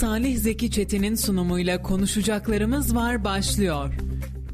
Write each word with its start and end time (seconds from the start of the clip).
Salih 0.00 0.36
Zeki 0.36 0.70
Çetin'in 0.70 1.14
sunumuyla 1.14 1.82
konuşacaklarımız 1.82 2.94
var 2.94 3.24
başlıyor. 3.24 3.94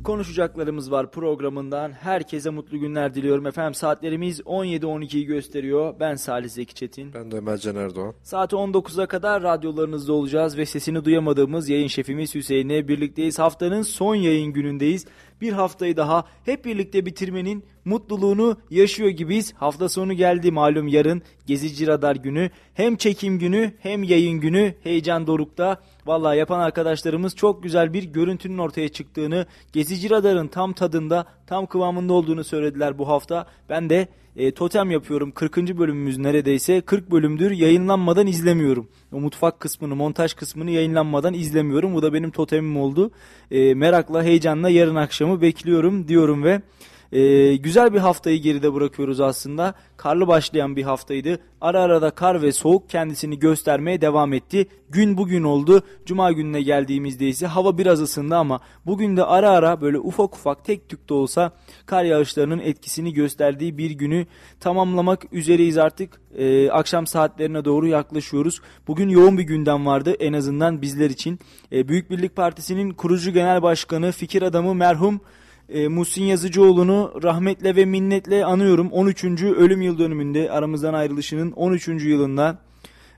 Konuşacaklarımız 0.04 0.90
var 0.90 1.10
programından. 1.10 1.92
Herkese 1.92 2.50
mutlu 2.50 2.78
günler 2.78 3.14
diliyorum 3.14 3.46
efendim. 3.46 3.74
Saatlerimiz 3.74 4.40
17-12'yi 4.40 5.24
gösteriyor. 5.24 5.94
Ben 6.00 6.14
Salih 6.14 6.48
Zeki 6.48 6.74
Çetin. 6.74 7.14
Ben 7.14 7.30
de 7.30 7.36
Ömer 7.36 7.56
Can 7.56 7.76
Erdoğan. 7.76 8.14
Saat 8.22 8.52
19'a 8.52 9.06
kadar 9.06 9.42
radyolarınızda 9.42 10.12
olacağız 10.12 10.56
ve 10.56 10.66
sesini 10.66 11.04
duyamadığımız 11.04 11.68
yayın 11.68 11.88
şefimiz 11.88 12.34
Hüseyin'le 12.34 12.88
birlikteyiz. 12.88 13.38
Haftanın 13.38 13.82
son 13.82 14.14
yayın 14.14 14.52
günündeyiz. 14.52 15.06
Bir 15.40 15.52
haftayı 15.52 15.96
daha 15.96 16.24
hep 16.44 16.64
birlikte 16.64 17.06
bitirmenin 17.06 17.64
mutluluğunu 17.84 18.56
yaşıyor 18.70 19.10
gibiyiz. 19.10 19.54
Hafta 19.54 19.88
sonu 19.88 20.12
geldi 20.12 20.50
malum 20.50 20.88
yarın 20.88 21.22
Gezici 21.46 21.86
Radar 21.86 22.16
günü. 22.16 22.50
Hem 22.74 22.96
çekim 22.96 23.38
günü 23.38 23.72
hem 23.78 24.02
yayın 24.02 24.40
günü 24.40 24.74
heyecan 24.82 25.26
dorukta. 25.26 25.80
Valla 26.06 26.34
yapan 26.34 26.60
arkadaşlarımız 26.60 27.36
çok 27.36 27.62
güzel 27.62 27.92
bir 27.92 28.04
görüntünün 28.04 28.58
ortaya 28.58 28.88
çıktığını, 28.88 29.46
Gezici 29.72 30.10
Radar'ın 30.10 30.48
tam 30.48 30.72
tadında, 30.72 31.26
tam 31.46 31.66
kıvamında 31.66 32.12
olduğunu 32.12 32.44
söylediler 32.44 32.98
bu 32.98 33.08
hafta. 33.08 33.46
Ben 33.68 33.90
de 33.90 34.08
e, 34.36 34.52
totem 34.52 34.90
yapıyorum. 34.90 35.30
40. 35.30 35.56
bölümümüz 35.78 36.18
neredeyse 36.18 36.80
40 36.80 37.10
bölümdür 37.10 37.50
yayınlanmadan 37.50 38.26
izlemiyorum. 38.26 38.88
O 39.12 39.20
mutfak 39.20 39.60
kısmını, 39.60 39.96
montaj 39.96 40.34
kısmını 40.34 40.70
yayınlanmadan 40.70 41.34
izlemiyorum. 41.34 41.94
Bu 41.94 42.02
da 42.02 42.12
benim 42.12 42.30
totemim 42.30 42.76
oldu. 42.76 43.10
E, 43.50 43.74
merakla, 43.74 44.22
heyecanla 44.22 44.70
yarın 44.70 44.94
akşamı 44.94 45.40
bekliyorum 45.40 46.08
diyorum 46.08 46.44
ve 46.44 46.62
ee, 47.12 47.56
güzel 47.56 47.94
bir 47.94 47.98
haftayı 47.98 48.42
geride 48.42 48.74
bırakıyoruz 48.74 49.20
aslında. 49.20 49.74
Karlı 49.96 50.26
başlayan 50.26 50.76
bir 50.76 50.82
haftaydı. 50.82 51.38
Ara 51.60 51.80
ara 51.80 52.02
da 52.02 52.10
kar 52.10 52.42
ve 52.42 52.52
soğuk 52.52 52.90
kendisini 52.90 53.38
göstermeye 53.38 54.00
devam 54.00 54.32
etti. 54.32 54.66
Gün 54.90 55.16
bugün 55.16 55.42
oldu. 55.42 55.82
Cuma 56.06 56.32
gününe 56.32 56.62
geldiğimizde 56.62 57.28
ise 57.28 57.46
hava 57.46 57.78
biraz 57.78 58.00
ısındı 58.00 58.36
ama 58.36 58.60
bugün 58.86 59.16
de 59.16 59.24
ara 59.24 59.50
ara 59.50 59.80
böyle 59.80 59.98
ufak 59.98 60.34
ufak 60.34 60.64
tek 60.64 60.88
tük 60.88 61.08
de 61.08 61.14
olsa 61.14 61.52
kar 61.86 62.04
yağışlarının 62.04 62.58
etkisini 62.58 63.12
gösterdiği 63.12 63.78
bir 63.78 63.90
günü 63.90 64.26
tamamlamak 64.60 65.24
üzereyiz 65.32 65.78
artık. 65.78 66.20
Ee, 66.38 66.70
akşam 66.70 67.06
saatlerine 67.06 67.64
doğru 67.64 67.86
yaklaşıyoruz. 67.86 68.60
Bugün 68.88 69.08
yoğun 69.08 69.38
bir 69.38 69.42
gündem 69.42 69.86
vardı 69.86 70.14
en 70.20 70.32
azından 70.32 70.82
bizler 70.82 71.10
için. 71.10 71.38
Ee, 71.72 71.88
Büyük 71.88 72.10
Birlik 72.10 72.36
Partisi'nin 72.36 72.90
kurucu 72.90 73.30
genel 73.30 73.62
başkanı, 73.62 74.12
fikir 74.12 74.42
adamı 74.42 74.74
merhum 74.74 75.20
e, 75.68 75.88
Muhsin 75.88 76.24
Yazıcıoğlu'nu 76.24 77.12
rahmetle 77.22 77.76
ve 77.76 77.84
minnetle 77.84 78.44
anıyorum. 78.44 78.90
13. 78.92 79.24
ölüm 79.42 79.82
yıl 79.82 79.98
dönümünde 79.98 80.50
aramızdan 80.50 80.94
ayrılışının 80.94 81.50
13. 81.52 81.88
yılında. 81.88 82.58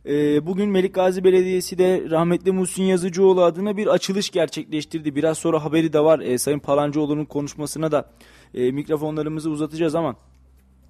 E, 0.06 0.46
bugün 0.46 0.68
Melik 0.68 0.94
Gazi 0.94 1.24
Belediyesi 1.24 1.78
de 1.78 2.04
rahmetli 2.10 2.52
Muhsin 2.52 2.82
Yazıcıoğlu 2.82 3.42
adına 3.42 3.76
bir 3.76 3.86
açılış 3.86 4.30
gerçekleştirdi. 4.30 5.14
Biraz 5.14 5.38
sonra 5.38 5.64
haberi 5.64 5.92
de 5.92 6.00
var. 6.00 6.20
E, 6.20 6.38
Sayın 6.38 6.58
Palancıoğlu'nun 6.58 7.24
konuşmasına 7.24 7.92
da 7.92 8.10
e, 8.54 8.70
mikrofonlarımızı 8.70 9.50
uzatacağız 9.50 9.94
ama 9.94 10.16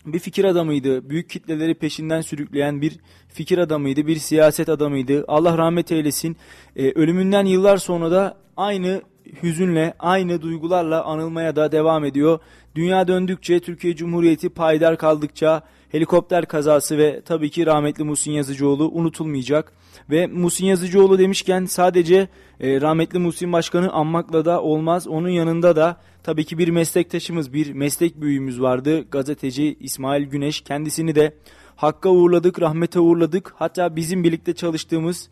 bir 0.06 0.19
fikir 0.19 0.45
adamıydı. 0.45 1.11
Büyük 1.11 1.31
kitleleri 1.31 1.75
peşinden 1.75 2.20
sürükleyen 2.20 2.83
bir 2.83 2.98
fikir 3.29 3.59
adamıydı. 3.59 4.06
Bir 4.06 4.17
siyaset 4.17 4.69
adamıydı. 4.69 5.25
Allah 5.29 5.59
rahmet 5.59 5.92
eylesin. 5.92 6.36
E, 6.77 6.92
ölümünden 6.92 7.45
yıllar 7.45 7.77
sonra 7.77 8.11
da 8.11 8.36
aynı 8.56 9.03
hüzünle, 9.42 9.94
aynı 9.98 10.42
duygularla 10.42 11.04
anılmaya 11.04 11.56
da 11.56 11.72
devam 11.72 12.04
ediyor. 12.04 12.38
Dünya 12.74 13.08
döndükçe, 13.08 13.60
Türkiye 13.60 13.96
Cumhuriyeti 13.96 14.48
payidar 14.48 14.96
kaldıkça 14.96 15.62
helikopter 15.92 16.46
kazası 16.46 16.98
ve 16.98 17.22
tabii 17.24 17.50
ki 17.50 17.66
rahmetli 17.66 18.04
Muhsin 18.04 18.32
Yazıcıoğlu 18.32 18.88
unutulmayacak. 18.88 19.72
Ve 20.10 20.26
Muhsin 20.26 20.66
Yazıcıoğlu 20.66 21.18
demişken 21.18 21.64
sadece 21.64 22.28
e, 22.60 22.80
rahmetli 22.80 23.18
Muhsin 23.18 23.52
Başkan'ı 23.52 23.92
anmakla 23.92 24.44
da 24.44 24.62
olmaz. 24.62 25.08
Onun 25.08 25.28
yanında 25.28 25.76
da 25.76 26.00
tabii 26.22 26.44
ki 26.44 26.58
bir 26.58 26.68
meslektaşımız, 26.68 27.52
bir 27.52 27.72
meslek 27.72 28.20
büyüğümüz 28.20 28.61
vardı. 28.61 29.05
Gazeteci 29.11 29.77
İsmail 29.80 30.24
Güneş. 30.24 30.61
Kendisini 30.61 31.14
de 31.14 31.34
Hakk'a 31.77 32.08
uğurladık, 32.08 32.61
rahmete 32.61 33.00
uğurladık. 33.00 33.55
Hatta 33.56 33.96
bizim 33.96 34.24
birlikte 34.24 34.55
çalıştığımız 34.55 35.28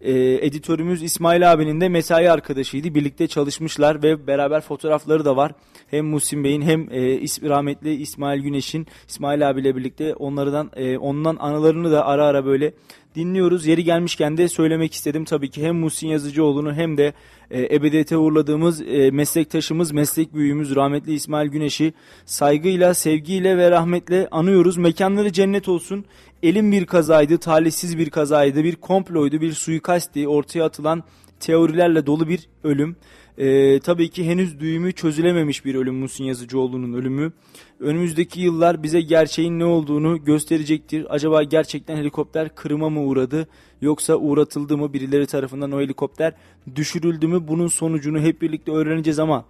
e, 0.00 0.12
editörümüz 0.46 1.02
İsmail 1.02 1.52
abinin 1.52 1.80
de 1.80 1.88
mesai 1.88 2.30
arkadaşıydı. 2.30 2.94
Birlikte 2.94 3.26
çalışmışlar 3.26 4.02
ve 4.02 4.26
beraber 4.26 4.60
fotoğrafları 4.60 5.24
da 5.24 5.36
var. 5.36 5.52
Hem 5.90 6.06
Musim 6.06 6.44
Bey'in 6.44 6.62
hem 6.62 6.80
e, 6.80 7.20
rahmetli 7.48 7.94
İsmail 7.94 8.40
Güneş'in 8.40 8.86
İsmail 9.08 9.50
abiyle 9.50 9.76
birlikte 9.76 10.14
onlardan 10.14 10.70
e, 10.76 10.98
ondan 10.98 11.36
anılarını 11.36 11.92
da 11.92 12.06
ara 12.06 12.24
ara 12.24 12.44
böyle 12.46 12.72
dinliyoruz. 13.16 13.66
Yeri 13.66 13.84
gelmişken 13.84 14.36
de 14.36 14.48
söylemek 14.48 14.92
istedim 14.92 15.24
tabii 15.24 15.50
ki 15.50 15.62
hem 15.62 15.76
Muhsin 15.76 16.08
Yazıcıoğlu'nu 16.08 16.74
hem 16.74 16.96
de 16.96 17.12
e, 17.50 17.74
ebediyete 17.76 18.16
uğurladığımız 18.16 18.82
e, 18.82 19.10
meslektaşımız, 19.10 19.92
meslek 19.92 20.34
büyüğümüz 20.34 20.76
rahmetli 20.76 21.14
İsmail 21.14 21.48
Güneş'i 21.48 21.92
saygıyla, 22.26 22.94
sevgiyle 22.94 23.58
ve 23.58 23.70
rahmetle 23.70 24.28
anıyoruz. 24.30 24.76
Mekanları 24.76 25.32
cennet 25.32 25.68
olsun. 25.68 26.04
Elim 26.42 26.72
bir 26.72 26.86
kazaydı, 26.86 27.38
talihsiz 27.38 27.98
bir 27.98 28.10
kazaydı, 28.10 28.64
bir 28.64 28.76
komploydu, 28.76 29.40
bir 29.40 29.52
suikasti, 29.52 30.28
ortaya 30.28 30.64
atılan 30.64 31.04
teorilerle 31.40 32.06
dolu 32.06 32.28
bir 32.28 32.48
ölüm. 32.64 32.96
Ee, 33.38 33.80
tabii 33.80 34.08
ki 34.08 34.26
henüz 34.26 34.60
düğümü 34.60 34.92
çözülememiş 34.92 35.64
bir 35.64 35.74
ölüm 35.74 35.94
Muhsin 35.94 36.24
Yazıcıoğlu'nun 36.24 36.92
ölümü. 36.92 37.32
Önümüzdeki 37.80 38.40
yıllar 38.40 38.82
bize 38.82 39.00
gerçeğin 39.00 39.58
ne 39.58 39.64
olduğunu 39.64 40.24
gösterecektir. 40.24 41.06
Acaba 41.14 41.42
gerçekten 41.42 41.96
helikopter 41.96 42.54
kırıma 42.54 42.90
mı 42.90 43.00
uğradı 43.00 43.48
yoksa 43.80 44.16
uğratıldı 44.16 44.76
mı 44.76 44.92
birileri 44.92 45.26
tarafından 45.26 45.72
o 45.72 45.80
helikopter 45.80 46.32
düşürüldü 46.76 47.26
mü 47.26 47.48
bunun 47.48 47.66
sonucunu 47.66 48.20
hep 48.20 48.42
birlikte 48.42 48.72
öğreneceğiz 48.72 49.18
ama 49.18 49.44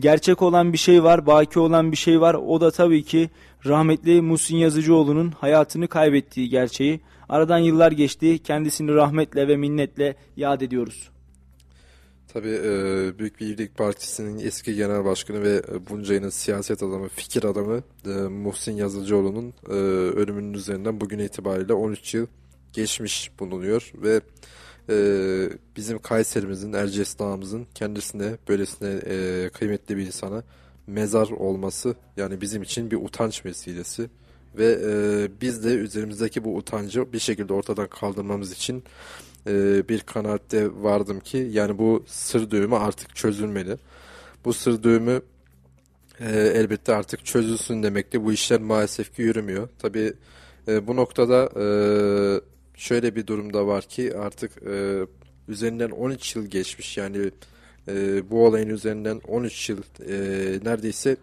gerçek 0.00 0.42
olan 0.42 0.72
bir 0.72 0.78
şey 0.78 1.04
var, 1.04 1.26
baki 1.26 1.58
olan 1.58 1.92
bir 1.92 1.96
şey 1.96 2.20
var. 2.20 2.34
O 2.34 2.60
da 2.60 2.70
tabii 2.70 3.02
ki 3.02 3.30
rahmetli 3.66 4.22
Muhsin 4.22 4.56
Yazıcıoğlu'nun 4.56 5.30
hayatını 5.30 5.88
kaybettiği 5.88 6.48
gerçeği. 6.48 7.00
Aradan 7.28 7.58
yıllar 7.58 7.92
geçti. 7.92 8.38
Kendisini 8.38 8.94
rahmetle 8.94 9.48
ve 9.48 9.56
minnetle 9.56 10.16
yad 10.36 10.60
ediyoruz. 10.60 11.10
Tabii 12.32 12.60
e, 12.64 13.18
Büyük 13.18 13.40
Birlik 13.40 13.76
Partisi'nin 13.76 14.38
eski 14.38 14.74
genel 14.74 15.04
başkanı 15.04 15.42
ve 15.42 15.62
e, 15.72 15.88
bunca 15.88 16.14
yılın 16.14 16.28
siyaset 16.28 16.82
adamı, 16.82 17.08
fikir 17.08 17.44
adamı 17.44 17.82
e, 18.06 18.10
Muhsin 18.28 18.72
Yazıcıoğlu'nun 18.72 19.54
ölümünün 20.16 20.52
üzerinden 20.52 21.00
bugün 21.00 21.18
itibariyle 21.18 21.72
13 21.72 22.14
yıl 22.14 22.26
geçmiş 22.72 23.30
bulunuyor 23.40 23.92
ve 23.94 24.20
bizim 25.76 25.98
Kayserimizin, 25.98 26.72
Erciyes 26.72 27.18
Dağımızın 27.18 27.66
kendisine 27.74 28.36
böylesine 28.48 29.00
kıymetli 29.50 29.96
bir 29.96 30.06
insana 30.06 30.42
mezar 30.86 31.28
olması 31.28 31.94
yani 32.16 32.40
bizim 32.40 32.62
için 32.62 32.90
bir 32.90 32.96
utanç 32.96 33.44
vesilesi 33.44 34.10
ve 34.58 34.78
biz 35.40 35.64
de 35.64 35.68
üzerimizdeki 35.68 36.44
bu 36.44 36.56
utancı 36.56 37.12
bir 37.12 37.18
şekilde 37.18 37.52
ortadan 37.52 37.88
kaldırmamız 37.88 38.52
için 38.52 38.84
e, 39.46 39.88
bir 39.88 40.00
kanaatte 40.00 40.68
vardım 40.82 41.20
ki 41.20 41.48
yani 41.50 41.78
bu 41.78 42.04
sır 42.06 42.50
düğümü 42.50 42.76
artık 42.76 43.16
çözülmeli. 43.16 43.76
Bu 44.44 44.52
sır 44.52 44.82
düğümü 44.82 45.22
e, 46.20 46.38
elbette 46.38 46.94
artık 46.94 47.26
çözülsün 47.26 47.82
demekti. 47.82 48.24
Bu 48.24 48.32
işler 48.32 48.60
maalesef 48.60 49.16
ki 49.16 49.22
yürümüyor. 49.22 49.68
Tabi 49.78 50.12
e, 50.68 50.86
bu 50.86 50.96
noktada 50.96 51.50
e, 51.56 51.64
şöyle 52.74 53.16
bir 53.16 53.26
durumda 53.26 53.66
var 53.66 53.84
ki 53.84 54.16
artık 54.16 54.62
e, 54.62 55.06
üzerinden 55.48 55.90
13 55.90 56.36
yıl 56.36 56.46
geçmiş 56.46 56.96
yani 56.96 57.30
e, 57.88 58.30
bu 58.30 58.46
olayın 58.46 58.68
üzerinden 58.68 59.20
13 59.28 59.70
yıl 59.70 59.82
e, 60.08 60.14
neredeyse 60.64 61.16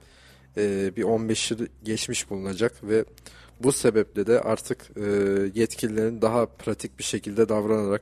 e, 0.58 0.96
bir 0.96 1.04
15 1.04 1.52
yıl 1.52 1.68
geçmiş 1.84 2.30
bulunacak 2.30 2.74
ve 2.84 3.06
bu 3.64 3.72
sebeple 3.72 4.28
de 4.28 4.42
artık 4.42 4.78
e, 4.98 5.04
yetkililerin 5.56 6.22
daha 6.22 6.46
pratik 6.46 7.00
bir 7.00 7.04
şekilde 7.04 7.50
davranarak 7.50 8.02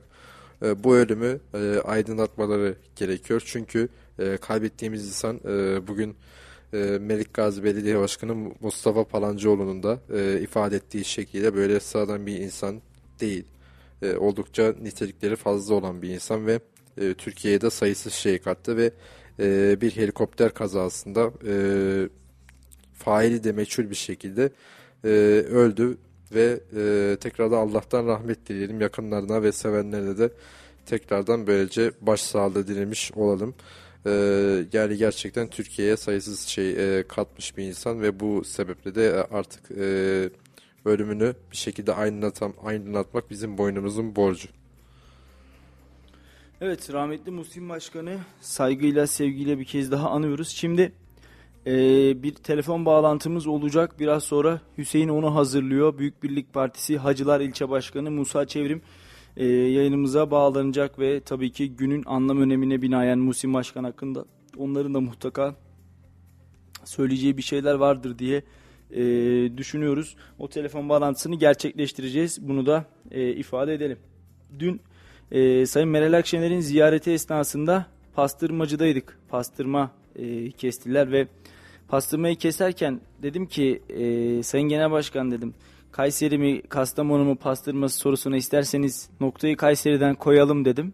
e, 0.62 0.84
bu 0.84 0.96
ölümü 0.96 1.40
e, 1.54 1.80
aydınlatmaları 1.84 2.76
gerekiyor. 2.96 3.42
Çünkü 3.46 3.88
e, 4.18 4.36
kaybettiğimiz 4.36 5.06
insan 5.06 5.40
e, 5.44 5.86
bugün 5.86 6.16
e, 6.72 6.76
Melik 7.00 7.34
Gazi 7.34 7.64
Belediye 7.64 7.98
Başkanı 7.98 8.34
Mustafa 8.60 9.04
Palancıoğlu'nun 9.04 9.82
da 9.82 10.00
e, 10.14 10.40
ifade 10.40 10.76
ettiği 10.76 11.04
şekilde 11.04 11.54
böyle 11.54 11.80
sıradan 11.80 12.26
bir 12.26 12.38
insan 12.38 12.80
değil. 13.20 13.44
E, 14.02 14.16
oldukça 14.16 14.74
nitelikleri 14.82 15.36
fazla 15.36 15.74
olan 15.74 16.02
bir 16.02 16.08
insan 16.08 16.46
ve 16.46 16.60
e, 17.00 17.14
Türkiye'de 17.14 17.70
sayısız 17.70 18.12
şey 18.12 18.38
kattı 18.38 18.76
ve 18.76 18.92
e, 19.40 19.80
bir 19.80 19.96
helikopter 19.96 20.54
kazasında 20.54 21.30
e, 21.46 21.54
faili 22.94 23.44
de 23.44 23.52
meçhul 23.52 23.90
bir 23.90 23.94
şekilde 23.94 24.50
e, 25.06 25.08
öldü 25.48 25.98
ve 26.34 26.60
e, 26.76 27.16
tekrardan 27.20 27.68
Allah'tan 27.68 28.06
rahmet 28.06 28.48
dileyelim 28.48 28.80
yakınlarına 28.80 29.42
ve 29.42 29.52
sevenlerine 29.52 30.18
de 30.18 30.30
tekrardan 30.86 31.46
böylece 31.46 31.90
başsağlığı 32.00 32.66
dilemiş 32.66 33.12
olalım. 33.12 33.54
E, 34.06 34.10
yani 34.72 34.96
gerçekten 34.96 35.48
Türkiye'ye 35.48 35.96
sayısız 35.96 36.40
şey 36.40 36.98
e, 36.98 37.04
katmış 37.08 37.56
bir 37.56 37.64
insan 37.64 38.02
ve 38.02 38.20
bu 38.20 38.44
sebeple 38.44 38.94
de 38.94 39.26
artık 39.30 39.70
e, 39.70 40.30
ölümünü 40.84 41.34
bir 41.52 41.56
şekilde 41.56 41.94
aydınlatam, 41.94 42.52
aydınlatmak 42.64 43.30
bizim 43.30 43.58
boynumuzun 43.58 44.16
borcu. 44.16 44.48
Evet 46.60 46.92
rahmetli 46.92 47.30
Muhsin 47.30 47.68
Başkanı 47.68 48.18
saygıyla 48.40 49.06
sevgiyle 49.06 49.58
bir 49.58 49.64
kez 49.64 49.90
daha 49.90 50.10
anıyoruz. 50.10 50.48
Şimdi 50.48 50.92
e, 51.66 51.72
bir 52.22 52.34
telefon 52.34 52.86
bağlantımız 52.86 53.46
olacak. 53.46 54.00
Biraz 54.00 54.24
sonra 54.24 54.60
Hüseyin 54.78 55.08
onu 55.08 55.34
hazırlıyor. 55.34 55.98
Büyük 55.98 56.22
Birlik 56.22 56.52
Partisi 56.52 56.98
Hacılar 56.98 57.40
İlçe 57.40 57.68
Başkanı 57.68 58.10
Musa 58.10 58.46
Çevrim 58.46 58.82
e, 59.36 59.46
yayınımıza 59.46 60.30
bağlanacak 60.30 60.98
ve 60.98 61.20
tabii 61.20 61.52
ki 61.52 61.76
günün 61.76 62.02
anlam 62.06 62.40
önemine 62.40 62.82
binaen 62.82 63.18
Muhsin 63.18 63.54
Başkan 63.54 63.84
hakkında 63.84 64.24
onların 64.56 64.94
da 64.94 65.00
mutlaka 65.00 65.54
söyleyeceği 66.84 67.36
bir 67.36 67.42
şeyler 67.42 67.74
vardır 67.74 68.18
diye 68.18 68.42
e, 68.90 69.02
düşünüyoruz. 69.56 70.16
O 70.38 70.48
telefon 70.48 70.88
bağlantısını 70.88 71.34
gerçekleştireceğiz. 71.34 72.48
Bunu 72.48 72.66
da 72.66 72.84
e, 73.10 73.28
ifade 73.30 73.74
edelim. 73.74 73.98
Dün 74.58 74.80
e, 75.30 75.66
Sayın 75.66 75.88
Meral 75.88 76.12
Akşener'in 76.12 76.60
ziyareti 76.60 77.10
esnasında 77.10 77.86
pastırmacıdaydık. 78.14 79.18
Pastırma 79.28 79.90
e, 80.16 80.50
kestiler 80.50 81.12
ve 81.12 81.28
pastırmayı 81.88 82.36
keserken 82.36 83.00
dedim 83.22 83.46
ki 83.46 83.82
e, 83.88 84.42
Sayın 84.42 84.68
Genel 84.68 84.90
Başkan 84.90 85.30
dedim 85.30 85.54
Kayseri 85.96 86.38
mi 86.38 86.62
Kastamonu 86.62 87.24
mu 87.24 87.36
pastırması 87.36 87.98
sorusuna 87.98 88.36
isterseniz 88.36 89.10
noktayı 89.20 89.56
Kayseri'den 89.56 90.14
koyalım 90.14 90.64
dedim. 90.64 90.92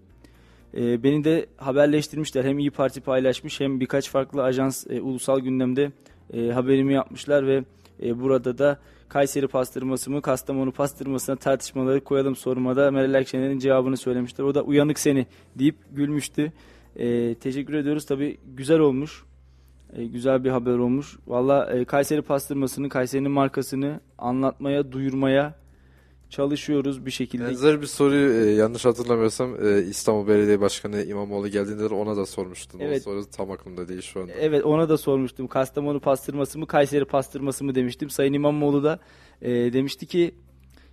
E, 0.75 1.03
beni 1.03 1.25
de 1.25 1.47
haberleştirmişler. 1.57 2.45
Hem 2.45 2.59
İyi 2.59 2.71
Parti 2.71 3.01
paylaşmış 3.01 3.61
hem 3.61 3.81
birkaç 3.81 4.11
farklı 4.11 4.43
ajans 4.43 4.87
e, 4.91 5.01
ulusal 5.01 5.41
gündemde 5.41 5.93
e, 6.33 6.49
haberimi 6.49 6.95
yapmışlar 6.95 7.47
ve 7.47 7.65
e, 8.03 8.21
burada 8.21 8.59
da 8.59 8.79
Kayseri 9.09 9.49
pastırması 9.49 10.11
mı 10.11 10.23
Kastamonu 10.23 10.73
pastırmasına 10.73 11.37
tartışmaları 11.37 12.05
koyalım 12.05 12.37
soruma 12.37 12.77
da 12.77 12.91
Meral 12.91 13.15
Akşener'in 13.15 13.59
cevabını 13.59 13.97
söylemişler. 13.97 14.45
O 14.45 14.55
da 14.55 14.63
uyanık 14.63 14.99
seni 14.99 15.27
deyip 15.59 15.77
gülmüştü. 15.91 16.53
E, 16.97 17.35
teşekkür 17.35 17.75
ediyoruz. 17.75 18.07
Tabi 18.07 18.39
güzel 18.57 18.79
olmuş. 18.79 19.25
E, 19.97 20.05
güzel 20.05 20.45
bir 20.45 20.51
haber 20.51 20.79
olmuş. 20.79 21.19
Valla 21.27 21.73
e, 21.73 21.85
Kayseri 21.85 22.23
pastırmasını, 22.23 22.89
Kayseri'nin 22.89 23.31
markasını 23.31 24.01
anlatmaya, 24.19 24.93
duyurmaya 24.93 25.55
çalışıyoruz 26.31 27.07
bir 27.07 27.11
şekilde. 27.11 27.45
Benzer 27.45 27.83
bir 27.83 27.87
soruyu 27.87 28.33
e, 28.33 28.51
yanlış 28.51 28.85
hatırlamıyorsam 28.85 29.67
e, 29.67 29.83
İstanbul 29.83 30.29
Belediye 30.29 30.61
Başkanı 30.61 31.03
İmamoğlu 31.03 31.49
geldiğinde 31.49 31.91
de 31.91 31.95
ona 31.95 32.17
da 32.17 32.27
sormuştun. 32.27 32.79
Evet. 32.81 33.01
O 33.01 33.05
soru 33.05 33.31
tam 33.31 33.51
aklımda 33.51 33.89
değil 33.89 34.01
şu 34.01 34.21
anda. 34.21 34.33
Evet 34.33 34.65
ona 34.65 34.89
da 34.89 34.99
sormuştum. 34.99 35.47
Kastamonu 35.47 36.01
pastırması 36.01 36.59
mı 36.59 36.67
Kayseri 36.67 37.05
pastırması 37.05 37.65
mı 37.65 37.75
demiştim. 37.75 38.11
Sayın 38.11 38.33
İmamoğlu 38.33 38.85
da 38.85 38.99
e, 39.43 39.51
demişti 39.51 40.07
ki 40.07 40.35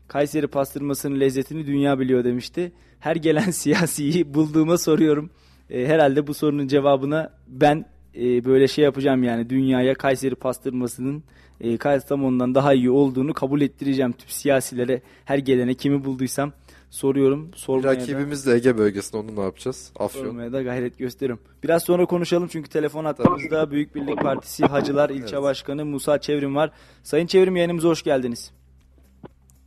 Kayseri 0.08 0.48
pastırmasının 0.48 1.20
lezzetini 1.20 1.68
dünya 1.68 2.00
biliyor 2.00 2.24
demişti. 2.24 2.72
Her 3.00 3.16
gelen 3.16 3.52
siyasiyi 3.52 4.34
bulduğuma 4.34 4.78
soruyorum. 4.78 5.30
E, 5.70 5.86
herhalde 5.86 6.28
bu 6.28 6.34
sorunun 6.34 6.68
cevabına 6.68 7.34
ben 7.48 7.86
e, 8.16 8.46
böyle 8.46 8.68
şey 8.68 8.84
yapacağım 8.86 9.24
yani 9.24 9.50
dünyaya 9.50 9.94
Kayseri 9.94 10.36
pastırmasının 10.36 11.24
e, 11.62 11.78
Kastamonu'dan 11.78 12.56
daha 12.56 12.74
iyi 12.74 12.90
olduğunu 12.92 13.34
kabul 13.34 13.62
ettireceğim 13.62 14.12
tüm 14.12 14.30
siyasilere 14.30 15.02
her 15.26 15.38
gelene 15.38 15.74
kimi 15.74 16.06
bulduysam 16.06 16.52
soruyorum. 16.90 17.52
Sormaya 17.56 17.84
da- 17.84 17.96
rakibimiz 18.02 18.48
de 18.48 18.54
Ege 18.54 18.78
bölgesinde 18.78 19.18
onu 19.18 19.36
ne 19.36 19.44
yapacağız? 19.44 19.92
Afyon. 20.00 20.24
Sormaya 20.26 20.54
da 20.54 20.62
gayret 20.62 20.98
gösteririm. 20.98 21.40
Biraz 21.64 21.84
sonra 21.84 22.06
konuşalım 22.06 22.48
çünkü 22.52 22.70
telefon 22.70 23.06
hattımızda 23.06 23.72
Büyük 23.72 23.96
Birlik 23.96 24.22
Partisi 24.22 24.66
Hacılar 24.66 25.10
İlçe 25.10 25.36
Evet. 25.36 25.44
Başkanı 25.44 25.86
Musa 25.86 26.18
Çevrim 26.22 26.56
var. 26.56 26.72
Sayın 27.04 27.28
Çevrim 27.28 27.56
yayınımıza 27.56 27.90
hoş 27.90 28.04
geldiniz. 28.04 28.52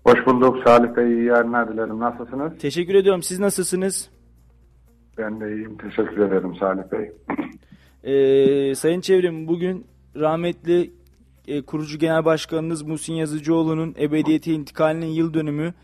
Hoş 0.06 0.26
bulduk 0.26 0.56
Salih 0.66 0.96
Bey. 0.96 1.12
İyi 1.12 1.24
yayınlar 1.24 1.72
dilerim. 1.72 1.98
Nasılsınız? 2.00 2.52
Teşekkür 2.58 2.94
ediyorum. 2.94 3.22
Siz 3.22 3.38
nasılsınız? 3.38 4.10
Ben 5.18 5.40
de 5.40 5.54
iyiyim. 5.54 5.76
Teşekkür 5.78 6.18
ederim 6.18 6.54
Salih 6.60 6.82
Bey. 6.92 7.12
Ee, 8.04 8.74
Sayın 8.74 9.00
Çevrim 9.00 9.48
bugün 9.48 9.86
rahmetli 10.16 10.90
e, 11.48 11.62
kurucu 11.62 11.98
genel 11.98 12.24
başkanınız 12.24 12.82
Muhsin 12.82 13.14
Yazıcıoğlu'nun 13.14 13.94
ebediyete 13.98 14.52
intikalinin 14.52 15.06
yıl 15.06 15.34
dönümü. 15.34 15.74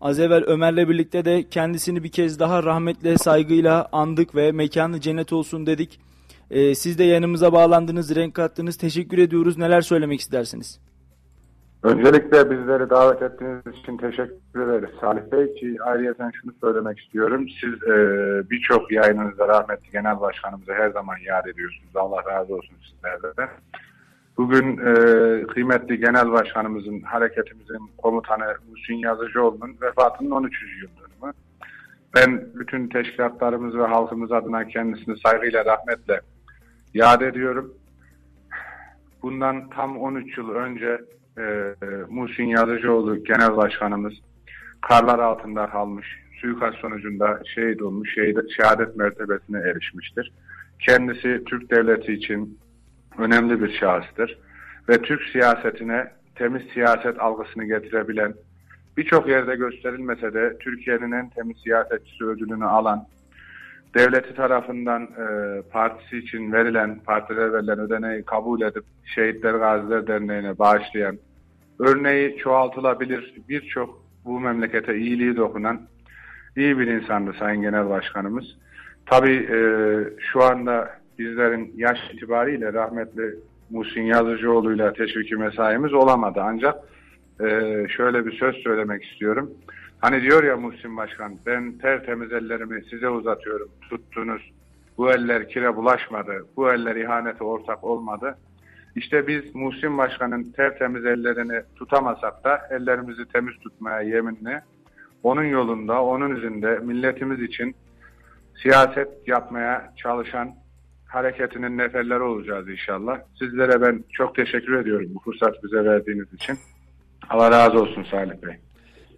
Az 0.00 0.20
evvel 0.20 0.44
Ömer'le 0.44 0.88
birlikte 0.88 1.24
de 1.24 1.48
kendisini 1.50 2.02
bir 2.04 2.08
kez 2.08 2.38
daha 2.38 2.62
rahmetle 2.62 3.18
saygıyla 3.18 3.88
andık 3.92 4.34
ve 4.34 4.52
mekanı 4.52 5.00
cennet 5.00 5.32
olsun 5.32 5.66
dedik. 5.66 6.00
Ee, 6.50 6.74
siz 6.74 6.98
de 6.98 7.04
yanımıza 7.04 7.52
bağlandınız, 7.52 8.16
renk 8.16 8.34
kattınız. 8.34 8.76
Teşekkür 8.76 9.18
ediyoruz. 9.18 9.58
Neler 9.58 9.80
söylemek 9.80 10.20
istersiniz? 10.20 10.80
Öncelikle 11.86 12.50
bizleri 12.50 12.90
davet 12.90 13.22
ettiğiniz 13.22 13.66
için 13.66 13.96
teşekkür 13.96 14.60
ederiz 14.60 14.90
Salih 15.00 15.22
Bey 15.32 15.54
ki 15.54 15.76
ayrıca 15.84 16.30
şunu 16.40 16.52
söylemek 16.60 16.98
istiyorum. 16.98 17.46
Siz 17.60 17.82
e, 17.82 17.96
birçok 18.50 18.92
yayınınızda 18.92 19.48
rahmetli 19.48 19.90
genel 19.90 20.20
başkanımızı 20.20 20.72
her 20.72 20.90
zaman 20.90 21.16
yad 21.26 21.46
ediyorsunuz. 21.46 21.96
Allah 21.96 22.24
razı 22.30 22.54
olsun 22.54 22.76
sizlerden. 22.90 23.48
Bugün 24.36 24.78
e, 24.78 24.92
kıymetli 25.46 26.00
genel 26.00 26.32
başkanımızın, 26.32 27.00
hareketimizin 27.00 27.90
komutanı 27.98 28.56
Muhsin 28.70 28.94
Yazıcıoğlu'nun 28.94 29.76
vefatının 29.82 30.30
13. 30.30 30.54
yıl 30.82 30.88
dönümü. 30.88 31.32
Ben 32.14 32.48
bütün 32.54 32.88
teşkilatlarımız 32.88 33.76
ve 33.76 33.86
halkımız 33.86 34.32
adına 34.32 34.68
kendisini 34.68 35.18
saygıyla, 35.18 35.64
rahmetle 35.64 36.20
yad 36.94 37.20
ediyorum. 37.20 37.74
Bundan 39.22 39.70
tam 39.70 39.98
13 39.98 40.38
yıl 40.38 40.50
önce 40.50 41.00
e, 41.38 41.74
Muhsin 42.08 42.44
Yazıcıoğlu 42.44 43.24
Genel 43.24 43.56
Başkanımız 43.56 44.14
karlar 44.80 45.18
altında 45.18 45.66
kalmış, 45.66 46.06
suikast 46.40 46.76
sonucunda 46.76 47.40
şehit 47.54 47.82
olmuş, 47.82 48.14
şehit, 48.14 48.38
şehadet 48.56 48.96
mertebesine 48.96 49.58
erişmiştir. 49.58 50.32
Kendisi 50.80 51.44
Türk 51.46 51.70
Devleti 51.70 52.12
için 52.12 52.58
önemli 53.18 53.62
bir 53.62 53.78
şahıstır 53.78 54.38
ve 54.88 55.02
Türk 55.02 55.22
siyasetine 55.22 56.12
temiz 56.34 56.62
siyaset 56.74 57.20
algısını 57.20 57.64
getirebilen, 57.64 58.34
birçok 58.96 59.28
yerde 59.28 59.56
gösterilmese 59.56 60.34
de 60.34 60.56
Türkiye'nin 60.58 61.12
en 61.12 61.30
temiz 61.30 61.56
siyasetçisi 61.64 62.24
ödülünü 62.24 62.64
alan, 62.64 63.06
devleti 63.94 64.34
tarafından 64.34 65.02
e, 65.02 65.62
partisi 65.62 66.18
için 66.18 66.52
verilen, 66.52 66.98
partiler 66.98 67.52
verilen 67.52 67.78
ödeneği 67.78 68.24
kabul 68.24 68.60
edip 68.60 68.84
Şehitler 69.14 69.54
Gaziler 69.54 70.06
Derneği'ne 70.06 70.58
bağışlayan, 70.58 71.18
örneği 71.78 72.36
çoğaltılabilir 72.36 73.34
birçok 73.48 74.02
bu 74.24 74.40
memlekete 74.40 74.96
iyiliği 74.96 75.36
dokunan 75.36 75.80
iyi 76.56 76.78
bir 76.78 76.86
insandı 76.86 77.32
Sayın 77.38 77.62
Genel 77.62 77.88
Başkanımız. 77.88 78.44
Tabii 79.06 79.36
e, 79.36 79.58
şu 80.32 80.42
anda 80.42 80.90
bizlerin 81.18 81.72
yaş 81.76 81.98
itibariyle 82.12 82.72
rahmetli 82.72 83.34
Muhsin 83.70 84.02
Yazıcıoğlu'yla 84.02 84.92
teşviki 84.92 85.36
mesaimiz 85.36 85.94
olamadı. 85.94 86.40
Ancak 86.42 86.74
e, 87.40 87.48
şöyle 87.88 88.26
bir 88.26 88.32
söz 88.32 88.56
söylemek 88.56 89.04
istiyorum. 89.04 89.50
Hani 89.98 90.22
diyor 90.22 90.44
ya 90.44 90.56
Muhsin 90.56 90.96
Başkan, 90.96 91.32
ben 91.46 91.78
tertemiz 91.78 92.32
ellerimi 92.32 92.84
size 92.90 93.08
uzatıyorum, 93.08 93.68
tuttunuz. 93.90 94.52
Bu 94.98 95.10
eller 95.10 95.48
kire 95.48 95.76
bulaşmadı, 95.76 96.46
bu 96.56 96.72
eller 96.72 96.96
ihanete 96.96 97.44
ortak 97.44 97.84
olmadı. 97.84 98.38
İşte 98.96 99.26
biz 99.26 99.54
Muhsin 99.54 99.98
Başkan'ın 99.98 100.52
tertemiz 100.52 101.04
ellerini 101.04 101.62
tutamasak 101.76 102.44
da 102.44 102.60
ellerimizi 102.70 103.28
temiz 103.32 103.54
tutmaya 103.58 104.00
yeminli. 104.00 104.60
Onun 105.22 105.44
yolunda, 105.44 106.02
onun 106.02 106.36
izinde 106.36 106.78
milletimiz 106.78 107.42
için 107.42 107.76
siyaset 108.62 109.08
yapmaya 109.26 109.92
çalışan 109.96 110.54
hareketinin 111.06 111.78
neferleri 111.78 112.22
olacağız 112.22 112.68
inşallah. 112.68 113.20
Sizlere 113.38 113.82
ben 113.82 114.04
çok 114.12 114.34
teşekkür 114.34 114.74
ediyorum 114.74 115.10
bu 115.14 115.20
fırsat 115.20 115.64
bize 115.64 115.84
verdiğiniz 115.84 116.32
için. 116.32 116.58
Allah 117.30 117.50
razı 117.50 117.78
olsun 117.78 118.06
Salih 118.10 118.42
Bey. 118.42 118.54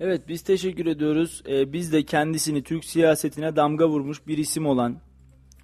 Evet 0.00 0.22
biz 0.28 0.42
teşekkür 0.42 0.86
ediyoruz. 0.86 1.42
Ee, 1.48 1.72
biz 1.72 1.92
de 1.92 2.02
kendisini 2.02 2.62
Türk 2.62 2.84
siyasetine 2.84 3.56
damga 3.56 3.88
vurmuş 3.88 4.26
bir 4.26 4.38
isim 4.38 4.66
olan 4.66 4.96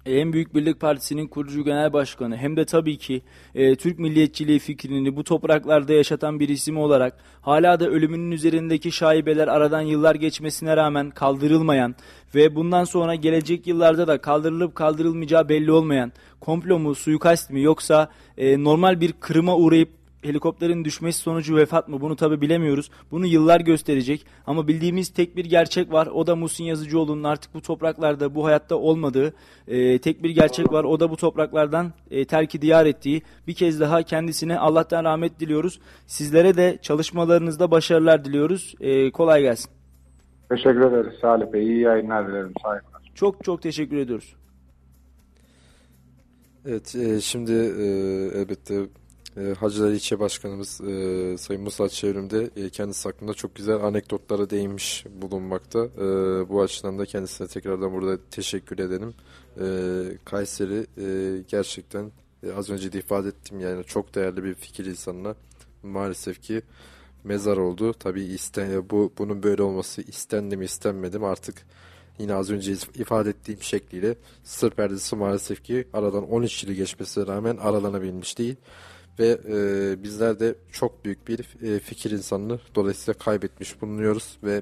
hem 0.05 0.33
Büyük 0.33 0.55
Birlik 0.55 0.79
Partisi'nin 0.79 1.27
kurucu 1.27 1.63
genel 1.63 1.93
başkanı 1.93 2.37
hem 2.37 2.57
de 2.57 2.65
tabii 2.65 2.97
ki 2.97 3.21
e, 3.55 3.75
Türk 3.75 3.99
milliyetçiliği 3.99 4.59
fikrini 4.59 5.15
bu 5.15 5.23
topraklarda 5.23 5.93
yaşatan 5.93 6.39
bir 6.39 6.49
isim 6.49 6.77
olarak 6.77 7.17
hala 7.41 7.79
da 7.79 7.89
ölümünün 7.89 8.31
üzerindeki 8.31 8.91
şaibeler 8.91 9.47
aradan 9.47 9.81
yıllar 9.81 10.15
geçmesine 10.15 10.77
rağmen 10.77 11.09
kaldırılmayan 11.09 11.95
ve 12.35 12.55
bundan 12.55 12.83
sonra 12.83 13.15
gelecek 13.15 13.67
yıllarda 13.67 14.07
da 14.07 14.17
kaldırılıp 14.17 14.75
kaldırılmayacağı 14.75 15.49
belli 15.49 15.71
olmayan 15.71 16.11
komplo 16.39 16.79
mu 16.79 16.95
suikast 16.95 17.49
mi 17.49 17.61
yoksa 17.61 18.09
e, 18.37 18.63
normal 18.63 19.01
bir 19.01 19.11
kırıma 19.11 19.55
uğrayıp 19.55 20.04
helikopterin 20.25 20.85
düşmesi 20.85 21.19
sonucu 21.19 21.55
vefat 21.55 21.87
mı 21.87 22.01
bunu 22.01 22.15
tabi 22.15 22.41
bilemiyoruz. 22.41 22.91
Bunu 23.11 23.25
yıllar 23.25 23.59
gösterecek 23.59 24.25
ama 24.47 24.67
bildiğimiz 24.67 25.09
tek 25.09 25.35
bir 25.35 25.45
gerçek 25.45 25.91
var. 25.91 26.07
O 26.07 26.27
da 26.27 26.35
Muhsin 26.35 26.63
Yazıcıoğlu'nun 26.63 27.23
artık 27.23 27.53
bu 27.53 27.61
topraklarda 27.61 28.35
bu 28.35 28.45
hayatta 28.45 28.75
olmadığı 28.75 29.33
e, 29.67 29.99
tek 29.99 30.23
bir 30.23 30.29
gerçek 30.29 30.71
var. 30.71 30.83
O 30.83 30.99
da 30.99 31.09
bu 31.09 31.17
topraklardan 31.17 31.93
e, 32.11 32.25
terki 32.25 32.61
diyar 32.61 32.85
ettiği. 32.85 33.21
Bir 33.47 33.53
kez 33.53 33.79
daha 33.79 34.03
kendisine 34.03 34.59
Allah'tan 34.59 35.03
rahmet 35.03 35.39
diliyoruz. 35.39 35.79
Sizlere 36.07 36.57
de 36.57 36.79
çalışmalarınızda 36.81 37.71
başarılar 37.71 38.25
diliyoruz. 38.25 38.75
E, 38.79 39.11
kolay 39.11 39.41
gelsin. 39.41 39.71
Teşekkür 40.49 40.81
ederiz 40.81 41.13
Salih 41.21 41.53
Bey. 41.53 41.63
İyi 41.63 41.79
yayınlar 41.79 42.27
dilerim. 42.27 42.53
Saygılar. 42.63 43.01
Çok 43.15 43.43
çok 43.43 43.61
teşekkür 43.61 43.97
ediyoruz. 43.97 44.35
Evet, 46.67 46.95
e, 46.95 47.21
şimdi 47.21 47.51
e, 47.51 47.85
elbette 48.39 48.85
e, 49.37 49.53
Hacılar 49.59 49.91
İlçe 49.91 50.19
Başkanımız 50.19 50.81
e, 50.81 51.37
Sayın 51.37 51.63
Musa 51.63 51.89
Çevrim'de 51.89 52.49
e, 52.55 52.69
kendisi 52.69 53.09
hakkında 53.09 53.33
çok 53.33 53.55
güzel 53.55 53.75
anekdotlara 53.75 54.49
değinmiş 54.49 55.05
bulunmakta. 55.21 55.79
E, 55.79 55.99
bu 56.49 56.61
açıdan 56.61 56.99
da 56.99 57.05
kendisine 57.05 57.47
tekrardan 57.47 57.93
burada 57.93 58.17
teşekkür 58.31 58.79
edelim. 58.79 59.13
E, 59.61 59.65
Kayseri 60.25 60.85
gerçekten 61.47 62.11
az 62.55 62.69
önce 62.69 62.93
de 62.93 62.99
ifade 62.99 63.27
ettim 63.27 63.59
yani 63.59 63.83
çok 63.83 64.15
değerli 64.15 64.43
bir 64.43 64.53
fikir 64.53 64.85
insanına 64.85 65.35
maalesef 65.83 66.41
ki 66.41 66.61
mezar 67.23 67.57
oldu. 67.57 67.93
Tabii 67.93 68.23
isten, 68.23 68.89
bu 68.89 69.13
bunun 69.17 69.43
böyle 69.43 69.63
olması 69.63 70.01
istendi 70.01 70.57
mi 70.57 70.65
istenmedi 70.65 71.19
mi 71.19 71.25
artık 71.25 71.55
yine 72.19 72.33
az 72.33 72.51
önce 72.51 72.71
ifade 72.95 73.29
ettiğim 73.29 73.61
şekliyle 73.61 74.15
sır 74.43 74.71
perdesi 74.71 75.15
maalesef 75.15 75.63
ki 75.63 75.87
aradan 75.93 76.31
13 76.31 76.63
yılı 76.63 76.73
geçmesine 76.73 77.27
rağmen 77.27 77.57
aralanabilmiş 77.57 78.37
değil. 78.37 78.55
Ve 79.19 79.39
e, 79.47 80.03
bizler 80.03 80.39
de 80.39 80.55
çok 80.71 81.05
büyük 81.05 81.27
bir 81.27 81.39
e, 81.61 81.79
fikir 81.79 82.11
insanını 82.11 82.59
dolayısıyla 82.75 83.19
kaybetmiş 83.19 83.81
bulunuyoruz 83.81 84.37
ve 84.43 84.61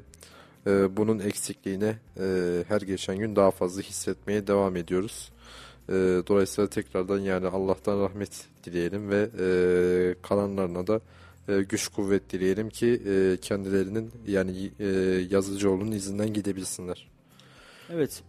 e, 0.67 0.97
bunun 0.97 1.19
eksikliğine 1.19 1.95
e, 2.19 2.63
her 2.67 2.81
geçen 2.81 3.17
gün 3.17 3.35
daha 3.35 3.51
fazla 3.51 3.81
hissetmeye 3.81 4.47
devam 4.47 4.75
ediyoruz. 4.75 5.31
E, 5.89 5.93
dolayısıyla 6.27 6.69
tekrardan 6.69 7.19
yani 7.19 7.47
Allah'tan 7.47 7.99
rahmet 7.99 8.45
dileyelim 8.63 9.09
ve 9.09 9.29
e, 9.39 9.47
kalanlarına 10.21 10.87
da 10.87 11.01
e, 11.47 11.61
güç 11.61 11.87
kuvvet 11.87 12.29
dileyelim 12.29 12.69
ki 12.69 13.01
e, 13.07 13.37
kendilerinin 13.41 14.11
yani 14.27 14.71
e, 14.79 14.87
Yazıcıoğlu'nun 15.29 15.91
izinden 15.91 16.33
gidebilsinler. 16.33 17.13
Evet. 17.89 18.23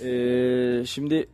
Ee, 0.00 0.82
şimdi 0.86 1.28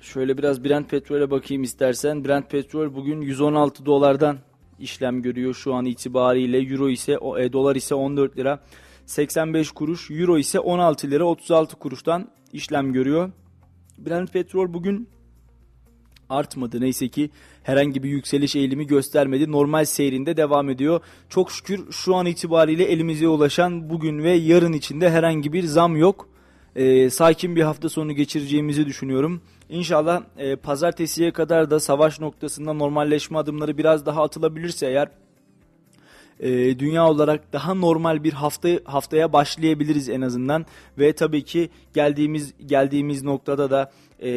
şöyle 0.00 0.38
biraz 0.38 0.64
Brent 0.64 0.90
petrole 0.90 1.30
bakayım 1.30 1.62
istersen. 1.62 2.24
Brent 2.24 2.50
petrol 2.50 2.94
bugün 2.94 3.20
116 3.20 3.86
dolardan 3.86 4.38
işlem 4.78 5.22
görüyor 5.22 5.54
şu 5.54 5.74
an 5.74 5.84
itibariyle. 5.84 6.58
Euro 6.58 6.88
ise 6.88 7.18
o 7.18 7.38
e, 7.38 7.52
dolar 7.52 7.76
ise 7.76 7.94
14 7.94 8.36
lira 8.38 8.60
85 9.06 9.70
kuruş. 9.70 10.10
Euro 10.10 10.38
ise 10.38 10.60
16 10.60 11.10
lira 11.10 11.24
36 11.24 11.76
kuruştan 11.76 12.30
işlem 12.52 12.92
görüyor. 12.92 13.30
Brent 13.98 14.32
petrol 14.32 14.72
bugün 14.74 15.08
artmadı. 16.28 16.80
Neyse 16.80 17.08
ki 17.08 17.30
herhangi 17.62 18.02
bir 18.02 18.08
yükseliş 18.08 18.56
eğilimi 18.56 18.86
göstermedi. 18.86 19.52
Normal 19.52 19.84
seyrinde 19.84 20.36
devam 20.36 20.70
ediyor. 20.70 21.00
Çok 21.28 21.52
şükür 21.52 21.92
şu 21.92 22.14
an 22.14 22.26
itibariyle 22.26 22.84
elimize 22.84 23.28
ulaşan 23.28 23.90
bugün 23.90 24.22
ve 24.22 24.30
yarın 24.30 24.72
içinde 24.72 25.10
herhangi 25.10 25.52
bir 25.52 25.64
zam 25.64 25.96
yok. 25.96 26.28
Ee, 26.76 27.10
sakin 27.10 27.56
bir 27.56 27.62
hafta 27.62 27.88
sonu 27.88 28.12
geçireceğimizi 28.12 28.86
düşünüyorum. 28.86 29.40
İnşallah 29.68 30.22
e, 30.36 30.56
pazartesiye 30.56 31.30
kadar 31.30 31.70
da 31.70 31.80
savaş 31.80 32.20
noktasında 32.20 32.72
normalleşme 32.72 33.38
adımları 33.38 33.78
biraz 33.78 34.06
daha 34.06 34.22
atılabilirse 34.22 34.86
eğer 34.86 35.08
e, 36.40 36.78
dünya 36.78 37.08
olarak 37.08 37.52
daha 37.52 37.74
normal 37.74 38.24
bir 38.24 38.32
hafta 38.32 38.68
haftaya 38.84 39.32
başlayabiliriz 39.32 40.08
en 40.08 40.20
azından 40.20 40.66
ve 40.98 41.12
tabii 41.12 41.44
ki 41.44 41.70
geldiğimiz 41.94 42.54
geldiğimiz 42.66 43.22
noktada 43.22 43.70
da 43.70 43.92
e, 44.22 44.28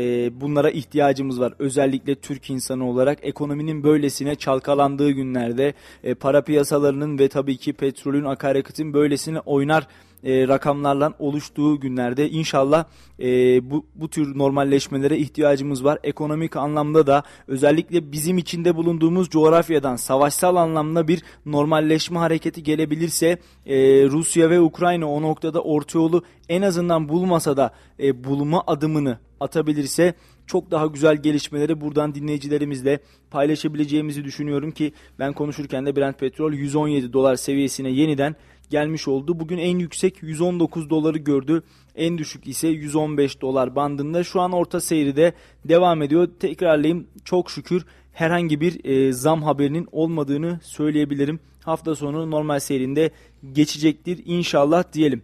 bunlara 0.42 0.70
ihtiyacımız 0.70 1.40
var. 1.40 1.54
Özellikle 1.60 2.16
Türk 2.16 2.50
insanı 2.50 2.90
olarak 2.90 3.20
ekonominin 3.22 3.84
böylesine 3.84 4.36
çalkalandığı 4.36 5.12
günlerde 5.12 5.74
e, 6.04 6.14
para 6.14 6.42
piyasalarının 6.42 7.20
ve 7.20 7.28
tabii 7.28 7.58
ki 7.58 7.74
petrolün 7.74 8.26
akaryakıtın 8.26 8.94
böylesine 8.94 9.40
oynar 9.40 9.88
e, 10.24 10.48
rakamlarla 10.48 11.14
oluştuğu 11.20 11.80
günlerde 11.80 12.30
inşallah 12.30 12.86
e, 13.20 13.26
bu, 13.72 13.86
bu 13.96 14.10
tür 14.10 14.38
normalleşmelere 14.38 15.18
ihtiyacımız 15.18 15.84
var. 15.84 16.00
Ekonomik 16.04 16.56
anlamda 16.56 17.08
da 17.08 17.24
özellikle 17.48 18.12
bizim 18.12 18.38
içinde 18.38 18.76
bulunduğumuz 18.76 19.30
coğrafyadan 19.30 19.96
savaşsal 19.96 20.56
anlamda 20.56 21.08
bir 21.08 21.24
normalleşme 21.46 22.20
hareketi 22.20 22.64
gelebilirse 22.64 23.38
e, 23.66 23.78
Rusya 24.06 24.50
ve 24.50 24.60
Ukrayna 24.60 25.12
o 25.12 25.22
noktada 25.22 25.62
orta 25.62 26.00
yolu 26.00 26.24
en 26.50 26.62
azından 26.62 27.10
bulmasa 27.10 27.58
da 27.58 27.74
e, 28.00 28.24
bulma 28.24 28.64
adımını 28.68 29.18
atabilirse 29.40 30.14
çok 30.48 30.72
daha 30.72 30.86
güzel 30.86 31.18
gelişmeleri 31.18 31.82
buradan 31.82 32.16
dinleyicilerimizle 32.16 33.00
paylaşabileceğimizi 33.32 34.24
düşünüyorum 34.24 34.72
ki 34.72 34.94
ben 35.20 35.34
konuşurken 35.34 35.86
de 35.86 35.96
Brent 35.96 36.20
petrol 36.20 36.54
117 36.54 37.14
dolar 37.14 37.36
seviyesine 37.36 37.90
yeniden 37.90 38.36
gelmiş 38.72 39.08
oldu. 39.08 39.40
Bugün 39.40 39.58
en 39.58 39.80
yüksek 39.80 40.24
119 40.24 40.90
doları 40.90 41.18
gördü. 41.18 41.64
En 41.96 42.18
düşük 42.18 42.48
ise 42.48 42.68
115 42.68 43.42
dolar 43.42 43.76
bandında. 43.76 44.24
Şu 44.24 44.42
an 44.42 44.52
orta 44.52 44.82
seyri 44.82 45.16
de 45.16 45.34
devam 45.66 46.02
ediyor. 46.02 46.30
Tekrarlayayım 46.40 47.08
çok 47.26 47.52
şükür 47.52 47.86
herhangi 48.14 48.62
bir 48.62 48.86
e, 48.86 49.14
zam 49.14 49.44
haberinin 49.44 49.88
olmadığını 49.92 50.60
söyleyebilirim. 50.64 51.40
Hafta 51.64 51.96
sonu 51.96 52.32
normal 52.32 52.60
seyrinde 52.60 53.12
geçecektir 53.54 54.22
inşallah 54.26 54.94
diyelim. 54.94 55.24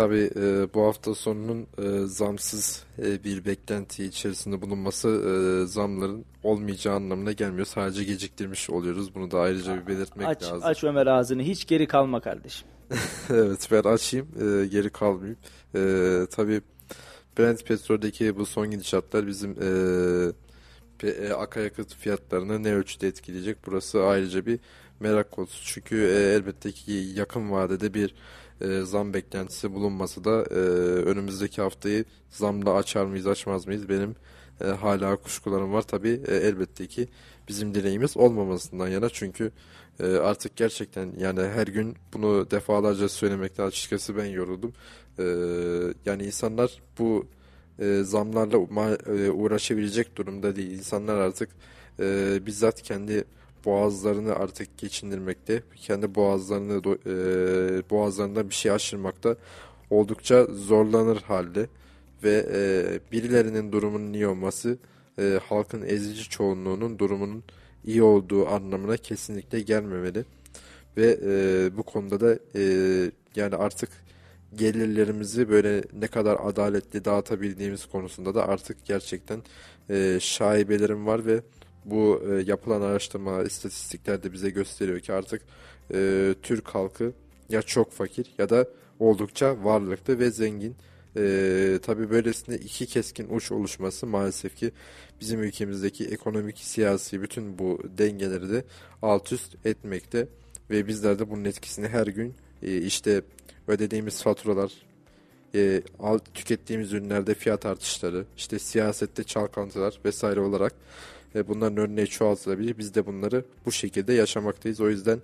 Tabii 0.00 0.30
e, 0.36 0.74
bu 0.74 0.86
hafta 0.86 1.14
sonunun 1.14 1.66
e, 1.78 2.06
zamsız 2.06 2.84
e, 2.98 3.24
bir 3.24 3.44
beklenti 3.44 4.04
içerisinde 4.04 4.62
bulunması 4.62 5.08
e, 5.08 5.66
zamların 5.66 6.24
olmayacağı 6.42 6.94
anlamına 6.94 7.32
gelmiyor. 7.32 7.66
Sadece 7.66 8.04
geciktirmiş 8.04 8.70
oluyoruz. 8.70 9.14
Bunu 9.14 9.30
da 9.30 9.40
ayrıca 9.40 9.76
bir 9.76 9.86
belirtmek 9.86 10.28
aç, 10.28 10.42
lazım. 10.42 10.60
Aç 10.62 10.84
Ömer 10.84 11.06
ağzını. 11.06 11.42
Hiç 11.42 11.66
geri 11.66 11.86
kalma 11.86 12.20
kardeşim. 12.20 12.68
evet 13.30 13.68
ben 13.72 13.82
açayım. 13.82 14.28
E, 14.36 14.66
geri 14.66 14.90
kalmayayım. 14.90 15.38
E, 15.74 15.80
tabii 16.30 16.60
Brent 17.38 17.66
petroldeki 17.66 18.36
bu 18.36 18.46
son 18.46 18.70
gidişatlar 18.70 19.26
bizim 19.26 19.56
e, 19.62 21.08
e, 21.08 21.32
akaryakıt 21.32 21.94
fiyatlarını 21.94 22.62
ne 22.62 22.74
ölçüde 22.74 23.08
etkileyecek? 23.08 23.56
Burası 23.66 24.04
ayrıca 24.04 24.46
bir 24.46 24.60
merak 25.00 25.30
konusu. 25.30 25.64
Çünkü 25.64 25.96
e, 25.96 26.34
elbette 26.34 26.72
ki 26.72 26.92
yakın 26.92 27.50
vadede 27.50 27.94
bir 27.94 28.14
e, 28.60 28.80
zam 28.80 29.14
beklentisi 29.14 29.72
bulunması 29.72 30.24
da 30.24 30.44
e, 30.50 30.54
önümüzdeki 31.04 31.62
haftayı 31.62 32.04
zamla 32.28 32.74
açar 32.74 33.04
mıyız 33.04 33.26
açmaz 33.26 33.66
mıyız 33.66 33.88
benim 33.88 34.14
e, 34.60 34.64
hala 34.64 35.16
kuşkularım 35.16 35.72
var. 35.72 35.82
Tabi 35.82 36.20
e, 36.28 36.34
elbette 36.36 36.86
ki 36.86 37.08
bizim 37.48 37.74
dileğimiz 37.74 38.16
olmamasından 38.16 38.88
yana 38.88 39.08
çünkü 39.08 39.52
e, 40.00 40.06
artık 40.06 40.56
gerçekten 40.56 41.12
yani 41.18 41.40
her 41.40 41.66
gün 41.66 41.96
bunu 42.12 42.50
defalarca 42.50 43.08
söylemekte 43.08 43.62
açıkçası 43.62 44.16
ben 44.16 44.24
yoruldum. 44.24 44.72
E, 45.18 45.24
yani 46.06 46.24
insanlar 46.24 46.82
bu 46.98 47.26
e, 47.78 48.02
zamlarla 48.04 48.56
e, 49.06 49.30
uğraşabilecek 49.30 50.16
durumda 50.16 50.56
değil. 50.56 50.70
İnsanlar 50.70 51.16
artık 51.16 51.50
e, 52.00 52.38
bizzat 52.46 52.82
kendi 52.82 53.24
boğazlarını 53.64 54.34
artık 54.34 54.78
geçindirmekte, 54.78 55.62
kendi 55.76 56.14
boğazlarını 56.14 56.82
e, 57.06 57.90
boğazlarında 57.90 58.48
bir 58.50 58.54
şey 58.54 58.72
aşırmakta 58.72 59.36
oldukça 59.90 60.44
zorlanır 60.44 61.22
halde 61.22 61.66
ve 62.24 62.46
e, 62.52 63.12
birilerinin 63.12 63.72
durumunun 63.72 64.12
iyi 64.12 64.26
olması 64.26 64.78
e, 65.18 65.40
halkın 65.48 65.82
ezici 65.82 66.28
çoğunluğunun 66.28 66.98
durumunun 66.98 67.44
iyi 67.84 68.02
olduğu 68.02 68.48
anlamına 68.48 68.96
kesinlikle 68.96 69.60
gelmemeli 69.60 70.24
ve 70.96 71.18
e, 71.24 71.76
bu 71.76 71.82
konuda 71.82 72.20
da 72.20 72.38
e, 72.54 72.62
yani 73.36 73.56
artık 73.56 73.90
gelirlerimizi 74.54 75.48
böyle 75.48 75.82
ne 76.00 76.06
kadar 76.06 76.38
adaletli 76.42 77.04
dağıtabildiğimiz 77.04 77.86
konusunda 77.86 78.34
da 78.34 78.48
artık 78.48 78.84
gerçekten 78.84 79.42
e, 79.90 80.18
şaibelerim 80.20 81.06
var 81.06 81.26
ve 81.26 81.40
bu 81.84 82.22
e, 82.30 82.42
yapılan 82.42 82.80
araştırma, 82.80 83.42
istatistikler 83.42 84.22
de 84.22 84.32
bize 84.32 84.50
gösteriyor 84.50 85.00
ki 85.00 85.12
artık 85.12 85.42
e, 85.94 86.34
Türk 86.42 86.68
halkı 86.68 87.12
ya 87.48 87.62
çok 87.62 87.92
fakir 87.92 88.26
ya 88.38 88.50
da 88.50 88.68
oldukça 88.98 89.64
varlıklı 89.64 90.18
ve 90.18 90.30
zengin. 90.30 90.76
E, 91.16 91.78
tabii 91.82 92.10
böylesine 92.10 92.56
iki 92.56 92.86
keskin 92.86 93.28
uç 93.28 93.52
oluşması 93.52 94.06
maalesef 94.06 94.56
ki 94.56 94.72
bizim 95.20 95.42
ülkemizdeki 95.42 96.04
ekonomik, 96.04 96.58
siyasi 96.58 97.22
bütün 97.22 97.58
bu 97.58 97.78
dengeleri 97.98 98.50
de 98.50 98.64
alt 99.02 99.32
üst 99.32 99.66
etmekte 99.66 100.28
ve 100.70 100.86
bizler 100.86 101.18
de 101.18 101.30
bunun 101.30 101.44
etkisini 101.44 101.88
her 101.88 102.06
gün 102.06 102.34
e, 102.62 102.78
işte 102.78 103.22
ödediğimiz 103.68 104.22
faturalar, 104.22 104.72
e, 105.54 105.82
alt 105.98 106.34
tükettiğimiz 106.34 106.92
ürünlerde 106.92 107.34
fiyat 107.34 107.66
artışları, 107.66 108.24
işte 108.36 108.58
siyasette 108.58 109.24
çalkantılar 109.24 110.00
vesaire 110.04 110.40
olarak 110.40 110.74
e, 111.34 111.48
bunların 111.48 111.76
örneği 111.76 112.06
çoğaltılabilir. 112.06 112.78
Biz 112.78 112.94
de 112.94 113.06
bunları 113.06 113.44
bu 113.66 113.72
şekilde 113.72 114.12
yaşamaktayız. 114.12 114.80
O 114.80 114.90
yüzden 114.90 115.20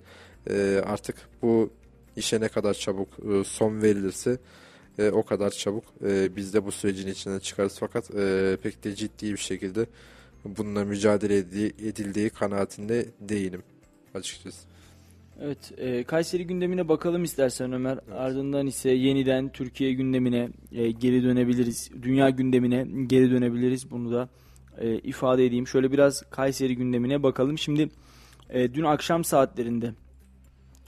e, 0.50 0.82
artık 0.86 1.16
bu 1.42 1.70
işe 2.16 2.40
ne 2.40 2.48
kadar 2.48 2.75
çabuk 2.75 3.08
e, 3.08 3.44
son 3.44 3.82
verilirse 3.82 4.38
e, 4.98 5.10
o 5.10 5.22
kadar 5.22 5.50
çabuk 5.50 5.84
e, 6.04 6.36
biz 6.36 6.54
de 6.54 6.64
bu 6.64 6.72
sürecin 6.72 7.08
içinden 7.08 7.38
çıkarız. 7.38 7.76
Fakat 7.80 8.14
e, 8.14 8.56
pek 8.62 8.84
de 8.84 8.94
ciddi 8.94 9.32
bir 9.32 9.38
şekilde 9.38 9.86
bununla 10.44 10.84
mücadele 10.84 11.38
edildiği, 11.88 12.30
kanaatinde 12.30 13.06
değilim 13.20 13.62
açıkçası. 14.14 14.66
Evet, 15.40 15.72
e, 15.78 16.04
Kayseri 16.04 16.46
gündemine 16.46 16.88
bakalım 16.88 17.25
istersen 17.25 17.72
Ömer. 17.72 17.98
Ardından 18.12 18.66
ise 18.66 18.90
yeniden 18.90 19.48
Türkiye 19.48 19.92
gündemine 19.92 20.48
e, 20.72 20.90
geri 20.90 21.22
dönebiliriz. 21.22 21.90
Dünya 22.02 22.30
gündemine 22.30 22.86
geri 23.06 23.30
dönebiliriz. 23.30 23.90
Bunu 23.90 24.12
da 24.12 24.28
e, 24.78 24.99
ifade 24.99 25.47
edeyim. 25.47 25.66
Şöyle 25.66 25.92
biraz 25.92 26.23
Kayseri 26.30 26.76
gündemine 26.76 27.23
bakalım. 27.23 27.59
Şimdi 27.59 27.88
e, 28.50 28.75
dün 28.75 28.85
akşam 28.85 29.25
saatlerinde 29.25 29.95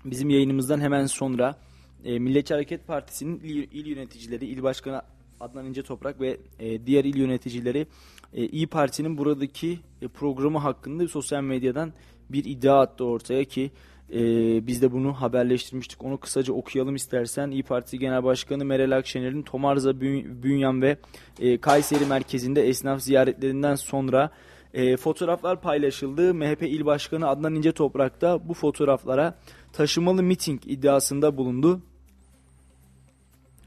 bizim 0.04 0.30
yayınımızdan 0.30 0.80
hemen 0.80 1.06
sonra 1.06 1.58
e, 2.04 2.18
Milliyetçi 2.18 2.54
Hareket 2.54 2.86
Partisi'nin 2.86 3.40
il, 3.40 3.68
il 3.72 3.86
yöneticileri, 3.86 4.46
il 4.46 4.62
başkanı 4.62 5.02
Adnan 5.40 5.66
İnce 5.66 5.82
Toprak 5.82 6.20
ve 6.20 6.40
e, 6.58 6.86
diğer 6.86 7.04
il 7.04 7.16
yöneticileri 7.16 7.86
e, 8.32 8.46
İyi 8.46 8.66
Parti'nin 8.66 9.18
buradaki 9.18 9.78
e, 10.02 10.08
programı 10.08 10.58
hakkında 10.58 11.08
sosyal 11.08 11.42
medyadan 11.42 11.92
bir 12.30 12.44
iddia 12.44 12.80
attı 12.80 13.04
ortaya 13.04 13.44
ki 13.44 13.70
e, 14.12 14.20
biz 14.66 14.82
de 14.82 14.92
bunu 14.92 15.12
haberleştirmiştik. 15.12 16.04
Onu 16.04 16.18
kısaca 16.18 16.52
okuyalım 16.52 16.94
istersen. 16.94 17.50
İyi 17.50 17.62
Parti 17.62 17.98
Genel 17.98 18.24
Başkanı 18.24 18.64
Meral 18.64 18.90
Akşener'in 18.90 19.42
Tomarza, 19.42 20.00
Bünyan 20.00 20.82
ve 20.82 20.96
e, 21.38 21.58
Kayseri 21.58 22.06
merkezinde 22.06 22.68
esnaf 22.68 23.00
ziyaretlerinden 23.00 23.74
sonra 23.74 24.30
e, 24.74 24.96
fotoğraflar 24.96 25.60
paylaşıldı. 25.60 26.34
MHP 26.34 26.62
İl 26.62 26.84
Başkanı 26.84 27.28
Adnan 27.28 27.54
İnce 27.54 27.72
Toprak 27.72 28.20
da 28.20 28.48
bu 28.48 28.54
fotoğraflara 28.54 29.38
taşımalı 29.72 30.22
miting 30.22 30.60
iddiasında 30.66 31.36
bulundu. 31.36 31.80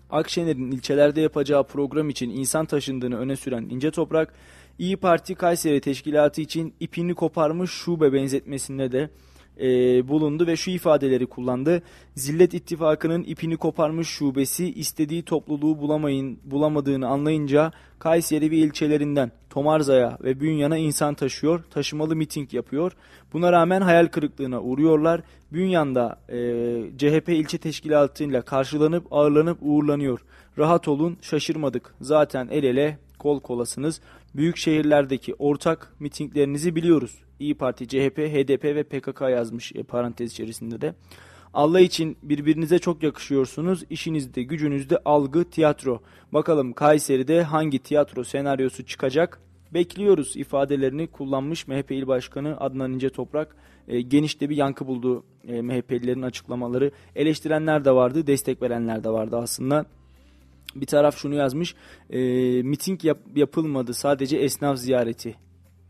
Akşener'in 0.10 0.72
ilçelerde 0.72 1.22
yapacağı 1.22 1.64
program 1.64 2.10
için 2.10 2.30
insan 2.30 2.66
taşındığını 2.66 3.18
öne 3.18 3.36
süren 3.36 3.64
İnce 3.70 3.92
Toprak, 3.92 4.34
İyi 4.80 4.98
Parti 4.98 5.36
Kayseri 5.36 5.82
Teşkilatı 5.82 6.42
için 6.42 6.74
ipini 6.80 7.16
koparmış 7.16 7.72
şube 7.72 8.14
benzetmesinde 8.14 8.92
de 8.92 9.10
e, 9.62 9.68
bulundu 10.08 10.48
ve 10.48 10.56
şu 10.56 10.72
ifadeleri 10.72 11.26
kullandı. 11.26 11.82
Zillet 12.16 12.54
İttifakı'nın 12.54 13.24
ipini 13.24 13.58
koparmış 13.58 14.08
şubesi 14.08 14.74
istediği 14.74 15.24
topluluğu 15.24 15.80
bulamayın, 15.80 16.40
bulamadığını 16.44 17.08
anlayınca 17.08 17.72
Kayseri 18.00 18.52
ve 18.52 18.56
ilçelerinden 18.56 19.32
Tomarza'ya 19.50 20.18
ve 20.24 20.40
Bünyan'a 20.40 20.78
insan 20.78 21.14
taşıyor, 21.14 21.64
taşımalı 21.70 22.16
miting 22.16 22.54
yapıyor. 22.54 22.92
Buna 23.34 23.52
rağmen 23.52 23.82
hayal 23.82 24.08
kırıklığına 24.08 24.62
uğruyorlar. 24.62 25.22
Bünyan'da 25.52 26.20
e, 26.30 26.38
CHP 26.98 27.30
ilçe 27.30 27.58
teşkilatıyla 27.58 28.42
karşılanıp 28.42 29.08
ağırlanıp 29.12 29.58
uğurlanıyor. 29.62 30.20
Rahat 30.58 30.88
olun, 30.88 31.18
şaşırmadık. 31.22 31.94
Zaten 32.02 32.48
el 32.52 32.64
ele 32.64 32.98
kol 33.20 33.40
kolasınız. 33.40 34.02
Büyük 34.36 34.58
şehirlerdeki 34.58 35.34
ortak 35.34 35.96
mitinglerinizi 36.00 36.76
biliyoruz. 36.76 37.24
İyi 37.40 37.56
Parti, 37.56 37.88
CHP, 37.88 38.18
HDP 38.18 38.64
ve 38.64 38.84
PKK 38.84 39.22
yazmış 39.22 39.72
e, 39.76 39.84
parantez 39.84 40.32
içerisinde 40.32 40.82
de. 40.82 40.96
Allah 41.54 41.80
için 41.80 42.18
birbirinize 42.24 42.80
çok 42.80 43.04
yakışıyorsunuz. 43.04 43.84
İşinizde, 43.90 44.44
gücünüzde 44.44 44.98
algı, 45.06 45.44
tiyatro. 45.44 46.02
Bakalım 46.34 46.74
Kayseri'de 46.74 47.44
hangi 47.44 47.80
tiyatro 47.80 48.24
senaryosu 48.24 48.86
çıkacak? 48.86 49.42
Bekliyoruz 49.74 50.38
ifadelerini 50.38 51.08
kullanmış 51.08 51.68
MHP 51.68 51.92
İl 51.92 52.08
Başkanı 52.08 52.58
Adnan 52.60 52.94
İnce 52.94 53.10
Toprak. 53.10 53.56
E, 53.88 54.02
geniş 54.02 54.42
de 54.42 54.50
bir 54.50 54.56
yankı 54.56 54.88
buldu 54.88 55.24
e, 55.48 55.62
MHP'lilerin 55.62 56.22
açıklamaları. 56.22 56.92
Eleştirenler 57.16 57.86
de 57.86 57.92
vardı, 57.92 58.28
destek 58.28 58.62
verenler 58.62 59.04
de 59.04 59.10
vardı 59.10 59.38
aslında. 59.38 59.86
Bir 60.76 60.86
taraf 60.86 61.18
şunu 61.18 61.36
yazmış, 61.36 61.76
e, 62.10 62.20
miting 62.62 63.06
yap, 63.06 63.18
yapılmadı 63.36 63.94
sadece 63.94 64.38
esnaf 64.38 64.78
ziyareti 64.78 65.36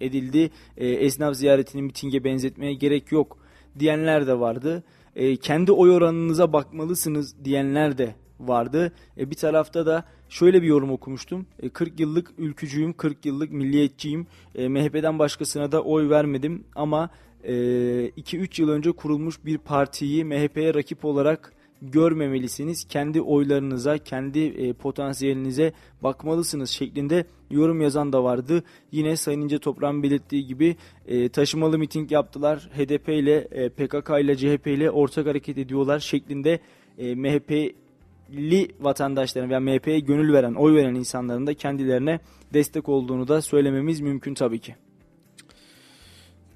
edildi. 0.02 0.52
E, 0.78 0.88
esnaf 0.88 1.36
ziyaretini 1.36 1.82
mitinge 1.82 2.24
benzetmeye 2.24 2.74
gerek 2.74 3.12
yok 3.12 3.38
diyenler 3.80 4.28
de 4.28 4.40
vardı. 4.40 4.84
E, 5.16 5.36
kendi 5.36 5.72
oy 5.72 5.92
oranınıza 5.92 6.54
bakmalısınız 6.54 7.46
diyenler 7.46 7.98
de 7.98 8.16
vardı. 8.40 8.92
E, 9.18 9.30
bir 9.30 9.36
tarafta 9.36 9.86
da 9.86 10.04
şöyle 10.30 10.62
bir 10.62 10.68
yorum 10.68 10.92
okumuştum. 10.92 11.46
E, 11.60 11.70
40 11.70 12.00
yıllık 12.00 12.32
ülkücüyüm, 12.38 12.94
40 12.94 13.26
yıllık 13.26 13.52
milliyetçiyim. 13.52 14.28
E, 14.56 14.68
MHP'den 14.68 15.20
başkasına 15.20 15.72
da 15.72 15.84
oy 15.84 16.10
vermedim 16.10 16.64
ama 16.76 17.10
2-3 17.44 18.60
e, 18.60 18.64
yıl 18.64 18.70
önce 18.70 18.92
kurulmuş 18.92 19.46
bir 19.46 19.58
partiyi 19.58 20.26
MHP'ye 20.26 20.74
rakip 20.74 21.06
olarak 21.06 21.54
görmemelisiniz. 21.82 22.84
Kendi 22.84 23.22
oylarınıza, 23.22 23.98
kendi 23.98 24.40
e, 24.40 24.74
potansiyelinize 24.74 25.74
bakmalısınız 26.04 26.70
şeklinde 26.70 27.26
yorum 27.52 27.82
yazan 27.82 28.14
da 28.14 28.24
vardı. 28.24 28.64
Yine 28.92 29.16
Sayın 29.16 29.42
İnce 29.42 29.60
Toprağ'ın 29.60 30.04
belirttiği 30.04 30.48
gibi 30.48 30.76
e, 31.08 31.30
taşımalı 31.30 31.80
miting 31.80 32.12
yaptılar. 32.12 32.70
HDP 32.78 33.10
ile 33.10 33.48
e, 33.52 33.70
PKK 33.70 34.10
ile 34.10 34.38
CHP 34.38 34.68
ile 34.68 34.92
ortak 34.92 35.28
hareket 35.28 35.58
ediyorlar 35.58 36.00
şeklinde 36.00 36.60
e, 36.98 37.16
MHP'li 37.16 38.68
vatandaşların 38.80 39.50
veya 39.50 39.60
MHP'ye 39.60 40.00
gönül 40.00 40.34
veren, 40.34 40.54
oy 40.54 40.76
veren 40.76 40.96
insanların 40.96 41.48
da 41.48 41.54
kendilerine 41.54 42.20
destek 42.54 42.90
olduğunu 42.90 43.28
da 43.28 43.42
söylememiz 43.42 44.02
mümkün 44.02 44.34
tabii 44.34 44.60
ki. 44.60 44.76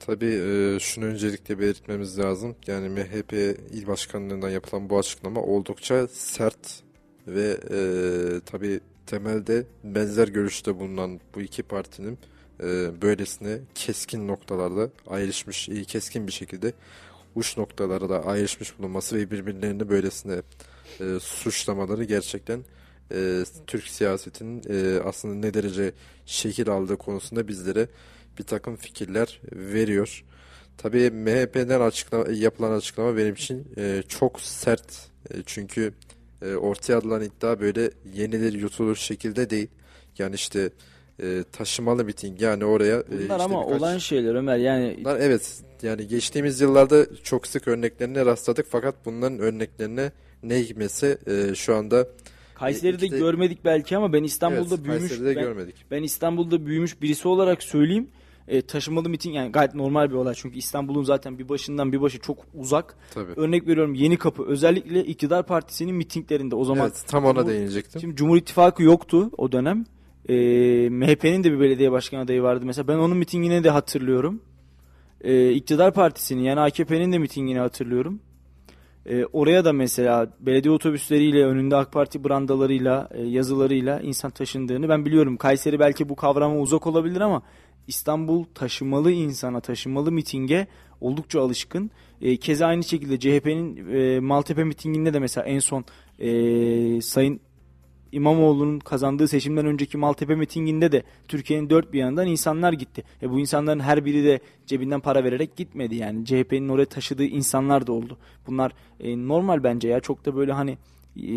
Tabii 0.05 0.41
e, 0.47 0.79
şunu 0.79 1.05
öncelikle 1.05 1.59
belirtmemiz 1.59 2.19
lazım. 2.19 2.55
Yani 2.67 2.89
MHP 2.89 3.33
il 3.73 3.87
başkanlığından 3.87 4.49
yapılan 4.49 4.89
bu 4.89 4.99
açıklama 4.99 5.41
oldukça 5.41 6.07
sert 6.07 6.83
ve 7.27 7.57
e, 7.71 7.79
tabii 8.45 8.79
temelde 9.07 9.65
benzer 9.83 10.27
görüşte 10.27 10.79
bulunan 10.79 11.19
bu 11.35 11.41
iki 11.41 11.63
partinin 11.63 12.19
e, 12.59 13.01
böylesine 13.01 13.59
keskin 13.75 14.27
noktalarda 14.27 14.89
ayrışmış, 15.07 15.69
iyi 15.69 15.85
keskin 15.85 16.27
bir 16.27 16.31
şekilde 16.31 16.73
uç 17.35 17.57
noktalara 17.57 18.25
ayrışmış 18.25 18.79
bulunması 18.79 19.15
ve 19.15 19.31
birbirlerini 19.31 19.89
böylesine 19.89 20.41
e, 20.99 21.19
suçlamaları 21.19 22.03
gerçekten 22.03 22.63
e, 23.11 23.43
Türk 23.67 23.87
siyasetinin 23.87 24.61
e, 24.69 24.99
aslında 25.03 25.35
ne 25.35 25.53
derece 25.53 25.91
şekil 26.25 26.69
aldığı 26.69 26.97
konusunda 26.97 27.47
bizlere 27.47 27.87
bir 28.37 28.43
takım 28.43 28.75
fikirler 28.75 29.41
veriyor. 29.51 30.23
Tabii 30.77 31.11
MHP'den 31.11 31.81
açıklama, 31.81 32.25
yapılan 32.31 32.71
açıklama 32.71 33.17
benim 33.17 33.33
için 33.33 33.67
e, 33.77 34.03
çok 34.07 34.41
sert. 34.41 35.09
E, 35.31 35.35
çünkü 35.45 35.93
e, 36.41 36.55
ortaya 36.55 36.97
atılan 36.97 37.21
iddia 37.23 37.59
böyle 37.59 37.91
yenilir 38.13 38.53
yutulur 38.53 38.95
şekilde 38.95 39.49
değil. 39.49 39.67
Yani 40.17 40.35
işte 40.35 40.69
e, 41.21 41.43
taşımalı 41.51 42.05
miting 42.05 42.41
yani 42.41 42.65
oraya. 42.65 42.99
E, 42.99 43.11
Bunlar 43.11 43.21
işte 43.21 43.33
ama 43.33 43.65
birkaç... 43.65 43.81
olan 43.81 43.97
şeyler 43.97 44.35
Ömer 44.35 44.57
yani. 44.57 44.95
Bunlar 44.99 45.19
evet 45.19 45.61
yani 45.81 46.07
geçtiğimiz 46.07 46.61
yıllarda 46.61 47.05
çok 47.23 47.47
sık 47.47 47.67
örneklerine 47.67 48.25
rastladık 48.25 48.65
fakat 48.69 48.95
bunların 49.05 49.39
örneklerine 49.39 50.11
ne 50.43 50.59
hikmetse 50.59 51.17
e, 51.27 51.55
şu 51.55 51.75
anda 51.75 52.07
Kayseri'de 52.55 53.05
işte, 53.05 53.17
görmedik 53.17 53.65
belki 53.65 53.97
ama 53.97 54.13
ben 54.13 54.23
İstanbul'da 54.23 54.75
evet, 54.75 54.85
büyümüş 54.85 55.11
ben, 55.21 55.33
görmedik. 55.33 55.75
ben 55.91 56.03
İstanbul'da 56.03 56.65
büyümüş 56.65 57.01
birisi 57.01 57.27
olarak 57.27 57.63
söyleyeyim 57.63 58.07
e, 58.47 58.61
taşımalı 58.61 59.09
miting 59.09 59.35
yani 59.35 59.51
gayet 59.51 59.75
normal 59.75 60.09
bir 60.09 60.15
olay. 60.15 60.33
Çünkü 60.37 60.57
İstanbul'un 60.57 61.03
zaten 61.03 61.39
bir 61.39 61.49
başından 61.49 61.91
bir 61.91 62.01
başı 62.01 62.19
çok 62.19 62.37
uzak. 62.53 62.95
Tabii. 63.13 63.31
Örnek 63.35 63.67
veriyorum 63.67 63.93
Yeni 63.93 64.17
Kapı 64.17 64.45
özellikle 64.45 65.05
iktidar 65.05 65.45
partisinin 65.45 65.95
mitinglerinde 65.95 66.55
o 66.55 66.65
zaman. 66.65 66.83
Evet 66.87 67.03
tam 67.07 67.25
ona 67.25 67.47
değinecektim. 67.47 68.01
Şimdi 68.01 68.15
Cumhur 68.15 68.37
İttifakı 68.37 68.83
yoktu 68.83 69.29
o 69.37 69.51
dönem. 69.51 69.85
E, 70.29 70.35
MHP'nin 70.89 71.43
de 71.43 71.51
bir 71.51 71.59
belediye 71.59 71.91
başkan 71.91 72.19
adayı 72.19 72.41
vardı. 72.41 72.65
Mesela 72.65 72.87
ben 72.87 72.97
onun 72.97 73.17
mitingini 73.17 73.63
de 73.63 73.69
hatırlıyorum. 73.69 74.41
E, 75.21 75.51
iktidar 75.51 75.93
partisinin 75.93 76.43
yani 76.43 76.59
AKP'nin 76.59 77.11
de 77.11 77.17
mitingini 77.17 77.59
hatırlıyorum. 77.59 78.19
E, 79.05 79.25
oraya 79.25 79.65
da 79.65 79.73
mesela 79.73 80.27
belediye 80.39 80.73
otobüsleriyle 80.73 81.45
önünde 81.45 81.75
AK 81.75 81.91
Parti 81.91 82.23
brandalarıyla 82.23 83.09
e, 83.11 83.23
yazılarıyla 83.23 83.99
insan 83.99 84.31
taşındığını 84.31 84.89
ben 84.89 85.05
biliyorum. 85.05 85.37
Kayseri 85.37 85.79
belki 85.79 86.09
bu 86.09 86.15
kavrama 86.15 86.57
uzak 86.57 86.87
olabilir 86.87 87.21
ama 87.21 87.41
İstanbul 87.87 88.43
taşımalı 88.43 89.11
insana, 89.11 89.59
taşımalı 89.59 90.11
mitinge 90.11 90.67
oldukça 91.01 91.41
alışkın. 91.41 91.91
E, 92.21 92.37
keza 92.37 92.65
aynı 92.65 92.83
şekilde 92.83 93.19
CHP'nin 93.19 93.93
e, 93.93 94.19
Maltepe 94.19 94.63
mitinginde 94.63 95.13
de 95.13 95.19
mesela 95.19 95.45
en 95.45 95.59
son 95.59 95.85
e, 96.19 97.01
Sayın 97.01 97.39
İmamoğlu'nun 98.11 98.79
kazandığı 98.79 99.27
seçimden 99.27 99.65
önceki 99.65 99.97
Maltepe 99.97 100.35
mitinginde 100.35 100.91
de 100.91 101.03
Türkiye'nin 101.27 101.69
dört 101.69 101.93
bir 101.93 101.99
yanından 101.99 102.27
insanlar 102.27 102.73
gitti. 102.73 103.03
E, 103.21 103.29
bu 103.29 103.39
insanların 103.39 103.79
her 103.79 104.05
biri 104.05 104.23
de 104.23 104.39
cebinden 104.65 104.99
para 104.99 105.23
vererek 105.23 105.55
gitmedi 105.55 105.95
yani. 105.95 106.25
CHP'nin 106.25 106.69
oraya 106.69 106.85
taşıdığı 106.85 107.25
insanlar 107.25 107.87
da 107.87 107.91
oldu. 107.91 108.17
Bunlar 108.47 108.71
e, 108.99 109.27
normal 109.27 109.63
bence 109.63 109.87
ya. 109.87 109.99
Çok 109.99 110.25
da 110.25 110.35
böyle 110.35 110.51
hani 110.51 110.77
e, 111.15 111.27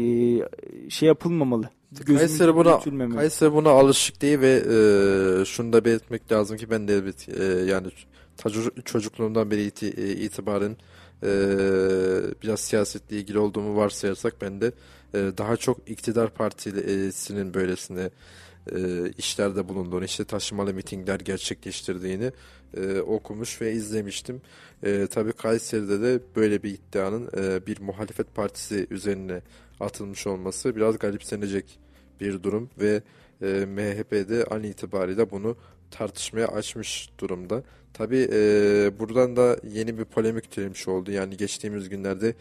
şey 0.91 1.07
yapılmamalı. 1.07 1.71
Kayseri 2.07 2.55
buna, 2.55 2.81
Kayseri 3.15 3.53
buna 3.53 3.71
alışık 3.71 4.23
değil 4.23 4.41
ve 4.41 4.55
e, 4.57 5.45
şunu 5.45 5.73
da 5.73 5.85
belirtmek 5.85 6.33
lazım 6.33 6.57
ki 6.57 6.71
ben 6.71 6.89
de 6.89 6.95
evet, 6.95 7.29
e, 7.29 7.45
yani 7.45 7.87
çocukluğumdan 8.85 9.51
beri 9.51 9.65
iti, 9.65 9.87
e, 9.87 10.11
itibaren 10.11 10.77
e, 11.23 11.31
biraz 12.43 12.61
siyasetle 12.61 13.17
ilgili 13.17 13.39
olduğumu 13.39 13.77
varsayarsak 13.77 14.35
ben 14.41 14.61
de 14.61 14.73
e, 15.15 15.19
daha 15.39 15.57
çok 15.57 15.91
iktidar 15.91 16.31
partisinin 16.35 17.55
böylesine 17.55 18.11
e, 18.73 19.11
işlerde 19.19 19.69
bulunduğunu, 19.69 20.05
işte 20.05 20.25
taşımalı 20.25 20.75
mitingler 20.75 21.21
gerçekleştirdiğini 21.21 22.33
e, 22.77 23.01
okumuş 23.01 23.61
ve 23.61 23.73
izlemiştim. 23.73 24.43
E, 24.83 25.07
tabii 25.07 25.33
Kayseri'de 25.33 26.03
de 26.03 26.21
böyle 26.37 26.63
bir 26.63 26.71
iddianın 26.71 27.31
e, 27.37 27.67
bir 27.67 27.81
muhalefet 27.81 28.35
partisi 28.35 28.87
üzerine 28.91 29.43
atılmış 29.81 30.27
olması 30.27 30.77
biraz 30.77 30.99
garipsenecek 30.99 31.79
bir 32.21 32.43
durum 32.43 32.71
ve 32.81 33.03
e, 33.43 33.47
MHP'de 33.67 34.45
an 34.45 34.63
itibariyle 34.63 35.31
bunu 35.31 35.57
tartışmaya 35.91 36.49
açmış 36.49 37.11
durumda. 37.19 37.63
Tabii 37.93 38.29
e, 38.33 38.39
buradan 38.99 39.37
da 39.37 39.57
yeni 39.73 39.99
bir 39.99 40.05
polemik 40.05 40.51
türemiş 40.51 40.89
oldu. 40.89 41.11
Yani 41.11 41.37
geçtiğimiz 41.37 41.89
günlerde 41.89 42.35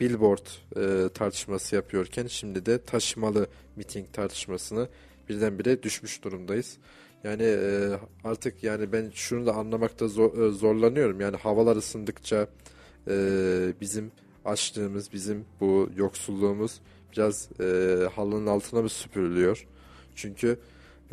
billboard 0.00 0.46
e, 0.76 1.08
tartışması 1.08 1.74
yapıyorken 1.74 2.26
şimdi 2.26 2.66
de 2.66 2.82
taşımalı 2.82 3.46
miting 3.76 4.12
tartışmasını 4.12 4.88
birdenbire 5.28 5.82
düşmüş 5.82 6.24
durumdayız. 6.24 6.76
Yani 7.24 7.42
e, 7.42 7.88
artık 8.24 8.64
yani 8.64 8.92
ben 8.92 9.10
şunu 9.14 9.46
da 9.46 9.54
anlamakta 9.54 10.08
zor, 10.08 10.38
e, 10.38 10.50
zorlanıyorum. 10.50 11.20
Yani 11.20 11.36
havalar 11.36 11.76
ısındıkça 11.76 12.46
e, 13.08 13.14
bizim 13.80 14.12
açlığımız, 14.44 15.12
bizim 15.12 15.44
bu 15.60 15.90
yoksulluğumuz 15.96 16.80
biraz 17.12 17.48
e, 17.60 17.64
halının 18.14 18.46
altına 18.46 18.82
mı 18.82 18.88
süpürülüyor? 18.88 19.66
Çünkü 20.14 20.58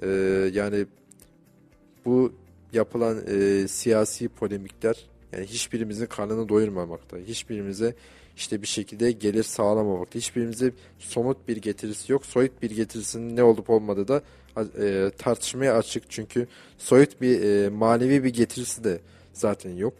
e, 0.01 0.07
yani 0.53 0.85
bu 2.05 2.33
yapılan 2.73 3.17
e, 3.27 3.67
siyasi 3.67 4.29
polemikler 4.29 5.05
yani 5.33 5.45
hiçbirimizin 5.45 6.05
karnını 6.05 6.49
doyurmamakta. 6.49 7.17
Hiçbirimize 7.17 7.95
işte 8.37 8.61
bir 8.61 8.67
şekilde 8.67 9.11
gelir 9.11 9.43
sağlamamakta. 9.43 10.19
Hiçbirimize 10.19 10.71
somut 10.99 11.47
bir 11.47 11.57
getirisi 11.57 12.11
yok. 12.11 12.25
Soyut 12.25 12.61
bir 12.61 12.71
getirisinin 12.71 13.35
ne 13.35 13.43
olup 13.43 13.69
olmadığı 13.69 14.07
da 14.07 14.21
e, 14.79 15.11
tartışmaya 15.17 15.77
açık. 15.77 16.03
Çünkü 16.09 16.47
soyut 16.77 17.21
bir 17.21 17.43
e, 17.43 17.69
manevi 17.69 18.23
bir 18.23 18.33
getirisi 18.33 18.83
de 18.83 18.99
zaten 19.33 19.75
yok. 19.75 19.93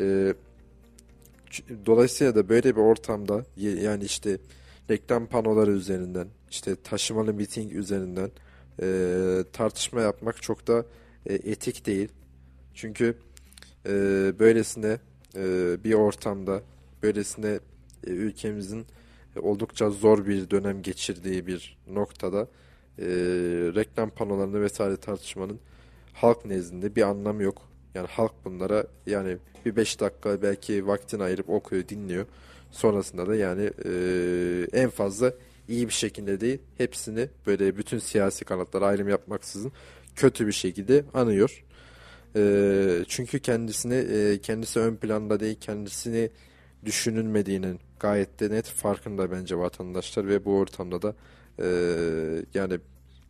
E, 0.00 0.34
dolayısıyla 1.86 2.34
da 2.34 2.48
böyle 2.48 2.76
bir 2.76 2.80
ortamda 2.80 3.44
yani 3.56 4.04
işte 4.04 4.38
reklam 4.90 5.26
panoları 5.26 5.70
üzerinden 5.70 6.28
işte 6.50 6.76
taşımalı 6.76 7.34
miting 7.34 7.72
üzerinden 7.72 8.30
e, 8.82 9.44
tartışma 9.52 10.00
yapmak 10.00 10.42
çok 10.42 10.66
da 10.66 10.84
e, 11.26 11.34
etik 11.34 11.86
değil. 11.86 12.08
Çünkü 12.74 13.14
e, 13.86 13.92
böylesine 14.38 14.98
e, 15.34 15.76
bir 15.84 15.94
ortamda 15.94 16.62
böylesine 17.02 17.58
e, 18.06 18.10
ülkemizin 18.10 18.86
oldukça 19.42 19.90
zor 19.90 20.26
bir 20.26 20.50
dönem 20.50 20.82
geçirdiği 20.82 21.46
bir 21.46 21.78
noktada 21.90 22.48
e, 22.98 23.06
reklam 23.74 24.10
panolarını 24.10 24.60
vesaire 24.60 24.96
tartışmanın 24.96 25.60
halk 26.12 26.44
nezdinde 26.44 26.96
bir 26.96 27.02
anlamı 27.02 27.42
yok. 27.42 27.62
Yani 27.96 28.08
halk 28.08 28.32
bunlara 28.44 28.86
yani 29.06 29.36
bir 29.66 29.76
beş 29.76 30.00
dakika 30.00 30.42
belki 30.42 30.86
vaktini 30.86 31.22
ayırıp 31.22 31.50
okuyor, 31.50 31.88
dinliyor. 31.88 32.26
Sonrasında 32.70 33.26
da 33.26 33.36
yani 33.36 33.70
e, 33.84 33.92
en 34.72 34.90
fazla 34.90 35.32
iyi 35.68 35.88
bir 35.88 35.92
şekilde 35.92 36.40
değil, 36.40 36.58
hepsini 36.78 37.28
böyle 37.46 37.76
bütün 37.76 37.98
siyasi 37.98 38.44
kanatlara 38.44 38.86
ayrım 38.86 39.08
yapmaksızın 39.08 39.72
kötü 40.16 40.46
bir 40.46 40.52
şekilde 40.52 41.04
anıyor. 41.14 41.64
E, 42.36 43.04
çünkü 43.08 43.38
kendisini 43.38 43.94
e, 43.94 44.38
kendisi 44.40 44.80
ön 44.80 44.96
planda 44.96 45.40
değil, 45.40 45.56
kendisini 45.60 46.30
düşünülmediğinin 46.84 47.80
gayet 48.00 48.40
de 48.40 48.50
net 48.50 48.66
farkında 48.66 49.30
bence 49.30 49.58
vatandaşlar 49.58 50.28
ve 50.28 50.44
bu 50.44 50.58
ortamda 50.58 51.02
da 51.02 51.14
e, 51.58 51.66
yani 52.54 52.78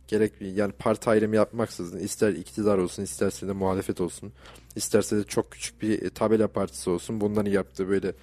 gerek 0.07 0.33
yani 0.41 0.71
parti 0.71 1.09
ayrımı 1.09 1.35
yapmaksızın 1.35 1.99
ister 1.99 2.33
iktidar 2.33 2.77
olsun 2.77 3.03
isterse 3.03 3.47
de 3.47 3.51
muhalefet 3.51 4.01
olsun 4.01 4.31
isterse 4.75 5.17
de 5.17 5.23
çok 5.23 5.51
küçük 5.51 5.81
bir 5.81 6.09
tabela 6.09 6.47
partisi 6.47 6.89
olsun 6.89 7.21
bunların 7.21 7.51
yaptığı 7.51 7.87
böyle 7.89 8.13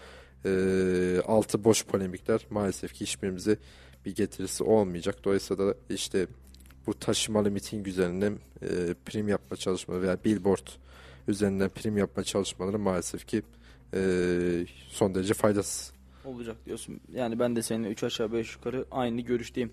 e, 0.45 1.21
altı 1.27 1.65
boş 1.65 1.85
polemikler 1.85 2.47
maalesef 2.51 2.93
ki 2.93 3.01
hiçbirimize 3.01 3.57
bir 4.07 4.15
getirisi 4.15 4.65
olmayacak. 4.65 5.25
Dolayısıyla 5.25 5.67
da 5.67 5.75
işte 5.91 6.27
bu 6.87 6.99
taşımalı 6.99 7.51
miting 7.51 7.89
üzerinden 7.89 8.39
e, 8.63 8.95
prim 9.07 9.29
yapma 9.29 9.57
çalışmaları 9.57 10.03
veya 10.03 10.19
billboard 10.25 10.67
üzerinden 11.29 11.69
prim 11.69 11.97
yapma 11.97 12.25
çalışmaları 12.25 12.79
maalesef 12.79 13.27
ki 13.27 13.43
e, 13.95 14.01
son 14.89 15.15
derece 15.15 15.35
faydasız. 15.35 15.93
Olacak 16.25 16.57
diyorsun. 16.67 17.01
Yani 17.13 17.39
ben 17.39 17.57
de 17.57 17.63
seninle 17.63 17.89
3 17.89 18.05
aşağı 18.05 18.33
5 18.33 18.55
yukarı 18.55 18.85
aynı 18.91 19.21
görüşteyim. 19.21 19.73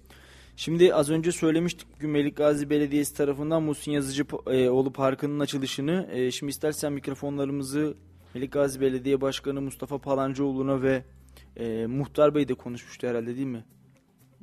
Şimdi 0.55 0.93
az 0.93 1.09
önce 1.09 1.31
söylemiştik 1.31 1.87
bugün 1.95 2.09
Melik 2.09 2.37
Gazi 2.37 2.69
Belediyesi 2.69 3.13
tarafından 3.13 3.63
Muhsin 3.63 3.91
Yazıcıoğlu 3.91 4.93
Parkı'nın 4.93 5.39
açılışını. 5.39 6.07
E, 6.11 6.31
şimdi 6.31 6.49
istersen 6.49 6.93
mikrofonlarımızı 6.93 7.97
Melik 8.33 8.51
Gazi 8.51 8.81
Belediye 8.81 9.21
Başkanı 9.21 9.61
Mustafa 9.61 9.97
Palancıoğlu'na 9.97 10.81
ve 10.81 11.03
e, 11.57 11.85
Muhtar 11.85 12.35
Bey 12.35 12.47
de 12.47 12.53
konuşmuştu 12.53 13.07
herhalde 13.07 13.35
değil 13.35 13.47
mi? 13.47 13.65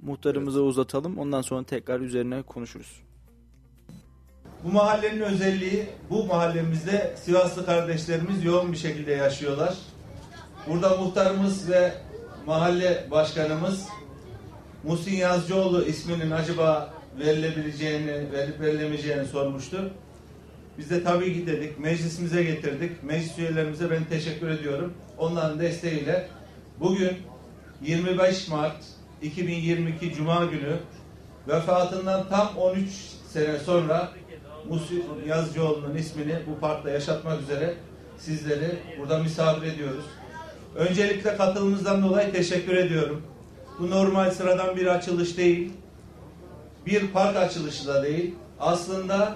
Muhtarımıza 0.03 0.59
evet. 0.59 0.69
uzatalım 0.69 1.19
ondan 1.19 1.43
sonra 1.43 1.65
tekrar 1.65 2.01
üzerine 2.01 2.43
konuşuruz. 2.43 3.03
Bu 4.65 4.73
mahallenin 4.73 5.21
özelliği 5.21 5.87
bu 6.11 6.25
mahallemizde 6.25 7.15
Sivaslı 7.17 7.67
kardeşlerimiz 7.67 8.45
yoğun 8.45 8.73
bir 8.73 8.77
şekilde 8.77 9.13
yaşıyorlar. 9.13 9.75
Burada 10.69 10.97
muhtarımız 10.97 11.71
ve 11.71 11.93
mahalle 12.47 13.09
başkanımız 13.11 13.87
Muhsin 14.85 15.17
Yazcıoğlu 15.17 15.85
isminin 15.85 16.31
acaba 16.31 16.95
verilebileceğini, 17.19 18.33
verip 18.33 18.61
verilemeyeceğini 18.61 19.25
sormuştu. 19.25 19.91
Biz 20.79 20.91
de 20.91 21.05
tabii 21.05 21.35
ki 21.35 21.47
dedik, 21.47 21.79
meclisimize 21.79 22.45
getirdik. 22.45 23.03
Meclis 23.03 23.39
üyelerimize 23.39 23.91
ben 23.91 24.05
teşekkür 24.05 24.49
ediyorum. 24.49 24.93
Onların 25.19 25.61
desteğiyle 25.61 26.29
bugün 26.81 27.13
25 27.83 28.49
Mart 28.49 28.77
2022 29.23 30.15
Cuma 30.15 30.45
günü 30.45 30.77
vefatından 31.49 32.29
tam 32.29 32.57
13 32.57 32.91
sene 33.33 33.59
sonra 33.59 34.13
Muhsin 34.69 35.05
Yazıcıoğlu'nun 35.27 35.97
ismini 35.97 36.39
bu 36.47 36.61
parkta 36.61 36.91
yaşatmak 36.91 37.43
üzere 37.43 37.75
sizleri 38.19 38.79
burada 38.99 39.19
misafir 39.19 39.67
ediyoruz. 39.67 40.05
Öncelikle 40.77 41.37
katılımınızdan 41.37 42.03
dolayı 42.03 42.33
teşekkür 42.33 42.77
ediyorum. 42.77 43.23
Bu 43.79 43.91
normal 43.91 44.31
sıradan 44.31 44.77
bir 44.77 44.87
açılış 44.87 45.37
değil. 45.37 45.73
Bir 46.87 47.09
park 47.09 47.37
açılışı 47.37 47.87
da 47.87 48.03
değil. 48.03 48.35
Aslında 48.61 49.35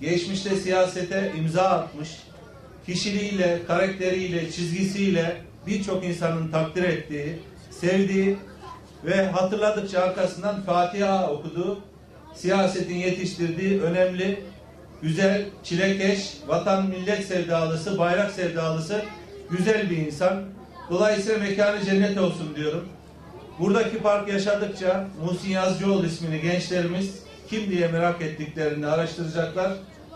geçmişte 0.00 0.56
siyasete 0.56 1.32
imza 1.38 1.62
atmış, 1.62 2.10
kişiliğiyle, 2.86 3.60
karakteriyle, 3.66 4.50
çizgisiyle 4.50 5.36
birçok 5.66 6.04
insanın 6.04 6.48
takdir 6.48 6.82
ettiği, 6.82 7.38
sevdiği 7.70 8.36
ve 9.04 9.26
hatırladıkça 9.26 10.00
arkasından 10.00 10.62
Fatiha 10.62 11.30
okuduğu, 11.30 11.78
siyasetin 12.34 12.96
yetiştirdiği 12.96 13.82
önemli, 13.82 14.44
güzel, 15.02 15.44
çilekeş, 15.64 16.32
vatan 16.46 16.86
millet 16.86 17.24
sevdalısı, 17.24 17.98
bayrak 17.98 18.30
sevdalısı 18.30 19.02
güzel 19.50 19.90
bir 19.90 19.96
insan. 19.96 20.42
Dolayısıyla 20.90 21.38
mekanı 21.38 21.84
cennet 21.84 22.18
olsun 22.18 22.56
diyorum. 22.56 22.88
Buradaki 23.58 23.98
park 23.98 24.28
yaşadıkça 24.28 25.06
Muhsin 25.24 25.50
Yazıcıoğlu 25.50 26.06
ismini 26.06 26.40
gençlerimiz 26.40 27.22
kim 27.50 27.70
diye 27.70 27.88
merak 27.88 28.22
ettiklerini 28.22 28.86
araştıracaklar 28.86 29.72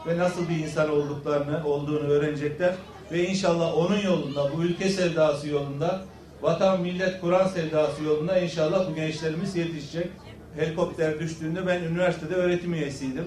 ve 0.07 0.19
nasıl 0.19 0.49
bir 0.49 0.57
insan 0.57 0.91
olduklarını 0.91 1.67
olduğunu 1.67 2.09
öğrenecekler 2.09 2.75
ve 3.13 3.29
inşallah 3.29 3.79
onun 3.79 4.01
yolunda 4.01 4.53
bu 4.57 4.63
ülke 4.63 4.89
sevdası 4.89 5.49
yolunda 5.49 6.01
vatan 6.43 6.81
millet 6.81 7.21
Kur'an 7.21 7.49
sevdası 7.49 8.05
yolunda 8.05 8.39
inşallah 8.39 8.91
bu 8.91 8.95
gençlerimiz 8.95 9.57
yetişecek. 9.57 10.09
Helikopter 10.57 11.21
düştüğünde 11.21 11.67
ben 11.67 11.83
üniversitede 11.83 12.35
öğretim 12.35 12.75
üyesiydim. 12.75 13.25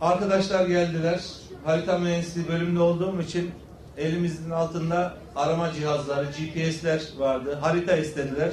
Arkadaşlar 0.00 0.66
geldiler. 0.66 1.20
Harita 1.64 1.98
mühendisliği 1.98 2.48
bölümünde 2.48 2.80
olduğum 2.80 3.20
için 3.20 3.50
elimizin 3.98 4.50
altında 4.50 5.14
arama 5.36 5.72
cihazları, 5.72 6.26
GPS'ler 6.26 7.02
vardı. 7.18 7.58
Harita 7.60 7.96
istediler. 7.96 8.52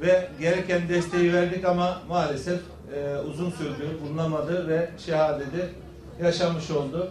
Ve 0.00 0.28
gereken 0.40 0.88
desteği 0.88 1.32
verdik 1.32 1.64
ama 1.64 2.02
maalesef 2.08 2.60
e, 2.96 3.18
uzun 3.18 3.50
sürdü, 3.50 3.98
bulunamadı 4.02 4.68
ve 4.68 4.90
şehadeti 4.98 5.68
yaşamış 6.22 6.70
oldu. 6.70 7.10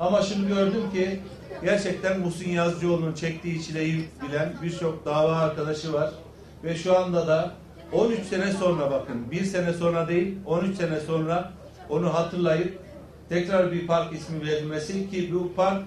Ama 0.00 0.22
şunu 0.22 0.48
gördüm 0.48 0.82
ki 0.92 1.20
gerçekten 1.64 2.20
Muhsin 2.20 2.50
Yazıcıoğlu'nun 2.50 3.14
çektiği 3.14 3.62
çileyi 3.62 4.08
bilen 4.28 4.52
birçok 4.62 5.04
dava 5.04 5.36
arkadaşı 5.36 5.92
var. 5.92 6.10
Ve 6.64 6.76
şu 6.76 6.98
anda 6.98 7.26
da 7.26 7.50
13 7.92 8.22
sene 8.22 8.52
sonra 8.52 8.90
bakın, 8.90 9.30
bir 9.30 9.44
sene 9.44 9.72
sonra 9.72 10.08
değil, 10.08 10.38
13 10.46 10.76
sene 10.76 11.00
sonra 11.00 11.52
onu 11.88 12.14
hatırlayıp 12.14 12.78
tekrar 13.28 13.72
bir 13.72 13.86
park 13.86 14.14
ismi 14.14 14.46
verilmesi 14.46 15.10
ki 15.10 15.34
bu 15.34 15.54
park 15.54 15.82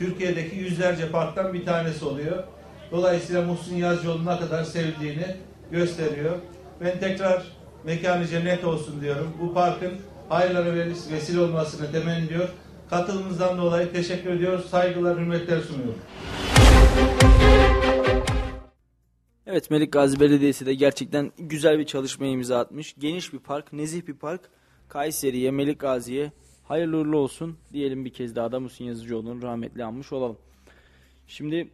Türkiye'deki 0.00 0.56
yüzlerce 0.56 1.10
parktan 1.10 1.54
bir 1.54 1.64
tanesi 1.64 2.04
oluyor. 2.04 2.44
Dolayısıyla 2.90 3.42
Muhsin 3.42 3.76
Yazıcıoğlu 3.76 4.26
ne 4.26 4.38
kadar 4.38 4.64
sevdiğini 4.64 5.26
gösteriyor. 5.70 6.38
Ben 6.80 7.00
tekrar 7.00 7.42
mekanı 7.84 8.26
cennet 8.26 8.64
olsun 8.64 9.00
diyorum. 9.00 9.32
Bu 9.40 9.54
parkın 9.54 9.92
hayırlara 10.28 10.74
vesile 11.12 11.40
olmasını 11.40 11.92
temenni 11.92 12.26
ediyor. 12.26 12.48
Katılımınızdan 12.90 13.58
dolayı 13.58 13.92
teşekkür 13.92 14.30
ediyoruz. 14.30 14.70
Saygılar, 14.70 15.18
hürmetler 15.18 15.60
sunuyorum. 15.60 15.98
Evet 19.46 19.70
Melik 19.70 19.92
Gazi 19.92 20.20
Belediyesi 20.20 20.66
de 20.66 20.74
gerçekten 20.74 21.32
güzel 21.38 21.78
bir 21.78 21.86
çalışma 21.86 22.26
imza 22.26 22.58
atmış. 22.58 22.94
Geniş 22.98 23.32
bir 23.32 23.38
park, 23.38 23.72
nezih 23.72 24.06
bir 24.06 24.14
park. 24.14 24.40
Kayseri'ye, 24.88 25.50
Melik 25.50 25.78
Gazi'ye 25.78 26.32
hayırlı 26.70 26.96
uğurlu 26.96 27.18
olsun 27.18 27.56
diyelim 27.72 28.04
bir 28.04 28.10
kez 28.10 28.36
daha 28.36 28.52
da 28.52 28.60
Muhsin 28.60 28.84
Yazıcıoğlu'nu 28.84 29.42
rahmetli 29.42 29.84
anmış 29.84 30.12
olalım. 30.12 30.36
Şimdi 31.26 31.68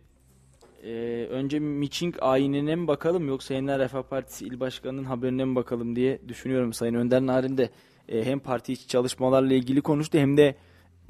e, 0.85 0.91
önce 1.31 1.59
Miçing 1.59 2.17
ayinine 2.21 2.77
mi 2.77 2.89
bakalım 2.89 3.29
yoksa 3.29 3.55
Yeniden 3.55 3.79
Refah 3.79 4.03
Partisi 4.03 4.47
İl 4.47 4.61
Başkanı'nın 4.61 5.05
haberine 5.05 5.45
mi 5.45 5.57
bakalım 5.57 5.97
diye 5.97 6.29
düşünüyorum. 6.29 6.73
Sayın 6.73 6.95
Önder 6.95 7.27
Narin 7.27 7.59
de 7.59 7.71
e, 8.09 8.25
hem 8.25 8.39
parti 8.39 8.73
içi 8.73 8.89
çalışmalarla 8.89 9.55
ilgili 9.55 9.81
konuştu 9.81 10.19
hem 10.19 10.37
de 10.37 10.57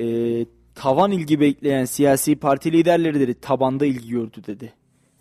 e, 0.01 0.07
tavan 0.75 1.12
ilgi 1.12 1.40
bekleyen 1.40 1.85
siyasi 1.85 2.37
parti 2.37 2.72
liderleri 2.72 3.20
dedi 3.20 3.40
tabanda 3.40 3.87
ilgi 3.87 4.09
gördü 4.09 4.42
dedi. 4.46 4.72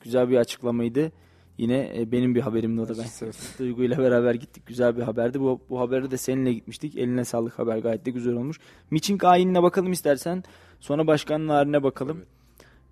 Güzel 0.02 0.30
bir 0.30 0.38
açıklamaydı. 0.38 1.12
Yine 1.58 1.92
e, 1.98 2.12
benim 2.12 2.36
bir 2.36 2.42
haberimdi 2.42 2.82
o 2.82 2.88
da 2.88 2.94
ben. 2.98 3.32
Duygu 3.60 3.84
ile 3.84 3.98
beraber 3.98 4.34
gittik. 4.34 4.66
Güzel 4.66 4.98
bir 4.98 5.02
haberdi. 5.02 5.40
Bu, 5.40 5.62
bu 5.70 5.80
haberde 5.80 6.12
de 6.12 6.18
seninle 6.18 6.54
gitmiştik. 6.54 6.98
Eline 6.98 7.26
sağlık 7.26 7.60
haber 7.60 7.78
gayet 7.78 8.06
de 8.06 8.12
güzel 8.12 8.34
olmuş. 8.34 8.60
Miçing 8.92 9.24
ayinine 9.24 9.64
bakalım 9.64 9.92
istersen. 9.92 10.44
Sonra 10.80 11.08
başkanın 11.08 11.50
haline 11.50 11.84
bakalım. 11.84 12.26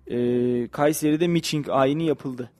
Ee, 0.06 0.68
Kayseri'de 0.68 1.26
Miçing 1.26 1.68
ayini 1.68 2.06
yapıldı. 2.06 2.50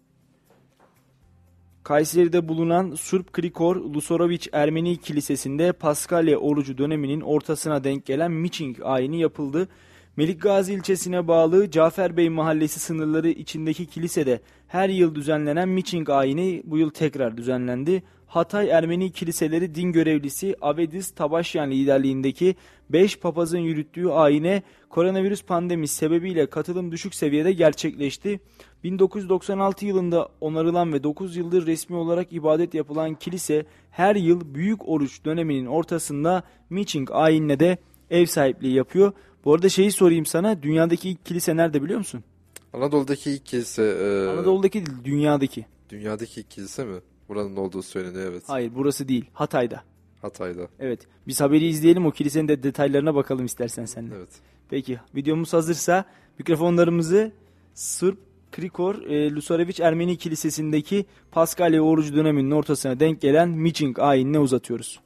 Kayseri'de 1.84 2.48
bulunan 2.48 2.94
Surp 2.94 3.32
Krikor 3.32 3.76
Lusoroviç 3.76 4.48
Ermeni 4.52 4.96
Kilisesi'nde 4.96 5.72
Paskalya 5.72 6.38
orucu 6.38 6.78
döneminin 6.78 7.20
ortasına 7.20 7.84
denk 7.84 8.06
gelen 8.06 8.32
Miçing 8.32 8.76
ayini 8.82 9.20
yapıldı. 9.20 9.68
Melikgazi 10.16 10.74
ilçesine 10.74 11.28
bağlı 11.28 11.70
Cafer 11.70 12.16
Bey 12.16 12.28
mahallesi 12.28 12.80
sınırları 12.80 13.28
içindeki 13.28 13.86
kilisede 13.86 14.40
her 14.68 14.88
yıl 14.88 15.14
düzenlenen 15.14 15.68
Miçing 15.68 16.10
ayini 16.10 16.62
bu 16.64 16.78
yıl 16.78 16.90
tekrar 16.90 17.36
düzenlendi. 17.36 18.02
Hatay 18.26 18.70
Ermeni 18.70 19.12
Kiliseleri 19.12 19.74
din 19.74 19.92
görevlisi 19.92 20.56
Avedis 20.60 21.10
Tabaşyan 21.10 21.70
liderliğindeki 21.70 22.54
5 22.90 23.18
papazın 23.18 23.58
yürüttüğü 23.58 24.08
ayine 24.08 24.62
koronavirüs 24.88 25.44
pandemisi 25.44 25.94
sebebiyle 25.94 26.46
katılım 26.46 26.92
düşük 26.92 27.14
seviyede 27.14 27.52
gerçekleşti. 27.52 28.40
1996 28.84 29.86
yılında 29.86 30.28
onarılan 30.40 30.92
ve 30.92 31.02
9 31.02 31.36
yıldır 31.36 31.66
resmi 31.66 31.96
olarak 31.96 32.32
ibadet 32.32 32.74
yapılan 32.74 33.14
kilise 33.14 33.66
her 33.90 34.16
yıl 34.16 34.54
büyük 34.54 34.88
oruç 34.88 35.24
döneminin 35.24 35.66
ortasında 35.66 36.42
Miçing 36.70 37.08
ayinine 37.12 37.60
de 37.60 37.78
ev 38.10 38.26
sahipliği 38.26 38.74
yapıyor. 38.74 39.12
Bu 39.44 39.54
arada 39.54 39.68
şeyi 39.68 39.92
sorayım 39.92 40.26
sana. 40.26 40.62
Dünyadaki 40.62 41.10
ilk 41.10 41.24
kilise 41.26 41.56
nerede 41.56 41.82
biliyor 41.82 41.98
musun? 41.98 42.24
Anadolu'daki 42.72 43.30
ilk 43.30 43.46
kilise... 43.46 43.82
E, 43.82 44.28
Anadolu'daki 44.28 44.86
değil, 44.86 44.98
dünyadaki. 45.04 45.66
Dünyadaki 45.90 46.40
ilk 46.40 46.50
kilise 46.50 46.84
mi? 46.84 47.00
Buranın 47.28 47.56
olduğu 47.56 47.82
söyleniyor 47.82 48.32
evet. 48.32 48.42
Hayır 48.46 48.72
burası 48.74 49.08
değil. 49.08 49.24
Hatay'da. 49.32 49.82
Hatay'da. 50.22 50.68
Evet. 50.78 51.00
Biz 51.26 51.40
haberi 51.40 51.66
izleyelim. 51.66 52.06
O 52.06 52.10
kilisenin 52.10 52.48
de 52.48 52.62
detaylarına 52.62 53.14
bakalım 53.14 53.44
istersen 53.44 53.84
sen 53.84 54.10
de. 54.10 54.14
Evet. 54.16 54.28
Peki. 54.70 54.98
Videomuz 55.14 55.52
hazırsa 55.52 56.04
mikrofonlarımızı 56.38 57.32
Sırp 57.74 58.18
Krikor 58.52 58.94
e, 59.02 59.30
Lusareviç 59.30 59.80
Ermeni 59.80 60.16
Kilisesi'ndeki 60.16 61.06
Paskalya 61.30 61.82
orucu 61.82 62.16
döneminin 62.16 62.50
ortasına 62.50 63.00
denk 63.00 63.20
gelen 63.20 63.48
Miçing 63.48 63.98
ayinine 63.98 64.38
uzatıyoruz. 64.38 65.00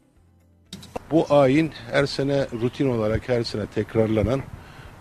Bu 1.10 1.26
ayin 1.30 1.72
her 1.90 2.06
sene 2.06 2.46
rutin 2.62 2.88
olarak 2.90 3.28
her 3.28 3.42
sene 3.42 3.66
tekrarlanan 3.66 4.42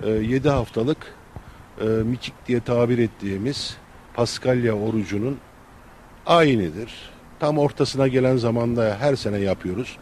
e, 0.03 0.10
7 0.10 0.49
haftalık 0.49 0.97
e, 1.82 1.86
miçik 1.86 2.34
diye 2.47 2.60
tabir 2.60 2.97
ettiğimiz 2.97 3.77
Paskalya 4.13 4.73
orucunun 4.73 5.38
ayinidir. 6.25 6.93
Tam 7.39 7.58
ortasına 7.58 8.08
gelen 8.08 8.38
zamanda 8.38 8.97
her 8.99 9.15
sene 9.15 9.38
yapıyoruz. 9.38 9.97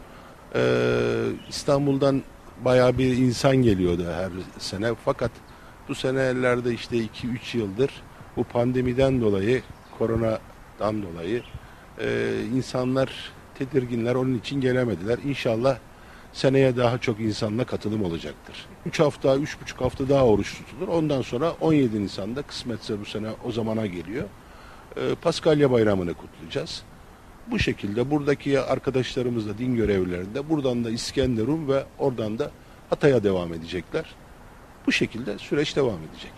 E, 0.56 0.62
İstanbul'dan 1.49 2.21
bayağı 2.65 2.97
bir 2.97 3.17
insan 3.17 3.56
geliyordu 3.56 4.06
her 4.13 4.32
sene. 4.60 4.91
Fakat 5.06 5.32
bu 5.89 5.95
senelerde 5.95 6.73
işte 6.73 6.97
2-3 6.97 7.58
yıldır 7.58 7.91
bu 8.38 8.43
pandemiden 8.43 9.21
dolayı, 9.21 9.62
koronadan 9.97 11.04
dolayı 11.04 11.41
e, 11.99 12.34
insanlar 12.56 13.32
tedirginler 13.58 14.15
onun 14.15 14.38
için 14.38 14.62
gelemediler. 14.62 15.20
İnşallah 15.26 15.78
seneye 16.34 16.78
daha 16.78 16.98
çok 16.98 17.20
insanla 17.20 17.65
katılım 17.65 18.04
olacaktır. 18.04 18.65
3 18.86 19.00
hafta, 19.00 19.36
3,5 19.36 19.84
hafta 19.84 20.10
daha 20.10 20.26
oruç 20.26 20.58
tutulur. 20.58 20.88
Ondan 20.88 21.22
sonra 21.22 21.52
17 21.62 22.04
Nisan'da 22.04 22.41
kısmetse 22.41 23.00
bu 23.00 23.06
sene 23.06 23.28
o 23.46 23.52
zamana 23.52 23.86
geliyor. 23.86 24.24
Ee, 24.98 25.15
Paskalya 25.22 25.72
Bayramı'nı 25.72 26.13
kutlayacağız. 26.13 26.84
Bu 27.48 27.60
şekilde 27.60 28.12
buradaki 28.12 28.60
arkadaşlarımız 28.60 29.48
da 29.48 29.58
din 29.58 29.76
görevlilerinde 29.76 30.50
buradan 30.50 30.86
da 30.86 30.89
İskenderun 30.89 31.68
ve 31.68 31.84
oradan 32.00 32.39
da 32.39 32.52
Hatay'a 32.89 33.24
devam 33.24 33.54
edecekler. 33.54 34.15
Bu 34.88 34.91
şekilde 34.91 35.38
süreç 35.38 35.76
devam 35.76 36.00
edecek. 36.12 36.34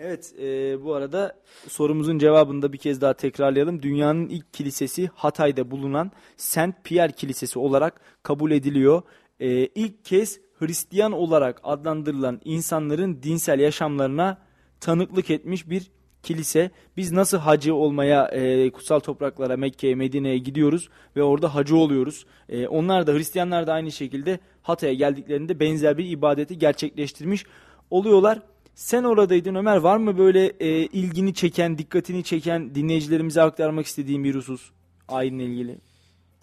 Evet 0.00 0.34
e, 0.38 0.84
bu 0.84 0.94
arada 0.94 1.36
sorumuzun 1.68 2.18
cevabını 2.18 2.62
da 2.62 2.72
bir 2.72 2.78
kez 2.78 3.00
daha 3.00 3.14
tekrarlayalım. 3.14 3.82
Dünyanın 3.82 4.28
ilk 4.28 4.52
kilisesi 4.52 5.10
Hatay'da 5.14 5.70
bulunan 5.70 6.10
Saint 6.36 6.84
Pierre 6.84 7.12
Kilisesi 7.12 7.58
olarak 7.58 8.00
kabul 8.22 8.50
ediliyor. 8.50 9.02
E, 9.40 9.48
ilk 9.66 10.04
kez 10.04 10.40
Hristiyan 10.58 11.12
olarak 11.12 11.60
adlandırılan 11.64 12.40
insanların 12.44 13.22
dinsel 13.22 13.60
yaşamlarına 13.60 14.38
tanıklık 14.80 15.30
etmiş 15.30 15.70
bir 15.70 15.90
kilise. 16.22 16.70
Biz 16.96 17.12
nasıl 17.12 17.38
hacı 17.38 17.74
olmaya 17.74 18.28
e, 18.28 18.70
kutsal 18.70 19.00
topraklara 19.00 19.56
Mekke'ye 19.56 19.94
Medine'ye 19.94 20.38
gidiyoruz 20.38 20.88
ve 21.16 21.22
orada 21.22 21.54
hacı 21.54 21.76
oluyoruz. 21.76 22.26
E, 22.48 22.68
onlar 22.68 23.06
da 23.06 23.12
Hristiyanlar 23.12 23.66
da 23.66 23.72
aynı 23.72 23.92
şekilde 23.92 24.38
Hatay'a 24.62 24.94
geldiklerinde 24.94 25.60
benzer 25.60 25.98
bir 25.98 26.10
ibadeti 26.10 26.58
gerçekleştirmiş 26.58 27.44
oluyorlar. 27.90 28.42
Sen 28.78 29.04
oradaydın 29.04 29.54
Ömer. 29.54 29.76
Var 29.76 29.96
mı 29.96 30.18
böyle 30.18 30.46
e, 30.60 30.68
ilgini 30.86 31.34
çeken, 31.34 31.78
dikkatini 31.78 32.24
çeken 32.24 32.74
dinleyicilerimize 32.74 33.42
aktarmak 33.42 33.86
istediğin 33.86 34.24
bir 34.24 34.34
husus 34.34 34.70
ayinle 35.08 35.44
ilgili? 35.44 35.78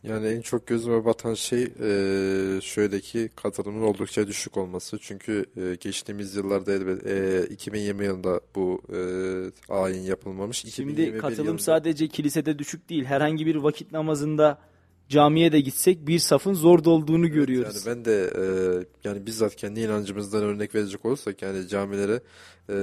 Yani 0.04 0.28
en 0.28 0.42
çok 0.42 0.68
gözüme 0.68 1.06
batan 1.06 1.34
şey 1.34 1.64
e, 1.64 2.62
şöyle 2.62 3.00
ki 3.00 3.30
katılımın 3.36 3.82
oldukça 3.82 4.28
düşük 4.28 4.58
olması. 4.58 4.98
Çünkü 5.02 5.46
e, 5.58 5.76
geçtiğimiz 5.76 6.36
yıllarda 6.36 6.74
elbet 6.74 7.08
e, 7.08 7.48
2020 7.54 8.06
yılında 8.06 8.42
bu 8.56 8.82
e, 8.94 9.00
ayin 9.74 10.02
yapılmamış. 10.02 10.58
Şimdi 10.58 10.92
2021 10.92 11.20
katılım 11.20 11.46
yılında- 11.46 11.62
sadece 11.62 12.08
kilisede 12.08 12.60
düşük 12.60 12.90
değil. 12.90 13.06
Herhangi 13.06 13.46
bir 13.46 13.56
vakit 13.56 13.92
namazında 13.92 14.58
camiye 15.10 15.52
de 15.52 15.60
gitsek 15.60 16.08
bir 16.08 16.20
safın 16.20 16.54
zor 16.54 16.84
dolduğunu 16.84 17.28
görüyoruz. 17.32 17.86
Yani 17.86 17.98
ben 17.98 18.06
de 18.06 18.32
e, 18.36 18.46
yani 19.04 19.26
bizzat 19.26 19.56
kendi 19.56 19.80
inancımızdan 19.80 20.44
örnek 20.44 20.76
verecek 20.76 21.06
olursak 21.06 21.42
yani 21.42 21.68
camilere 21.68 22.22
e, 22.70 22.78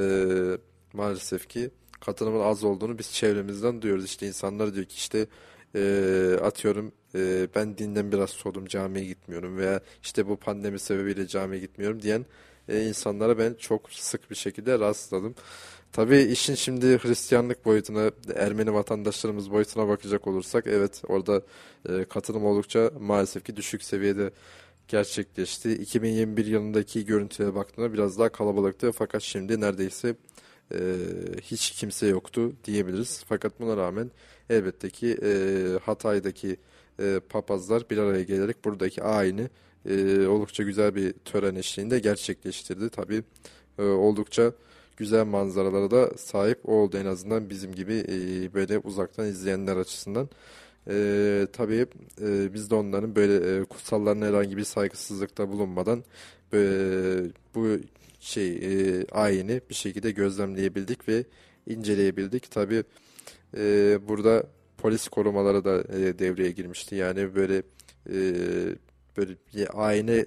maalesef 0.93 1.49
ki 1.49 1.71
katılımın 2.01 2.41
az 2.41 2.65
olduğunu 2.65 2.99
biz 2.99 3.13
çevremizden 3.13 3.83
duyuyoruz. 3.83 4.05
İşte 4.05 4.27
insanlar 4.27 4.75
diyor 4.75 4.87
ki 4.87 4.97
işte 4.97 5.27
e, 5.75 6.37
atıyorum 6.43 6.93
e, 7.15 7.49
ben 7.55 7.79
dinden 7.79 8.13
biraz 8.13 8.31
soğudum 8.31 8.67
camiye 8.67 9.05
gitmiyorum 9.05 9.57
veya 9.57 9.81
işte 10.03 10.29
bu 10.29 10.37
pandemi 10.37 10.79
sebebiyle 10.79 11.27
camiye 11.27 11.61
gitmiyorum 11.61 12.03
diyen 12.03 12.27
e, 12.69 12.85
insanlara 12.89 13.39
ben 13.39 13.55
çok 13.55 13.93
sık 13.93 14.31
bir 14.31 14.37
şekilde 14.37 14.79
rastladım. 14.79 15.35
Tabii 15.93 16.21
işin 16.21 16.55
şimdi 16.55 16.99
Hristiyanlık 16.99 17.65
boyutuna, 17.65 18.11
Ermeni 18.35 18.75
vatandaşlarımız 18.75 19.51
boyutuna 19.51 19.89
bakacak 19.89 20.27
olursak 20.27 20.67
evet 20.67 21.03
orada 21.09 21.43
e, 21.89 22.05
katılım 22.05 22.45
oldukça 22.45 22.91
maalesef 23.01 23.45
ki 23.45 23.57
düşük 23.57 23.83
seviyede 23.83 24.31
gerçekleşti. 24.89 25.73
2021 25.73 26.47
yılındaki 26.47 27.05
görüntüye 27.07 27.55
baktığında 27.55 27.93
biraz 27.93 28.19
daha 28.19 28.29
kalabalıktı 28.29 28.93
fakat 28.93 29.23
şimdi 29.23 29.61
neredeyse 29.61 30.17
e, 30.75 30.79
hiç 31.43 31.71
kimse 31.71 32.07
yoktu 32.07 32.53
diyebiliriz. 32.65 33.25
Fakat 33.29 33.61
buna 33.61 33.77
rağmen 33.77 34.11
elbette 34.51 34.91
ki 34.91 35.19
e, 35.23 35.65
Hatay'daki 35.85 36.57
e, 37.01 37.21
papazlar 37.29 37.91
bir 37.91 37.99
araya 37.99 38.23
gelerek 38.23 38.65
buradaki 38.65 39.03
ayini 39.03 39.49
e, 39.89 40.27
oldukça 40.27 40.63
güzel 40.63 40.95
bir 40.95 41.13
tören 41.13 41.55
eşliğinde 41.55 41.99
gerçekleştirdi. 41.99 42.91
Tabii 42.91 43.23
e, 43.79 43.83
oldukça 43.83 44.53
güzel 44.97 45.25
manzaralara 45.25 45.91
da 45.91 46.11
sahip 46.19 46.69
oldu 46.69 46.97
en 46.99 47.07
azından 47.07 47.51
bizim 47.51 47.75
gibi 47.75 47.95
e, 47.95 48.55
böyle 48.55 48.79
uzaktan 48.79 49.27
izleyenler 49.27 49.77
açısından. 49.77 50.29
E, 50.89 51.47
tabii 51.53 51.87
e, 52.21 52.55
biz 52.55 52.71
de 52.71 52.75
onların 52.75 53.17
böyle 53.17 53.61
e, 53.61 53.65
kutsallarına 53.65 54.27
herhangi 54.27 54.57
bir 54.57 54.65
saygısızlıkta 54.65 55.49
bulunmadan 55.49 56.05
böyle, 56.53 57.31
bu 57.55 57.69
şey 58.21 58.49
e, 58.53 59.05
ayini 59.07 59.61
bir 59.71 59.75
şekilde 59.75 60.11
gözlemleyebildik 60.11 61.09
ve 61.09 61.25
inceleyebildik. 61.67 62.51
Tabi 62.51 62.85
e, 63.57 63.99
burada 64.09 64.47
polis 64.79 65.09
korumaları 65.09 65.65
da 65.65 65.99
e, 65.99 66.19
devreye 66.19 66.51
girmişti. 66.51 66.95
Yani 66.95 67.35
böyle 67.35 67.63
e, 68.11 68.17
böyle 69.17 69.37
ayine 69.75 70.27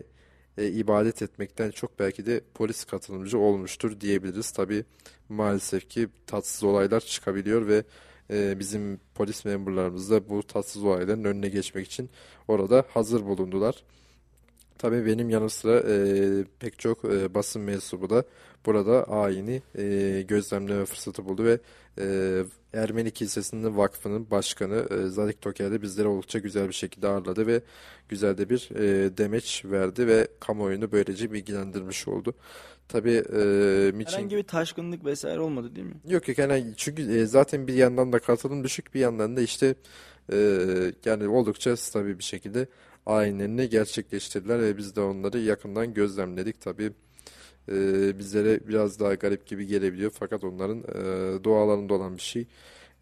e, 0.58 0.68
ibadet 0.68 1.22
etmekten 1.22 1.72
çok 1.72 2.00
belki 2.00 2.26
de 2.26 2.42
polis 2.54 2.86
katılımcı 2.86 3.40
olmuştur 3.40 4.00
diyebiliriz. 4.02 4.52
Tabi 4.52 4.86
maalesef 5.30 5.90
ki 5.90 6.08
tatsız 6.28 6.64
olaylar 6.64 7.00
çıkabiliyor 7.00 7.68
ve 7.68 7.84
e, 8.32 8.60
bizim 8.60 9.00
polis 9.16 9.46
memurlarımız 9.46 10.12
da 10.12 10.30
bu 10.30 10.44
tatsız 10.44 10.84
olayların 10.84 11.24
önüne 11.24 11.50
geçmek 11.50 11.86
için 11.86 12.10
orada 12.48 12.86
hazır 12.90 13.26
bulundular. 13.26 13.84
Tabii 14.78 15.06
benim 15.06 15.30
yanı 15.30 15.50
sıra 15.50 15.80
e, 15.80 15.96
pek 16.60 16.80
çok 16.80 17.06
e, 17.06 17.34
basın 17.34 17.62
mensubu 17.62 18.10
da 18.10 18.24
burada 18.66 19.04
ayini 19.04 19.62
e, 19.78 20.22
gözlemleme 20.28 20.86
fırsatı 20.86 21.26
buldu 21.26 21.44
ve 21.44 21.60
e, 22.00 22.44
Ermeni 22.74 23.12
Kilisesi'nin 23.12 23.78
vakfının 23.78 24.32
başkanı 24.32 24.88
e, 24.92 25.08
Zadik 25.08 25.42
Toker 25.42 25.72
de 25.72 25.82
bizleri 25.82 26.08
oldukça 26.08 26.40
güzel 26.40 26.68
bir 26.68 26.74
şekilde 26.74 27.08
ağırladı 27.08 27.48
ve 27.48 27.62
güzel 28.10 28.38
de 28.38 28.50
bir 28.50 28.70
e, 28.76 29.18
demeç 29.18 29.66
verdi 29.66 30.08
ve 30.08 30.28
kamuoyunu 30.40 30.92
böylece 30.92 31.32
bilgilendirmiş 31.32 32.08
oldu. 32.08 32.34
Tabii 32.88 33.24
e, 33.34 33.92
Miçin... 33.94 34.12
Herhangi 34.12 34.36
bir 34.36 34.44
taşkınlık 34.44 35.06
vesaire 35.06 35.40
olmadı 35.40 35.76
değil 35.76 35.88
mi? 35.88 35.96
Yok 36.08 36.28
yok 36.28 36.38
yani 36.38 36.74
çünkü 36.78 37.18
e, 37.20 37.26
zaten 37.26 37.68
bir 37.68 37.74
yandan 37.74 38.14
da 38.14 38.20
katılım 38.20 38.64
düşük 38.64 38.94
bir 38.94 39.00
yandan 39.00 39.38
da 39.38 39.42
işte 39.42 39.76
e, 40.32 40.38
yani 41.06 41.28
oldukça 41.28 41.78
stabil 41.78 42.18
bir 42.18 42.24
şekilde 42.24 42.68
ayinlerini 43.06 43.70
gerçekleştirdiler 43.70 44.62
ve 44.62 44.78
biz 44.78 44.96
de 44.96 45.02
onları 45.02 45.40
yakından 45.40 45.94
gözlemledik. 45.94 46.62
Tabii 46.62 46.92
e, 47.72 48.20
bizlere 48.20 48.68
biraz 48.68 49.00
daha 49.00 49.14
garip 49.14 49.46
gibi 49.46 49.68
gelebiliyor 49.68 50.12
fakat 50.20 50.44
onların 50.44 50.80
e, 50.80 51.44
doğalarında 51.44 51.94
olan 51.94 52.18
bir 52.18 52.22
şey. 52.22 52.48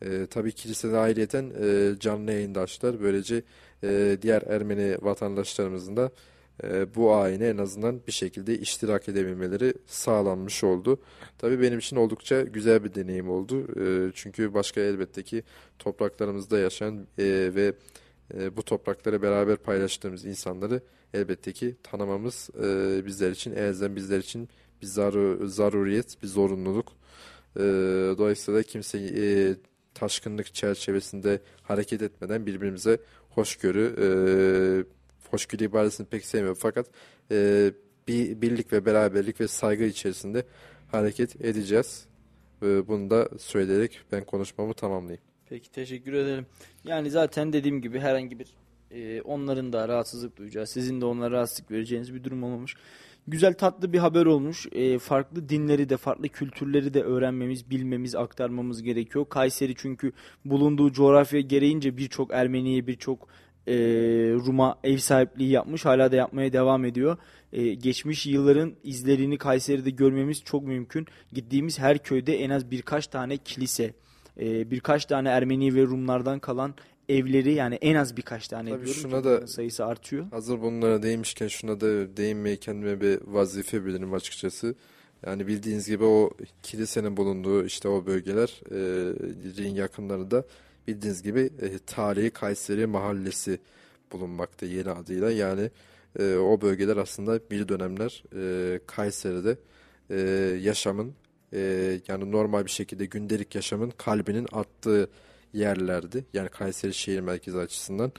E, 0.02 0.28
tabii 0.30 0.52
kilisede 0.52 0.98
ayrıyeten 0.98 1.52
e, 1.62 2.00
canlı 2.00 2.32
yayında 2.32 2.62
açtılar. 2.62 3.02
Böylece 3.02 3.44
e, 3.84 4.18
diğer 4.22 4.42
Ermeni 4.42 4.98
vatandaşlarımızın 5.02 5.98
da 5.98 6.12
e, 6.64 6.96
bu 6.96 7.16
ayine 7.16 7.48
en 7.48 7.58
azından 7.58 8.02
bir 8.08 8.12
şekilde 8.12 8.60
iştirak 8.60 9.10
edebilmeleri 9.10 9.74
sağlanmış 9.88 10.64
oldu. 10.64 11.00
Tabii 11.38 11.62
benim 11.62 11.80
için 11.80 11.96
oldukça 11.96 12.42
güzel 12.42 12.84
bir 12.84 12.96
deneyim 12.96 13.30
oldu. 13.30 13.68
E, 13.80 14.12
çünkü 14.16 14.54
başka 14.54 14.82
elbette 14.82 15.24
ki 15.24 15.44
topraklarımızda 15.80 16.60
yaşayan 16.60 17.08
e, 17.18 17.26
ve 17.56 17.74
e, 18.34 18.58
bu 18.58 18.64
toprakları 18.64 19.22
beraber 19.22 19.58
paylaştığımız 19.58 20.26
insanları 20.26 20.82
elbette 21.14 21.54
ki 21.54 21.76
tanımamız 21.84 22.50
e, 22.64 23.02
bizler 23.06 23.32
için 23.32 23.56
elzem 23.56 23.96
bizler 23.96 24.20
için 24.20 24.50
bir 24.82 24.88
zaru, 24.88 25.48
zaruriyet, 25.48 26.24
bir 26.24 26.28
zorunluluk. 26.28 26.92
E, 27.56 27.62
dolayısıyla 28.18 28.64
kimse 28.64 28.98
e, 28.98 29.56
taşkınlık 29.94 30.54
çerçevesinde 30.54 31.42
hareket 31.62 32.02
etmeden 32.02 32.46
birbirimize 32.46 33.00
hoşgörü, 33.30 33.96
e, 34.02 34.08
hoşgörü 35.32 35.64
ibaresini 35.64 36.08
pek 36.08 36.26
sevmiyorum 36.26 36.60
fakat 36.62 36.88
e, 37.32 37.72
bir 38.08 38.42
birlik 38.42 38.74
ve 38.74 38.86
beraberlik 38.86 39.42
ve 39.42 39.48
saygı 39.48 39.84
içerisinde 39.84 40.46
hareket 40.92 41.46
edeceğiz. 41.46 42.06
E, 42.62 42.88
bunu 42.88 43.10
da 43.10 43.30
söyleyerek 43.38 44.00
ben 44.12 44.26
konuşmamı 44.26 44.74
tamamlayayım. 44.74 45.24
Peki 45.50 45.72
teşekkür 45.72 46.14
ederim. 46.14 46.46
Yani 46.84 47.12
zaten 47.12 47.54
dediğim 47.54 47.82
gibi 47.82 48.00
herhangi 48.00 48.40
bir 48.40 48.48
e, 48.94 49.22
onların 49.22 49.74
da 49.74 49.88
rahatsızlık 49.88 50.38
duyacağı, 50.38 50.68
sizin 50.68 51.02
de 51.02 51.06
onlara 51.06 51.32
rahatsızlık 51.32 51.72
vereceğiniz 51.72 52.14
bir 52.14 52.24
durum 52.24 52.44
olmamış. 52.44 52.76
Güzel 53.28 53.54
tatlı 53.54 53.94
bir 53.94 53.98
haber 53.98 54.26
olmuş. 54.26 54.68
E, 54.72 55.00
farklı 55.00 55.50
dinleri 55.50 55.90
de 55.90 55.98
farklı 55.98 56.30
kültürleri 56.30 56.94
de 56.94 57.04
öğrenmemiz, 57.04 57.70
bilmemiz, 57.70 58.16
aktarmamız 58.16 58.84
gerekiyor. 58.84 59.26
Kayseri 59.30 59.76
çünkü 59.76 60.12
bulunduğu 60.46 60.92
coğrafya 60.92 61.42
gereğince 61.42 61.98
birçok 61.98 62.34
Ermeniye, 62.34 62.88
birçok 62.88 63.28
e, 63.68 63.74
Rum'a 64.34 64.80
ev 64.84 64.98
sahipliği 64.98 65.50
yapmış. 65.50 65.86
Hala 65.86 66.12
da 66.12 66.16
yapmaya 66.16 66.54
devam 66.54 66.86
ediyor. 66.86 67.18
E, 67.54 67.74
geçmiş 67.74 68.26
yılların 68.26 68.74
izlerini 68.84 69.38
Kayseri'de 69.38 69.90
görmemiz 69.90 70.44
çok 70.44 70.64
mümkün. 70.64 71.08
Gittiğimiz 71.34 71.80
her 71.80 71.98
köyde 71.98 72.40
en 72.40 72.50
az 72.50 72.72
birkaç 72.72 73.08
tane 73.08 73.38
kilise, 73.38 73.94
e, 74.40 74.72
birkaç 74.72 75.06
tane 75.06 75.30
Ermeni 75.30 75.76
ve 75.76 75.82
Rumlardan 75.82 76.40
kalan 76.40 76.74
evleri 77.10 77.54
yani 77.54 77.76
en 77.76 77.96
az 77.96 78.18
birkaç 78.18 78.48
tane 78.48 78.70
Tabii 78.70 78.86
diyorum 78.86 79.02
şuna 79.02 79.24
da 79.24 79.48
sayısı 79.48 79.86
artıyor. 79.86 80.26
Hazır 80.32 80.62
bunlara 80.62 81.04
değinmişken 81.04 81.48
şuna 81.48 81.82
da 81.82 82.18
değinmeyi 82.18 82.58
kendime 82.58 83.02
bir 83.02 83.20
vazife 83.26 83.86
bilirim 83.86 84.14
açıkçası. 84.14 84.76
Yani 85.26 85.48
bildiğiniz 85.48 85.88
gibi 85.88 86.04
o 86.04 86.32
kilisenin 86.64 87.18
bulunduğu 87.18 87.66
işte 87.66 87.88
o 87.88 88.06
bölgelerin 88.06 89.76
e, 89.76 89.80
yakınlarında 89.80 90.46
bildiğiniz 90.88 91.24
gibi 91.24 91.40
e, 91.62 91.80
tarihi 91.86 92.30
Kayseri 92.30 92.86
mahallesi 92.86 93.60
bulunmakta 94.12 94.66
yeni 94.66 94.90
adıyla. 94.90 95.32
Yani 95.32 95.70
e, 96.20 96.36
o 96.36 96.62
bölgeler 96.62 96.98
aslında 96.98 97.40
bir 97.52 97.68
dönemler 97.68 98.24
e, 98.36 98.80
Kayseri'de 98.88 99.58
e, 100.10 100.20
yaşamın 100.62 101.14
e, 101.54 101.60
yani 102.08 102.32
normal 102.32 102.66
bir 102.66 102.72
şekilde 102.72 103.06
gündelik 103.06 103.56
yaşamın 103.56 103.90
kalbinin 103.98 104.48
attığı 104.52 105.10
yerlerdi. 105.54 106.26
Yani 106.34 106.50
Kayseri 106.50 106.94
şehir 106.94 107.20
merkezi 107.20 107.58
açısından. 107.58 108.12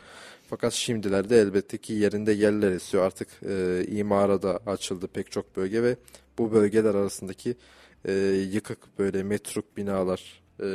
Fakat 0.50 0.72
şimdilerde 0.72 1.40
elbette 1.40 1.78
ki 1.78 1.92
yerinde 1.92 2.32
yerler 2.32 2.70
esiyor. 2.70 3.04
Artık 3.04 3.28
e, 3.48 3.84
imara 3.88 4.42
da 4.42 4.60
açıldı 4.66 5.06
pek 5.08 5.30
çok 5.30 5.56
bölge 5.56 5.82
ve 5.82 5.96
bu 6.38 6.52
bölgeler 6.52 6.94
arasındaki 6.94 7.56
e, 8.04 8.12
yıkık 8.52 8.98
böyle 8.98 9.22
metruk 9.22 9.76
binalar, 9.76 10.42
e, 10.60 10.66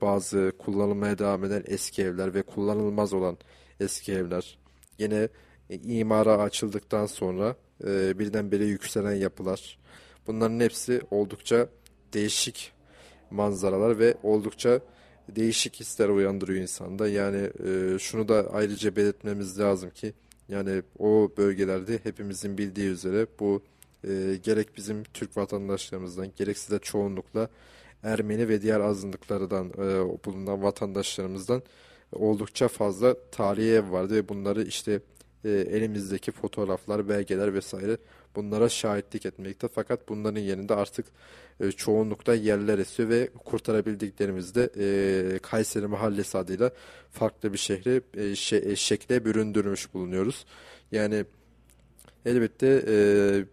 bazı 0.00 0.52
kullanılmaya 0.58 1.18
devam 1.18 1.44
eden 1.44 1.62
eski 1.66 2.02
evler 2.02 2.34
ve 2.34 2.42
kullanılmaz 2.42 3.12
olan 3.12 3.38
eski 3.80 4.12
evler. 4.12 4.58
Yine 4.98 5.28
e, 5.70 5.74
imara 5.76 6.38
açıldıktan 6.38 7.06
sonra 7.06 7.56
e, 7.84 8.18
birdenbire 8.18 8.64
yükselen 8.64 9.14
yapılar. 9.14 9.78
Bunların 10.26 10.60
hepsi 10.60 11.00
oldukça 11.10 11.68
değişik 12.12 12.72
manzaralar 13.30 13.98
ve 13.98 14.14
oldukça 14.22 14.80
değişik 15.28 15.80
hisler 15.80 16.08
uyandırıyor 16.08 16.62
insanda. 16.62 17.08
Yani 17.08 17.50
e, 17.66 17.98
şunu 17.98 18.28
da 18.28 18.48
ayrıca 18.52 18.96
belirtmemiz 18.96 19.60
lazım 19.60 19.90
ki 19.90 20.12
yani 20.48 20.82
o 20.98 21.30
bölgelerde 21.36 21.98
hepimizin 22.02 22.58
bildiği 22.58 22.88
üzere 22.88 23.26
bu 23.40 23.62
e, 24.04 24.38
gerek 24.42 24.76
bizim 24.76 25.04
Türk 25.04 25.36
vatandaşlarımızdan 25.36 26.28
gerekse 26.36 26.74
de 26.74 26.78
çoğunlukla 26.78 27.48
Ermeni 28.02 28.48
ve 28.48 28.62
diğer 28.62 28.80
azınlıklardan 28.80 29.68
e, 29.68 30.24
bulunan 30.24 30.62
vatandaşlarımızdan 30.62 31.62
oldukça 32.12 32.68
fazla 32.68 33.16
tarihi 33.32 33.70
ev 33.70 33.92
vardı 33.92 34.14
ve 34.14 34.28
bunları 34.28 34.62
işte 34.62 35.00
e, 35.44 35.50
elimizdeki 35.50 36.32
fotoğraflar, 36.32 37.08
belgeler 37.08 37.54
vesaire 37.54 37.96
bunlara 38.36 38.68
şahitlik 38.68 39.26
etmekte. 39.26 39.68
Fakat 39.68 40.08
bunların 40.08 40.40
yerinde 40.40 40.74
artık 40.74 41.06
e, 41.60 41.72
çoğunlukta 41.72 42.34
yerler 42.34 42.78
esiyor 42.78 43.08
ve 43.08 43.30
kurtarabildiklerimizde 43.44 44.70
e, 44.78 45.38
Kayseri 45.38 45.86
Mahallesi 45.86 46.38
adıyla 46.38 46.70
farklı 47.10 47.52
bir 47.52 47.58
şehre 47.58 48.00
e, 48.16 48.24
e, 48.70 48.76
şekle 48.76 49.24
büründürmüş 49.24 49.94
bulunuyoruz. 49.94 50.46
Yani 50.92 51.24
elbette 52.26 52.84
e, 52.88 52.94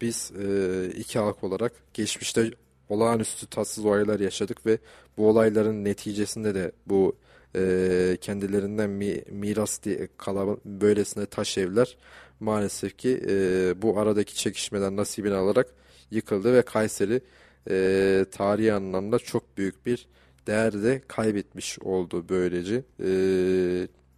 biz 0.02 0.32
e, 0.32 0.88
iki 0.98 1.20
halk 1.20 1.44
olarak 1.44 1.74
geçmişte 1.94 2.52
olağanüstü 2.90 3.48
tatsız 3.48 3.86
olaylar 3.86 4.20
yaşadık 4.20 4.66
ve 4.66 4.78
bu 5.18 5.30
olayların 5.30 5.86
neticesinde 5.86 6.56
de 6.56 6.72
bu 6.86 7.16
e, 7.56 8.18
kendilerinden 8.22 8.90
mi, 8.90 9.22
miras 9.32 9.84
diye 9.84 10.08
kalan 10.18 10.58
böylesine 10.66 11.26
taş 11.26 11.58
evler 11.58 11.98
maalesef 12.44 12.98
ki 12.98 13.22
e, 13.30 13.34
bu 13.82 14.00
aradaki 14.00 14.36
çekişmeden 14.36 14.98
nasibini 14.98 15.34
alarak 15.34 15.68
yıkıldı 16.12 16.54
ve 16.54 16.62
Kayseri 16.62 17.22
e, 17.70 18.26
tarihi 18.32 18.74
anlamda 18.74 19.20
çok 19.20 19.58
büyük 19.58 19.86
bir 19.86 20.08
değer 20.48 20.84
de 20.84 21.02
kaybetmiş 21.08 21.80
oldu 21.80 22.26
böylece. 22.30 22.84
E, 23.00 23.08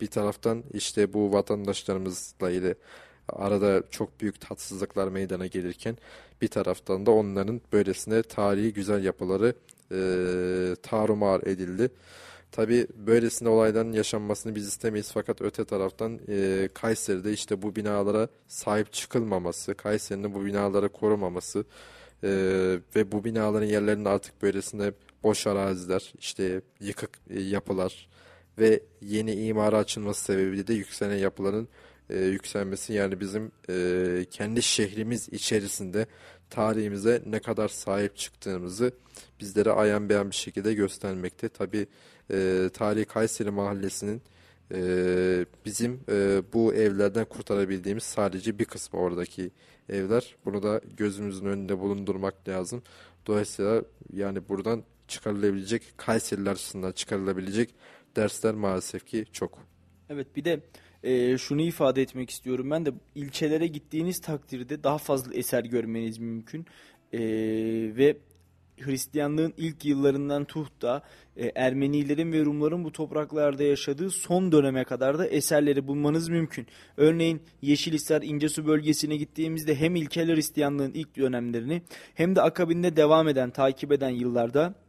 bir 0.02 0.08
taraftan 0.08 0.64
işte 0.74 1.14
bu 1.14 1.32
vatandaşlarımızla 1.32 2.52
ile 2.52 2.76
arada 3.30 3.84
çok 3.92 4.22
büyük 4.22 4.42
tatsızlıklar 4.42 5.08
meydana 5.08 5.48
gelirken 5.48 5.97
bir 6.41 6.47
taraftan 6.47 7.06
da 7.06 7.12
onların 7.12 7.62
böylesine 7.74 8.24
tarihi 8.24 8.74
güzel 8.74 9.04
yapıları 9.04 9.54
e, 9.91 9.99
tarumar 10.84 11.41
edildi. 11.41 11.89
Tabi 12.56 12.88
böylesine 12.95 13.49
olayların 13.49 13.91
yaşanmasını 13.91 14.56
biz 14.56 14.68
istemeyiz. 14.68 15.12
Fakat 15.14 15.41
öte 15.41 15.66
taraftan 15.66 16.20
e, 16.28 16.70
Kayseri'de 16.74 17.34
işte 17.34 17.62
bu 17.62 17.76
binalara 17.76 18.28
sahip 18.47 18.93
çıkılmaması, 18.93 19.76
Kayseri'nin 19.76 20.34
bu 20.34 20.45
binaları 20.45 20.89
korumaması 20.89 21.66
e, 22.24 22.30
ve 22.95 23.12
bu 23.12 23.24
binaların 23.24 23.66
yerlerinde 23.66 24.10
artık 24.10 24.41
böylesine 24.41 24.91
boş 25.24 25.47
araziler, 25.47 26.14
işte 26.20 26.62
yıkık 26.80 27.10
e, 27.30 27.41
yapılar 27.41 28.10
ve 28.60 28.80
yeni 29.01 29.34
imara 29.34 29.78
açılması 29.78 30.24
sebebiyle 30.24 30.68
de 30.68 30.74
yükselen 30.74 31.18
yapıların 31.18 31.68
e, 32.10 32.20
yükselmesi. 32.20 32.93
Yani 32.93 33.20
bizim 33.20 33.51
e, 33.70 34.26
kendi 34.32 34.62
şehrimiz 34.62 35.30
içerisinde 35.30 36.08
tarihimize 36.50 37.24
ne 37.26 37.39
kadar 37.39 37.68
sahip 37.68 38.18
çıktığımızı 38.18 38.91
bizlere 39.39 39.72
ayan 39.72 40.10
beyan 40.10 40.30
bir 40.30 40.36
şekilde 40.36 40.74
göstermekte. 40.74 41.50
Tabi 41.50 41.88
e, 42.32 42.70
Tarihi 42.74 43.06
Kayseri 43.06 43.52
Mahallesi'nin 43.52 44.22
e, 44.74 44.80
bizim 45.66 46.00
e, 46.10 46.41
bu 46.54 46.74
evlerden 46.74 47.26
kurtarabildiğimiz 47.26 48.04
sadece 48.04 48.60
bir 48.60 48.66
kısmı 48.66 49.00
oradaki 49.00 49.52
evler. 49.89 50.36
Bunu 50.46 50.64
da 50.64 50.82
gözümüzün 50.98 51.46
önünde 51.46 51.80
bulundurmak 51.80 52.48
lazım. 52.48 52.84
Dolayısıyla 53.28 53.82
yani 54.14 54.50
buradan 54.50 54.84
çıkarılabilecek 55.08 55.84
Kayseriler 55.98 56.52
açısından 56.52 56.91
çıkarılabilecek 56.91 57.76
dersler 58.16 58.54
maalesef 58.54 59.06
ki 59.06 59.26
çok. 59.32 59.60
Evet 60.10 60.36
bir 60.36 60.46
de 60.46 60.60
e, 61.06 61.38
şunu 61.38 61.62
ifade 61.62 62.01
etmek 62.01 62.30
istiyorum 62.30 62.72
ben 62.72 62.86
de 62.86 62.91
ilçelere 63.16 63.68
gittiğiniz 63.68 64.22
takdirde 64.22 64.84
daha 64.84 64.97
fazla 64.97 65.34
eser 65.34 65.64
görmeniz 65.64 66.18
mümkün 66.18 66.66
e, 67.14 67.20
ve 67.97 68.18
Hristiyanlığın 68.80 69.53
ilk 69.58 69.86
yıllarından 69.86 70.45
tut 70.45 70.82
da 70.82 71.01
e, 71.38 71.51
Ermenilerin 71.56 72.32
ve 72.32 72.45
Rumların 72.45 72.84
bu 72.84 72.91
topraklarda 72.91 73.64
yaşadığı 73.64 74.10
son 74.10 74.51
döneme 74.51 74.84
kadar 74.84 75.20
da 75.20 75.28
eserleri 75.28 75.88
bulmanız 75.88 76.30
mümkün. 76.30 76.68
Örneğin 76.97 77.41
Yeşilhisar 77.62 78.22
İncesu 78.22 78.68
bölgesine 78.68 79.16
gittiğimizde 79.16 79.76
hem 79.76 79.95
ilkel 79.95 80.36
Hristiyanlığın 80.36 80.91
ilk 80.93 81.18
dönemlerini 81.18 81.82
hem 82.16 82.36
de 82.36 82.41
akabinde 82.41 82.95
devam 82.95 83.28
eden, 83.28 83.49
takip 83.49 83.91
eden 83.91 84.10
yıllarda 84.10 84.85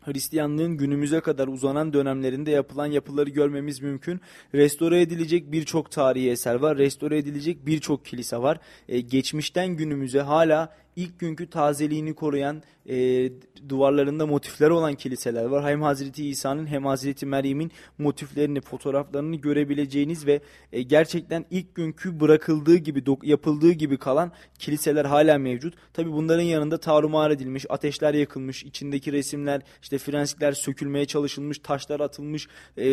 Hristiyanlığın 0.00 0.76
günümüze 0.76 1.20
kadar 1.20 1.48
uzanan 1.48 1.92
dönemlerinde 1.92 2.50
yapılan 2.50 2.86
yapıları 2.86 3.30
görmemiz 3.30 3.80
mümkün. 3.80 4.20
Restore 4.54 5.00
edilecek 5.00 5.52
birçok 5.52 5.90
tarihi 5.90 6.30
eser 6.30 6.54
var. 6.54 6.78
Restore 6.78 7.18
edilecek 7.18 7.66
birçok 7.66 8.04
kilise 8.04 8.36
var. 8.36 8.60
Ee, 8.88 9.00
geçmişten 9.00 9.68
günümüze 9.68 10.20
hala 10.20 10.74
ilk 10.96 11.18
günkü 11.18 11.50
tazeliğini 11.50 12.14
koruyan 12.14 12.62
e, 12.88 13.28
duvarlarında 13.68 14.26
motifler 14.26 14.70
olan 14.70 14.94
kiliseler 14.94 15.44
var. 15.44 15.64
Hem 15.64 15.82
Hazreti 15.82 16.28
İsa'nın 16.28 16.66
hem 16.66 16.84
Hazreti 16.84 17.26
Meryem'in 17.26 17.72
motiflerini, 17.98 18.60
fotoğraflarını 18.60 19.36
görebileceğiniz 19.36 20.26
ve 20.26 20.40
e, 20.72 20.82
gerçekten 20.82 21.44
ilk 21.50 21.74
günkü 21.74 22.20
bırakıldığı 22.20 22.76
gibi, 22.76 23.04
yapıldığı 23.22 23.72
gibi 23.72 23.96
kalan 23.96 24.32
kiliseler 24.58 25.04
hala 25.04 25.38
mevcut. 25.38 25.74
Tabi 25.92 26.12
bunların 26.12 26.42
yanında 26.42 26.78
tarumar 26.78 27.30
edilmiş, 27.30 27.66
ateşler 27.68 28.14
yakılmış, 28.14 28.64
içindeki 28.64 29.12
resimler, 29.12 29.62
işte 29.82 29.98
frensikler 29.98 30.52
sökülmeye 30.52 31.04
çalışılmış, 31.06 31.58
taşlar 31.58 32.00
atılmış, 32.00 32.48
e, 32.76 32.90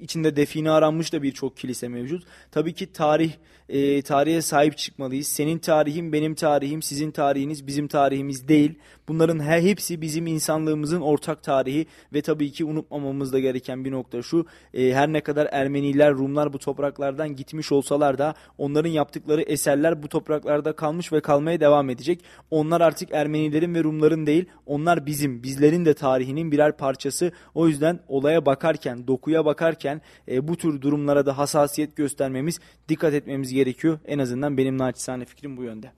içinde 0.00 0.36
define 0.36 0.70
aranmış 0.70 1.12
da 1.12 1.22
birçok 1.22 1.56
kilise 1.56 1.88
mevcut. 1.88 2.24
Tabii 2.50 2.74
ki 2.74 2.92
tarih 2.92 3.32
e, 3.68 4.02
tarihe 4.02 4.42
sahip 4.42 4.78
çıkmalıyız. 4.78 5.28
Senin 5.28 5.58
tarihin 5.58 6.12
benim 6.12 6.34
tarihim, 6.34 6.82
sizin 6.82 7.10
tarihiniz 7.10 7.66
bizim 7.66 7.88
tarihimiz 7.88 8.48
değil. 8.48 8.74
Bunların 9.08 9.40
her 9.40 9.60
hepsi 9.60 10.00
bizim 10.00 10.26
insanlığımızın 10.26 11.00
ortak 11.00 11.42
tarihi 11.42 11.86
ve 12.12 12.22
tabii 12.22 12.52
ki 12.52 12.64
unutmamamız 12.64 13.32
da 13.32 13.38
gereken 13.38 13.84
bir 13.84 13.92
nokta 13.92 14.22
şu. 14.22 14.46
E, 14.74 14.92
her 14.92 15.12
ne 15.12 15.20
kadar 15.20 15.48
Ermeniler, 15.52 16.14
Rumlar 16.14 16.52
bu 16.52 16.58
topraklardan 16.58 17.36
gitmiş 17.36 17.72
olsalar 17.72 18.18
da 18.18 18.34
onların 18.58 18.90
yaptıkları 18.90 19.42
eserler 19.42 20.02
bu 20.02 20.08
topraklarda 20.08 20.72
kalmış 20.72 21.12
ve 21.12 21.20
kalmaya 21.20 21.60
devam 21.60 21.90
edecek. 21.90 22.24
Onlar 22.50 22.80
artık 22.80 23.08
Ermenilerin 23.12 23.74
ve 23.74 23.84
Rumların 23.84 24.26
değil, 24.26 24.44
onlar 24.66 25.06
bizim, 25.06 25.42
bizlerin 25.42 25.84
de 25.84 25.94
tarihinin 25.94 26.52
birer 26.52 26.76
parçası. 26.76 27.32
O 27.54 27.68
yüzden 27.68 28.00
olaya 28.08 28.46
bakarken, 28.46 29.06
dokuya 29.06 29.44
bakarken 29.44 30.02
e, 30.28 30.48
bu 30.48 30.56
tür 30.56 30.80
durumlara 30.80 31.26
da 31.26 31.38
hassasiyet 31.38 31.96
göstermemiz, 31.96 32.60
dikkat 32.88 33.14
etmemiz 33.14 33.52
gerekiyor. 33.52 33.98
En 34.06 34.18
azından 34.18 34.56
benim 34.56 34.78
naçizane 34.78 35.24
fikrim 35.24 35.56
bu 35.56 35.62
yönde. 35.62 35.92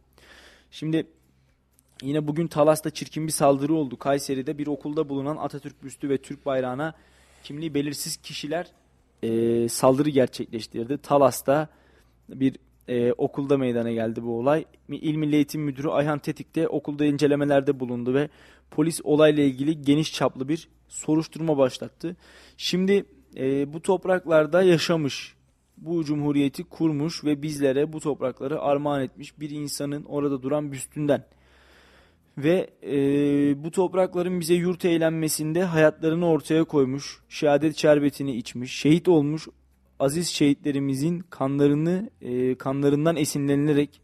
Şimdi 0.70 1.06
yine 2.02 2.26
bugün 2.26 2.46
Talas'ta 2.46 2.90
çirkin 2.90 3.26
bir 3.26 3.32
saldırı 3.32 3.74
oldu. 3.74 3.98
Kayseri'de 3.98 4.58
bir 4.58 4.66
okulda 4.66 5.08
bulunan 5.08 5.36
Atatürk 5.36 5.82
büstü 5.82 6.08
ve 6.08 6.18
Türk 6.18 6.46
bayrağına 6.46 6.94
kimliği 7.42 7.74
belirsiz 7.74 8.16
kişiler 8.16 8.66
e, 9.22 9.68
saldırı 9.68 10.10
gerçekleştirdi. 10.10 10.98
Talas'ta 10.98 11.68
bir 12.28 12.56
e, 12.88 13.12
okulda 13.12 13.58
meydana 13.58 13.92
geldi 13.92 14.22
bu 14.22 14.38
olay. 14.38 14.64
İl 14.88 15.16
Milli 15.16 15.34
Eğitim 15.36 15.62
Müdürü 15.62 15.88
Ayhan 15.88 16.18
Tetik 16.18 16.54
de 16.54 16.68
okulda 16.68 17.04
incelemelerde 17.04 17.80
bulundu 17.80 18.14
ve 18.14 18.28
polis 18.70 19.00
olayla 19.04 19.42
ilgili 19.42 19.82
geniş 19.82 20.12
çaplı 20.12 20.48
bir 20.48 20.68
soruşturma 20.88 21.58
başlattı. 21.58 22.16
Şimdi 22.56 23.04
e, 23.36 23.72
bu 23.72 23.82
topraklarda 23.82 24.62
yaşamış, 24.62 25.34
bu 25.76 26.04
cumhuriyeti 26.04 26.64
kurmuş 26.64 27.24
ve 27.24 27.42
bizlere 27.42 27.92
bu 27.92 28.00
toprakları 28.00 28.60
armağan 28.60 29.02
etmiş 29.02 29.40
bir 29.40 29.50
insanın 29.50 30.04
orada 30.04 30.42
duran 30.42 30.72
büstünden 30.72 31.24
ve 32.38 32.70
e, 32.82 32.94
bu 33.64 33.70
toprakların 33.70 34.40
bize 34.40 34.54
yurt 34.54 34.84
eğlenmesinde 34.84 35.62
hayatlarını 35.62 36.28
ortaya 36.28 36.64
koymuş, 36.64 37.20
şehadet 37.28 37.76
şerbetini 37.76 38.36
içmiş, 38.36 38.72
şehit 38.72 39.08
olmuş 39.08 39.48
aziz 40.00 40.28
şehitlerimizin 40.28 41.18
kanlarını 41.30 42.10
e, 42.22 42.54
kanlarından 42.54 43.16
esinlenilerek 43.16 44.00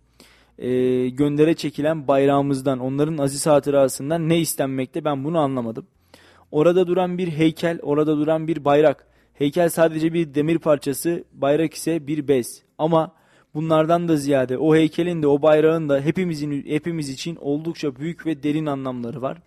e, 0.58 0.68
göndere 1.08 1.54
çekilen 1.54 2.08
bayrağımızdan, 2.08 2.78
onların 2.78 3.18
aziz 3.18 3.46
hatırasından 3.46 4.28
ne 4.28 4.38
istenmekte 4.38 5.04
ben 5.04 5.24
bunu 5.24 5.38
anlamadım. 5.38 5.86
Orada 6.50 6.86
duran 6.86 7.18
bir 7.18 7.28
heykel, 7.28 7.78
orada 7.82 8.16
duran 8.16 8.48
bir 8.48 8.64
bayrak. 8.64 9.06
Heykel 9.34 9.68
sadece 9.68 10.12
bir 10.12 10.34
demir 10.34 10.58
parçası, 10.58 11.24
bayrak 11.32 11.74
ise 11.74 12.06
bir 12.06 12.28
bez. 12.28 12.62
Ama 12.78 13.12
bunlardan 13.56 14.08
da 14.08 14.16
ziyade 14.16 14.58
o 14.58 14.74
heykelin 14.74 15.22
de 15.22 15.26
o 15.26 15.42
bayrağın 15.42 15.88
da 15.88 16.00
hepimizin 16.00 16.62
hepimiz 16.66 17.08
için 17.08 17.36
oldukça 17.36 17.96
büyük 17.96 18.26
ve 18.26 18.42
derin 18.42 18.66
anlamları 18.66 19.22
var. 19.22 19.38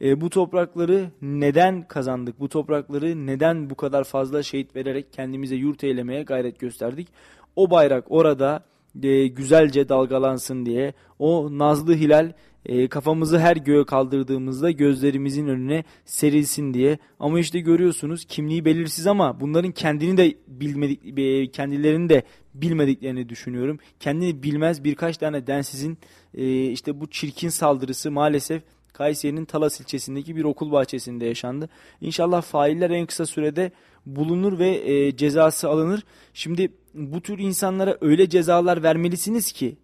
E, 0.00 0.20
bu 0.20 0.30
toprakları 0.30 1.10
neden 1.22 1.88
kazandık? 1.88 2.40
Bu 2.40 2.48
toprakları 2.48 3.26
neden 3.26 3.70
bu 3.70 3.74
kadar 3.74 4.04
fazla 4.04 4.42
şehit 4.42 4.76
vererek 4.76 5.12
kendimize 5.12 5.56
yurt 5.56 5.84
eylemeye 5.84 6.22
gayret 6.22 6.58
gösterdik? 6.58 7.08
O 7.56 7.70
bayrak 7.70 8.04
orada 8.08 8.64
e, 9.02 9.26
güzelce 9.26 9.88
dalgalansın 9.88 10.66
diye 10.66 10.94
o 11.18 11.58
nazlı 11.58 11.94
hilal 11.94 12.32
e, 12.66 12.88
kafamızı 12.88 13.38
her 13.38 13.56
göğe 13.56 13.84
kaldırdığımızda 13.84 14.70
gözlerimizin 14.70 15.46
önüne 15.46 15.84
serilsin 16.04 16.74
diye. 16.74 16.98
Ama 17.20 17.40
işte 17.40 17.60
görüyorsunuz 17.60 18.24
kimliği 18.24 18.64
belirsiz 18.64 19.06
ama 19.06 19.40
bunların 19.40 19.72
kendini 19.72 20.16
de 20.16 20.34
bilmedik, 20.46 21.18
e, 21.18 21.50
kendilerini 21.50 22.08
de 22.08 22.22
bilmediklerini 22.54 23.28
düşünüyorum. 23.28 23.78
Kendini 24.00 24.42
bilmez 24.42 24.84
birkaç 24.84 25.16
tane 25.16 25.46
densizin 25.46 25.98
e, 26.34 26.64
işte 26.64 27.00
bu 27.00 27.10
çirkin 27.10 27.48
saldırısı 27.48 28.10
maalesef 28.10 28.62
Kayseri'nin 28.92 29.44
Talas 29.44 29.80
ilçesindeki 29.80 30.36
bir 30.36 30.44
okul 30.44 30.72
bahçesinde 30.72 31.26
yaşandı. 31.26 31.68
İnşallah 32.00 32.42
failler 32.42 32.90
en 32.90 33.06
kısa 33.06 33.26
sürede 33.26 33.72
bulunur 34.06 34.58
ve 34.58 34.68
e, 34.68 35.16
cezası 35.16 35.68
alınır. 35.68 36.04
Şimdi 36.34 36.72
bu 36.94 37.20
tür 37.20 37.38
insanlara 37.38 37.98
öyle 38.00 38.28
cezalar 38.28 38.82
vermelisiniz 38.82 39.52
ki 39.52 39.76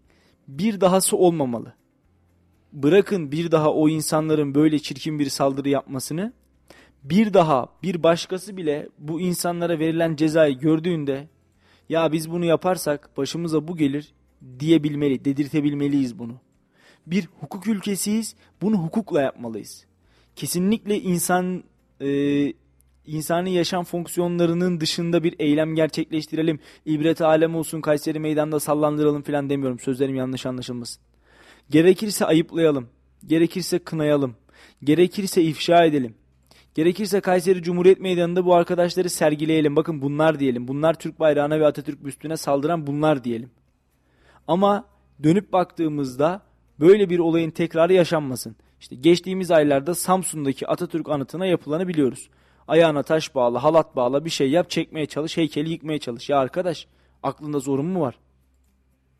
bir 0.48 0.80
dahası 0.80 1.16
olmamalı. 1.16 1.72
Bırakın 2.72 3.32
bir 3.32 3.50
daha 3.50 3.72
o 3.72 3.88
insanların 3.88 4.54
böyle 4.54 4.78
çirkin 4.78 5.18
bir 5.18 5.28
saldırı 5.28 5.68
yapmasını. 5.68 6.32
Bir 7.04 7.34
daha 7.34 7.68
bir 7.82 8.02
başkası 8.02 8.56
bile 8.56 8.88
bu 8.98 9.20
insanlara 9.20 9.78
verilen 9.78 10.16
cezayı 10.16 10.58
gördüğünde 10.58 11.28
ya 11.88 12.12
biz 12.12 12.30
bunu 12.30 12.44
yaparsak 12.44 13.16
başımıza 13.16 13.68
bu 13.68 13.76
gelir 13.76 14.12
diyebilmeli, 14.58 15.24
dedirtebilmeliyiz 15.24 16.18
bunu. 16.18 16.34
Bir 17.06 17.28
hukuk 17.40 17.66
ülkesiyiz, 17.66 18.36
bunu 18.62 18.76
hukukla 18.76 19.20
yapmalıyız. 19.22 19.86
Kesinlikle 20.36 21.00
insan 21.00 21.64
e, 22.00 22.08
insani 23.06 23.52
yaşam 23.52 23.84
fonksiyonlarının 23.84 24.80
dışında 24.80 25.24
bir 25.24 25.34
eylem 25.38 25.74
gerçekleştirelim. 25.74 26.60
İbret 26.86 27.20
alem 27.20 27.56
olsun 27.56 27.80
Kayseri 27.80 28.20
meydanda 28.20 28.60
sallandıralım 28.60 29.22
falan 29.22 29.50
demiyorum. 29.50 29.78
Sözlerim 29.78 30.14
yanlış 30.14 30.46
anlaşılmasın. 30.46 31.02
Gerekirse 31.70 32.24
ayıplayalım. 32.24 32.88
Gerekirse 33.26 33.78
kınayalım. 33.78 34.36
Gerekirse 34.84 35.42
ifşa 35.42 35.84
edelim. 35.84 36.14
Gerekirse 36.74 37.20
Kayseri 37.20 37.62
Cumhuriyet 37.62 38.00
Meydanı'nda 38.00 38.44
bu 38.44 38.54
arkadaşları 38.54 39.10
sergileyelim. 39.10 39.76
Bakın 39.76 40.02
bunlar 40.02 40.40
diyelim. 40.40 40.68
Bunlar 40.68 40.94
Türk 40.94 41.20
bayrağına 41.20 41.60
ve 41.60 41.66
Atatürk 41.66 42.04
büstüne 42.04 42.36
saldıran 42.36 42.86
bunlar 42.86 43.24
diyelim. 43.24 43.50
Ama 44.48 44.84
dönüp 45.22 45.52
baktığımızda 45.52 46.42
böyle 46.80 47.10
bir 47.10 47.18
olayın 47.18 47.50
tekrarı 47.50 47.92
yaşanmasın. 47.92 48.56
İşte 48.80 48.96
geçtiğimiz 48.96 49.50
aylarda 49.50 49.94
Samsun'daki 49.94 50.66
Atatürk 50.68 51.08
anıtına 51.08 51.46
yapılanı 51.46 51.88
biliyoruz. 51.88 52.28
Ayağına 52.68 53.02
taş 53.02 53.34
bağla, 53.34 53.62
halat 53.62 53.96
bağla 53.96 54.24
bir 54.24 54.30
şey 54.30 54.50
yap, 54.50 54.70
çekmeye 54.70 55.06
çalış, 55.06 55.36
heykeli 55.36 55.70
yıkmaya 55.70 55.98
çalış. 55.98 56.30
Ya 56.30 56.38
arkadaş 56.38 56.86
aklında 57.22 57.58
zorun 57.58 57.86
mu 57.86 58.00
var? 58.00 58.18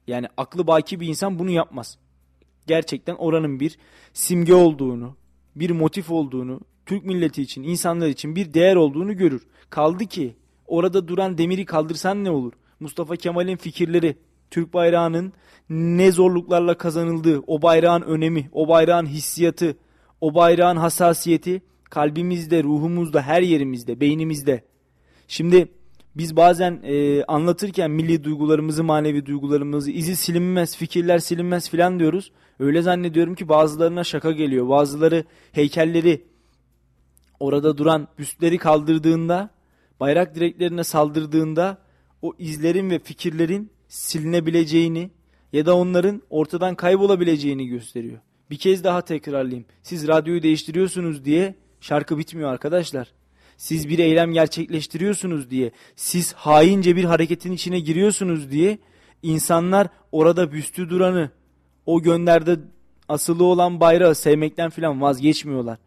Yani 0.07 0.26
aklı 0.36 0.66
baki 0.66 1.01
bir 1.01 1.09
insan 1.09 1.38
bunu 1.38 1.51
yapmaz. 1.51 1.99
Gerçekten 2.66 3.14
oranın 3.14 3.60
bir 3.60 3.78
simge 4.12 4.54
olduğunu, 4.54 5.16
bir 5.56 5.70
motif 5.70 6.10
olduğunu, 6.10 6.60
Türk 6.86 7.04
milleti 7.04 7.42
için, 7.42 7.62
insanlar 7.62 8.08
için 8.08 8.36
bir 8.36 8.54
değer 8.54 8.76
olduğunu 8.76 9.16
görür. 9.16 9.42
Kaldı 9.70 10.06
ki 10.06 10.36
orada 10.66 11.08
duran 11.08 11.38
demiri 11.38 11.64
kaldırsan 11.64 12.24
ne 12.24 12.30
olur? 12.30 12.52
Mustafa 12.80 13.16
Kemal'in 13.16 13.56
fikirleri, 13.56 14.16
Türk 14.50 14.74
bayrağının 14.74 15.32
ne 15.70 16.12
zorluklarla 16.12 16.78
kazanıldığı, 16.78 17.42
o 17.46 17.62
bayrağın 17.62 18.02
önemi, 18.02 18.48
o 18.52 18.68
bayrağın 18.68 19.06
hissiyatı, 19.06 19.76
o 20.20 20.34
bayrağın 20.34 20.76
hassasiyeti 20.76 21.62
kalbimizde, 21.90 22.62
ruhumuzda, 22.62 23.22
her 23.22 23.42
yerimizde, 23.42 24.00
beynimizde. 24.00 24.64
Şimdi 25.28 25.68
biz 26.16 26.36
bazen 26.36 26.80
e, 26.82 27.24
anlatırken 27.24 27.90
milli 27.90 28.24
duygularımızı, 28.24 28.84
manevi 28.84 29.26
duygularımızı, 29.26 29.90
izi 29.90 30.16
silinmez, 30.16 30.76
fikirler 30.76 31.18
silinmez 31.18 31.70
filan 31.70 31.98
diyoruz. 31.98 32.32
Öyle 32.61 32.82
zannediyorum 32.82 33.34
ki 33.34 33.48
bazılarına 33.48 34.04
şaka 34.04 34.32
geliyor. 34.32 34.68
Bazıları 34.68 35.24
heykelleri 35.52 36.24
orada 37.40 37.78
duran 37.78 38.09
büstleri 38.18 38.59
kaldırdığında, 38.59 39.50
bayrak 40.00 40.34
direklerine 40.34 40.84
saldırdığında 40.84 41.78
o 42.22 42.34
izlerin 42.38 42.90
ve 42.90 42.98
fikirlerin 42.98 43.70
silinebileceğini 43.88 45.11
ya 45.52 45.66
da 45.66 45.76
onların 45.76 46.22
ortadan 46.30 46.74
kaybolabileceğini 46.74 47.66
gösteriyor. 47.66 48.18
Bir 48.50 48.57
kez 48.57 48.84
daha 48.84 49.00
tekrarlayayım. 49.00 49.64
Siz 49.82 50.09
radyoyu 50.09 50.42
değiştiriyorsunuz 50.42 51.24
diye 51.24 51.54
şarkı 51.80 52.18
bitmiyor 52.18 52.52
arkadaşlar. 52.52 53.12
Siz 53.57 53.88
bir 53.88 53.98
eylem 53.98 54.32
gerçekleştiriyorsunuz 54.32 55.50
diye, 55.50 55.70
siz 55.96 56.32
haince 56.32 56.96
bir 56.96 57.04
hareketin 57.04 57.52
içine 57.52 57.80
giriyorsunuz 57.80 58.50
diye 58.50 58.78
insanlar 59.22 59.88
orada 60.12 60.52
büstü 60.52 60.90
duranı, 60.90 61.30
o 61.87 62.03
gönderde 62.03 62.57
asılı 63.09 63.45
olan 63.45 63.80
bayrağı 63.80 64.14
sevmekten 64.14 64.70
filan 64.70 65.01
vazgeçmiyorlar. 65.01 65.78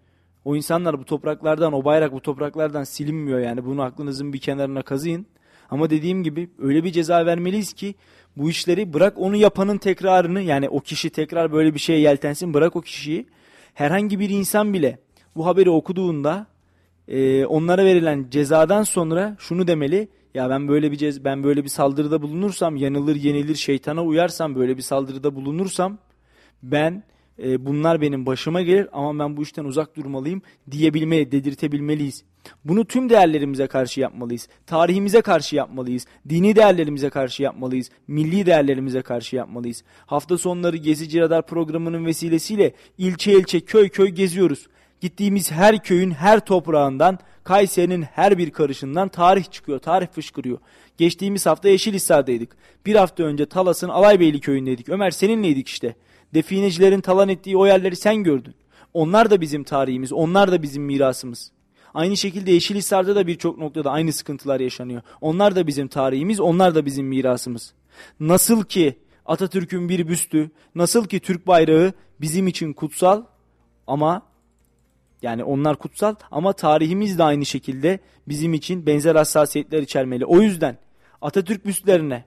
O 0.46 0.56
insanlar 0.56 1.00
bu 1.00 1.06
topraklardan, 1.06 1.74
o 1.74 1.86
bayrak 1.86 2.12
bu 2.12 2.22
topraklardan 2.22 2.84
silinmiyor 2.84 3.40
yani. 3.40 3.66
Bunu 3.66 3.82
aklınızın 3.82 4.34
bir 4.34 4.40
kenarına 4.40 4.82
kazıyın. 4.82 5.26
Ama 5.70 5.90
dediğim 5.90 6.24
gibi 6.24 6.50
öyle 6.60 6.84
bir 6.84 6.92
ceza 6.92 7.26
vermeliyiz 7.26 7.74
ki 7.74 7.96
bu 8.38 8.50
işleri 8.50 8.94
bırak 8.94 9.14
onu 9.18 9.36
yapanın 9.36 9.78
tekrarını 9.78 10.42
yani 10.42 10.70
o 10.70 10.80
kişi 10.80 11.10
tekrar 11.10 11.52
böyle 11.52 11.74
bir 11.74 11.80
şeye 11.80 12.00
yeltensin 12.00 12.54
bırak 12.54 12.76
o 12.76 12.82
kişiyi. 12.82 13.26
Herhangi 13.74 14.20
bir 14.20 14.30
insan 14.30 14.74
bile 14.74 15.00
bu 15.36 15.46
haberi 15.46 15.70
okuduğunda 15.70 16.48
e, 17.08 17.46
onlara 17.46 17.86
verilen 17.86 18.28
cezadan 18.32 18.84
sonra 18.84 19.36
şunu 19.40 19.68
demeli. 19.68 20.08
Ya 20.34 20.50
ben 20.50 20.68
böyle 20.68 20.92
bir 20.92 20.98
cez 20.98 21.24
ben 21.24 21.44
böyle 21.44 21.64
bir 21.64 21.70
saldırıda 21.70 22.22
bulunursam 22.22 22.76
yanılır 22.76 23.16
yenilir 23.16 23.56
şeytana 23.56 24.04
uyarsam 24.04 24.56
böyle 24.56 24.78
bir 24.78 24.82
saldırıda 24.82 25.36
bulunursam 25.36 25.98
ben 26.64 27.04
e, 27.44 27.66
bunlar 27.66 28.02
benim 28.02 28.26
başıma 28.26 28.62
gelir 28.62 28.88
ama 28.94 29.24
ben 29.24 29.38
bu 29.38 29.44
işten 29.44 29.64
uzak 29.64 29.96
durmalıyım 29.96 30.42
diyebilmeli, 30.72 31.32
dedirtebilmeliyiz. 31.32 32.24
Bunu 32.66 32.86
tüm 32.86 33.10
değerlerimize 33.10 33.68
karşı 33.68 34.02
yapmalıyız. 34.02 34.48
Tarihimize 34.66 35.22
karşı 35.22 35.56
yapmalıyız. 35.56 36.06
Dini 36.30 36.56
değerlerimize 36.56 37.10
karşı 37.10 37.44
yapmalıyız. 37.44 37.90
Milli 38.08 38.46
değerlerimize 38.46 39.02
karşı 39.02 39.36
yapmalıyız. 39.36 39.84
Hafta 40.06 40.38
sonları 40.38 40.78
Gezici 40.78 41.20
Radar 41.20 41.46
programının 41.46 42.06
vesilesiyle 42.06 42.74
ilçe 42.98 43.32
ilçe 43.32 43.60
köy 43.60 43.90
köy 43.90 44.08
geziyoruz. 44.08 44.68
Gittiğimiz 45.02 45.52
her 45.52 45.84
köyün 45.84 46.12
her 46.12 46.40
toprağından, 46.40 47.20
Kayseri'nin 47.50 48.02
her 48.02 48.38
bir 48.38 48.52
karışından 48.52 49.10
tarih 49.10 49.52
çıkıyor, 49.52 49.80
tarih 49.80 50.08
fışkırıyor. 50.08 50.58
Geçtiğimiz 50.98 51.46
hafta 51.46 51.70
Yeşilhisar'daydık. 51.70 52.58
Bir 52.86 52.96
hafta 52.96 53.24
önce 53.24 53.46
Talas'ın 53.46 53.90
Alaybeyli 53.90 54.40
köyündeydik. 54.40 54.90
Ömer 54.90 55.12
seninleydik 55.12 55.68
işte. 55.68 55.96
Definecilerin 56.34 57.02
talan 57.02 57.30
ettiği 57.30 57.58
o 57.58 57.66
yerleri 57.66 57.96
sen 57.96 58.24
gördün. 58.24 58.56
Onlar 58.94 59.32
da 59.32 59.42
bizim 59.42 59.64
tarihimiz, 59.64 60.14
onlar 60.14 60.52
da 60.52 60.62
bizim 60.62 60.84
mirasımız. 60.84 61.52
Aynı 61.94 62.18
şekilde 62.18 62.52
Yeşilhisar'da 62.52 63.16
da 63.16 63.28
birçok 63.28 63.58
noktada 63.58 63.92
aynı 63.92 64.14
sıkıntılar 64.14 64.60
yaşanıyor. 64.60 65.02
Onlar 65.22 65.56
da 65.56 65.68
bizim 65.68 65.88
tarihimiz, 65.88 66.40
onlar 66.40 66.76
da 66.76 66.86
bizim 66.86 67.08
mirasımız. 67.08 67.74
Nasıl 68.20 68.64
ki 68.64 69.00
Atatürk'ün 69.26 69.90
bir 69.90 70.08
büstü, 70.08 70.52
nasıl 70.76 71.08
ki 71.08 71.20
Türk 71.20 71.48
bayrağı 71.48 71.94
bizim 72.22 72.48
için 72.48 72.74
kutsal 72.74 73.24
ama 73.88 74.29
yani 75.22 75.44
onlar 75.44 75.76
kutsal 75.76 76.16
ama 76.32 76.54
tarihimiz 76.54 77.18
de 77.18 77.24
aynı 77.24 77.46
şekilde 77.46 78.00
bizim 78.28 78.54
için 78.54 78.86
benzer 78.86 79.16
hassasiyetler 79.16 79.82
içermeli. 79.82 80.26
O 80.26 80.42
yüzden 80.42 80.78
Atatürk 81.22 81.66
büstlerine, 81.66 82.24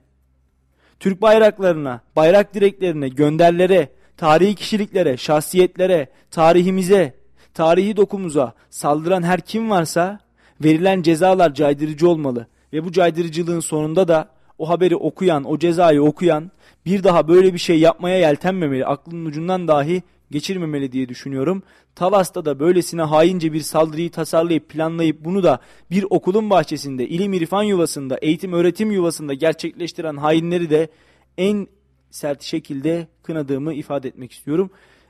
Türk 0.99 1.21
bayraklarına, 1.21 2.01
bayrak 2.15 2.53
direklerine, 2.53 3.09
gönderlere, 3.09 3.89
tarihi 4.17 4.55
kişiliklere, 4.55 5.17
şahsiyetlere, 5.17 6.07
tarihimize, 6.31 7.13
tarihi 7.53 7.97
dokumuza 7.97 8.53
saldıran 8.69 9.23
her 9.23 9.41
kim 9.41 9.69
varsa 9.69 10.19
verilen 10.63 11.01
cezalar 11.01 11.53
caydırıcı 11.53 12.09
olmalı. 12.09 12.47
Ve 12.73 12.85
bu 12.85 12.91
caydırıcılığın 12.91 13.59
sonunda 13.59 14.07
da 14.07 14.29
o 14.57 14.69
haberi 14.69 14.95
okuyan, 14.95 15.43
o 15.43 15.59
cezayı 15.59 16.03
okuyan 16.03 16.51
bir 16.85 17.03
daha 17.03 17.27
böyle 17.27 17.53
bir 17.53 17.59
şey 17.59 17.79
yapmaya 17.79 18.17
yeltenmemeli. 18.19 18.85
Aklının 18.85 19.25
ucundan 19.25 19.67
dahi 19.67 20.03
geçirmemeli 20.31 20.91
diye 20.91 21.09
düşünüyorum. 21.09 21.63
Talas'ta 21.95 22.45
da 22.45 22.59
böylesine 22.59 23.01
haince 23.01 23.53
bir 23.53 23.61
saldırıyı 23.61 24.11
tasarlayıp 24.11 24.69
planlayıp 24.69 25.25
bunu 25.25 25.43
da 25.43 25.59
bir 25.91 26.05
okulun 26.09 26.49
bahçesinde, 26.49 27.07
ilim 27.07 27.33
irfan 27.33 27.63
yuvasında, 27.63 28.17
eğitim 28.17 28.53
öğretim 28.53 28.91
yuvasında 28.91 29.33
gerçekleştiren 29.33 30.17
hainleri 30.17 30.69
de 30.69 30.89
en 31.37 31.67
sert 32.11 32.41
şekilde 32.41 33.07
kınadığımı 33.23 33.73
ifade 33.73 34.07
etmek 34.07 34.31
istiyorum. 34.31 34.69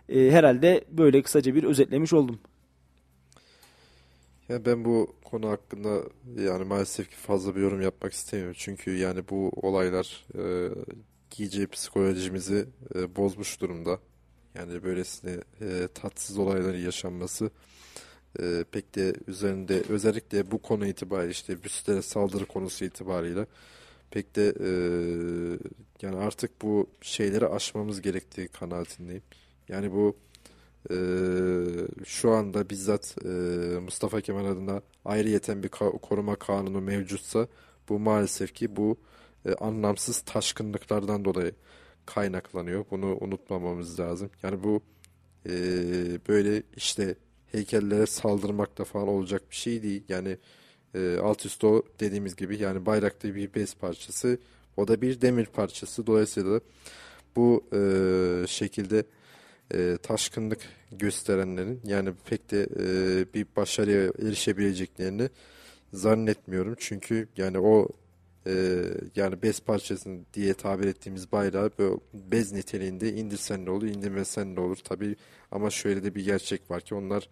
E, 0.09 0.31
herhalde 0.31 0.85
böyle 0.91 1.21
kısaca 1.21 1.55
bir 1.55 1.63
özetlemiş 1.63 2.13
oldum. 2.13 2.39
Ya 4.49 4.65
ben 4.65 4.85
bu 4.85 5.15
konu 5.23 5.49
hakkında 5.49 6.01
yani 6.39 6.63
maalesef 6.63 7.09
ki 7.09 7.15
fazla 7.15 7.55
bir 7.55 7.61
yorum 7.61 7.81
yapmak 7.81 8.13
istemiyorum. 8.13 8.55
Çünkü 8.57 8.97
yani 8.97 9.23
bu 9.29 9.51
olaylar 9.55 10.25
e, 10.35 10.69
giyeceği 11.29 11.67
psikolojimizi 11.67 12.65
e, 12.95 13.15
bozmuş 13.15 13.61
durumda. 13.61 13.99
Yani 14.55 14.83
böylesine 14.83 15.37
e, 15.61 15.87
tatsız 15.93 16.37
olayların 16.37 16.77
yaşanması 16.77 17.49
e, 18.39 18.65
pek 18.71 18.95
de 18.95 19.13
üzerinde 19.27 19.83
özellikle 19.89 20.51
bu 20.51 20.61
konu 20.61 20.87
itibariyle 20.87 21.31
işte 21.31 21.63
büstlere 21.63 22.01
saldırı 22.01 22.45
konusu 22.45 22.85
itibariyle 22.85 23.45
pek 24.11 24.35
de 24.35 24.53
e, 24.59 24.69
yani 26.01 26.15
artık 26.15 26.61
bu 26.61 26.89
şeyleri 27.01 27.47
aşmamız 27.47 28.01
gerektiği 28.01 28.47
kanaatindeyim. 28.47 29.23
Yani 29.69 29.91
bu 29.91 30.15
e, 30.91 30.95
şu 32.05 32.31
anda 32.31 32.69
bizzat 32.69 33.15
e, 33.25 33.29
Mustafa 33.79 34.21
Kemal 34.21 34.45
adına 34.45 34.81
ayrıyeten 35.05 35.63
bir 35.63 35.69
ka 35.69 35.91
koruma 35.91 36.35
kanunu 36.35 36.81
mevcutsa 36.81 37.47
bu 37.89 37.99
maalesef 37.99 38.53
ki 38.53 38.75
bu 38.75 38.97
e, 39.45 39.53
anlamsız 39.53 40.19
taşkınlıklardan 40.19 41.25
dolayı 41.25 41.51
kaynaklanıyor. 42.05 42.85
Bunu 42.91 43.17
unutmamamız 43.21 43.99
lazım. 43.99 44.29
Yani 44.43 44.63
bu 44.63 44.81
e, 45.45 45.51
böyle 46.27 46.63
işte 46.75 47.15
heykellere 47.51 48.05
saldırmakta 48.05 48.83
falan 48.83 49.07
olacak 49.07 49.41
bir 49.51 49.55
şey 49.55 49.83
değil. 49.83 50.03
Yani 50.09 50.37
e, 50.95 51.17
alt 51.17 51.45
üst 51.45 51.63
o 51.63 51.83
dediğimiz 51.99 52.35
gibi 52.35 52.57
yani 52.57 52.85
bayrakta 52.85 53.35
bir 53.35 53.53
bez 53.53 53.75
parçası 53.75 54.37
o 54.77 54.87
da 54.87 55.01
bir 55.01 55.21
demir 55.21 55.45
parçası. 55.45 56.07
Dolayısıyla 56.07 56.59
bu 57.35 57.63
e, 57.73 58.47
şekilde 58.47 59.03
e, 59.73 59.97
taşkınlık 60.03 60.59
gösterenlerin 60.91 61.81
yani 61.85 62.13
pek 62.29 62.51
de 62.51 62.61
e, 62.61 62.85
bir 63.33 63.45
başarıya 63.55 64.03
erişebileceklerini 64.03 65.29
zannetmiyorum. 65.93 66.75
Çünkü 66.79 67.27
yani 67.37 67.59
o 67.59 67.87
e, 68.47 68.83
yani 69.15 69.41
bez 69.43 69.59
parçasını 69.59 70.19
diye 70.33 70.53
tabir 70.53 70.87
ettiğimiz 70.87 71.31
bayrağı 71.31 71.71
böyle 71.79 71.95
bez 72.13 72.51
niteliğinde 72.51 73.13
indirsen 73.13 73.65
ne 73.65 73.69
olur, 73.69 73.87
indirmesen 73.87 74.55
ne 74.55 74.59
olur 74.59 74.77
tabi 74.77 75.15
ama 75.51 75.69
şöyle 75.69 76.03
de 76.03 76.15
bir 76.15 76.25
gerçek 76.25 76.71
var 76.71 76.81
ki 76.81 76.95
onlar 76.95 77.29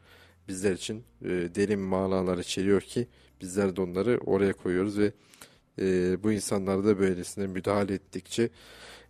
bizler 0.48 0.72
için 0.72 1.04
e, 1.22 1.30
derin 1.30 1.80
manalar 1.80 2.38
içeriyor 2.38 2.82
ki 2.82 3.08
bizler 3.42 3.76
de 3.76 3.82
onları 3.82 4.20
oraya 4.26 4.54
koyuyoruz 4.54 4.98
ve 4.98 5.12
e, 5.80 6.18
bu 6.24 6.32
insanlar 6.32 6.86
da 6.86 7.00
böylesine 7.00 7.48
müdahale 7.48 7.94
ettikçe 7.94 8.50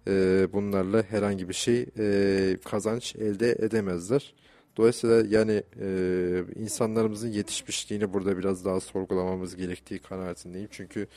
e, 0.07 0.47
bunlarla 0.53 1.03
herhangi 1.03 1.49
bir 1.49 1.53
şey 1.53 1.85
e, 1.99 2.57
kazanç 2.65 3.15
elde 3.15 3.51
edemezler. 3.51 4.33
Dolayısıyla 4.77 5.23
yani 5.29 5.63
e, 5.81 6.43
insanlarımızın 6.55 7.27
yetişmişliğini 7.27 8.13
burada 8.13 8.37
biraz 8.37 8.65
daha 8.65 8.79
sorgulamamız 8.79 9.55
gerektiği 9.55 9.99
kanaatindeyim. 9.99 10.67
Çünkü 10.71 11.07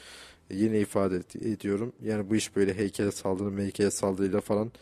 yine 0.50 0.80
ifade 0.80 1.16
ediyorum. 1.34 1.92
Yani 2.02 2.30
bu 2.30 2.36
iş 2.36 2.56
böyle 2.56 2.74
heykele 2.74 3.10
saldırı, 3.10 3.62
heykele 3.62 3.90
saldırıyla 3.90 4.40
falan 4.40 4.72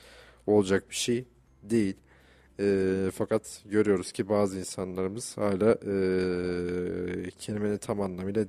olacak 0.46 0.90
bir 0.90 0.94
şey 0.94 1.24
değil. 1.62 1.96
E, 2.60 3.10
fakat 3.14 3.62
görüyoruz 3.64 4.12
ki 4.12 4.28
bazı 4.28 4.58
insanlarımız 4.58 5.38
hala 5.38 5.72
e, 5.72 7.30
kelimenin 7.38 7.78
tam 7.78 8.00
anlamıyla 8.00 8.44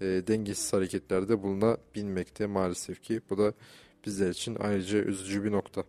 e, 0.00 0.06
dengesiz 0.06 0.72
hareketlerde 0.72 1.42
bulunabilmekte 1.42 2.46
maalesef 2.46 3.02
ki. 3.02 3.20
Bu 3.30 3.38
da 3.38 3.52
bizler 4.06 4.30
için 4.30 4.56
ayrıca 4.60 4.98
üzücü 4.98 5.44
bir 5.44 5.52
nokta. 5.52 5.84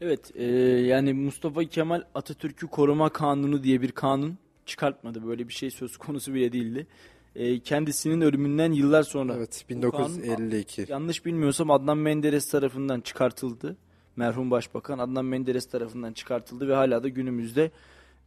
Evet 0.00 0.30
e, 0.34 0.44
yani 0.80 1.12
Mustafa 1.12 1.64
Kemal 1.64 2.02
Atatürk'ü 2.14 2.66
koruma 2.66 3.08
kanunu 3.08 3.62
diye 3.62 3.82
bir 3.82 3.92
kanun 3.92 4.38
çıkartmadı. 4.66 5.26
Böyle 5.26 5.48
bir 5.48 5.52
şey 5.52 5.70
söz 5.70 5.96
konusu 5.96 6.34
bile 6.34 6.52
değildi. 6.52 6.86
E, 7.36 7.60
kendisinin 7.60 8.20
ölümünden 8.20 8.72
yıllar 8.72 9.02
sonra. 9.02 9.34
Evet 9.36 9.64
Bu 9.70 9.90
kanun, 9.90 10.22
1952. 10.22 10.86
yanlış 10.88 11.26
bilmiyorsam 11.26 11.70
Adnan 11.70 11.98
Menderes 11.98 12.50
tarafından 12.50 13.00
çıkartıldı. 13.00 13.76
Merhum 14.16 14.50
Başbakan 14.50 14.98
Adnan 14.98 15.24
Menderes 15.24 15.66
tarafından 15.66 16.12
çıkartıldı 16.12 16.68
ve 16.68 16.74
hala 16.74 17.02
da 17.02 17.08
günümüzde 17.08 17.70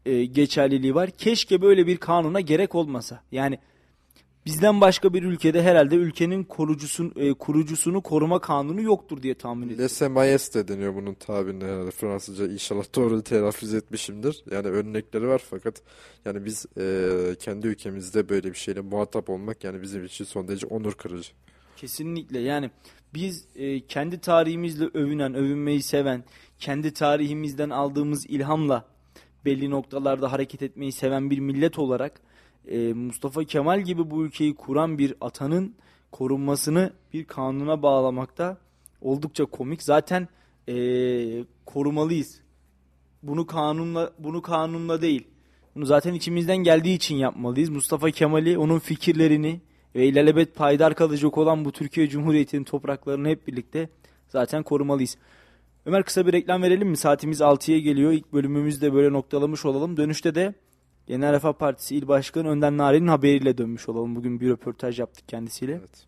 e, 0.06 0.26
geçerliliği 0.26 0.96
var. 0.96 1.10
Keşke 1.10 1.62
böyle 1.62 1.88
bir 1.88 1.98
kanuna 1.98 2.40
gerek 2.40 2.76
olmasa. 2.76 3.24
Yani 3.32 3.60
bizden 4.46 4.82
başka 4.82 5.14
bir 5.14 5.24
ülkede 5.24 5.64
herhalde 5.64 5.96
ülkenin 5.96 6.44
korucusun, 6.44 7.14
e, 7.16 7.34
kurucusunu 7.34 8.02
koruma 8.02 8.40
kanunu 8.42 8.82
yoktur 8.82 9.24
diye 9.24 9.34
tahmin 9.34 9.66
ediyorum. 9.66 9.84
Lese 9.84 10.06
Majesté 10.06 10.68
deniyor 10.68 10.96
bunun 10.96 11.14
tabirine 11.14 11.64
herhalde 11.64 11.92
Fransızca 11.92 12.48
inşallah 12.48 12.84
doğru 12.96 13.22
telaffuz 13.22 13.74
etmişimdir. 13.74 14.44
Yani 14.52 14.68
örnekleri 14.68 15.28
var 15.28 15.42
fakat 15.50 15.82
yani 16.26 16.46
biz 16.46 16.66
e, 16.78 17.36
kendi 17.40 17.68
ülkemizde 17.68 18.30
böyle 18.30 18.50
bir 18.50 18.58
şeyle 18.58 18.82
muhatap 18.82 19.30
olmak 19.30 19.64
yani 19.64 19.82
bizim 19.82 20.06
için 20.06 20.26
son 20.26 20.48
derece 20.48 20.68
onur 20.68 20.94
kırıcı. 20.94 21.32
Kesinlikle 21.78 22.40
yani 22.40 22.72
biz 23.14 23.46
e, 23.56 23.88
kendi 23.88 24.20
tarihimizle 24.20 24.86
övünen, 24.94 25.34
övünmeyi 25.34 25.84
seven, 25.84 26.24
kendi 26.60 26.94
tarihimizden 26.94 27.70
aldığımız 27.70 28.26
ilhamla 28.26 28.86
belli 29.46 29.70
noktalarda 29.70 30.32
hareket 30.32 30.62
etmeyi 30.62 30.92
seven 30.92 31.30
bir 31.30 31.40
millet 31.40 31.80
olarak 31.80 32.22
e, 32.68 32.94
Mustafa 32.94 33.44
Kemal 33.44 33.82
gibi 33.82 34.12
bu 34.12 34.26
ülkeyi 34.26 34.56
kuran 34.56 34.98
bir 34.98 35.14
atanın 35.22 35.76
korunmasını 36.12 36.94
bir 37.14 37.26
kanuna 37.26 37.82
bağlamakta 37.82 38.58
oldukça 39.02 39.46
komik. 39.46 39.84
Zaten 39.84 40.28
e, 40.70 40.76
korumalıyız. 41.66 42.42
Bunu 43.24 43.46
kanunla 43.46 44.12
bunu 44.20 44.42
kanunla 44.42 45.02
değil. 45.02 45.28
Bunu 45.76 45.86
zaten 45.86 46.14
içimizden 46.14 46.58
geldiği 46.58 46.96
için 46.96 47.16
yapmalıyız. 47.16 47.70
Mustafa 47.70 48.12
Kemal'i, 48.12 48.58
onun 48.58 48.80
fikirlerini 48.80 49.62
ve 49.96 50.08
ilelebet 50.08 50.56
payidar 50.56 50.96
kalacak 50.96 51.38
olan 51.38 51.66
bu 51.66 51.72
Türkiye 51.72 52.10
Cumhuriyeti'nin 52.10 52.64
topraklarını 52.64 53.28
hep 53.28 53.48
birlikte 53.48 53.90
zaten 54.28 54.64
korumalıyız. 54.64 55.18
Ömer 55.86 56.04
kısa 56.04 56.28
bir 56.28 56.34
reklam 56.34 56.62
verelim 56.62 56.90
mi? 56.90 56.98
Saatimiz 56.98 57.42
6'ya 57.42 57.80
geliyor. 57.80 58.12
İlk 58.12 58.34
bölümümüzü 58.34 58.82
de 58.82 58.94
böyle 58.94 59.14
noktalamış 59.14 59.66
olalım. 59.66 59.98
Dönüşte 59.98 60.36
de 60.36 60.54
Genel 61.08 61.34
Refah 61.34 61.54
Partisi 61.54 61.96
İl 61.96 62.08
Başkanı 62.08 62.50
Önder 62.50 62.72
Nari'nin 62.72 63.08
haberiyle 63.08 63.58
dönmüş 63.58 63.90
olalım. 63.90 64.16
Bugün 64.16 64.40
bir 64.40 64.50
röportaj 64.50 65.00
yaptık 65.00 65.28
kendisiyle. 65.28 65.72
Evet. 65.72 66.06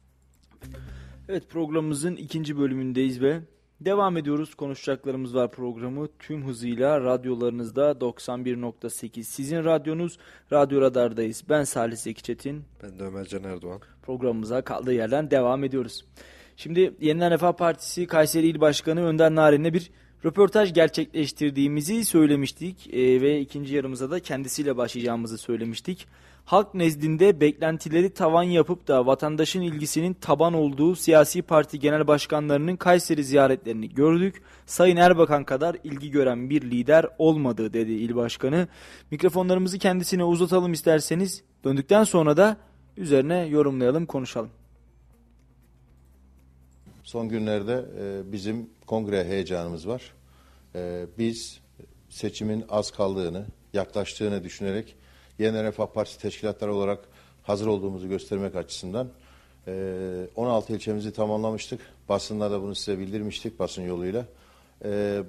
Evet 1.29 1.49
programımızın 1.49 2.15
ikinci 2.15 2.57
bölümündeyiz 2.57 3.21
ve 3.21 3.39
devam 3.81 4.17
ediyoruz. 4.17 4.55
Konuşacaklarımız 4.55 5.35
var 5.35 5.51
programı 5.51 6.07
tüm 6.19 6.45
hızıyla 6.47 7.01
radyolarınızda 7.01 7.91
91.8. 7.91 9.23
Sizin 9.23 9.63
radyonuz 9.63 10.17
Radyo 10.51 10.81
Radar'dayız. 10.81 11.43
Ben 11.49 11.63
Salih 11.63 11.97
Zeki 11.97 12.23
Çetin. 12.23 12.63
Ben 12.83 12.99
de 12.99 13.03
Ömer 13.03 13.25
Can 13.25 13.43
Erdoğan. 13.43 13.81
Programımıza 14.01 14.61
kaldığı 14.61 14.93
yerden 14.93 15.31
devam 15.31 15.63
ediyoruz. 15.63 16.05
Şimdi 16.55 16.93
Yeniden 16.99 17.31
Refah 17.31 17.53
Partisi 17.53 18.07
Kayseri 18.07 18.47
İl 18.47 18.61
Başkanı 18.61 19.01
Önder 19.01 19.35
Narin'le 19.35 19.73
bir 19.73 19.91
röportaj 20.27 20.73
gerçekleştirdiğimizi 20.73 22.05
söylemiştik 22.05 22.93
Ee, 22.93 23.21
ve 23.21 23.39
ikinci 23.39 23.75
yarımıza 23.75 24.11
da 24.11 24.19
kendisiyle 24.19 24.77
başlayacağımızı 24.77 25.37
söylemiştik. 25.37 26.07
Halk 26.45 26.73
nezdinde 26.73 27.41
beklentileri 27.41 28.09
tavan 28.09 28.43
yapıp 28.43 28.87
da 28.87 29.05
vatandaşın 29.05 29.61
ilgisinin 29.61 30.13
taban 30.13 30.53
olduğu 30.53 30.95
siyasi 30.95 31.41
parti 31.41 31.79
genel 31.79 32.07
başkanlarının 32.07 32.75
Kayseri 32.75 33.23
ziyaretlerini 33.23 33.89
gördük. 33.89 34.41
Sayın 34.65 34.97
Erbakan 34.97 35.43
kadar 35.43 35.77
ilgi 35.83 36.11
gören 36.11 36.49
bir 36.49 36.61
lider 36.61 37.05
olmadı 37.17 37.73
dedi 37.73 37.91
il 37.91 38.15
başkanı. 38.15 38.67
Mikrofonlarımızı 39.11 39.79
kendisine 39.79 40.23
uzatalım 40.23 40.73
isterseniz. 40.73 41.43
Döndükten 41.63 42.03
sonra 42.03 42.37
da 42.37 42.57
üzerine 42.97 43.45
yorumlayalım, 43.45 44.05
konuşalım. 44.05 44.49
Son 47.03 47.29
günlerde 47.29 47.85
e, 47.99 48.31
bizim 48.31 48.69
kongre 48.87 49.23
heyecanımız 49.25 49.87
var. 49.87 50.16
E, 50.77 51.05
biz 51.17 51.59
seçimin 52.09 52.65
az 52.69 52.91
kaldığını, 52.91 53.45
yaklaştığını 53.73 54.43
düşünerek 54.43 54.95
Yeniden 55.39 55.63
Refah 55.63 55.87
Partisi 55.87 56.19
teşkilatları 56.21 56.73
olarak 56.73 56.99
hazır 57.43 57.67
olduğumuzu 57.67 58.09
göstermek 58.09 58.55
açısından 58.55 59.09
e, 59.67 60.27
16 60.35 60.73
ilçemizi 60.73 61.13
tamamlamıştık. 61.13 61.81
Basında 62.09 62.51
da 62.51 62.61
bunu 62.61 62.75
size 62.75 62.99
bildirmiştik 62.99 63.59
basın 63.59 63.81
yoluyla. 63.81 64.25
E, 64.83 65.21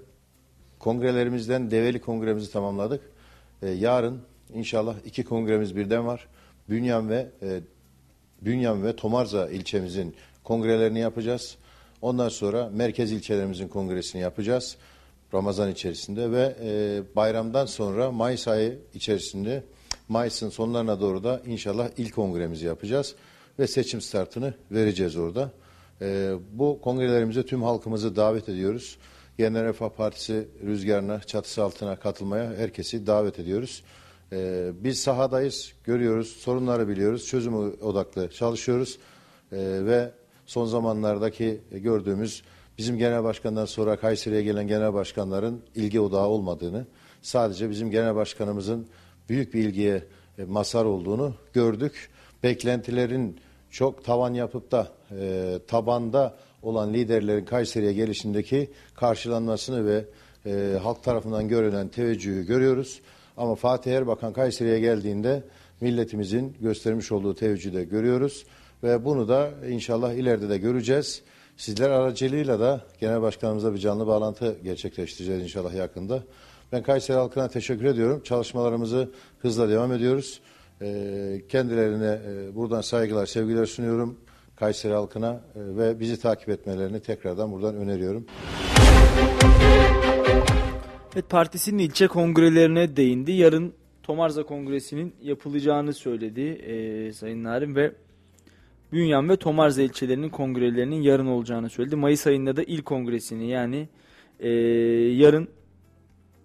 kongrelerimizden 0.78 1.70
Develi 1.70 2.01
kongremizi 2.01 2.53
tamamladık. 2.53 3.01
E, 3.62 3.68
yarın 3.68 4.22
inşallah 4.55 4.94
iki 5.05 5.24
kongremiz 5.24 5.76
birden 5.76 6.07
var. 6.07 6.28
Bünyan 6.70 7.09
ve 7.09 7.26
e, 7.42 7.61
Bünyan 8.42 8.84
ve 8.84 8.96
Tomarza 8.96 9.49
ilçemizin 9.49 10.14
kongrelerini 10.44 10.99
yapacağız. 10.99 11.57
Ondan 12.03 12.28
sonra 12.28 12.70
merkez 12.72 13.12
ilçelerimizin 13.12 13.68
kongresini 13.68 14.22
yapacağız. 14.22 14.76
Ramazan 15.35 15.70
içerisinde 15.70 16.31
ve 16.31 16.57
e, 16.62 17.03
bayramdan 17.16 17.66
sonra 17.66 18.11
Mayıs 18.11 18.49
ayı 18.49 18.79
içerisinde 18.95 19.64
Mayıs'ın 20.09 20.49
sonlarına 20.49 21.01
doğru 21.01 21.24
da 21.24 21.43
inşallah 21.47 21.89
ilk 21.97 22.14
kongremizi 22.14 22.66
yapacağız 22.66 23.14
ve 23.59 23.66
seçim 23.66 24.01
startını 24.01 24.55
vereceğiz 24.70 25.16
orada. 25.16 25.51
E, 26.01 26.33
bu 26.53 26.81
kongrelerimize 26.83 27.47
tüm 27.47 27.62
halkımızı 27.62 28.16
davet 28.16 28.49
ediyoruz. 28.49 28.99
Yeniden 29.39 29.64
Refah 29.64 29.89
Partisi 29.89 30.49
rüzgarına, 30.66 31.20
çatısı 31.20 31.64
altına 31.64 31.97
katılmaya 31.97 32.55
herkesi 32.55 33.07
davet 33.07 33.39
ediyoruz. 33.39 33.83
E, 34.33 34.70
biz 34.81 35.01
sahadayız, 35.01 35.72
görüyoruz, 35.85 36.29
sorunları 36.29 36.89
biliyoruz, 36.89 37.26
çözüm 37.26 37.55
odaklı 37.83 38.31
çalışıyoruz 38.31 38.99
e, 39.53 39.57
ve 39.61 40.11
son 40.47 40.66
zamanlardaki 40.66 41.61
gördüğümüz 41.70 42.43
bizim 42.79 42.99
genel 42.99 43.24
başkandan 43.24 43.64
sonra 43.64 43.97
Kayseri'ye 43.97 44.43
gelen 44.43 44.66
genel 44.66 44.95
başkanların 44.95 45.62
ilgi 45.74 46.01
odağı 46.01 46.26
olmadığını, 46.26 46.87
sadece 47.22 47.70
bizim 47.70 47.91
genel 47.91 48.14
başkanımızın 48.14 48.87
büyük 49.29 49.55
bir 49.55 49.64
ilgiye 49.64 50.05
e, 50.39 50.45
mazhar 50.45 50.85
olduğunu 50.85 51.35
gördük. 51.53 52.11
Beklentilerin 52.43 53.41
çok 53.70 54.05
tavan 54.05 54.35
yapıp 54.35 54.72
da 54.72 54.89
e, 55.20 55.59
tabanda 55.66 56.37
olan 56.62 56.95
liderlerin 56.95 57.45
Kayseri'ye 57.45 57.93
gelişindeki 57.93 58.70
karşılanmasını 58.95 59.87
ve 59.87 60.05
e, 60.47 60.79
halk 60.83 61.03
tarafından 61.03 61.49
görülen 61.49 61.89
teveccühü 61.89 62.47
görüyoruz. 62.47 63.01
Ama 63.37 63.55
Fatih 63.55 63.93
Erbakan 63.93 64.33
Kayseri'ye 64.33 64.81
geldiğinde 64.81 65.43
milletimizin 65.81 66.57
göstermiş 66.61 67.12
olduğu 67.12 67.35
teveccühü 67.35 67.74
de 67.74 67.85
görüyoruz. 67.85 68.45
Ve 68.83 69.05
bunu 69.05 69.29
da 69.29 69.51
inşallah 69.68 70.12
ileride 70.12 70.49
de 70.49 70.59
göreceğiz. 70.59 71.22
Sizler 71.59 71.90
aracılığıyla 71.90 72.61
da 72.61 72.80
Genel 73.00 73.22
Başkanımızla 73.22 73.74
bir 73.74 73.78
canlı 73.78 74.06
bağlantı 74.06 74.56
gerçekleştireceğiz 74.64 75.42
inşallah 75.42 75.74
yakında. 75.74 76.22
Ben 76.72 76.82
Kayseri 76.82 77.16
halkına 77.16 77.48
teşekkür 77.48 77.84
ediyorum. 77.84 78.22
Çalışmalarımızı 78.24 79.11
hızla 79.38 79.68
devam 79.68 79.92
ediyoruz. 79.92 80.40
Ee, 80.82 81.42
kendilerine 81.48 82.20
e, 82.28 82.54
buradan 82.54 82.80
saygılar, 82.80 83.26
sevgiler 83.26 83.66
sunuyorum. 83.66 84.18
Kayseri 84.56 84.92
halkına 84.92 85.30
e, 85.30 85.76
ve 85.76 86.00
bizi 86.00 86.20
takip 86.20 86.48
etmelerini 86.48 87.00
tekrardan 87.00 87.52
buradan 87.52 87.76
öneriyorum. 87.76 88.26
Evet 91.14 91.30
partisinin 91.30 91.78
ilçe 91.78 92.06
kongrelerine 92.06 92.96
değindi. 92.96 93.32
Yarın 93.32 93.72
Tomarza 94.02 94.42
Kongresi'nin 94.42 95.14
yapılacağını 95.22 95.94
söyledi 95.94 96.40
e, 96.40 97.12
Sayın 97.12 97.44
Narin 97.44 97.74
ve 97.74 97.92
Bünyan 98.93 99.28
ve 99.28 99.36
Tomarza 99.36 99.82
ilçelerinin 99.82 100.28
kongrelerinin 100.28 101.03
yarın 101.03 101.26
olacağını 101.26 101.70
söyledi. 101.70 101.97
Mayıs 101.97 102.26
ayında 102.26 102.57
da 102.57 102.62
il 102.62 102.82
kongresini 102.82 103.49
yani 103.51 103.89
e, 104.41 104.49
yarın 105.14 105.49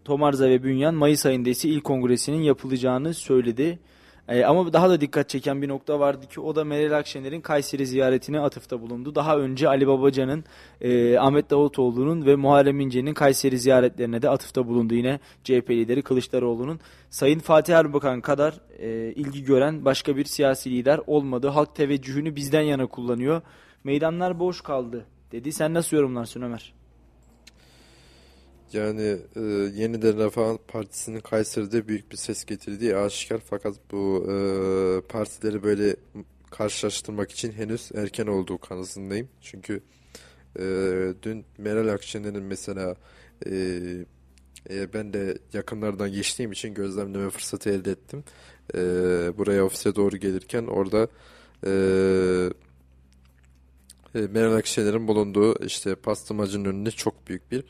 Tomarza 0.06 0.50
ve 0.50 0.64
Bünyan 0.64 0.96
Mayıs 0.96 1.26
ayında 1.26 1.50
ise 1.50 1.70
il 1.70 1.82
kongresinin 1.82 2.42
yapılacağını 2.42 3.14
söyledi. 3.14 3.80
E, 4.28 4.44
ama 4.44 4.74
daha 4.74 4.90
da 4.90 5.02
dikkat 5.02 5.30
çeken 5.30 5.62
bir 5.62 5.68
nokta 5.68 6.00
vardı 6.00 6.28
ki 6.28 6.42
o 6.42 6.56
da 6.56 6.64
Meral 6.64 6.98
Akşener'in 6.98 7.42
Kayseri 7.42 7.88
ziyaretine 7.88 8.40
atıfta 8.40 8.82
bulundu. 8.82 9.16
Daha 9.16 9.38
önce 9.38 9.68
Ali 9.68 9.88
Babacan'ın, 9.88 10.44
e, 10.82 11.18
Ahmet 11.18 11.50
Davutoğlu'nun 11.50 12.26
ve 12.26 12.36
Muharrem 12.36 12.80
İnce'nin 12.80 13.14
Kayseri 13.14 13.60
ziyaretlerine 13.60 14.22
de 14.22 14.30
atıfta 14.30 14.68
bulundu. 14.68 14.94
Yine 14.94 15.20
CHP 15.44 15.70
lideri 15.70 16.02
Kılıçdaroğlu'nun. 16.02 16.80
Sayın 17.10 17.40
Fatih 17.40 17.76
Erbakan 17.76 18.22
kadar 18.22 18.60
e, 18.80 19.14
ilgi 19.16 19.44
gören 19.44 19.86
başka 19.86 20.18
bir 20.18 20.26
siyasi 20.26 20.72
lider 20.72 21.00
olmadı. 21.08 21.48
Halk 21.48 21.76
teveccühünü 21.76 22.36
bizden 22.36 22.62
yana 22.62 22.88
kullanıyor. 22.88 23.42
Meydanlar 23.84 24.40
boş 24.40 24.62
kaldı 24.62 25.06
dedi. 25.32 25.52
Sen 25.52 25.74
nasıl 25.74 25.98
yorumlarsın 25.98 26.42
Ömer? 26.42 26.74
Yani 28.74 29.18
e, 29.36 29.42
yeniden 29.76 30.18
Refah 30.18 30.58
Partisi'nin 30.68 31.20
Kayseri'de 31.20 31.88
büyük 31.88 32.12
bir 32.12 32.18
ses 32.18 32.46
getirdiği 32.46 32.96
aşikar 32.96 33.42
fakat 33.50 33.76
bu 33.92 34.28
e, 34.32 34.36
partileri 35.08 35.64
böyle 35.64 35.96
karşılaştırmak 36.52 37.32
için 37.32 37.52
henüz 37.52 37.92
erken 37.96 38.28
olduğu 38.28 38.58
kanısındayım. 38.58 39.30
Çünkü 39.42 39.82
e, 40.60 40.64
dün 41.24 41.46
Meral 41.58 41.88
Akşener'in 41.88 42.44
mesela 42.44 42.96
e, 43.46 43.52
e, 44.70 44.94
ben 44.94 45.14
de 45.14 45.38
yakınlardan 45.54 46.12
geçtiğim 46.12 46.52
için 46.52 46.74
gözlemleme 46.74 47.30
fırsatı 47.30 47.70
elde 47.70 47.92
ettim. 47.92 48.24
e, 48.76 48.80
buraya 49.38 49.66
ofise 49.66 49.96
doğru 49.96 50.18
gelirken 50.18 50.68
orada 50.68 51.08
e, 51.66 51.72
e, 54.16 54.20
Meral 54.20 54.56
Akşener'in 54.56 55.08
bulunduğu 55.08 55.66
işte 55.66 55.96
pastırmacının 55.96 56.66
önünde 56.66 56.92
çok 56.92 57.28
büyük 57.28 57.52
bir 57.52 57.64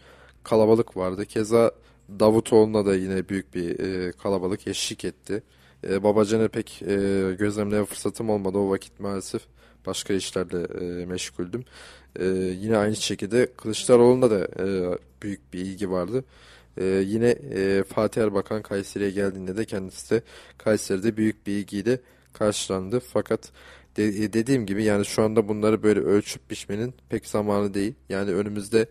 kalabalık 0.44 0.98
vardı. 0.98 1.26
Keza 1.26 1.72
Davutoğlu'na 2.20 2.86
da 2.86 2.96
yine 2.96 3.30
büyük 3.30 3.56
bir 3.56 3.80
e, 3.80 4.12
kalabalık 4.12 4.68
eşlik 4.68 5.06
etti. 5.06 5.44
E, 5.90 6.04
Babacan'a 6.04 6.48
pek 6.48 6.82
e, 6.82 6.96
gözlemleme 7.40 7.86
fırsatım 7.86 8.30
olmadı. 8.30 8.58
O 8.58 8.70
vakit 8.70 9.00
maalesef 9.00 9.42
başka 9.86 10.14
işlerle 10.14 10.86
e, 10.86 11.06
meşguldüm. 11.06 11.64
E, 12.20 12.26
yine 12.62 12.78
aynı 12.78 12.96
şekilde 12.96 13.48
Kılıçdaroğlu'na 13.58 14.32
da 14.32 14.40
e, 14.40 14.98
büyük 15.22 15.54
bir 15.54 15.60
ilgi 15.60 15.92
vardı. 15.92 16.24
E, 16.78 16.86
yine 16.86 17.30
e, 17.30 17.84
Fatih 17.84 18.22
Erbakan 18.22 18.62
Kayseri'ye 18.62 19.12
geldiğinde 19.12 19.58
de 19.58 19.66
kendisi 19.66 20.16
de 20.16 20.22
Kayseri'de 20.58 21.18
büyük 21.18 21.48
bir 21.48 21.54
ilgiyle 21.54 22.00
karşılandı. 22.34 23.00
Fakat 23.00 23.52
de, 23.98 24.08
e, 24.08 24.34
dediğim 24.34 24.66
gibi 24.66 24.84
yani 24.84 25.06
şu 25.06 25.24
anda 25.24 25.48
bunları 25.48 25.84
böyle 25.84 26.00
ölçüp 26.00 26.50
biçmenin 26.50 26.94
pek 27.10 27.28
zamanı 27.28 27.74
değil. 27.74 27.94
Yani 28.10 28.32
önümüzde 28.32 28.86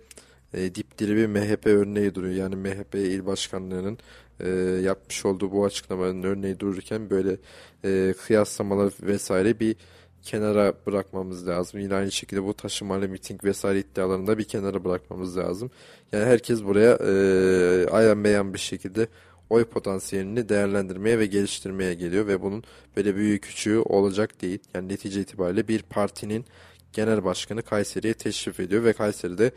e, 0.55 0.75
dipdiri 0.75 1.17
bir 1.17 1.27
MHP 1.27 1.67
örneği 1.67 2.15
duruyor. 2.15 2.35
Yani 2.35 2.57
MHP 2.57 2.95
il 2.95 3.27
başkanlığının 3.27 3.99
e, 4.41 4.49
yapmış 4.85 5.27
olduğu 5.27 5.53
bu 5.53 5.65
açıklamanın 5.65 6.23
örneği 6.23 6.61
dururken 6.61 7.11
böyle 7.11 7.37
e, 7.85 8.15
kıyaslamalar 8.27 8.93
vesaire 9.03 9.61
bir 9.61 9.77
kenara 10.23 10.75
bırakmamız 10.87 11.49
lazım. 11.49 11.81
Yine 11.81 11.95
aynı 11.95 12.13
şekilde 12.13 12.45
bu 12.45 12.55
taşımalı 12.55 13.09
miting 13.09 13.45
vesaire 13.45 13.79
iddialarını 13.79 14.27
da 14.27 14.39
bir 14.39 14.45
kenara 14.45 14.85
bırakmamız 14.85 15.37
lazım. 15.37 15.71
Yani 16.13 16.25
herkes 16.25 16.65
buraya 16.65 16.93
e, 16.95 17.87
ayan 17.91 18.25
beyan 18.25 18.55
bir 18.55 18.59
şekilde 18.59 19.09
oy 19.51 19.65
potansiyelini 19.65 20.49
değerlendirmeye 20.49 21.19
ve 21.19 21.27
geliştirmeye 21.27 21.95
geliyor 21.95 22.27
ve 22.27 22.43
bunun 22.43 22.65
böyle 22.97 23.17
büyük 23.17 23.43
küçüğü 23.43 23.79
olacak 23.79 24.43
değil. 24.43 24.59
Yani 24.75 24.89
netice 24.89 25.21
itibariyle 25.21 25.69
bir 25.69 25.83
partinin 25.83 26.45
genel 26.93 27.25
başkanı 27.25 27.63
Kayseri'ye 27.63 28.15
teşrif 28.15 28.61
ediyor 28.61 28.85
ve 28.85 28.93
Kayseri'de 28.93 29.53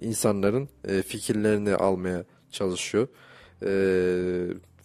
insanların 0.00 0.68
e, 0.84 1.02
fikirlerini 1.02 1.74
almaya 1.74 2.24
çalışıyor. 2.50 3.08
E, 3.62 3.70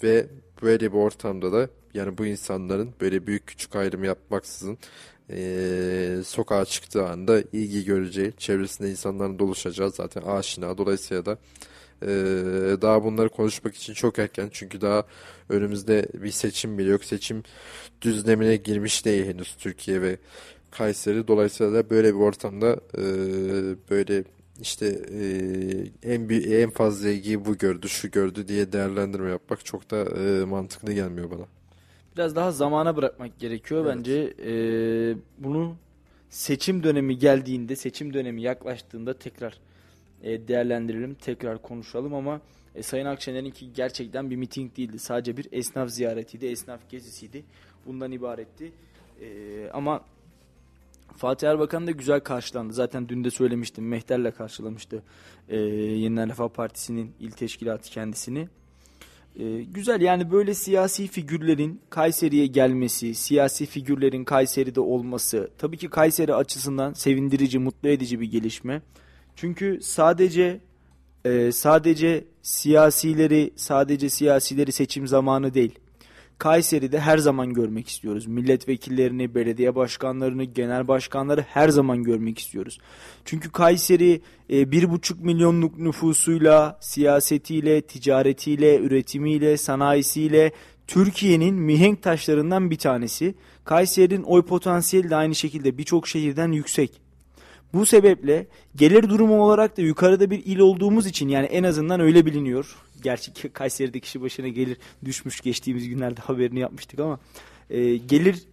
ve 0.04 0.28
böyle 0.62 0.92
bir 0.92 0.98
ortamda 0.98 1.52
da 1.52 1.70
yani 1.94 2.18
bu 2.18 2.26
insanların 2.26 2.94
böyle 3.02 3.28
büyük 3.28 3.48
küçük 3.48 3.76
ayrım 3.76 4.04
yapmaksızın 4.04 4.78
e, 5.30 6.18
sokağa 6.26 6.66
çıktığı 6.66 7.08
anda 7.08 7.42
ilgi 7.42 7.86
göreceği, 7.86 8.34
çevresinde 8.38 8.92
insanların 8.92 9.40
doluşacağı 9.40 9.92
zaten 9.92 10.22
aşina. 10.22 10.78
Dolayısıyla 10.78 11.26
da 11.26 11.38
e, 12.02 12.08
daha 12.82 13.04
bunları 13.04 13.30
konuşmak 13.30 13.76
için 13.76 13.94
çok 13.94 14.20
erken 14.20 14.50
çünkü 14.52 14.82
daha 14.82 15.04
önümüzde 15.50 16.08
bir 16.14 16.32
seçim 16.32 16.78
bile 16.78 16.90
yok. 16.90 17.06
Seçim 17.06 17.44
düzlemine 18.02 18.56
girmiş 18.56 19.06
değil 19.06 19.26
henüz 19.26 19.56
Türkiye 19.56 20.02
ve 20.02 20.18
Kayseri. 20.78 21.28
Dolayısıyla 21.28 21.74
da 21.74 21.90
böyle 21.90 22.16
bir 22.16 22.20
ortamda 22.20 22.80
e, 22.98 23.04
böyle 23.90 24.24
işte 24.62 24.88
e, 25.12 26.14
en 26.14 26.30
bir 26.30 26.52
en 26.52 26.70
fazla 26.70 27.10
ilgiyi 27.10 27.46
bu 27.46 27.58
gördü, 27.58 27.90
şu 27.90 28.12
gördü 28.12 28.48
diye 28.48 28.72
değerlendirme 28.72 29.30
yapmak 29.30 29.66
çok 29.66 29.92
da 29.92 29.98
e, 29.98 30.46
mantıklı 30.46 30.94
gelmiyor 30.94 31.32
bana. 31.32 31.46
Biraz 32.18 32.36
daha 32.36 32.52
zamana 32.52 32.96
bırakmak 32.96 33.40
gerekiyor 33.40 33.86
Evet. 33.86 33.96
bence. 33.98 34.34
Ee, 34.46 35.16
bunu 35.38 35.76
seçim 36.30 36.84
dönemi 36.84 37.18
geldiğinde, 37.18 37.76
seçim 37.76 38.14
dönemi 38.14 38.42
yaklaştığında 38.42 39.14
tekrar 39.18 39.60
e, 40.24 40.48
değerlendirelim, 40.48 41.14
tekrar 41.14 41.62
konuşalım 41.62 42.14
ama 42.14 42.42
e, 42.76 42.84
Sayın 42.84 43.06
Akşener'inki 43.06 43.74
gerçekten 43.74 44.30
bir 44.30 44.36
miting 44.36 44.78
değildi. 44.78 45.00
Sadece 45.00 45.38
bir 45.38 45.48
esnaf 45.52 45.90
ziyaretiydi, 45.90 46.46
esnaf 46.46 46.90
gezisiydi. 46.90 47.44
Bundan 47.86 48.12
ibaretti. 48.12 48.72
E, 49.22 49.28
ama 49.74 50.02
Fatih 51.18 51.50
Erbakan 51.50 51.88
da 51.88 51.92
güzel 51.92 52.20
karşılandı. 52.20 52.74
Zaten 52.74 53.10
dün 53.10 53.24
de 53.24 53.32
söylemiştim. 53.32 53.88
Mehter'le 53.88 54.32
karşılamıştı 54.32 55.04
e, 55.50 55.58
Yeniden 55.58 56.30
Refah 56.30 56.50
Partisi'nin 56.50 57.12
il 57.20 57.32
teşkilatı 57.32 57.90
kendisini. 57.90 58.48
E, 59.40 59.64
güzel 59.64 60.02
yani 60.02 60.32
böyle 60.32 60.54
siyasi 60.54 61.08
figürlerin 61.08 61.82
Kayseri'ye 61.90 62.48
gelmesi, 62.48 63.16
siyasi 63.16 63.66
figürlerin 63.66 64.24
Kayseri'de 64.24 64.80
olması 64.80 65.50
tabii 65.58 65.78
ki 65.78 65.90
Kayseri 65.90 66.36
açısından 66.36 66.94
sevindirici, 66.94 67.60
mutlu 67.60 67.90
edici 67.90 68.20
bir 68.20 68.32
gelişme. 68.32 68.82
Çünkü 69.36 69.80
sadece 69.82 70.60
e, 71.26 71.52
sadece 71.52 72.26
siyasileri 72.42 73.54
sadece 73.56 74.10
siyasileri 74.10 74.72
seçim 74.72 75.08
zamanı 75.08 75.54
değil. 75.54 75.80
Kayseri'de 76.40 77.00
her 77.00 77.18
zaman 77.18 77.54
görmek 77.54 77.88
istiyoruz. 77.88 78.28
Milletvekillerini, 78.28 79.36
belediye 79.36 79.76
başkanlarını, 79.76 80.44
genel 80.44 80.88
başkanları 80.88 81.42
her 81.42 81.70
zaman 81.70 82.04
görmek 82.04 82.40
istiyoruz. 82.40 82.78
Çünkü 83.26 83.52
Kayseri 83.52 84.22
e, 84.50 84.72
bir 84.72 84.92
buçuk 84.92 85.24
milyonluk 85.24 85.80
nüfusuyla, 85.80 86.78
siyasetiyle, 86.82 87.82
ticaretiyle, 87.82 88.80
üretimiyle, 88.80 89.58
sanayisiyle 89.58 90.52
Türkiye'nin 90.88 91.56
mihenk 91.56 92.04
taşlarından 92.04 92.72
bir 92.72 92.78
tanesi. 92.78 93.36
Kayseri'nin 93.64 94.24
oy 94.24 94.42
potansiyeli 94.42 95.10
de 95.10 95.16
aynı 95.16 95.36
şekilde 95.36 95.78
birçok 95.78 96.08
şehirden 96.08 96.52
yüksek. 96.52 97.05
Bu 97.74 97.86
sebeple 97.86 98.48
gelir 98.76 99.10
durumu 99.10 99.44
olarak 99.44 99.78
da 99.78 99.82
yukarıda 99.82 100.30
bir 100.32 100.46
il 100.46 100.60
olduğumuz 100.60 101.08
için 101.08 101.30
yani 101.30 101.46
en 101.46 101.64
azından 101.64 102.00
öyle 102.00 102.26
biliniyor. 102.26 102.76
Gerçi 103.04 103.50
Kayseri'de 103.54 104.00
kişi 104.00 104.22
başına 104.22 104.48
gelir 104.48 104.78
düşmüş 105.06 105.42
geçtiğimiz 105.42 105.90
günlerde 105.90 106.22
haberini 106.22 106.60
yapmıştık 106.60 107.00
ama 107.00 107.20
e, 107.70 107.98
gelir 107.98 108.44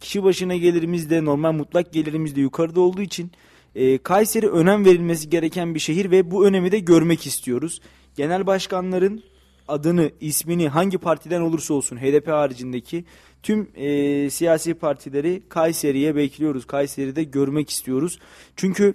kişi 0.00 0.22
başına 0.24 0.56
gelirimiz 0.56 1.10
de 1.10 1.24
normal 1.24 1.52
mutlak 1.52 1.92
gelirimiz 1.92 2.36
de 2.36 2.40
yukarıda 2.40 2.80
olduğu 2.80 3.02
için 3.02 3.30
e, 3.74 3.98
Kayseri 3.98 4.48
önem 4.48 4.84
verilmesi 4.84 5.30
gereken 5.30 5.74
bir 5.74 5.80
şehir 5.80 6.10
ve 6.10 6.30
bu 6.30 6.46
önemi 6.46 6.72
de 6.72 6.78
görmek 6.78 7.26
istiyoruz. 7.26 7.80
Genel 8.16 8.46
başkanların 8.46 9.22
adını, 9.68 10.10
ismini 10.20 10.68
hangi 10.68 10.98
partiden 10.98 11.40
olursa 11.40 11.74
olsun 11.74 11.96
HDP 11.96 12.28
haricindeki 12.28 13.04
tüm 13.44 13.68
e, 13.74 14.30
siyasi 14.30 14.74
partileri 14.74 15.42
Kayseri'ye 15.48 16.16
bekliyoruz. 16.16 16.66
Kayseri'de 16.66 17.24
görmek 17.24 17.70
istiyoruz. 17.70 18.18
Çünkü 18.56 18.94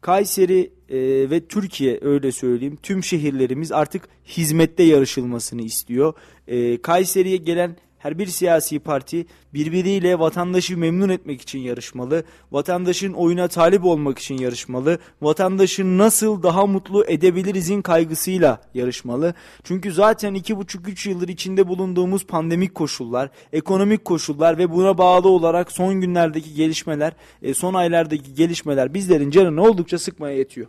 Kayseri 0.00 0.70
e, 0.88 1.30
ve 1.30 1.46
Türkiye 1.46 1.98
öyle 2.02 2.32
söyleyeyim 2.32 2.78
tüm 2.82 3.04
şehirlerimiz 3.04 3.72
artık 3.72 4.08
hizmette 4.26 4.82
yarışılmasını 4.82 5.62
istiyor. 5.62 6.14
E, 6.48 6.82
Kayseri'ye 6.82 7.36
gelen 7.36 7.76
her 8.04 8.18
bir 8.18 8.26
siyasi 8.26 8.78
parti 8.78 9.26
birbiriyle 9.54 10.18
vatandaşı 10.18 10.78
memnun 10.78 11.08
etmek 11.08 11.40
için 11.40 11.58
yarışmalı. 11.58 12.24
Vatandaşın 12.52 13.12
oyuna 13.12 13.48
talip 13.48 13.84
olmak 13.84 14.18
için 14.18 14.38
yarışmalı. 14.38 14.98
Vatandaşı 15.22 15.98
nasıl 15.98 16.42
daha 16.42 16.66
mutlu 16.66 17.04
edebilirizin 17.04 17.82
kaygısıyla 17.82 18.60
yarışmalı. 18.74 19.34
Çünkü 19.62 19.92
zaten 19.92 20.34
iki 20.34 20.56
buçuk 20.56 20.88
üç 20.88 21.06
yıldır 21.06 21.28
içinde 21.28 21.68
bulunduğumuz 21.68 22.26
pandemik 22.26 22.74
koşullar, 22.74 23.30
ekonomik 23.52 24.04
koşullar 24.04 24.58
ve 24.58 24.72
buna 24.72 24.98
bağlı 24.98 25.28
olarak 25.28 25.72
son 25.72 26.00
günlerdeki 26.00 26.54
gelişmeler, 26.54 27.12
e, 27.42 27.54
son 27.54 27.74
aylardaki 27.74 28.34
gelişmeler 28.34 28.94
bizlerin 28.94 29.30
canını 29.30 29.62
oldukça 29.62 29.98
sıkmaya 29.98 30.36
yetiyor. 30.36 30.66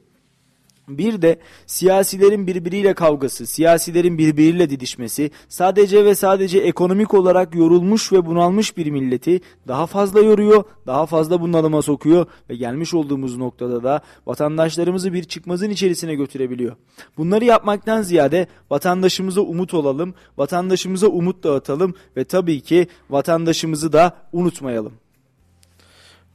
Bir 0.88 1.22
de 1.22 1.40
siyasilerin 1.66 2.48
birbiriyle 2.48 2.94
kavgası, 2.94 3.46
siyasilerin 3.46 4.18
birbiriyle 4.18 4.70
didişmesi, 4.70 5.32
sadece 5.50 6.06
ve 6.06 6.16
sadece 6.16 6.60
ekonomik 6.60 7.14
olarak 7.14 7.56
yorulmuş 7.56 8.12
ve 8.12 8.26
bunalmış 8.26 8.78
bir 8.78 8.92
milleti 8.92 9.42
daha 9.68 9.88
fazla 9.88 10.20
yoruyor, 10.20 10.64
daha 10.88 11.06
fazla 11.06 11.42
bunalıma 11.42 11.82
sokuyor 11.82 12.26
ve 12.50 12.56
gelmiş 12.56 12.94
olduğumuz 12.94 13.38
noktada 13.38 13.84
da 13.84 14.02
vatandaşlarımızı 14.26 15.14
bir 15.14 15.24
çıkmazın 15.24 15.70
içerisine 15.70 16.16
götürebiliyor. 16.16 16.76
Bunları 17.18 17.46
yapmaktan 17.46 18.02
ziyade 18.02 18.48
vatandaşımıza 18.70 19.42
umut 19.42 19.74
olalım, 19.74 20.14
vatandaşımıza 20.38 21.08
umut 21.08 21.44
dağıtalım 21.44 21.94
ve 22.18 22.24
tabii 22.24 22.62
ki 22.62 22.88
vatandaşımızı 23.10 23.94
da 23.94 24.18
unutmayalım. 24.34 24.94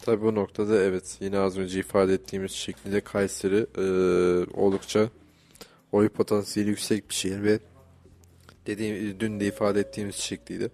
Tabii 0.04 0.22
bu 0.22 0.34
noktada 0.34 0.82
evet 0.82 1.16
yine 1.20 1.38
az 1.38 1.58
önce 1.58 1.80
ifade 1.80 2.14
ettiğimiz 2.14 2.52
şekilde 2.52 3.00
Kayseri 3.00 3.66
e, 3.78 3.84
oldukça 4.54 5.08
oy 5.92 6.08
potansiyeli 6.08 6.70
yüksek 6.70 7.08
bir 7.08 7.14
şehir 7.14 7.42
ve 7.42 7.58
dediğim 8.66 9.20
dün 9.20 9.40
de 9.40 9.46
ifade 9.46 9.80
ettiğimiz 9.80 10.14
şekliyle 10.14 10.68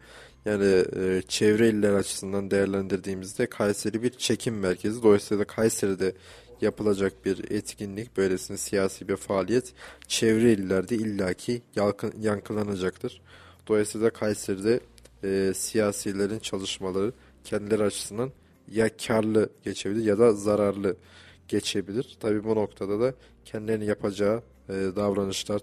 yani 0.44 0.84
e, 0.96 1.22
çevre 1.28 1.68
iller 1.68 1.92
açısından 1.92 2.50
değerlendirdiğimizde 2.50 3.46
Kayseri 3.46 4.02
bir 4.02 4.10
çekim 4.10 4.58
merkezi. 4.58 5.02
Dolayısıyla 5.02 5.44
Kayseri'de 5.44 6.12
yapılacak 6.60 7.24
bir 7.24 7.50
etkinlik, 7.50 8.16
böylesine 8.16 8.56
siyasi 8.56 9.08
bir 9.08 9.16
faaliyet 9.16 9.72
çevre 10.08 10.52
illerde 10.52 10.96
illaki 10.96 11.62
yankı, 11.76 12.12
yankılanacaktır. 12.20 13.20
Dolayısıyla 13.68 14.10
Kayseri'de 14.10 14.80
e, 15.24 15.54
siyasilerin 15.54 16.38
çalışmaları 16.38 17.12
kendileri 17.44 17.82
açısından 17.82 18.30
ya 18.72 18.96
karlı 19.06 19.48
geçebilir 19.64 20.04
ya 20.04 20.18
da 20.18 20.32
zararlı 20.32 20.96
geçebilir. 21.48 22.16
Tabii 22.20 22.44
bu 22.44 22.54
noktada 22.56 23.00
da 23.00 23.14
kendilerinin 23.44 23.84
yapacağı 23.84 24.42
e, 24.68 24.72
davranışlar, 24.72 25.60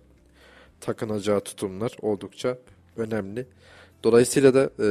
takınacağı 0.82 1.40
tutumlar 1.40 1.98
oldukça 2.02 2.58
önemli. 2.98 3.48
Dolayısıyla 4.04 4.54
da 4.54 4.70
e, 4.80 4.90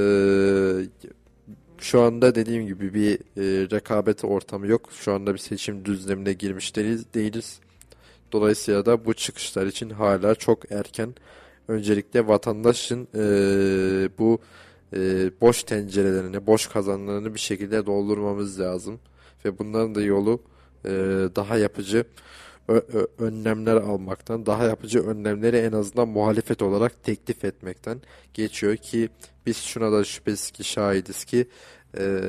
şu 1.78 2.00
anda 2.00 2.34
dediğim 2.34 2.66
gibi 2.66 2.94
bir 2.94 3.14
e, 3.14 3.70
rekabet 3.70 4.24
ortamı 4.24 4.66
yok. 4.66 4.88
Şu 4.92 5.12
anda 5.12 5.34
bir 5.34 5.38
seçim 5.38 5.84
düzlemine 5.84 6.32
girmiş 6.32 6.76
değiliz. 6.76 7.14
değiliz. 7.14 7.60
Dolayısıyla 8.32 8.86
da 8.86 9.04
bu 9.04 9.14
çıkışlar 9.14 9.66
için 9.66 9.90
hala 9.90 10.34
çok 10.34 10.72
erken. 10.72 11.14
Öncelikle 11.68 12.26
vatandaşın 12.26 13.08
e, 13.14 13.24
bu 14.18 14.40
e, 14.96 15.30
boş 15.40 15.62
tencerelerini, 15.62 16.46
boş 16.46 16.66
kazanlarını 16.66 17.34
bir 17.34 17.40
şekilde 17.40 17.86
doldurmamız 17.86 18.60
lazım. 18.60 19.00
Ve 19.44 19.58
bunların 19.58 19.94
da 19.94 20.02
yolu 20.02 20.42
e, 20.84 20.90
daha 21.36 21.56
yapıcı 21.56 22.04
önlemler 23.18 23.76
almaktan, 23.76 24.46
daha 24.46 24.64
yapıcı 24.64 25.06
önlemleri 25.06 25.56
en 25.56 25.72
azından 25.72 26.08
muhalefet 26.08 26.62
olarak 26.62 27.04
teklif 27.04 27.44
etmekten 27.44 28.00
geçiyor 28.34 28.76
ki 28.76 29.08
biz 29.46 29.56
şuna 29.56 29.92
da 29.92 30.04
şüphesiz 30.04 30.50
ki 30.50 30.64
şahidiz 30.64 31.24
ki 31.24 31.48
e, 31.98 32.22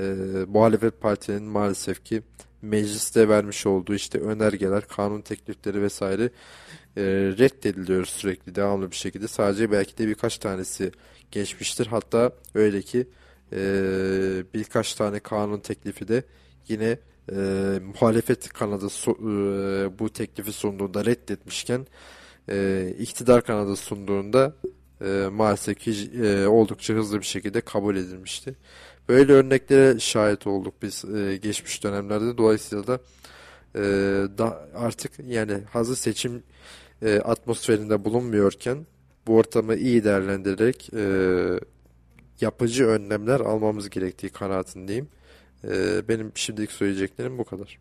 muhalefet 0.47 1.01
partilerinin 1.01 1.47
maalesef 1.47 2.05
ki 2.05 2.21
mecliste 2.61 3.29
vermiş 3.29 3.65
olduğu 3.65 3.95
işte 3.95 4.19
önergeler, 4.19 4.87
kanun 4.87 5.21
teklifleri 5.21 5.81
vesaire 5.81 6.29
e, 6.97 7.01
reddediliyor 7.37 8.05
sürekli 8.05 8.55
devamlı 8.55 8.91
bir 8.91 8.95
şekilde. 8.95 9.27
Sadece 9.27 9.71
belki 9.71 9.97
de 9.97 10.07
birkaç 10.07 10.37
tanesi 10.37 10.91
geçmiştir. 11.31 11.87
Hatta 11.87 12.31
öyle 12.55 12.81
ki 12.81 13.07
e, 13.53 13.57
birkaç 14.53 14.95
tane 14.95 15.19
kanun 15.19 15.59
teklifi 15.59 16.07
de 16.07 16.23
yine 16.67 16.97
e, 17.31 17.35
muhalefet 17.83 18.49
kanadı 18.53 18.89
su, 18.89 19.11
e, 19.11 19.99
bu 19.99 20.09
teklifi 20.09 20.51
sunduğunda 20.51 21.05
reddetmişken 21.05 21.87
e, 22.49 22.87
iktidar 22.99 23.45
kanadı 23.45 23.75
sunduğunda 23.75 24.55
e, 25.01 25.27
maalesef 25.31 25.79
ki 25.79 26.11
e, 26.23 26.45
oldukça 26.45 26.93
hızlı 26.93 27.19
bir 27.19 27.25
şekilde 27.25 27.61
kabul 27.61 27.95
edilmişti. 27.95 28.55
Böyle 29.09 29.33
örneklere 29.33 29.99
şahit 29.99 30.47
olduk 30.47 30.73
biz 30.81 31.05
e, 31.05 31.37
geçmiş 31.37 31.83
dönemlerde. 31.83 32.37
Dolayısıyla 32.37 32.87
da 32.87 32.99
e, 33.75 33.81
da 34.37 34.69
artık 34.75 35.11
yani 35.27 35.53
hazır 35.71 35.95
seçim 35.95 36.43
e, 37.03 37.19
atmosferinde 37.19 38.05
bulunmuyorken 38.05 38.85
bu 39.27 39.35
ortamı 39.35 39.75
iyi 39.75 40.03
değerlendirerek 40.03 40.93
e, 40.93 41.05
yapıcı 42.41 42.85
önlemler 42.85 43.39
almamız 43.39 43.89
gerektiği 43.89 44.29
kanaatindeyim. 44.29 45.07
E, 45.63 46.07
benim 46.07 46.31
şimdilik 46.35 46.71
söyleyeceklerim 46.71 47.37
bu 47.37 47.43
kadar. 47.43 47.79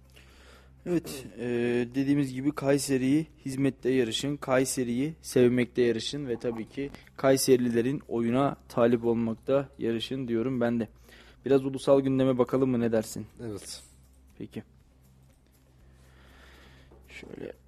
Evet 0.86 1.24
e, 1.38 1.46
dediğimiz 1.94 2.34
gibi 2.34 2.52
Kayseri'yi 2.52 3.26
hizmette 3.44 3.90
yarışın, 3.90 4.36
Kayseri'yi 4.36 5.14
sevmekte 5.22 5.82
yarışın 5.82 6.26
ve 6.26 6.36
tabii 6.36 6.68
ki 6.68 6.90
Kayserililerin 7.16 8.02
oyuna 8.08 8.56
talip 8.68 9.04
olmakta 9.04 9.68
yarışın 9.78 10.28
diyorum 10.28 10.60
ben 10.60 10.80
de. 10.80 10.88
Biraz 11.44 11.64
ulusal 11.64 12.00
gündeme 12.00 12.38
bakalım 12.38 12.70
mı 12.70 12.80
ne 12.80 12.92
dersin? 12.92 13.26
Evet. 13.40 13.82
Peki. 14.38 14.62
Şöyle 17.08 17.61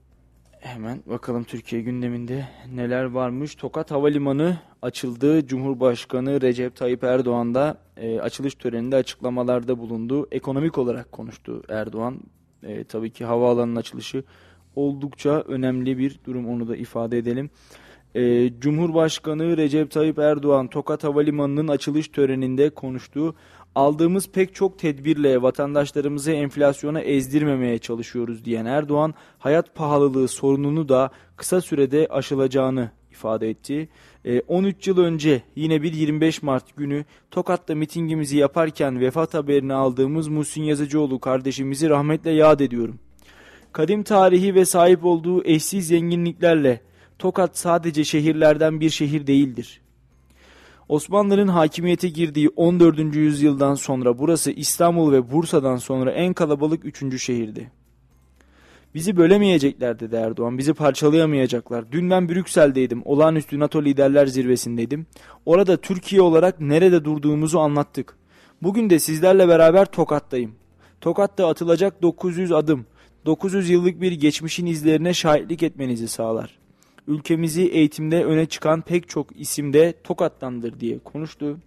hemen 0.65 1.03
bakalım 1.07 1.45
Türkiye 1.45 1.83
gündeminde 1.83 2.49
neler 2.75 3.05
varmış. 3.05 3.55
Tokat 3.55 3.91
Havalimanı 3.91 4.59
açıldı. 4.83 5.47
Cumhurbaşkanı 5.47 6.41
Recep 6.41 6.77
Tayyip 6.77 7.05
Erdoğan 7.05 7.55
da 7.55 7.79
e, 7.97 8.21
açılış 8.21 8.55
töreninde 8.55 8.97
açıklamalarda 8.97 9.79
bulundu. 9.79 10.29
Ekonomik 10.31 10.79
olarak 10.79 11.13
konuştu 11.13 11.63
Erdoğan. 11.69 12.21
E, 12.63 12.85
tabii 12.85 13.11
ki 13.11 13.25
havaalanının 13.25 13.77
açılışı 13.77 14.25
oldukça 14.77 15.41
önemli 15.41 15.99
bir 15.99 16.21
durum 16.27 16.49
onu 16.49 16.69
da 16.69 16.77
ifade 16.77 17.19
edelim. 17.19 17.51
E, 18.15 18.51
Cumhurbaşkanı 18.61 19.57
Recep 19.57 19.91
Tayyip 19.91 20.19
Erdoğan 20.19 20.69
Tokat 20.69 21.05
Havalimanı'nın 21.05 21.69
açılış 21.69 22.09
töreninde 22.09 22.71
konuştu. 22.71 23.35
Aldığımız 23.75 24.29
pek 24.29 24.55
çok 24.55 24.79
tedbirle 24.79 25.43
vatandaşlarımızı 25.43 26.33
enflasyona 26.33 27.01
ezdirmemeye 27.01 27.79
çalışıyoruz 27.79 28.45
diyen 28.45 28.65
Erdoğan, 28.65 29.15
hayat 29.39 29.75
pahalılığı 29.75 30.29
sorununu 30.29 30.89
da 30.89 31.11
kısa 31.37 31.61
sürede 31.61 32.07
aşılacağını 32.11 32.91
ifade 33.11 33.51
etti. 33.51 33.89
13 34.49 34.89
yıl 34.89 34.99
önce 34.99 35.43
yine 35.57 35.83
bir 35.83 35.93
25 35.93 36.43
Mart 36.43 36.77
günü 36.77 37.05
Tokat'ta 37.31 37.75
mitingimizi 37.75 38.37
yaparken 38.37 39.01
vefat 39.01 39.35
haberini 39.35 39.75
aldığımız 39.75 40.29
Muhsin 40.29 40.63
Yazıcıoğlu 40.63 41.21
kardeşimizi 41.21 41.89
rahmetle 41.89 42.31
yad 42.31 42.61
ediyorum. 42.61 42.99
Kadim 43.73 44.03
tarihi 44.03 44.55
ve 44.55 44.65
sahip 44.65 45.05
olduğu 45.05 45.45
eşsiz 45.45 45.87
zenginliklerle 45.87 46.81
Tokat 47.19 47.59
sadece 47.59 48.05
şehirlerden 48.05 48.81
bir 48.81 48.91
şehir 48.91 49.27
değildir. 49.27 49.81
Osmanlı'nın 50.89 51.49
hakimiyete 51.49 52.09
girdiği 52.09 52.49
14. 52.49 52.99
yüzyıldan 53.17 53.75
sonra 53.75 54.19
burası 54.19 54.51
İstanbul 54.51 55.13
ve 55.13 55.33
Bursa'dan 55.33 55.77
sonra 55.77 56.13
en 56.13 56.35
kalabalık 56.35 56.85
3. 56.85 57.23
şehirdi. 57.23 57.71
Bizi 58.95 59.17
bölemeyecekler 59.17 60.01
dedi 60.01 60.17
Erdoğan. 60.17 60.59
Bizi 60.59 60.75
parçalayamayacaklar. 60.75 61.93
Dün 61.93 62.11
ben 62.11 62.29
Brüksel'deydim. 62.29 63.03
Olağanüstü 63.05 63.59
NATO 63.59 63.85
liderler 63.85 64.27
zirvesindeydim. 64.27 65.07
Orada 65.47 65.77
Türkiye 65.77 66.23
olarak 66.23 66.61
nerede 66.61 67.05
durduğumuzu 67.05 67.59
anlattık. 67.59 68.17
Bugün 68.63 68.91
de 68.91 68.99
sizlerle 68.99 69.49
beraber 69.49 69.85
Tokat'tayım. 69.85 70.55
Tokat'ta 71.01 71.49
atılacak 71.49 72.03
900 72.03 72.53
adım, 72.53 72.87
900 73.27 73.71
yıllık 73.71 74.01
bir 74.01 74.13
geçmişin 74.13 74.67
izlerine 74.67 75.15
şahitlik 75.15 75.63
etmenizi 75.63 76.09
sağlar 76.09 76.64
ülkemizi 77.09 77.63
eğitimde 77.63 78.25
öne 78.25 78.47
çıkan 78.47 78.81
pek 78.81 79.09
çok 79.09 79.41
isimde 79.41 79.95
Tokat'tandır 80.05 80.81
diye 80.81 80.99
konuştu. 80.99 81.59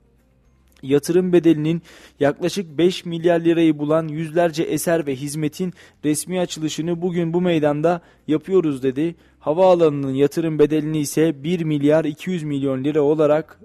Yatırım 0.84 1.34
bedelinin 1.34 1.82
yaklaşık 2.20 2.78
5 2.78 3.06
milyar 3.06 3.40
lirayı 3.40 3.80
bulan 3.80 4.08
yüzlerce 4.08 4.64
eser 4.64 5.08
ve 5.08 5.16
hizmetin 5.16 5.74
resmi 6.06 6.40
açılışını 6.40 7.02
bugün 7.02 7.34
bu 7.34 7.42
meydanda 7.42 8.02
yapıyoruz 8.28 8.84
dedi. 8.84 9.16
Havaalanının 9.48 10.14
yatırım 10.14 10.60
bedelini 10.60 11.00
ise 11.00 11.44
1 11.44 11.64
milyar 11.64 12.06
200 12.06 12.44
milyon 12.44 12.84
lira 12.84 13.02
olarak 13.02 13.60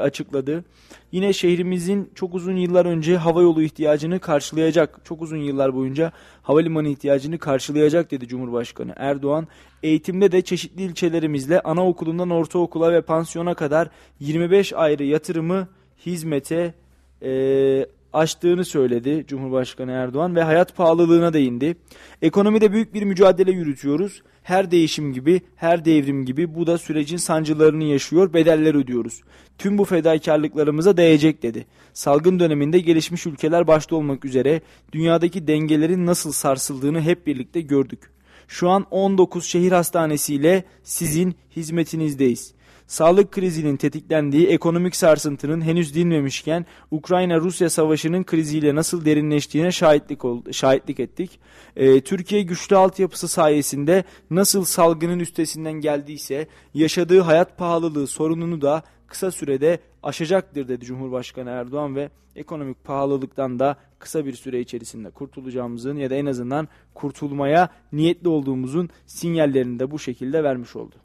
açıkladı. 0.00 0.64
Yine 1.12 1.32
şehrimizin 1.32 2.10
çok 2.14 2.34
uzun 2.34 2.56
yıllar 2.56 2.86
önce 2.86 3.16
hava 3.16 3.42
yolu 3.42 3.62
ihtiyacını 3.62 4.20
karşılayacak, 4.20 5.00
çok 5.04 5.22
uzun 5.22 5.36
yıllar 5.36 5.74
boyunca 5.74 6.12
havalimanı 6.42 6.88
ihtiyacını 6.88 7.38
karşılayacak 7.38 8.10
dedi 8.10 8.28
Cumhurbaşkanı 8.28 8.92
Erdoğan. 8.96 9.48
Eğitimde 9.82 10.32
de 10.32 10.42
çeşitli 10.42 10.82
ilçelerimizle 10.82 11.60
anaokulundan 11.60 12.30
ortaokula 12.30 12.92
ve 12.92 13.02
pansiyona 13.02 13.54
kadar 13.54 13.88
25 14.20 14.72
ayrı 14.72 15.04
yatırımı 15.04 15.68
hizmete 16.06 16.74
e, 17.22 17.86
açtığını 18.12 18.64
söyledi 18.64 19.24
Cumhurbaşkanı 19.28 19.90
Erdoğan 19.90 20.36
ve 20.36 20.42
hayat 20.42 20.76
pahalılığına 20.76 21.32
değindi. 21.32 21.76
Ekonomide 22.22 22.72
büyük 22.72 22.94
bir 22.94 23.02
mücadele 23.02 23.50
yürütüyoruz. 23.50 24.22
Her 24.42 24.70
değişim 24.70 25.12
gibi, 25.12 25.40
her 25.56 25.84
devrim 25.84 26.24
gibi 26.24 26.54
bu 26.54 26.66
da 26.66 26.78
sürecin 26.78 27.16
sancılarını 27.16 27.84
yaşıyor, 27.84 28.32
bedeller 28.32 28.74
ödüyoruz. 28.74 29.20
Tüm 29.58 29.78
bu 29.78 29.84
fedakarlıklarımıza 29.84 30.96
değecek 30.96 31.42
dedi. 31.42 31.66
Salgın 31.92 32.40
döneminde 32.40 32.78
gelişmiş 32.78 33.26
ülkeler 33.26 33.66
başta 33.66 33.96
olmak 33.96 34.24
üzere 34.24 34.60
dünyadaki 34.92 35.46
dengelerin 35.46 36.06
nasıl 36.06 36.32
sarsıldığını 36.32 37.00
hep 37.00 37.26
birlikte 37.26 37.60
gördük. 37.60 38.10
Şu 38.48 38.68
an 38.68 38.86
19 38.90 39.44
şehir 39.44 39.72
hastanesiyle 39.72 40.64
sizin 40.82 41.34
hizmetinizdeyiz 41.56 42.54
sağlık 42.92 43.32
krizinin 43.32 43.76
tetiklendiği 43.76 44.46
ekonomik 44.46 44.96
sarsıntının 44.96 45.60
henüz 45.60 45.94
dinmemişken 45.94 46.66
Ukrayna-Rusya 46.90 47.70
savaşının 47.70 48.24
kriziyle 48.24 48.74
nasıl 48.74 49.04
derinleştiğine 49.04 49.72
şahitlik, 49.72 50.24
oldu, 50.24 50.52
şahitlik 50.52 51.00
ettik. 51.00 51.40
Ee, 51.76 52.00
Türkiye 52.00 52.42
güçlü 52.42 52.76
altyapısı 52.76 53.28
sayesinde 53.28 54.04
nasıl 54.30 54.64
salgının 54.64 55.18
üstesinden 55.18 55.72
geldiyse 55.72 56.46
yaşadığı 56.74 57.20
hayat 57.20 57.58
pahalılığı 57.58 58.06
sorununu 58.06 58.62
da 58.62 58.82
kısa 59.06 59.30
sürede 59.30 59.78
aşacaktır 60.02 60.68
dedi 60.68 60.84
Cumhurbaşkanı 60.84 61.50
Erdoğan 61.50 61.96
ve 61.96 62.10
ekonomik 62.36 62.84
pahalılıktan 62.84 63.58
da 63.58 63.76
kısa 63.98 64.26
bir 64.26 64.34
süre 64.34 64.60
içerisinde 64.60 65.10
kurtulacağımızın 65.10 65.96
ya 65.96 66.10
da 66.10 66.14
en 66.14 66.26
azından 66.26 66.68
kurtulmaya 66.94 67.68
niyetli 67.92 68.28
olduğumuzun 68.28 68.88
sinyallerini 69.06 69.78
de 69.78 69.90
bu 69.90 69.98
şekilde 69.98 70.44
vermiş 70.44 70.76
oldu. 70.76 70.96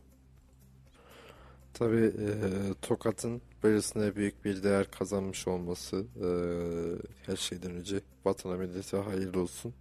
Tabii 1.80 2.06
e, 2.06 2.34
Tokat'ın 2.82 3.42
böylesine 3.64 4.16
büyük 4.16 4.46
bir 4.46 4.64
değer 4.64 4.92
kazanmış 4.92 5.48
olması 5.48 5.96
e, 5.98 6.30
her 7.26 7.36
şeyden 7.36 7.72
önce 7.72 8.02
vatana 8.26 8.58
millete 8.58 8.98
hayırlı 8.98 9.42
olsun. 9.42 9.74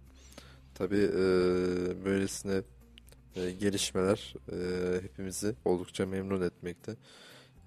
Tabii 0.75 1.03
e, 1.03 1.19
böylesine 2.05 2.61
e, 3.35 3.51
gelişmeler 3.51 4.33
e, 4.51 4.57
hepimizi 5.01 5.55
oldukça 5.65 6.05
memnun 6.05 6.41
etmekte. 6.41 6.95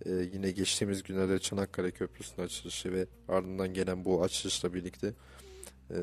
E, 0.07 0.11
yine 0.11 0.51
geçtiğimiz 0.51 1.03
günlerde 1.03 1.39
Çanakkale 1.39 1.91
Köprüsü'nün 1.91 2.47
açılışı 2.47 2.93
ve 2.93 3.07
ardından 3.28 3.74
gelen 3.74 4.05
bu 4.05 4.22
açılışla 4.22 4.74
birlikte 4.74 5.12
e, 5.91 5.99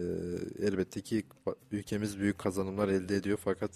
elbette 0.61 1.01
ki 1.01 1.23
ülkemiz 1.71 2.19
büyük 2.19 2.38
kazanımlar 2.38 2.88
elde 2.88 3.15
ediyor 3.15 3.39
fakat 3.43 3.71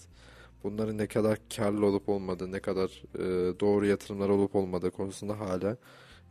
bunların 0.64 0.97
ne 0.97 1.07
kadar 1.07 1.38
karlı 1.55 1.86
olup 1.86 2.09
olmadığı, 2.09 2.51
ne 2.51 2.59
kadar 2.59 3.03
e, 3.16 3.59
doğru 3.59 3.86
yatırımlar 3.86 4.30
olup 4.30 4.55
olmadığı 4.55 4.91
konusunda 4.91 5.39
hala 5.39 5.78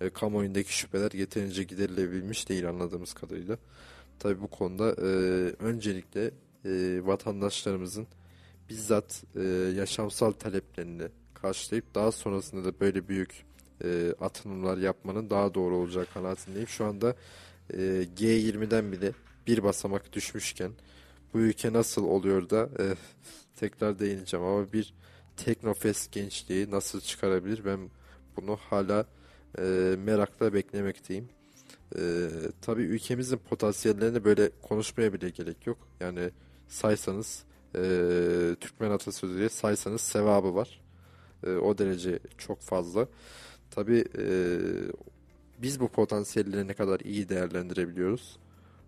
e, 0.00 0.10
kamuoyundaki 0.10 0.78
şüpheler 0.78 1.12
yeterince 1.12 1.62
giderilebilmiş 1.62 2.48
değil 2.48 2.68
anladığımız 2.68 3.12
kadarıyla. 3.12 3.58
Tabi 4.18 4.40
bu 4.40 4.48
konuda 4.48 4.90
e, 4.90 5.04
öncelikle 5.58 6.30
e, 6.64 7.00
vatandaşlarımızın 7.06 8.06
bizzat 8.68 9.24
e, 9.36 9.42
yaşamsal 9.76 10.32
taleplerini 10.32 11.02
karşılayıp 11.34 11.94
daha 11.94 12.12
sonrasında 12.12 12.64
da 12.64 12.80
böyle 12.80 13.08
büyük 13.08 13.44
e, 13.84 14.14
atılımlar 14.20 14.78
yapmanın 14.78 15.30
daha 15.30 15.54
doğru 15.54 15.76
olacağı 15.76 16.06
kanaatindeyim. 16.14 16.68
Şu 16.68 16.84
anda 16.84 17.14
e, 17.70 17.76
G20'den 18.16 18.92
bile 18.92 19.12
bir 19.46 19.62
basamak 19.62 20.12
düşmüşken 20.12 20.72
bu 21.34 21.38
ülke 21.38 21.72
nasıl 21.72 22.04
oluyor 22.04 22.50
da 22.50 22.68
e, 22.78 22.84
tekrar 23.60 23.98
değineceğim 23.98 24.46
ama 24.46 24.72
bir 24.72 24.94
Teknofest 25.36 26.12
gençliği 26.12 26.70
nasıl 26.70 27.00
çıkarabilir 27.00 27.64
ben 27.64 27.90
bunu 28.36 28.56
hala 28.56 29.06
e, 29.58 29.62
merakla 30.04 30.54
beklemekteyim. 30.54 31.28
E, 31.96 32.28
tabii 32.60 32.82
ülkemizin 32.82 33.36
potansiyellerini 33.36 34.24
böyle 34.24 34.50
konuşmaya 34.62 35.12
bile 35.12 35.30
gerek 35.30 35.66
yok. 35.66 35.78
Yani 36.00 36.30
saysanız 36.68 37.44
e, 37.74 37.80
Türkmen 38.60 38.90
atasözüyle 38.90 39.48
saysanız 39.48 40.00
sevabı 40.00 40.54
var. 40.54 40.80
E, 41.46 41.50
o 41.50 41.78
derece 41.78 42.18
çok 42.38 42.60
fazla. 42.60 43.08
Tabii 43.70 44.04
e, 44.18 44.24
biz 45.58 45.80
bu 45.80 45.88
potansiyelleri 45.88 46.68
ne 46.68 46.74
kadar 46.74 47.00
iyi 47.00 47.28
değerlendirebiliyoruz? 47.28 48.38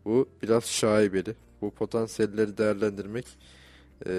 Bu 0.05 0.29
biraz 0.43 0.65
şaibeli. 0.65 1.35
Bu 1.61 1.71
potansiyelleri 1.71 2.59
değerlendirmek 2.59 3.39
e, 4.07 4.15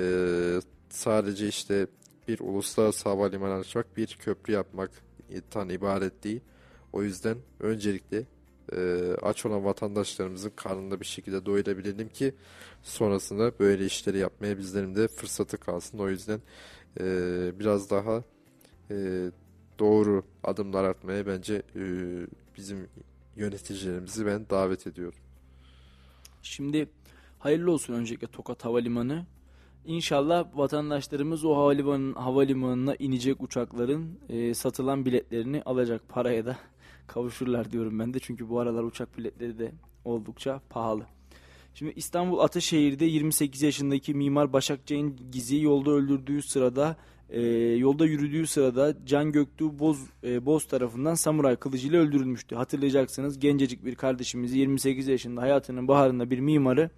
sadece 0.89 1.47
işte 1.47 1.87
bir 2.27 2.39
uluslararası 2.39 3.09
havalimanı 3.09 3.53
açmak, 3.53 3.97
bir 3.97 4.17
köprü 4.19 4.53
yapmak 4.53 4.91
tan 5.51 5.69
ibaret 5.69 6.23
değil. 6.23 6.41
O 6.93 7.03
yüzden 7.03 7.37
öncelikle 7.59 8.23
e, 8.71 9.11
aç 9.21 9.45
olan 9.45 9.65
vatandaşlarımızın 9.65 10.51
karnında 10.55 10.99
bir 10.99 11.05
şekilde 11.05 11.45
doyurabilelim 11.45 12.09
ki 12.09 12.33
sonrasında 12.83 13.59
böyle 13.59 13.85
işleri 13.85 14.17
yapmaya 14.17 14.57
bizlerin 14.57 14.95
de 14.95 15.07
fırsatı 15.07 15.57
kalsın. 15.57 15.99
O 15.99 16.09
yüzden 16.09 16.41
e, 16.99 17.05
biraz 17.59 17.89
daha 17.89 18.23
e, 18.91 19.27
doğru 19.79 20.23
adımlar 20.43 20.83
atmaya 20.83 21.27
bence 21.27 21.61
e, 21.75 21.83
bizim 22.57 22.87
yöneticilerimizi 23.35 24.25
ben 24.25 24.49
davet 24.49 24.87
ediyorum. 24.87 25.19
Şimdi 26.41 26.89
hayırlı 27.39 27.71
olsun 27.71 27.93
öncelikle 27.93 28.27
Tokat 28.27 28.65
Havalimanı. 28.65 29.25
İnşallah 29.85 30.45
vatandaşlarımız 30.53 31.45
o 31.45 31.55
havalimanın, 31.55 32.13
havalimanına 32.13 32.95
inecek 32.95 33.41
uçakların 33.41 34.19
e, 34.29 34.53
satılan 34.53 35.05
biletlerini 35.05 35.61
alacak 35.65 36.09
paraya 36.09 36.45
da 36.45 36.57
kavuşurlar 37.07 37.71
diyorum 37.71 37.99
ben 37.99 38.13
de. 38.13 38.19
Çünkü 38.19 38.49
bu 38.49 38.59
aralar 38.59 38.83
uçak 38.83 39.17
biletleri 39.17 39.59
de 39.59 39.71
oldukça 40.05 40.61
pahalı. 40.69 41.05
Şimdi 41.73 41.93
İstanbul 41.95 42.39
Ataşehir'de 42.39 43.05
28 43.05 43.61
yaşındaki 43.61 44.13
mimar 44.13 44.53
Başak 44.53 44.85
Cengiz'i 44.85 45.57
yolda 45.57 45.91
öldürdüğü 45.91 46.41
sırada 46.41 46.95
e, 47.29 47.41
yolda 47.77 48.05
yürüdüğü 48.05 48.47
sırada 48.47 48.95
Can 49.05 49.31
Göktuğ 49.31 49.79
Boz, 49.79 49.99
e, 50.23 50.45
Boz 50.45 50.67
tarafından 50.67 51.15
samuray 51.15 51.55
kılıcıyla 51.55 52.01
öldürülmüştü. 52.01 52.55
Hatırlayacaksınız 52.55 53.39
gencecik 53.39 53.85
bir 53.85 53.95
kardeşimizi 53.95 54.59
28 54.59 55.07
yaşında 55.07 55.41
hayatının 55.41 55.87
baharında 55.87 56.29
bir 56.29 56.39
mimarı 56.39 56.89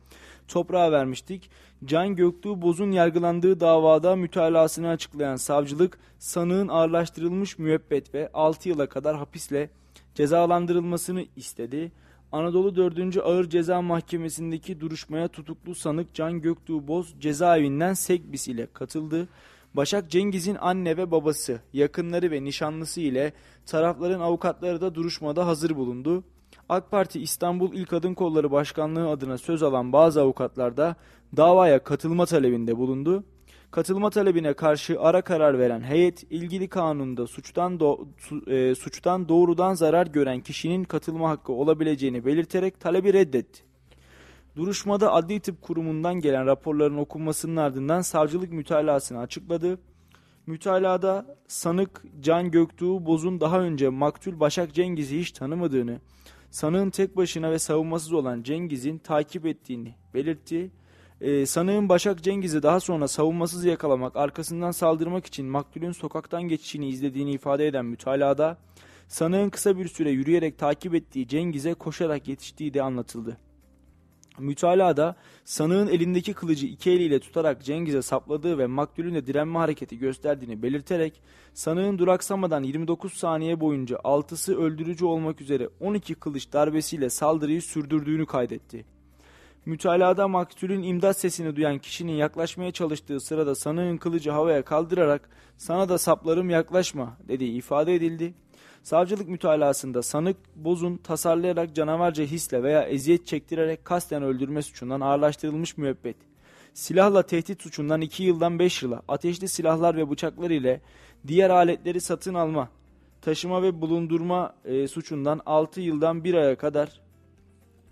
toprağa 0.47 0.91
vermiştik. 0.91 1.49
Can 1.85 2.15
Göktuğ 2.15 2.61
Boz'un 2.61 2.91
yargılandığı 2.91 3.59
davada 3.59 4.15
mütalasını 4.15 4.89
açıklayan 4.89 5.35
savcılık 5.35 5.97
sanığın 6.19 6.67
ağırlaştırılmış 6.67 7.57
müebbet 7.57 8.13
ve 8.13 8.29
6 8.33 8.69
yıla 8.69 8.89
kadar 8.89 9.17
hapisle 9.17 9.69
cezalandırılmasını 10.15 11.25
istedi. 11.35 11.91
Anadolu 12.31 12.75
4. 12.75 13.17
Ağır 13.17 13.49
Ceza 13.49 13.81
Mahkemesi'ndeki 13.81 14.79
duruşmaya 14.79 15.27
tutuklu 15.27 15.75
sanık 15.75 16.13
Can 16.13 16.41
Göktuğ 16.41 16.87
Boz 16.87 17.15
cezaevinden 17.19 17.93
Sekbis 17.93 18.47
ile 18.47 18.67
katıldı. 18.73 19.27
Başak 19.73 20.11
Cengiz'in 20.11 20.55
anne 20.55 20.97
ve 20.97 21.11
babası, 21.11 21.61
yakınları 21.73 22.31
ve 22.31 22.43
nişanlısı 22.43 23.01
ile 23.01 23.33
tarafların 23.65 24.19
avukatları 24.19 24.81
da 24.81 24.95
duruşmada 24.95 25.47
hazır 25.47 25.75
bulundu. 25.75 26.23
AK 26.69 26.91
Parti 26.91 27.21
İstanbul 27.21 27.73
İl 27.73 27.85
Kadın 27.85 28.13
Kolları 28.13 28.51
Başkanlığı 28.51 29.09
adına 29.09 29.37
söz 29.37 29.63
alan 29.63 29.93
bazı 29.93 30.21
avukatlar 30.21 30.77
da 30.77 30.95
davaya 31.37 31.83
katılma 31.83 32.25
talebinde 32.25 32.77
bulundu. 32.77 33.23
Katılma 33.71 34.09
talebine 34.09 34.53
karşı 34.53 35.01
ara 35.01 35.21
karar 35.21 35.59
veren 35.59 35.81
heyet 35.81 36.23
ilgili 36.23 36.67
kanunda 36.67 37.27
suçtan 37.27 37.79
do 37.79 38.07
e, 38.47 38.75
suçtan 38.75 39.29
doğrudan 39.29 39.73
zarar 39.73 40.07
gören 40.07 40.41
kişinin 40.41 40.83
katılma 40.83 41.29
hakkı 41.29 41.53
olabileceğini 41.53 42.25
belirterek 42.25 42.79
talebi 42.79 43.13
reddetti. 43.13 43.63
Duruşmada 44.55 45.13
Adli 45.13 45.39
Tıp 45.39 45.61
Kurumu'ndan 45.61 46.15
gelen 46.15 46.45
raporların 46.45 46.97
okunmasının 46.97 47.55
ardından 47.55 48.01
savcılık 48.01 48.51
mütalasını 48.51 49.19
açıkladı. 49.19 49.79
Mütalada 50.47 51.37
sanık 51.47 52.03
Can 52.21 52.51
Göktuğ 52.51 53.05
Boz'un 53.05 53.41
daha 53.41 53.59
önce 53.59 53.89
maktul 53.89 54.39
Başak 54.39 54.73
Cengiz'i 54.73 55.19
hiç 55.19 55.31
tanımadığını, 55.31 55.99
sanığın 56.55 56.89
tek 56.89 57.17
başına 57.17 57.51
ve 57.51 57.59
savunmasız 57.59 58.13
olan 58.13 58.43
Cengiz'in 58.43 58.97
takip 58.97 59.45
ettiğini 59.45 59.95
belirtti. 60.13 60.71
Ee, 61.21 61.45
sanığın 61.45 61.89
Başak 61.89 62.23
Cengiz'i 62.23 62.63
daha 62.63 62.79
sonra 62.79 63.07
savunmasız 63.07 63.65
yakalamak, 63.65 64.15
arkasından 64.15 64.71
saldırmak 64.71 65.25
için 65.25 65.45
maktulün 65.45 65.91
sokaktan 65.91 66.43
geçişini 66.43 66.89
izlediğini 66.89 67.31
ifade 67.31 67.67
eden 67.67 67.85
mütalada, 67.85 68.57
sanığın 69.07 69.49
kısa 69.49 69.77
bir 69.77 69.87
süre 69.87 70.11
yürüyerek 70.11 70.57
takip 70.57 70.95
ettiği 70.95 71.27
Cengiz'e 71.27 71.73
koşarak 71.73 72.27
yetiştiği 72.27 72.73
de 72.73 72.83
anlatıldı. 72.83 73.37
Mütalada 74.39 75.15
sanığın 75.45 75.87
elindeki 75.87 76.33
kılıcı 76.33 76.65
iki 76.65 76.91
eliyle 76.91 77.19
tutarak 77.19 77.63
Cengiz'e 77.63 78.01
sapladığı 78.01 78.57
ve 78.57 78.67
maktulün 78.67 79.15
de 79.15 79.27
direnme 79.27 79.59
hareketi 79.59 79.97
gösterdiğini 79.97 80.61
belirterek 80.63 81.21
sanığın 81.53 81.99
duraksamadan 81.99 82.63
29 82.63 83.13
saniye 83.13 83.59
boyunca 83.59 83.99
altısı 84.03 84.57
öldürücü 84.57 85.05
olmak 85.05 85.41
üzere 85.41 85.69
12 85.79 86.15
kılıç 86.15 86.53
darbesiyle 86.53 87.09
saldırıyı 87.09 87.61
sürdürdüğünü 87.61 88.25
kaydetti. 88.25 88.85
Mütalada 89.65 90.27
maktulün 90.27 90.83
imdat 90.83 91.19
sesini 91.19 91.55
duyan 91.55 91.79
kişinin 91.79 92.13
yaklaşmaya 92.13 92.71
çalıştığı 92.71 93.19
sırada 93.19 93.55
sanığın 93.55 93.97
kılıcı 93.97 94.31
havaya 94.31 94.61
kaldırarak 94.61 95.29
sana 95.57 95.89
da 95.89 95.97
saplarım 95.97 96.49
yaklaşma 96.49 97.17
dediği 97.27 97.51
ifade 97.51 97.95
edildi. 97.95 98.33
Savcılık 98.85 99.29
mütalasında 99.29 100.03
sanık 100.03 100.37
Boz'un 100.55 100.97
tasarlayarak 100.97 101.75
canavarca 101.75 102.23
hisle 102.23 102.63
veya 102.63 102.83
eziyet 102.83 103.27
çektirerek 103.27 103.85
kasten 103.85 104.23
öldürme 104.23 104.61
suçundan 104.61 105.01
ağırlaştırılmış 105.01 105.77
müebbet, 105.77 106.15
silahla 106.73 107.23
tehdit 107.23 107.61
suçundan 107.61 108.01
2 108.01 108.23
yıldan 108.23 108.59
5 108.59 108.83
yıla, 108.83 109.01
ateşli 109.07 109.47
silahlar 109.47 109.97
ve 109.97 110.09
bıçaklar 110.09 110.49
ile 110.49 110.81
diğer 111.27 111.49
aletleri 111.49 112.01
satın 112.01 112.33
alma, 112.33 112.69
taşıma 113.21 113.63
ve 113.63 113.81
bulundurma 113.81 114.55
e, 114.65 114.87
suçundan 114.87 115.41
6 115.45 115.81
yıldan 115.81 116.23
1 116.23 116.33
aya 116.33 116.57
kadar 116.57 117.01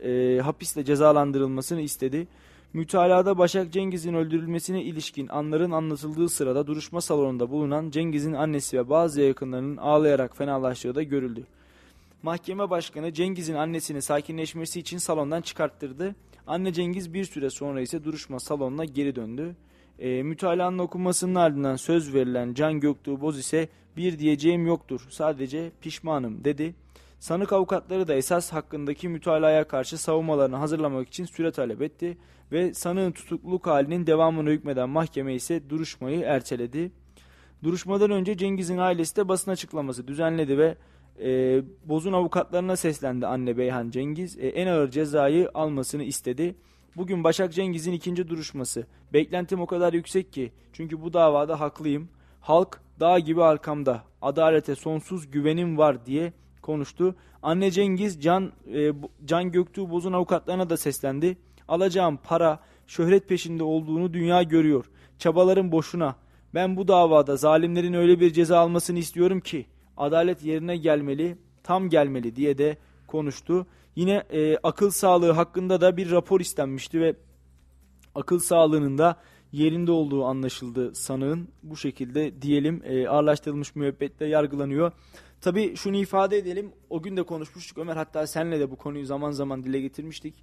e, 0.04 0.40
hapisle 0.42 0.86
cezalandırılmasını 0.86 1.82
istedi. 1.82 2.28
Mütalada 2.74 3.38
Başak 3.38 3.72
Cengiz'in 3.74 4.14
öldürülmesine 4.14 4.84
ilişkin 4.84 5.28
anların 5.28 5.72
anlatıldığı 5.72 6.30
sırada 6.30 6.68
duruşma 6.68 7.02
salonunda 7.02 7.50
bulunan 7.50 7.90
Cengiz'in 7.90 8.34
annesi 8.34 8.78
ve 8.78 8.90
bazı 8.90 9.22
yakınlarının 9.22 9.78
ağlayarak 9.78 10.38
fenalaştığı 10.38 10.96
da 10.96 11.04
görüldü. 11.04 11.44
Mahkeme 12.24 12.70
başkanı 12.70 13.14
Cengiz'in 13.14 13.54
annesini 13.54 14.02
sakinleşmesi 14.02 14.80
için 14.80 14.98
salondan 14.98 15.42
çıkarttırdı. 15.42 16.16
Anne 16.48 16.74
Cengiz 16.74 17.14
bir 17.14 17.26
süre 17.26 17.50
sonra 17.50 17.82
ise 17.82 18.04
duruşma 18.04 18.40
salonuna 18.40 18.86
geri 18.86 19.16
döndü. 19.16 19.56
E, 20.00 20.24
mütalanın 20.24 20.80
okunmasının 20.80 21.36
ardından 21.36 21.76
söz 21.76 22.14
verilen 22.14 22.54
Can 22.54 22.80
Göktuğ 22.80 23.22
Boz 23.22 23.40
ise 23.40 23.70
bir 23.98 24.20
diyeceğim 24.20 24.68
yoktur 24.68 25.08
sadece 25.10 25.72
pişmanım 25.82 26.44
dedi. 26.44 26.76
Sanık 27.24 27.54
avukatları 27.54 28.08
da 28.08 28.14
esas 28.14 28.54
hakkındaki 28.54 29.10
mütalaya 29.10 29.68
karşı 29.68 29.98
savunmalarını 29.98 30.56
hazırlamak 30.56 31.08
için 31.08 31.26
süre 31.26 31.52
talep 31.52 31.82
etti 31.82 32.18
ve 32.52 32.74
sanığın 32.74 33.12
tutukluluk 33.12 33.68
halinin 33.68 34.08
devamını 34.08 34.50
hükmeden 34.50 34.90
mahkeme 34.90 35.34
ise 35.34 35.70
duruşmayı 35.70 36.22
erteledi. 36.22 36.92
Duruşmadan 37.64 38.12
önce 38.12 38.38
Cengiz'in 38.38 38.78
ailesi 38.78 39.16
de 39.16 39.28
basın 39.28 39.52
açıklaması 39.52 40.08
düzenledi 40.08 40.58
ve 40.58 40.78
e, 41.24 41.62
Boz'un 41.86 42.14
avukatlarına 42.14 42.76
seslendi 42.76 43.28
anne 43.28 43.58
Beyhan 43.58 43.90
Cengiz. 43.90 44.38
E, 44.38 44.48
en 44.48 44.68
ağır 44.68 44.90
cezayı 44.92 45.50
almasını 45.54 46.04
istedi. 46.04 46.56
Bugün 46.96 47.24
Başak 47.24 47.54
Cengiz'in 47.54 47.94
ikinci 47.94 48.28
duruşması. 48.30 48.88
Beklentim 49.14 49.62
o 49.62 49.66
kadar 49.66 49.94
yüksek 49.94 50.34
ki. 50.34 50.52
Çünkü 50.74 51.02
bu 51.02 51.14
davada 51.14 51.60
haklıyım. 51.60 52.10
Halk 52.42 52.82
dağ 53.00 53.20
gibi 53.20 53.44
arkamda. 53.44 54.04
Adalete 54.22 54.76
sonsuz 54.76 55.32
güvenim 55.32 55.78
var 55.78 56.06
diye 56.06 56.34
konuştu. 56.64 57.16
Anne 57.44 57.72
Cengiz 57.72 58.24
Can 58.24 58.52
e, 58.74 58.92
Can 59.26 59.52
Göktuğ 59.52 59.90
Boz'un 59.90 60.14
avukatlarına 60.14 60.70
da 60.70 60.78
seslendi. 60.78 61.38
Alacağım 61.68 62.20
para 62.24 62.60
şöhret 62.88 63.30
peşinde 63.30 63.64
olduğunu 63.64 64.14
dünya 64.14 64.44
görüyor. 64.44 64.86
Çabalarım 65.18 65.72
boşuna. 65.72 66.16
Ben 66.54 66.78
bu 66.78 66.88
davada 66.88 67.36
zalimlerin 67.36 67.94
öyle 67.94 68.20
bir 68.20 68.34
ceza 68.34 68.60
almasını 68.60 69.00
istiyorum 69.00 69.40
ki 69.40 69.66
adalet 69.98 70.44
yerine 70.44 70.78
gelmeli. 70.78 71.38
tam 71.64 71.90
gelmeli 71.90 72.36
diye 72.36 72.58
de 72.58 72.78
konuştu. 73.08 73.68
Yine 73.96 74.24
e, 74.30 74.58
akıl 74.64 74.90
sağlığı 74.90 75.32
hakkında 75.32 75.82
da 75.82 75.98
bir 75.98 76.12
rapor 76.12 76.40
istenmişti 76.40 77.02
ve 77.02 77.16
akıl 78.16 78.40
sağlığının 78.40 78.98
da 78.98 79.16
yerinde 79.52 79.92
olduğu 79.92 80.26
anlaşıldı 80.26 80.96
sanığın. 80.96 81.48
Bu 81.64 81.78
şekilde 81.78 82.42
diyelim 82.42 82.82
e, 82.86 83.08
ağırlaştırılmış 83.08 83.76
müebbetle 83.76 84.26
yargılanıyor. 84.26 84.92
Tabii 85.44 85.76
şunu 85.76 85.96
ifade 85.98 86.38
edelim. 86.38 86.72
O 86.90 87.02
gün 87.02 87.18
de 87.18 87.24
konuşmuştuk 87.24 87.78
Ömer 87.78 87.96
hatta 87.96 88.28
senle 88.28 88.60
de 88.60 88.72
bu 88.72 88.76
konuyu 88.76 89.06
zaman 89.06 89.32
zaman 89.32 89.64
dile 89.64 89.82
getirmiştik. 89.82 90.34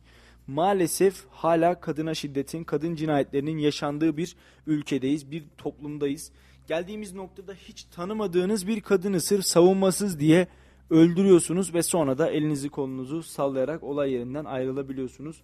Maalesef 0.46 1.24
hala 1.30 1.80
kadına 1.80 2.14
şiddetin, 2.14 2.64
kadın 2.64 2.94
cinayetlerinin 2.94 3.58
yaşandığı 3.58 4.16
bir 4.16 4.36
ülkedeyiz, 4.66 5.30
bir 5.30 5.44
toplumdayız. 5.58 6.32
Geldiğimiz 6.68 7.14
noktada 7.14 7.54
hiç 7.54 7.84
tanımadığınız 7.84 8.66
bir 8.66 8.80
kadını 8.80 9.20
sırf 9.20 9.44
savunmasız 9.44 10.20
diye 10.20 10.46
öldürüyorsunuz 10.90 11.74
ve 11.74 11.82
sonra 11.82 12.18
da 12.18 12.30
elinizi 12.30 12.68
kolunuzu 12.68 13.22
sallayarak 13.22 13.82
olay 13.82 14.12
yerinden 14.12 14.44
ayrılabiliyorsunuz. 14.44 15.42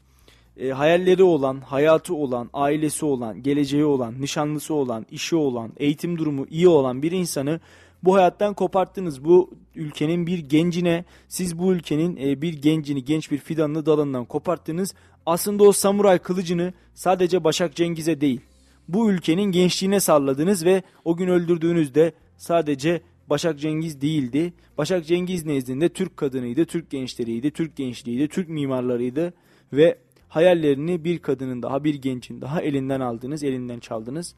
E, 0.56 0.70
hayalleri 0.70 1.22
olan, 1.22 1.60
hayatı 1.60 2.14
olan, 2.14 2.50
ailesi 2.52 3.04
olan, 3.04 3.42
geleceği 3.42 3.84
olan, 3.84 4.20
nişanlısı 4.20 4.74
olan, 4.74 5.06
işi 5.10 5.36
olan, 5.36 5.72
eğitim 5.76 6.18
durumu 6.18 6.46
iyi 6.50 6.68
olan 6.68 7.02
bir 7.02 7.12
insanı 7.12 7.60
bu 8.06 8.14
hayattan 8.14 8.54
koparttınız. 8.54 9.24
Bu 9.24 9.50
ülkenin 9.74 10.26
bir 10.26 10.38
gencine, 10.38 11.04
siz 11.28 11.58
bu 11.58 11.72
ülkenin 11.72 12.16
e, 12.16 12.42
bir 12.42 12.52
gencini, 12.52 13.04
genç 13.04 13.30
bir 13.30 13.38
fidanını 13.38 13.86
dalından 13.86 14.24
koparttınız. 14.24 14.94
Aslında 15.26 15.64
o 15.64 15.72
samuray 15.72 16.18
kılıcını 16.18 16.72
sadece 16.94 17.44
Başak 17.44 17.74
Cengiz'e 17.74 18.20
değil, 18.20 18.40
bu 18.88 19.10
ülkenin 19.10 19.42
gençliğine 19.42 20.00
salladınız 20.00 20.64
ve 20.64 20.82
o 21.04 21.16
gün 21.16 21.28
öldürdüğünüzde 21.28 22.12
sadece 22.36 23.00
Başak 23.30 23.58
Cengiz 23.58 24.00
değildi. 24.00 24.52
Başak 24.78 25.06
Cengiz 25.06 25.46
nezdinde 25.46 25.88
Türk 25.88 26.16
kadınıydı, 26.16 26.64
Türk 26.64 26.90
gençleriydi, 26.90 27.50
Türk 27.50 27.76
gençliğiydi, 27.76 28.28
Türk 28.28 28.48
mimarlarıydı 28.48 29.34
ve 29.72 29.98
hayallerini 30.28 31.04
bir 31.04 31.18
kadının 31.18 31.62
daha, 31.62 31.84
bir 31.84 31.94
gencin 31.94 32.40
daha 32.40 32.60
elinden 32.60 33.00
aldınız, 33.00 33.44
elinden 33.44 33.78
çaldınız. 33.78 34.34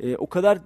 Ee, 0.00 0.16
o 0.16 0.26
kadar 0.26 0.58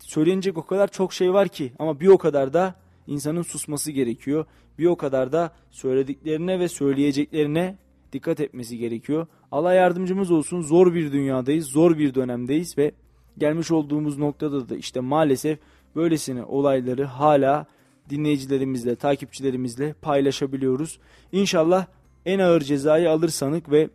söylenecek 0.00 0.58
o 0.58 0.66
kadar 0.66 0.88
çok 0.88 1.12
şey 1.12 1.32
var 1.32 1.48
ki 1.48 1.72
ama 1.78 2.00
bir 2.00 2.08
o 2.08 2.18
kadar 2.18 2.52
da 2.52 2.74
insanın 3.06 3.42
susması 3.42 3.92
gerekiyor. 3.92 4.44
Bir 4.78 4.86
o 4.86 4.96
kadar 4.96 5.32
da 5.32 5.52
söylediklerine 5.70 6.58
ve 6.58 6.68
söyleyeceklerine 6.68 7.78
dikkat 8.12 8.40
etmesi 8.40 8.78
gerekiyor. 8.78 9.26
Allah 9.52 9.74
yardımcımız 9.74 10.30
olsun. 10.30 10.62
Zor 10.62 10.94
bir 10.94 11.12
dünyadayız, 11.12 11.66
zor 11.66 11.98
bir 11.98 12.14
dönemdeyiz 12.14 12.78
ve 12.78 12.92
gelmiş 13.38 13.70
olduğumuz 13.70 14.18
noktada 14.18 14.68
da 14.68 14.76
işte 14.76 15.00
maalesef 15.00 15.58
böylesine 15.96 16.44
olayları 16.44 17.04
hala 17.04 17.66
dinleyicilerimizle, 18.10 18.96
takipçilerimizle 18.96 19.92
paylaşabiliyoruz. 19.92 20.98
İnşallah 21.32 21.86
en 22.26 22.38
ağır 22.38 22.60
cezayı 22.60 23.10
alır 23.10 23.28
sanık 23.28 23.70
ve 23.70 23.88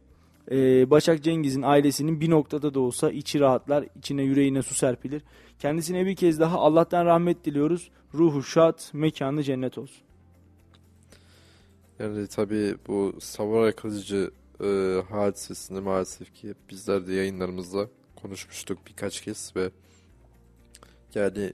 e, 0.51 0.89
Başak 0.89 1.23
Cengiz'in 1.23 1.61
ailesinin 1.61 2.21
bir 2.21 2.29
noktada 2.29 2.73
da 2.73 2.79
olsa 2.79 3.11
içi 3.11 3.39
rahatlar, 3.39 3.85
içine 3.97 4.23
yüreğine 4.23 4.61
su 4.61 4.75
serpilir. 4.75 5.21
Kendisine 5.59 6.05
bir 6.05 6.15
kez 6.15 6.39
daha 6.39 6.57
Allah'tan 6.57 7.05
rahmet 7.05 7.45
diliyoruz. 7.45 7.89
Ruhu 8.13 8.43
şad, 8.43 8.79
mekanı 8.93 9.43
cennet 9.43 9.77
olsun. 9.77 10.05
Yani 11.99 12.27
tabii 12.27 12.75
bu 12.87 13.15
samuray 13.19 13.71
kılıcı 13.71 14.31
e, 14.63 15.01
hadisesini 15.09 15.79
maalesef 15.79 16.33
ki 16.33 16.53
bizler 16.69 17.07
de 17.07 17.13
yayınlarımızda 17.13 17.87
konuşmuştuk 18.15 18.77
birkaç 18.87 19.21
kez 19.21 19.53
ve 19.55 19.69
yani 21.15 21.53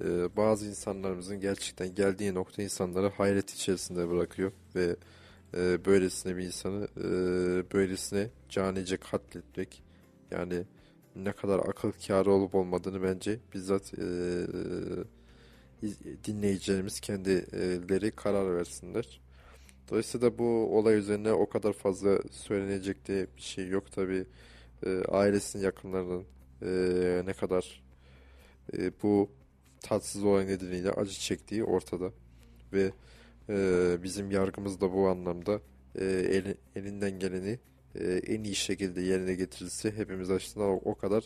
e, 0.00 0.36
bazı 0.36 0.66
insanlarımızın 0.66 1.40
gerçekten 1.40 1.94
geldiği 1.94 2.34
nokta 2.34 2.62
insanları 2.62 3.08
hayret 3.08 3.50
içerisinde 3.50 4.10
bırakıyor 4.10 4.52
ve 4.74 4.96
e, 5.56 5.84
böylesine 5.84 6.36
bir 6.36 6.44
insanı 6.44 6.88
e, 6.96 7.06
böylesine 7.72 8.30
canice 8.48 8.96
katletmek 8.96 9.82
yani 10.30 10.64
ne 11.16 11.32
kadar 11.32 11.58
akıl 11.58 11.92
kârı 12.06 12.32
olup 12.32 12.54
olmadığını 12.54 13.02
bence 13.02 13.38
bizzat 13.54 13.94
e, 13.94 14.02
e, 15.82 15.88
dinleyicilerimiz 16.24 17.00
kendileri 17.00 18.10
karar 18.10 18.56
versinler. 18.56 19.20
Dolayısıyla 19.90 20.38
bu 20.38 20.78
olay 20.78 20.98
üzerine 20.98 21.32
o 21.32 21.48
kadar 21.48 21.72
fazla 21.72 22.18
söylenecek 22.30 23.08
de 23.08 23.26
bir 23.36 23.42
şey 23.42 23.68
yok 23.68 23.92
tabi. 23.92 24.26
E, 24.86 25.02
ailesinin 25.08 25.62
yakınlarının 25.62 26.24
e, 26.62 27.22
ne 27.26 27.32
kadar 27.32 27.82
e, 28.78 28.92
bu 29.02 29.30
tatsız 29.80 30.24
olay 30.24 30.46
nedeniyle 30.46 30.90
acı 30.90 31.12
çektiği 31.12 31.64
ortada 31.64 32.12
ve 32.72 32.92
e, 33.48 33.96
bizim 34.02 34.30
yargımız 34.30 34.80
da 34.80 34.92
bu 34.92 35.08
anlamda 35.08 35.60
e, 35.98 36.04
el, 36.04 36.54
elinden 36.76 37.18
geleni 37.18 37.58
e, 37.94 38.04
en 38.04 38.44
iyi 38.44 38.54
şekilde 38.54 39.00
yerine 39.00 39.34
getirilse 39.34 39.90
hepimiz 39.90 40.30
açısından 40.30 40.80
o, 40.84 40.94
kadar 40.94 41.24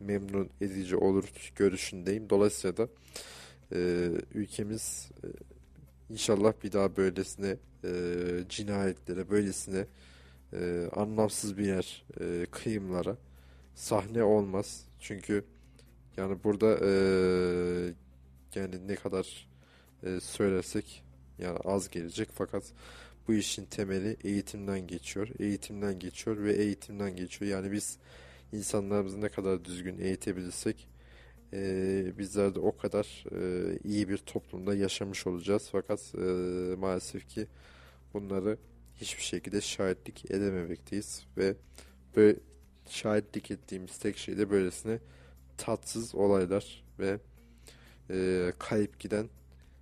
memnun 0.00 0.50
edici 0.60 0.96
olur 0.96 1.52
görüşündeyim. 1.56 2.30
Dolayısıyla 2.30 2.76
da 2.76 2.88
e, 3.72 4.10
ülkemiz 4.34 5.08
inşallah 6.10 6.52
bir 6.64 6.72
daha 6.72 6.96
böylesine 6.96 7.56
cinayetlere, 8.48 9.30
böylesine 9.30 9.86
anlamsız 10.96 11.58
bir 11.58 11.66
yer 11.66 12.04
kıyımlara 12.50 13.16
sahne 13.74 14.22
olmaz. 14.22 14.84
Çünkü 15.00 15.44
yani 16.16 16.44
burada 16.44 16.66
yani 18.54 18.88
ne 18.88 18.94
kadar 18.94 19.48
e, 20.02 20.20
söylersek 20.20 21.04
yani 21.38 21.58
az 21.64 21.90
gelecek 21.90 22.28
fakat 22.32 22.64
bu 23.28 23.34
işin 23.34 23.64
temeli 23.64 24.16
eğitimden 24.24 24.86
geçiyor. 24.86 25.28
Eğitimden 25.38 25.98
geçiyor 25.98 26.36
ve 26.44 26.52
eğitimden 26.54 27.16
geçiyor. 27.16 27.50
Yani 27.50 27.72
biz 27.72 27.98
insanlarımızı 28.52 29.20
ne 29.20 29.28
kadar 29.28 29.64
düzgün 29.64 29.98
eğitebilirsek 29.98 30.88
e, 31.52 32.18
bizler 32.18 32.54
de 32.54 32.60
o 32.60 32.76
kadar 32.76 33.24
e, 33.32 33.78
iyi 33.84 34.08
bir 34.08 34.18
toplumda 34.18 34.74
yaşamış 34.74 35.26
olacağız. 35.26 35.68
Fakat 35.72 36.14
e, 36.14 36.20
maalesef 36.76 37.28
ki 37.28 37.46
bunları 38.14 38.58
hiçbir 39.00 39.22
şekilde 39.22 39.60
şahitlik 39.60 40.30
edememekteyiz 40.30 41.26
ve 41.36 41.54
böyle 42.16 42.38
şahitlik 42.88 43.50
ettiğimiz 43.50 43.98
tek 43.98 44.16
şey 44.18 44.38
de 44.38 44.50
böylesine 44.50 44.98
tatsız 45.56 46.14
olaylar 46.14 46.84
ve 46.98 47.18
e, 48.10 48.52
kayıp 48.58 49.00
giden 49.00 49.28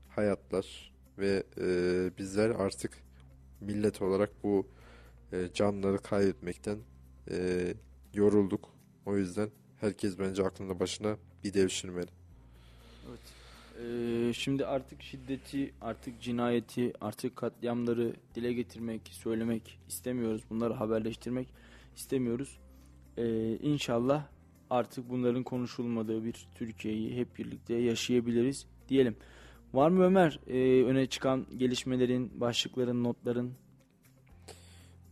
hayatlar 0.08 0.93
ve 1.18 1.42
e, 1.60 1.66
bizler 2.18 2.50
artık 2.50 2.92
millet 3.60 4.02
olarak 4.02 4.30
bu 4.42 4.66
e, 5.32 5.48
canları 5.54 5.98
kaybetmekten 5.98 6.78
e, 7.30 7.74
yorulduk. 8.14 8.68
O 9.06 9.16
yüzden 9.16 9.50
herkes 9.80 10.18
bence 10.18 10.44
aklında 10.44 10.80
başına 10.80 11.16
bir 11.44 11.54
devşirmeli. 11.54 12.10
Evet. 13.08 13.20
Ee, 13.82 14.32
şimdi 14.32 14.66
artık 14.66 15.02
şiddeti, 15.02 15.74
artık 15.80 16.20
cinayeti, 16.20 16.92
artık 17.00 17.36
katliamları 17.36 18.14
dile 18.34 18.52
getirmek, 18.52 19.00
söylemek 19.08 19.78
istemiyoruz. 19.88 20.42
Bunları 20.50 20.74
haberleştirmek 20.74 21.48
istemiyoruz. 21.96 22.58
Ee, 23.16 23.56
inşallah 23.62 24.26
artık 24.70 25.10
bunların 25.10 25.42
konuşulmadığı 25.42 26.24
bir 26.24 26.46
Türkiye'yi 26.54 27.16
hep 27.16 27.38
birlikte 27.38 27.74
yaşayabiliriz 27.74 28.66
diyelim. 28.88 29.16
Var 29.74 29.90
mı 29.90 30.04
Ömer 30.04 30.40
e, 30.46 30.84
öne 30.84 31.06
çıkan 31.06 31.46
gelişmelerin, 31.56 32.40
başlıkların, 32.40 33.04
notların? 33.04 33.52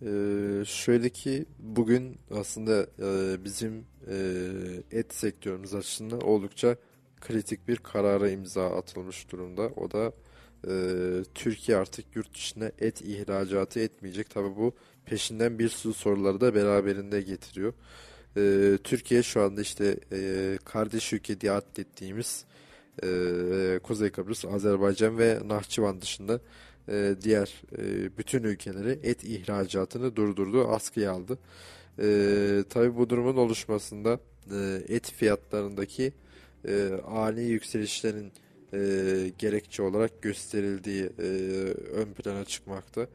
Ee, 0.02 0.64
şöyle 0.66 1.08
ki 1.08 1.46
bugün 1.58 2.18
aslında 2.30 2.82
e, 2.82 3.36
bizim 3.44 3.84
e, 4.08 4.16
et 4.90 5.14
sektörümüz 5.14 5.74
açısından 5.74 6.20
oldukça 6.20 6.76
kritik 7.20 7.68
bir 7.68 7.76
karara 7.76 8.30
imza 8.30 8.70
atılmış 8.70 9.32
durumda. 9.32 9.62
O 9.62 9.90
da 9.90 10.12
e, 10.68 10.74
Türkiye 11.34 11.78
artık 11.78 12.16
yurt 12.16 12.34
dışına 12.34 12.70
et 12.78 13.00
ihracatı 13.00 13.80
etmeyecek. 13.80 14.30
Tabi 14.30 14.56
bu 14.56 14.74
peşinden 15.06 15.58
bir 15.58 15.68
sürü 15.68 15.94
soruları 15.94 16.40
da 16.40 16.54
beraberinde 16.54 17.20
getiriyor. 17.20 17.72
E, 18.36 18.78
Türkiye 18.84 19.22
şu 19.22 19.42
anda 19.42 19.60
işte 19.60 19.96
e, 20.12 20.58
kardeş 20.64 21.12
ülke 21.12 21.40
diye 21.40 21.52
adettiğimiz 21.52 22.44
e, 23.04 23.80
Kuzey 23.82 24.10
Kıbrıs, 24.10 24.44
Azerbaycan 24.44 25.18
ve 25.18 25.38
Nahçıvan 25.44 26.00
dışında 26.00 26.40
e, 26.88 27.14
diğer 27.22 27.62
e, 27.78 28.16
bütün 28.18 28.42
ülkeleri 28.42 28.98
et 29.02 29.24
ihracatını 29.24 30.16
durdurdu, 30.16 30.68
askıya 30.68 31.12
aldı. 31.12 31.38
E, 31.98 32.64
tabii 32.70 32.96
bu 32.96 33.10
durumun 33.10 33.36
oluşmasında 33.36 34.20
e, 34.50 34.82
et 34.88 35.12
fiyatlarındaki 35.12 36.12
e, 36.68 36.90
ani 37.06 37.42
yükselişlerin 37.42 38.32
e, 38.72 38.78
gerekçe 39.38 39.82
olarak 39.82 40.22
gösterildiği 40.22 41.04
e, 41.18 41.22
ön 41.92 42.12
plana 42.12 42.44
çıkmakta. 42.44 43.06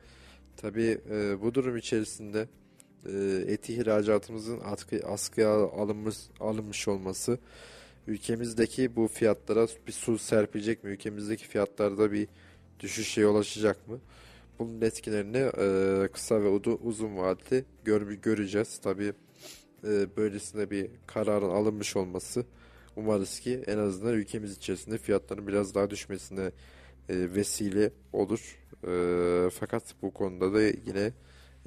Tabii 0.57 0.97
e, 1.11 1.41
bu 1.41 1.53
durum 1.53 1.77
içerisinde 1.77 2.47
e, 3.05 3.43
et 3.47 3.69
ihracatımızın 3.69 4.59
askı, 4.63 5.01
askıya 5.07 5.49
alınmış, 5.53 6.17
alınmış 6.39 6.87
olması 6.87 7.39
ülkemizdeki 8.07 8.95
bu 8.95 9.07
fiyatlara 9.07 9.67
bir 9.87 9.91
su 9.91 10.17
serpecek 10.17 10.83
mi? 10.83 10.89
Ülkemizdeki 10.89 11.47
fiyatlarda 11.47 12.11
bir 12.11 12.27
düşüşe 12.79 13.21
yol 13.21 13.35
açacak 13.35 13.87
mı? 13.87 13.99
Bunun 14.59 14.81
etkilerini 14.81 15.37
e, 15.37 16.07
kısa 16.07 16.43
ve 16.43 16.49
uzun 16.49 17.17
vadede 17.17 17.65
gör, 17.83 18.11
göreceğiz. 18.11 18.77
Tabii 18.83 19.13
e, 19.83 20.17
böylesine 20.17 20.71
bir 20.71 20.89
kararın 21.07 21.49
alınmış 21.49 21.95
olması 21.95 22.45
umarız 22.95 23.39
ki 23.39 23.63
en 23.67 23.77
azından 23.77 24.13
ülkemiz 24.13 24.57
içerisinde 24.57 24.97
fiyatların 24.97 25.47
biraz 25.47 25.75
daha 25.75 25.89
düşmesine 25.89 26.51
e, 27.09 27.35
vesile 27.35 27.91
olur. 28.13 28.59
E, 28.87 29.49
fakat 29.49 29.83
bu 30.01 30.13
konuda 30.13 30.53
da 30.53 30.61
yine 30.61 31.13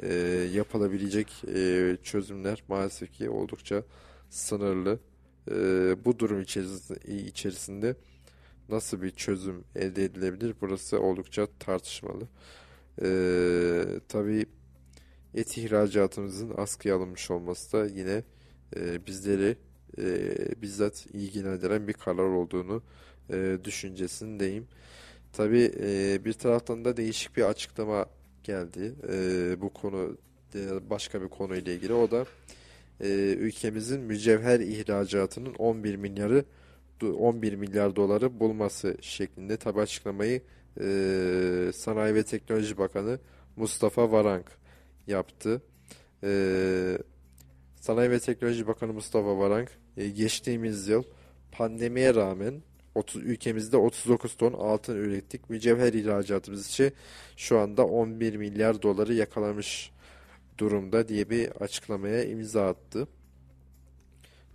e, 0.03 0.15
yapılabilecek 0.53 1.45
e, 1.55 1.97
çözümler 2.03 2.63
maalesef 2.69 3.13
ki 3.13 3.31
oldukça 3.31 3.83
sınırlı. 4.31 4.99
E, 5.51 5.55
bu 6.05 6.19
durum 6.19 6.41
içerisinde, 7.27 7.97
nasıl 8.69 9.03
bir 9.03 9.11
çözüm 9.11 9.65
elde 9.77 10.05
edilebilir? 10.05 10.55
Burası 10.61 11.01
oldukça 11.01 11.49
tartışmalı. 11.59 12.29
Ee, 13.03 13.85
tabii 14.09 14.47
et 15.35 15.59
ihracatımızın 15.59 16.53
askıya 16.57 16.97
alınmış 16.97 17.31
olması 17.31 17.73
da 17.73 17.87
yine 17.87 18.23
e, 18.77 19.07
bizleri 19.07 19.57
e, 19.99 20.33
bizzat 20.63 21.07
ilgilendiren 21.07 21.89
bir 21.89 21.93
karar 21.93 22.29
olduğunu 22.29 22.83
e, 23.31 23.59
düşüncesindeyim. 23.65 24.67
Tabii 25.33 25.73
e, 25.81 26.21
bir 26.25 26.33
taraftan 26.33 26.85
da 26.85 26.97
değişik 26.97 27.37
bir 27.37 27.43
açıklama 27.43 28.07
geldi 28.45 28.95
e, 29.13 29.61
bu 29.61 29.73
konu 29.73 30.17
e, 30.55 30.91
başka 30.91 31.23
bir 31.23 31.29
konuyla 31.29 31.73
ilgili. 31.73 31.93
O 31.93 32.11
da 32.11 32.27
e, 33.01 33.09
ülkemizin 33.39 34.01
mücevher 34.01 34.61
ihracatının 34.61 35.55
11 35.55 35.97
milyarı 35.97 36.45
11 37.03 37.55
milyar 37.55 37.97
doları 37.97 38.41
bulması 38.41 38.97
şeklinde 39.01 39.57
tabi 39.57 39.81
açıklamayı 39.81 40.43
e, 40.81 41.71
Sanayi 41.75 42.15
ve 42.15 42.23
Teknoloji 42.23 42.79
Bakanı 42.79 43.19
Mustafa 43.57 44.13
Varank 44.13 44.47
yaptı. 45.07 45.63
E, 46.25 46.99
Sanayi 47.81 48.11
ve 48.11 48.21
Teknoloji 48.21 48.67
Bakanı 48.67 48.93
Mustafa 48.93 49.39
Varank 49.39 49.71
e, 49.97 50.09
geçtiğimiz 50.09 50.89
yıl 50.89 51.03
pandemiye 51.53 52.15
rağmen 52.15 52.63
30, 52.95 53.23
ülkemizde 53.23 53.77
39 53.77 54.37
ton 54.37 54.53
altın 54.53 54.97
ürettik. 54.97 55.51
Mücevher 55.51 55.93
ihracatımız 55.93 56.69
için 56.69 56.93
şu 57.37 57.59
anda 57.59 57.87
11 57.87 58.37
milyar 58.37 58.83
doları 58.83 59.15
yakalamış 59.15 59.91
durumda 60.61 61.09
diye 61.09 61.31
bir 61.31 61.51
açıklamaya 61.51 62.25
imza 62.25 62.69
attı. 62.69 63.09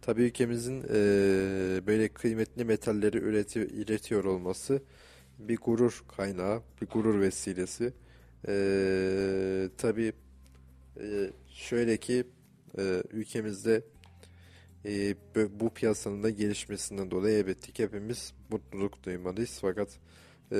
Tabii 0.01 0.23
ülkemizin 0.23 0.83
e, 0.83 0.97
böyle 1.87 2.07
kıymetli 2.07 2.65
metalleri 2.65 3.17
üreti, 3.17 3.59
üretiyor 3.59 4.23
olması 4.23 4.81
bir 5.39 5.57
gurur 5.57 6.03
kaynağı, 6.17 6.61
bir 6.81 6.87
gurur 6.87 7.21
vesilesi. 7.21 7.93
E, 8.47 9.69
tabii 9.77 10.13
e, 11.01 11.31
şöyle 11.49 11.97
ki 11.97 12.23
e, 12.77 13.03
ülkemizde 13.11 13.81
e, 14.85 15.15
bu 15.59 15.69
piyasanın 15.69 16.23
da 16.23 16.29
gelişmesinden 16.29 17.11
dolayı 17.11 17.37
elbette 17.37 17.71
ki 17.71 17.83
hepimiz 17.83 18.33
mutluluk 18.49 19.03
duymalıyız. 19.03 19.57
Fakat 19.61 19.89
e, 20.51 20.55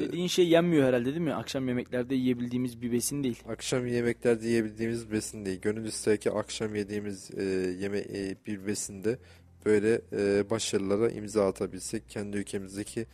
dediğin 0.00 0.26
şey 0.26 0.48
yenmiyor 0.48 0.84
herhalde 0.88 1.04
değil 1.04 1.18
mi? 1.18 1.34
Akşam 1.34 1.68
yemeklerde 1.68 2.14
yiyebildiğimiz 2.14 2.82
bir 2.82 2.92
besin 2.92 3.24
değil. 3.24 3.42
Akşam 3.48 3.86
yemeklerde 3.86 4.46
yiyebildiğimiz 4.46 5.12
besin 5.12 5.46
değil. 5.46 5.60
Gönül 5.60 5.84
ister 5.84 6.16
ki 6.16 6.30
akşam 6.30 6.74
yediğimiz 6.74 7.30
e, 7.36 7.44
yeme 7.80 7.98
e, 7.98 8.36
bir 8.46 8.66
besinde 8.66 9.18
böyle 9.66 10.00
e, 10.12 10.50
başarılara 10.50 11.10
imza 11.10 11.48
atabilsek, 11.48 12.08
kendi 12.08 12.36
ülkemizdeki 12.36 13.06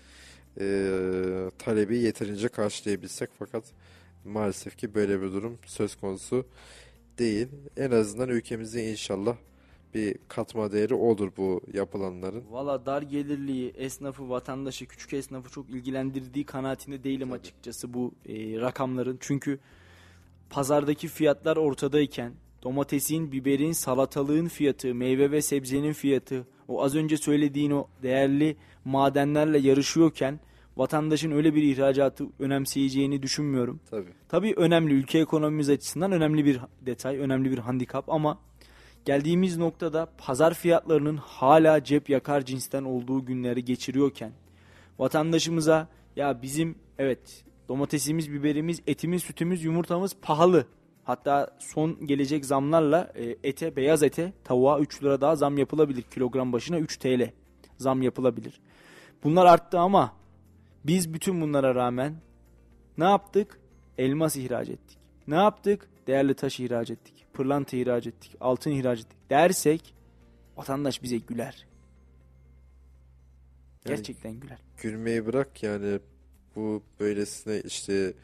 e, 0.61 0.89
talebi 1.59 1.99
yeterince 1.99 2.49
karşılayabilsek 2.49 3.31
fakat 3.39 3.65
maalesef 4.25 4.77
ki 4.77 4.95
böyle 4.95 5.23
bir 5.23 5.33
durum 5.33 5.59
söz 5.67 5.97
konusu 5.97 6.47
değil. 7.19 7.49
En 7.77 7.91
azından 7.91 8.29
ülkemizde 8.29 8.91
inşallah 8.91 9.37
bir 9.95 10.17
katma 10.29 10.73
değeri 10.73 10.95
olur 10.95 11.33
bu 11.37 11.61
yapılanların. 11.73 12.45
Valla 12.51 12.87
dar 12.87 13.03
gelirliği, 13.03 13.73
esnafı, 13.77 14.31
vatandaşı, 14.31 14.87
küçük 14.87 15.13
esnafı 15.13 15.51
çok 15.51 15.71
ilgilendirdiği 15.71 16.45
kanaatinde 16.45 17.05
değilim 17.05 17.29
Tabii. 17.29 17.39
açıkçası 17.39 17.95
bu 17.95 18.13
e, 18.27 18.61
rakamların. 18.61 19.17
Çünkü 19.21 19.59
pazardaki 20.51 21.09
fiyatlar 21.09 21.57
ortadayken 21.57 22.33
domatesin, 22.63 23.33
biberin, 23.33 23.73
salatalığın 23.73 24.49
fiyatı, 24.49 24.95
meyve 24.95 25.31
ve 25.31 25.43
sebzenin 25.43 25.93
fiyatı, 25.93 26.47
o 26.69 26.83
az 26.83 26.95
önce 26.95 27.17
söylediğin 27.17 27.71
o 27.71 27.87
değerli 28.03 28.57
madenlerle 28.85 29.59
yarışıyorken 29.59 30.41
vatandaşın 30.77 31.31
öyle 31.31 31.55
bir 31.55 31.63
ihracatı 31.63 32.27
önemseyeceğini 32.39 33.23
düşünmüyorum. 33.23 33.81
Tabii. 33.91 34.11
Tabii 34.29 34.55
önemli 34.57 34.95
ülke 34.95 35.19
ekonomimiz 35.19 35.71
açısından 35.71 36.13
önemli 36.13 36.45
bir 36.45 36.61
detay, 36.81 37.19
önemli 37.19 37.51
bir 37.51 37.59
handikap 37.59 38.09
ama 38.09 38.39
geldiğimiz 39.05 39.57
noktada 39.57 40.09
pazar 40.19 40.55
fiyatlarının 40.55 41.17
hala 41.17 41.85
cep 41.85 42.11
yakar 42.11 42.45
cinsten 42.45 42.85
olduğu 42.85 43.25
günleri 43.25 43.65
geçiriyorken 43.65 44.33
vatandaşımıza 44.99 45.89
ya 46.17 46.43
bizim 46.43 46.75
evet 46.99 47.45
domatesimiz, 47.69 48.33
biberimiz, 48.33 48.81
etimiz, 48.87 49.23
sütümüz, 49.23 49.65
yumurtamız 49.65 50.17
pahalı. 50.23 50.67
Hatta 51.05 51.57
son 51.59 52.07
gelecek 52.07 52.45
zamlarla 52.45 53.13
e, 53.15 53.37
ete, 53.49 53.77
beyaz 53.77 54.03
ete, 54.03 54.33
tavuğa 54.45 54.81
3 54.81 55.03
lira 55.03 55.21
daha 55.21 55.37
zam 55.37 55.59
yapılabilir. 55.59 56.03
Kilogram 56.03 56.53
başına 56.53 56.79
3 56.79 56.97
TL 56.97 57.31
zam 57.79 58.03
yapılabilir. 58.03 58.61
Bunlar 59.25 59.47
arttı 59.47 59.79
ama 59.79 60.13
biz 60.85 61.15
bütün 61.15 61.41
bunlara 61.41 61.75
rağmen 61.75 62.17
ne 62.99 63.05
yaptık? 63.05 63.61
Elmas 63.99 64.37
ihraç 64.37 64.69
ettik. 64.69 64.99
Ne 65.29 65.35
yaptık? 65.35 65.89
Değerli 66.07 66.35
taş 66.35 66.61
ihraç 66.61 66.91
ettik. 66.91 67.22
Pırlanta 67.33 67.77
ihraç 67.77 68.07
ettik. 68.07 68.37
Altın 68.41 68.71
ihraç 68.71 69.01
ettik 69.01 69.19
dersek 69.31 69.95
vatandaş 70.57 71.03
bize 71.03 71.19
güler. 71.19 71.67
Gerçekten 73.85 74.31
yani, 74.31 74.41
güler. 74.41 74.59
Gülmeyi 74.83 75.27
bırak 75.27 75.63
yani 75.63 75.99
bu 76.57 76.83
böylesine 77.01 77.61
işte 77.61 78.15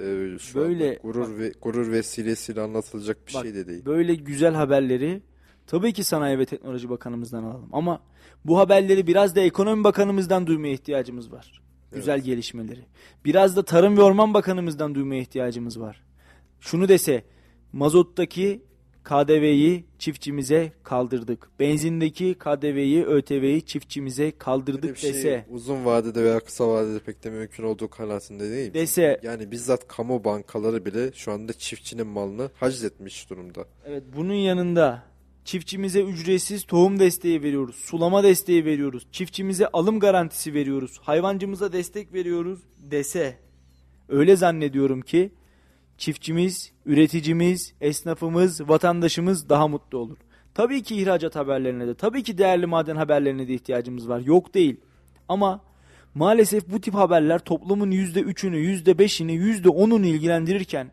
e, 0.00 0.38
şu 0.38 0.58
böyle 0.58 0.94
gurur 0.94 1.38
ve 1.38 1.52
gurur 1.62 1.92
vesilesiyle 1.92 2.60
anlatılacak 2.60 3.28
bir 3.28 3.34
bak, 3.34 3.42
şey 3.42 3.54
de 3.54 3.66
değil. 3.66 3.84
Böyle 3.84 4.14
güzel 4.14 4.54
haberleri 4.54 5.22
tabii 5.66 5.92
ki 5.92 6.04
Sanayi 6.04 6.38
ve 6.38 6.46
Teknoloji 6.46 6.90
Bakanımızdan 6.90 7.42
alalım 7.42 7.68
ama 7.72 8.02
bu 8.44 8.58
haberleri 8.58 9.06
biraz 9.06 9.36
da 9.36 9.40
Ekonomi 9.40 9.84
Bakanımızdan 9.84 10.46
duymaya 10.46 10.72
ihtiyacımız 10.72 11.32
var. 11.32 11.62
Güzel 11.92 12.14
evet. 12.14 12.24
gelişmeleri. 12.24 12.84
Biraz 13.24 13.56
da 13.56 13.62
Tarım 13.64 13.96
ve 13.96 14.02
Orman 14.02 14.34
Bakanımızdan 14.34 14.94
duymaya 14.94 15.20
ihtiyacımız 15.20 15.80
var. 15.80 16.02
Şunu 16.60 16.88
dese 16.88 17.24
mazottaki 17.72 18.62
KDV'yi 19.04 19.84
çiftçimize 19.98 20.72
kaldırdık. 20.82 21.50
Benzindeki 21.60 22.34
KDV'yi, 22.34 23.04
ÖTV'yi 23.04 23.62
çiftçimize 23.66 24.32
kaldırdık 24.38 24.98
şey 24.98 25.14
dese. 25.14 25.46
Uzun 25.50 25.84
vadede 25.84 26.24
veya 26.24 26.40
kısa 26.40 26.68
vadede 26.68 26.98
pek 26.98 27.24
de 27.24 27.30
mümkün 27.30 27.64
olduğu 27.64 27.88
kanaatinde 27.88 28.50
değil. 28.50 28.74
Dese. 28.74 29.20
Yani 29.22 29.50
bizzat 29.50 29.88
kamu 29.88 30.24
bankaları 30.24 30.84
bile 30.84 31.12
şu 31.12 31.32
anda 31.32 31.52
çiftçinin 31.52 32.06
malını 32.06 32.50
haciz 32.54 32.84
etmiş 32.84 33.30
durumda. 33.30 33.64
Evet 33.86 34.02
bunun 34.16 34.34
yanında 34.34 35.02
çiftçimize 35.44 36.02
ücretsiz 36.02 36.64
tohum 36.64 36.98
desteği 36.98 37.42
veriyoruz. 37.42 37.76
Sulama 37.76 38.22
desteği 38.22 38.64
veriyoruz. 38.64 39.06
Çiftçimize 39.12 39.66
alım 39.66 40.00
garantisi 40.00 40.54
veriyoruz. 40.54 40.98
Hayvancımıza 41.02 41.72
destek 41.72 42.12
veriyoruz 42.12 42.60
dese. 42.90 43.38
Öyle 44.08 44.36
zannediyorum 44.36 45.00
ki 45.00 45.32
çiftçimiz, 46.02 46.72
üreticimiz, 46.86 47.74
esnafımız, 47.80 48.68
vatandaşımız 48.68 49.48
daha 49.48 49.68
mutlu 49.68 49.98
olur. 49.98 50.16
Tabii 50.54 50.82
ki 50.82 50.96
ihracat 50.96 51.36
haberlerine 51.36 51.86
de, 51.86 51.94
tabii 51.94 52.22
ki 52.22 52.38
değerli 52.38 52.66
maden 52.66 52.96
haberlerine 52.96 53.48
de 53.48 53.54
ihtiyacımız 53.54 54.08
var. 54.08 54.20
Yok 54.20 54.54
değil. 54.54 54.76
Ama 55.28 55.60
maalesef 56.14 56.68
bu 56.68 56.80
tip 56.80 56.94
haberler 56.94 57.38
toplumun 57.38 57.90
%3'ünü, 57.90 58.56
%5'ini, 58.56 59.32
%10'unu 59.62 60.06
ilgilendirirken 60.06 60.90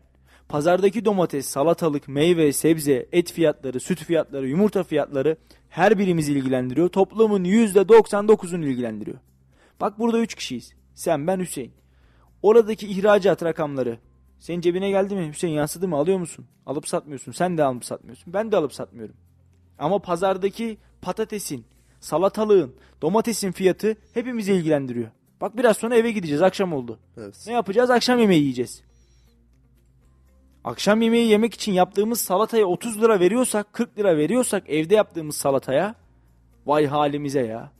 pazardaki 0.48 1.04
domates, 1.04 1.46
salatalık, 1.46 2.08
meyve, 2.08 2.52
sebze, 2.52 3.08
et 3.12 3.32
fiyatları, 3.32 3.80
süt 3.80 4.04
fiyatları, 4.04 4.48
yumurta 4.48 4.82
fiyatları 4.82 5.36
her 5.68 5.98
birimizi 5.98 6.32
ilgilendiriyor. 6.32 6.88
Toplumun 6.88 7.44
%99'unu 7.44 8.66
ilgilendiriyor. 8.66 9.18
Bak 9.80 9.98
burada 9.98 10.18
3 10.18 10.34
kişiyiz. 10.34 10.72
Sen, 10.94 11.26
ben, 11.26 11.40
Hüseyin. 11.40 11.72
Oradaki 12.42 12.86
ihracat 12.86 13.44
rakamları 13.44 13.98
senin 14.40 14.60
cebine 14.60 14.90
geldi 14.90 15.14
mi? 15.14 15.28
Hüseyin 15.28 15.54
yansıdı 15.54 15.88
mı? 15.88 15.96
Alıyor 15.96 16.18
musun? 16.18 16.46
Alıp 16.66 16.88
satmıyorsun. 16.88 17.32
Sen 17.32 17.58
de 17.58 17.64
alıp 17.64 17.84
satmıyorsun. 17.84 18.32
Ben 18.32 18.52
de 18.52 18.56
alıp 18.56 18.74
satmıyorum. 18.74 19.16
Ama 19.78 19.98
pazardaki 19.98 20.78
patatesin, 21.02 21.64
salatalığın, 22.00 22.74
domatesin 23.02 23.52
fiyatı 23.52 23.96
hepimizi 24.14 24.52
ilgilendiriyor. 24.52 25.10
Bak 25.40 25.56
biraz 25.56 25.76
sonra 25.76 25.96
eve 25.96 26.10
gideceğiz. 26.10 26.42
Akşam 26.42 26.72
oldu. 26.72 26.98
Evet. 27.16 27.44
Ne 27.46 27.52
yapacağız? 27.52 27.90
Akşam 27.90 28.18
yemeği 28.18 28.40
yiyeceğiz. 28.40 28.82
Akşam 30.64 31.02
yemeği 31.02 31.28
yemek 31.28 31.54
için 31.54 31.72
yaptığımız 31.72 32.20
salataya 32.20 32.66
30 32.66 33.02
lira 33.02 33.20
veriyorsak, 33.20 33.72
40 33.72 33.98
lira 33.98 34.16
veriyorsak 34.16 34.70
evde 34.70 34.94
yaptığımız 34.94 35.36
salataya 35.36 35.94
vay 36.66 36.86
halimize 36.86 37.40
ya. 37.40 37.72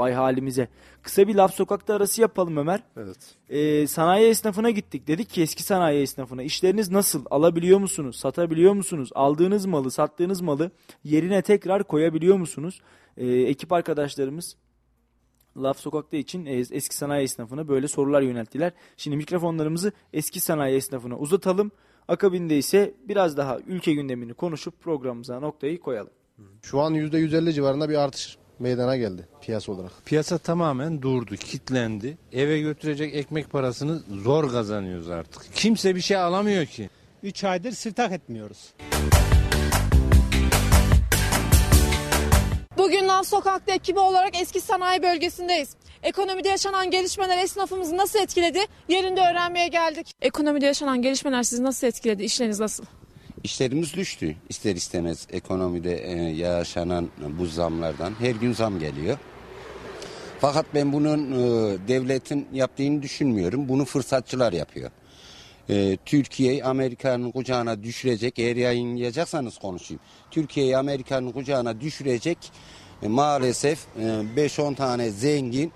Vay 0.00 0.12
halimize. 0.12 0.68
Kısa 1.02 1.28
bir 1.28 1.34
laf 1.34 1.54
sokakta 1.54 1.94
arası 1.94 2.20
yapalım 2.20 2.56
Ömer. 2.56 2.82
Evet. 2.96 3.16
Ee, 3.48 3.86
sanayi 3.86 4.28
esnafına 4.28 4.70
gittik. 4.70 5.06
Dedik 5.06 5.30
ki 5.30 5.42
eski 5.42 5.62
sanayi 5.62 6.02
esnafına 6.02 6.42
işleriniz 6.42 6.90
nasıl? 6.90 7.24
Alabiliyor 7.30 7.78
musunuz? 7.78 8.16
Satabiliyor 8.16 8.72
musunuz? 8.72 9.10
Aldığınız 9.14 9.66
malı, 9.66 9.90
sattığınız 9.90 10.40
malı 10.40 10.70
yerine 11.04 11.42
tekrar 11.42 11.84
koyabiliyor 11.84 12.36
musunuz? 12.36 12.80
Ee, 13.16 13.26
ekip 13.26 13.72
arkadaşlarımız 13.72 14.56
Laf 15.56 15.78
Sokak'ta 15.78 16.16
için 16.16 16.46
eski 16.46 16.96
sanayi 16.96 17.24
esnafına 17.24 17.68
böyle 17.68 17.88
sorular 17.88 18.22
yönelttiler. 18.22 18.72
Şimdi 18.96 19.16
mikrofonlarımızı 19.16 19.92
eski 20.12 20.40
sanayi 20.40 20.76
esnafına 20.76 21.18
uzatalım. 21.18 21.70
Akabinde 22.08 22.58
ise 22.58 22.94
biraz 23.08 23.36
daha 23.36 23.58
ülke 23.58 23.94
gündemini 23.94 24.34
konuşup 24.34 24.80
programımıza 24.80 25.40
noktayı 25.40 25.80
koyalım. 25.80 26.12
Şu 26.62 26.80
an 26.80 26.94
%150 26.94 27.52
civarında 27.52 27.88
bir 27.88 27.94
artış 27.94 28.39
meydana 28.60 28.96
geldi 28.96 29.28
piyasa 29.40 29.72
olarak. 29.72 29.92
Piyasa 30.04 30.38
tamamen 30.38 31.02
durdu, 31.02 31.36
kitlendi. 31.36 32.18
Eve 32.32 32.60
götürecek 32.60 33.14
ekmek 33.14 33.50
parasını 33.50 34.02
zor 34.22 34.50
kazanıyoruz 34.52 35.10
artık. 35.10 35.54
Kimse 35.54 35.96
bir 35.96 36.00
şey 36.00 36.16
alamıyor 36.16 36.66
ki. 36.66 36.90
3 37.22 37.44
aydır 37.44 37.72
sırtak 37.72 38.12
etmiyoruz. 38.12 38.74
Bugün 42.78 43.08
Laf 43.08 43.26
Sokak'ta 43.26 43.72
ekibi 43.72 43.98
olarak 43.98 44.40
eski 44.40 44.60
sanayi 44.60 45.02
bölgesindeyiz. 45.02 45.76
Ekonomide 46.02 46.48
yaşanan 46.48 46.90
gelişmeler 46.90 47.38
esnafımızı 47.38 47.96
nasıl 47.96 48.18
etkiledi? 48.18 48.58
Yerinde 48.88 49.20
öğrenmeye 49.20 49.68
geldik. 49.68 50.14
Ekonomide 50.22 50.66
yaşanan 50.66 51.02
gelişmeler 51.02 51.42
sizi 51.42 51.62
nasıl 51.62 51.86
etkiledi? 51.86 52.22
İşleriniz 52.22 52.60
nasıl? 52.60 52.84
İşlerimiz 53.44 53.94
düştü. 53.94 54.36
İster 54.48 54.76
istemez 54.76 55.26
ekonomide 55.32 55.96
e, 55.96 56.12
yaşanan 56.30 57.08
bu 57.38 57.46
zamlardan 57.46 58.14
her 58.18 58.34
gün 58.34 58.52
zam 58.52 58.78
geliyor. 58.78 59.18
Fakat 60.40 60.66
ben 60.74 60.92
bunun 60.92 61.32
e, 61.32 61.38
devletin 61.88 62.48
yaptığını 62.52 63.02
düşünmüyorum. 63.02 63.68
Bunu 63.68 63.84
fırsatçılar 63.84 64.52
yapıyor. 64.52 64.90
E, 65.68 65.98
Türkiye'yi 66.04 66.64
Amerika'nın 66.64 67.30
kucağına 67.30 67.82
düşürecek, 67.82 68.38
eğer 68.38 68.56
yayınlayacaksanız 68.56 69.58
konuşayım. 69.58 70.00
Türkiye'yi 70.30 70.76
Amerika'nın 70.76 71.32
kucağına 71.32 71.80
düşürecek 71.80 72.38
maalesef 73.02 73.78
e, 73.98 74.02
5-10 74.36 74.74
tane 74.74 75.10
zengin 75.10 75.72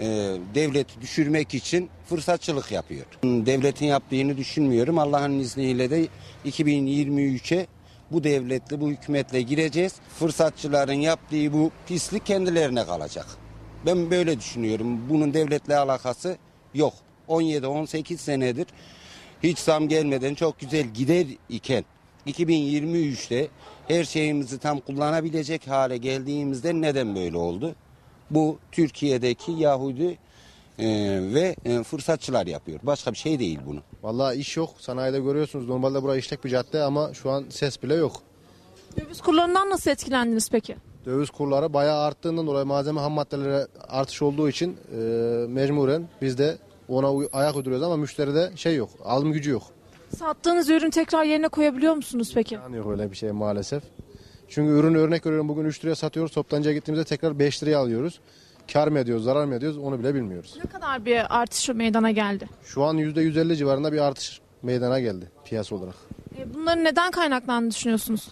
e, 0.00 0.06
devleti 0.54 1.00
düşürmek 1.00 1.54
için 1.54 1.90
fırsatçılık 2.06 2.72
yapıyor. 2.72 3.06
Devletin 3.24 3.86
yaptığını 3.86 4.36
düşünmüyorum. 4.36 4.98
Allah'ın 4.98 5.38
izniyle 5.38 5.90
de 5.90 6.08
2023'e 6.46 7.66
bu 8.10 8.24
devletle, 8.24 8.80
bu 8.80 8.88
hükümetle 8.88 9.42
gireceğiz. 9.42 9.94
Fırsatçıların 10.18 10.92
yaptığı 10.92 11.52
bu 11.52 11.70
pislik 11.86 12.26
kendilerine 12.26 12.86
kalacak. 12.86 13.26
Ben 13.86 14.10
böyle 14.10 14.38
düşünüyorum. 14.38 15.08
Bunun 15.08 15.34
devletle 15.34 15.76
alakası 15.76 16.36
yok. 16.74 16.92
17-18 17.28 18.16
senedir 18.16 18.66
hiç 19.42 19.58
zam 19.58 19.88
gelmeden 19.88 20.34
çok 20.34 20.60
güzel 20.60 20.86
gider 20.86 21.26
iken 21.48 21.84
2023'te 22.26 23.48
her 23.88 24.04
şeyimizi 24.04 24.58
tam 24.58 24.80
kullanabilecek 24.80 25.68
hale 25.68 25.96
geldiğimizde 25.96 26.80
neden 26.80 27.16
böyle 27.16 27.36
oldu? 27.36 27.74
Bu 28.30 28.58
Türkiye'deki 28.72 29.52
Yahudi 29.52 30.18
e, 30.78 30.86
ve 31.34 31.56
e, 31.64 31.82
fırsatçılar 31.82 32.46
yapıyor. 32.46 32.80
Başka 32.82 33.12
bir 33.12 33.18
şey 33.18 33.38
değil 33.38 33.58
bunu. 33.66 33.80
Vallahi 34.02 34.36
iş 34.36 34.56
yok. 34.56 34.70
Sanayide 34.78 35.20
görüyorsunuz. 35.20 35.68
Normalde 35.68 36.02
burası 36.02 36.18
işlek 36.18 36.44
bir 36.44 36.50
cadde 36.50 36.82
ama 36.82 37.14
şu 37.14 37.30
an 37.30 37.44
ses 37.50 37.82
bile 37.82 37.94
yok. 37.94 38.12
Döviz 39.00 39.20
kurlarından 39.20 39.70
nasıl 39.70 39.90
etkilendiniz 39.90 40.50
peki? 40.50 40.76
Döviz 41.06 41.30
kurları 41.30 41.72
bayağı 41.72 42.00
arttığından 42.00 42.46
dolayı 42.46 42.66
malzeme 42.66 43.00
ham 43.00 43.12
maddelere 43.12 43.66
artış 43.88 44.22
olduğu 44.22 44.48
için 44.48 44.76
e, 44.92 44.96
mecburen 45.48 46.08
biz 46.22 46.38
de 46.38 46.58
ona 46.88 47.26
ayak 47.32 47.56
uyduruyoruz 47.56 47.86
ama 47.86 47.96
müşteride 47.96 48.52
şey 48.56 48.76
yok. 48.76 48.90
Alım 49.04 49.32
gücü 49.32 49.50
yok. 49.50 49.62
Sattığınız 50.16 50.70
ürün 50.70 50.90
tekrar 50.90 51.24
yerine 51.24 51.48
koyabiliyor 51.48 51.94
musunuz 51.94 52.32
peki? 52.34 52.54
Yani 52.54 52.76
yok 52.76 52.86
öyle 52.90 53.10
bir 53.10 53.16
şey 53.16 53.32
maalesef. 53.32 53.82
Çünkü 54.48 54.72
ürün 54.72 54.94
örnek 54.94 55.26
veriyorum 55.26 55.48
bugün 55.48 55.64
3 55.64 55.84
liraya 55.84 55.94
satıyoruz. 55.94 56.32
Toptancıya 56.32 56.74
gittiğimizde 56.74 57.04
tekrar 57.04 57.38
5 57.38 57.62
liraya 57.62 57.76
alıyoruz. 57.78 58.20
Kar 58.72 58.88
mı 58.88 58.98
ediyoruz, 58.98 59.24
zarar 59.24 59.44
mı 59.44 59.54
ediyoruz 59.54 59.78
onu 59.78 59.98
bile 59.98 60.14
bilmiyoruz. 60.14 60.54
Ne 60.64 60.70
kadar 60.70 61.04
bir 61.04 61.40
artış 61.40 61.68
meydana 61.68 62.10
geldi? 62.10 62.48
Şu 62.64 62.84
an 62.84 62.98
%150 62.98 63.56
civarında 63.56 63.92
bir 63.92 63.98
artış 63.98 64.40
meydana 64.62 65.00
geldi 65.00 65.30
piyasa 65.44 65.74
olarak. 65.74 65.94
E, 66.38 66.54
Bunların 66.54 66.84
neden 66.84 67.10
kaynaklandığını 67.10 67.70
düşünüyorsunuz? 67.70 68.28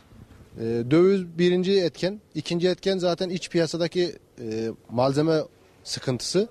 Ee, 0.60 0.62
döviz 0.90 1.38
birinci 1.38 1.80
etken. 1.80 2.20
ikinci 2.34 2.68
etken 2.68 2.98
zaten 2.98 3.28
iç 3.30 3.51
piyasadaki 3.51 4.16
e, 4.40 4.68
malzeme 4.90 5.36
sıkıntısı. 5.84 6.48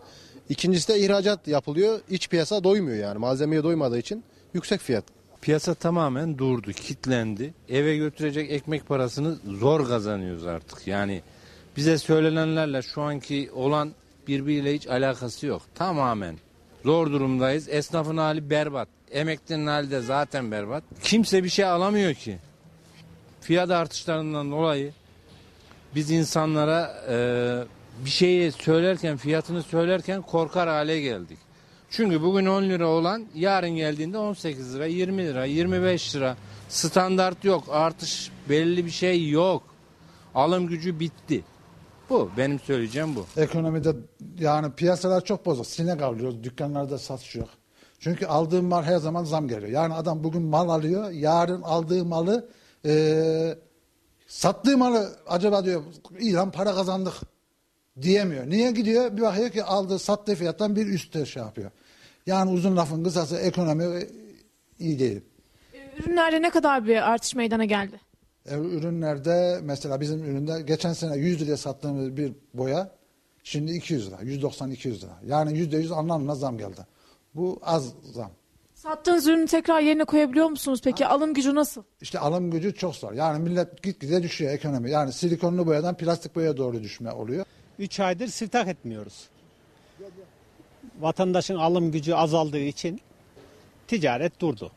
İkincisi 0.49 0.87
de 0.93 0.99
ihracat 0.99 1.47
yapılıyor. 1.47 1.99
İç 2.09 2.29
piyasa 2.29 2.63
doymuyor 2.63 2.97
yani. 2.97 3.17
Malzemeye 3.17 3.63
doymadığı 3.63 3.97
için 3.97 4.23
yüksek 4.53 4.81
fiyat. 4.81 5.03
Piyasa 5.45 5.73
tamamen 5.73 6.37
durdu, 6.37 6.71
kitlendi. 6.71 7.53
Eve 7.69 7.97
götürecek 7.97 8.51
ekmek 8.51 8.87
parasını 8.87 9.35
zor 9.59 9.87
kazanıyoruz 9.87 10.45
artık. 10.47 10.87
Yani 10.87 11.21
bize 11.77 11.97
söylenenlerle 11.97 12.81
şu 12.81 13.01
anki 13.01 13.49
olan 13.53 13.91
birbiriyle 14.27 14.73
hiç 14.73 14.87
alakası 14.87 15.47
yok. 15.47 15.61
Tamamen 15.75 16.35
zor 16.85 17.11
durumdayız. 17.11 17.69
Esnafın 17.69 18.17
hali 18.17 18.49
berbat. 18.49 18.87
Emeklinin 19.11 19.67
hali 19.67 19.91
de 19.91 20.01
zaten 20.01 20.51
berbat. 20.51 20.83
Kimse 21.03 21.43
bir 21.43 21.49
şey 21.49 21.65
alamıyor 21.65 22.13
ki. 22.13 22.37
Fiyat 23.41 23.71
artışlarından 23.71 24.51
dolayı 24.51 24.93
biz 25.95 26.11
insanlara 26.11 27.03
e, 27.09 27.15
bir 28.05 28.09
şeyi 28.09 28.51
söylerken, 28.51 29.17
fiyatını 29.17 29.63
söylerken 29.63 30.21
korkar 30.21 30.69
hale 30.69 31.01
geldik. 31.01 31.44
Çünkü 31.89 32.21
bugün 32.21 32.45
10 32.45 32.63
lira 32.63 32.87
olan 32.87 33.25
yarın 33.35 33.69
geldiğinde 33.69 34.17
18 34.17 34.75
lira, 34.75 34.85
20 34.85 35.25
lira, 35.25 35.45
25 35.45 36.15
lira. 36.15 36.37
Standart 36.69 37.43
yok, 37.43 37.63
artış 37.71 38.31
belli 38.49 38.85
bir 38.85 38.91
şey 38.91 39.29
yok. 39.29 39.63
Alım 40.35 40.67
gücü 40.67 40.99
bitti. 40.99 41.43
Bu 42.09 42.29
benim 42.37 42.59
söyleyeceğim 42.59 43.15
bu. 43.15 43.41
Ekonomide 43.41 43.95
yani 44.39 44.71
piyasalar 44.71 45.25
çok 45.25 45.45
bozuk. 45.45 45.65
Sinek 45.65 46.01
avlıyoruz. 46.01 46.43
Dükkanlarda 46.43 46.97
satış 46.97 47.35
yok. 47.35 47.49
Çünkü 47.99 48.25
aldığım 48.25 48.65
mal 48.65 48.83
her 48.83 48.97
zaman 48.97 49.23
zam 49.23 49.47
geliyor. 49.47 49.71
Yani 49.71 49.93
adam 49.93 50.23
bugün 50.23 50.41
mal 50.41 50.69
alıyor. 50.69 51.09
Yarın 51.11 51.61
aldığı 51.61 52.05
malı 52.05 52.49
eee 52.83 53.57
sattığı 54.27 54.77
malı 54.77 55.15
acaba 55.27 55.65
diyor 55.65 55.83
iyi 56.19 56.33
lan 56.33 56.51
para 56.51 56.75
kazandık 56.75 57.13
diyemiyor. 58.01 58.49
Niye 58.49 58.71
gidiyor? 58.71 59.17
Bir 59.17 59.21
bakıyor 59.21 59.49
ki 59.49 59.63
aldığı 59.63 59.99
sattığı 59.99 60.35
fiyattan 60.35 60.75
bir 60.75 60.87
üstte 60.87 61.25
şey 61.25 61.43
yapıyor. 61.43 61.71
Yani 62.25 62.51
uzun 62.51 62.77
lafın 62.77 63.03
kısası 63.03 63.37
ekonomi 63.37 64.07
iyi 64.79 64.99
değil. 64.99 65.21
Ürünlerde 65.99 66.41
ne 66.41 66.49
kadar 66.49 66.85
bir 66.85 67.11
artış 67.11 67.35
meydana 67.35 67.65
geldi? 67.65 67.99
E, 68.45 68.55
ürünlerde 68.55 69.59
mesela 69.63 70.01
bizim 70.01 70.23
üründe 70.23 70.61
geçen 70.61 70.93
sene 70.93 71.17
100 71.17 71.41
liraya 71.41 71.57
sattığımız 71.57 72.17
bir 72.17 72.33
boya 72.53 72.91
şimdi 73.43 73.71
200 73.71 74.07
lira, 74.07 74.15
190-200 74.15 75.01
lira. 75.01 75.19
Yani 75.25 75.59
%100 75.59 75.93
anlamına 75.93 76.35
zam 76.35 76.57
geldi. 76.57 76.81
Bu 77.35 77.59
az 77.63 77.93
zam. 78.13 78.31
Sattığınız 78.73 79.27
ürünü 79.27 79.47
tekrar 79.47 79.81
yerine 79.81 80.05
koyabiliyor 80.05 80.49
musunuz 80.49 80.81
peki? 80.83 81.05
Alım 81.05 81.33
gücü 81.33 81.55
nasıl? 81.55 81.83
İşte 82.01 82.19
alım 82.19 82.51
gücü 82.51 82.75
çok 82.75 82.95
zor. 82.95 83.13
Yani 83.13 83.43
millet 83.49 83.83
gitgide 83.83 84.23
düşüyor 84.23 84.53
ekonomi. 84.53 84.91
Yani 84.91 85.13
silikonlu 85.13 85.67
boyadan 85.67 85.97
plastik 85.97 86.35
boyaya 86.35 86.57
doğru 86.57 86.83
düşme 86.83 87.11
oluyor. 87.11 87.45
3 87.79 87.99
aydır 87.99 88.27
sırtak 88.27 88.67
etmiyoruz. 88.67 89.29
Vatandaşın 90.99 91.55
alım 91.55 91.91
gücü 91.91 92.13
azaldığı 92.13 92.59
için 92.59 93.01
ticaret 93.87 94.41
durdu. 94.41 94.71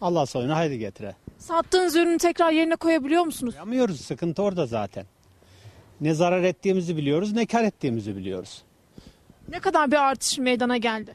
Allah 0.00 0.26
sonuna 0.26 0.56
haydi 0.56 0.78
getire. 0.78 1.14
Sattığınız 1.38 1.96
ürünü 1.96 2.18
tekrar 2.18 2.50
yerine 2.52 2.76
koyabiliyor 2.76 3.22
musunuz? 3.22 3.54
Yapamıyoruz. 3.54 4.00
Sıkıntı 4.00 4.42
orada 4.42 4.66
zaten. 4.66 5.06
Ne 6.00 6.14
zarar 6.14 6.42
ettiğimizi 6.42 6.96
biliyoruz 6.96 7.32
ne 7.32 7.46
kar 7.46 7.64
ettiğimizi 7.64 8.16
biliyoruz. 8.16 8.62
Ne 9.48 9.60
kadar 9.60 9.90
bir 9.90 9.96
artış 9.96 10.38
meydana 10.38 10.76
geldi? 10.76 11.14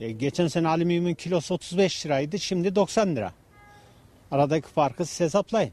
E, 0.00 0.12
geçen 0.12 0.48
sene 0.48 0.68
alüminyumun 0.68 1.14
kilosu 1.14 1.54
35 1.54 2.06
liraydı 2.06 2.38
şimdi 2.38 2.74
90 2.74 3.16
lira. 3.16 3.32
Aradaki 4.30 4.68
farkı 4.68 5.06
siz 5.06 5.20
hesaplayın. 5.20 5.72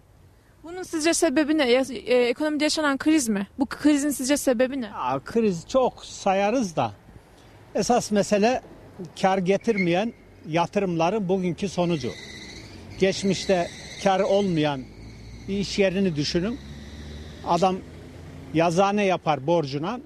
Bunun 0.64 0.84
sizce 0.84 1.14
sebebi 1.14 1.58
ne? 1.58 1.72
E, 1.72 2.28
ekonomide 2.28 2.64
yaşanan 2.64 2.98
kriz 2.98 3.30
mi? 3.30 3.48
Bu 3.60 3.66
krizin 3.66 4.10
sizce 4.10 4.38
sebebi 4.38 4.82
ne? 4.82 4.86
Ya, 4.86 5.22
kriz 5.26 5.68
çok 5.68 6.06
sayarız 6.06 6.76
da 6.76 6.92
esas 7.76 8.12
mesele 8.12 8.62
kar 9.22 9.38
getirmeyen 9.38 10.14
yatırımların 10.50 11.30
bugünkü 11.30 11.70
sonucu. 11.70 12.12
Geçmişte 13.00 13.68
kar 14.04 14.20
olmayan 14.20 14.82
iş 15.48 15.80
yerini 15.80 16.16
düşünün. 16.16 16.60
Adam 17.48 17.76
yazane 18.54 19.06
yapar 19.06 19.48
borcuna. 19.48 20.00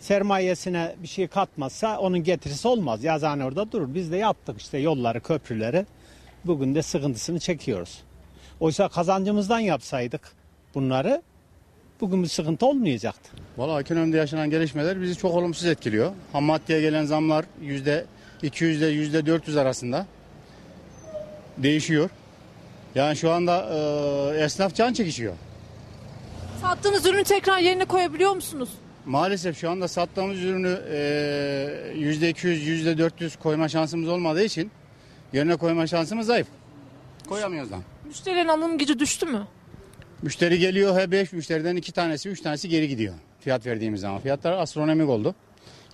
Sermayesine 0.00 0.94
bir 1.02 1.08
şey 1.08 1.26
katmazsa 1.28 1.98
onun 1.98 2.24
getirisi 2.24 2.68
olmaz. 2.68 3.04
Yazane 3.04 3.44
orada 3.44 3.72
durur. 3.72 3.94
Biz 3.94 4.12
de 4.12 4.16
yaptık 4.16 4.60
işte 4.60 4.78
yolları, 4.78 5.20
köprüleri. 5.20 5.86
Bugün 6.44 6.74
de 6.74 6.82
sıkıntısını 6.82 7.38
çekiyoruz. 7.38 8.02
Oysa 8.62 8.88
kazancımızdan 8.88 9.58
yapsaydık 9.58 10.20
bunları 10.74 11.22
bugün 12.00 12.22
bir 12.22 12.28
sıkıntı 12.28 12.66
olmayacaktı. 12.66 13.30
Valla 13.56 13.80
ekonomide 13.80 14.16
yaşanan 14.16 14.50
gelişmeler 14.50 15.02
bizi 15.02 15.16
çok 15.16 15.34
olumsuz 15.34 15.66
etkiliyor. 15.66 16.12
Ham 16.32 16.44
maddeye 16.44 16.80
gelen 16.80 17.04
zamlar 17.04 17.44
yüzde 17.60 18.04
200 18.42 18.78
ile 18.78 18.86
yüzde 18.86 19.26
400 19.26 19.56
arasında 19.56 20.06
değişiyor. 21.58 22.10
Yani 22.94 23.16
şu 23.16 23.30
anda 23.30 23.68
e, 24.34 24.44
esnaf 24.44 24.74
can 24.74 24.92
çekişiyor. 24.92 25.34
Sattığınız 26.60 27.06
ürünü 27.06 27.24
tekrar 27.24 27.58
yerine 27.58 27.84
koyabiliyor 27.84 28.34
musunuz? 28.34 28.68
Maalesef 29.06 29.58
şu 29.58 29.70
anda 29.70 29.88
sattığımız 29.88 30.42
ürünü 30.42 30.80
e, 30.90 31.94
yüzde 31.96 32.28
200, 32.28 32.66
yüzde 32.66 32.98
400 32.98 33.36
koyma 33.36 33.68
şansımız 33.68 34.08
olmadığı 34.08 34.44
için 34.44 34.70
yerine 35.32 35.56
koyma 35.56 35.86
şansımız 35.86 36.26
zayıf. 36.26 36.46
Koyamıyoruz 37.28 37.72
lan. 37.72 37.82
Müşterilerin 38.12 38.48
alım 38.48 38.78
gücü 38.78 38.98
düştü 38.98 39.26
mü? 39.26 39.46
Müşteri 40.22 40.58
geliyor, 40.58 40.98
he 41.00 41.10
5 41.10 41.32
müşteriden 41.32 41.76
2 41.76 41.92
tanesi, 41.92 42.28
3 42.28 42.40
tanesi 42.40 42.68
geri 42.68 42.88
gidiyor. 42.88 43.14
Fiyat 43.40 43.66
verdiğimiz 43.66 44.00
zaman. 44.00 44.20
Fiyatlar 44.20 44.52
astronomik 44.52 45.08
oldu. 45.08 45.34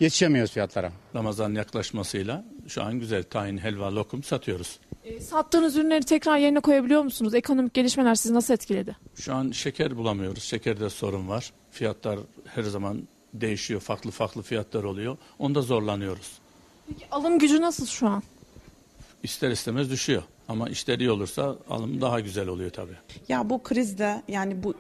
Yetişemiyoruz 0.01 0.53
fiyatlara. 0.53 0.93
Ramazan 1.15 1.55
yaklaşmasıyla 1.55 2.45
şu 2.69 2.83
an 2.83 3.01
güzel 3.01 3.23
tahin, 3.23 3.59
helva, 3.59 3.95
lokum 3.95 4.23
satıyoruz. 4.23 4.79
E, 5.05 5.21
sattığınız 5.21 5.77
ürünleri 5.77 6.05
tekrar 6.05 6.39
yerine 6.39 6.61
koyabiliyor 6.61 7.03
musunuz? 7.03 7.35
Ekonomik 7.35 7.75
gelişmeler 7.75 8.15
sizi 8.15 8.35
nasıl 8.35 8.55
etkiledi? 8.55 8.97
Şu 9.15 9.35
an 9.35 9.51
şeker 9.51 9.97
bulamıyoruz. 9.97 10.43
Şekerde 10.43 10.91
sorun 10.91 11.29
var. 11.29 11.53
Fiyatlar 11.71 12.19
her 12.47 12.63
zaman 12.63 13.09
değişiyor. 13.35 13.81
Farklı 13.81 14.11
farklı 14.11 14.43
fiyatlar 14.43 14.85
oluyor. 14.85 15.17
Onda 15.39 15.63
zorlanıyoruz. 15.63 16.33
Peki 16.89 17.05
alım 17.11 17.39
gücü 17.39 17.61
nasıl 17.61 17.87
şu 17.87 18.09
an? 18.09 18.23
İster 19.23 19.51
istemez 19.51 19.91
düşüyor. 19.91 20.23
Ama 20.49 20.69
işleri 20.69 21.11
olursa 21.11 21.57
alım 21.71 22.01
daha 22.01 22.21
güzel 22.21 22.49
oluyor 22.49 22.71
tabii. 22.71 22.97
Ya 23.29 23.51
bu 23.51 23.63
krizde 23.63 24.23
yani 24.29 24.63
bu 24.63 24.75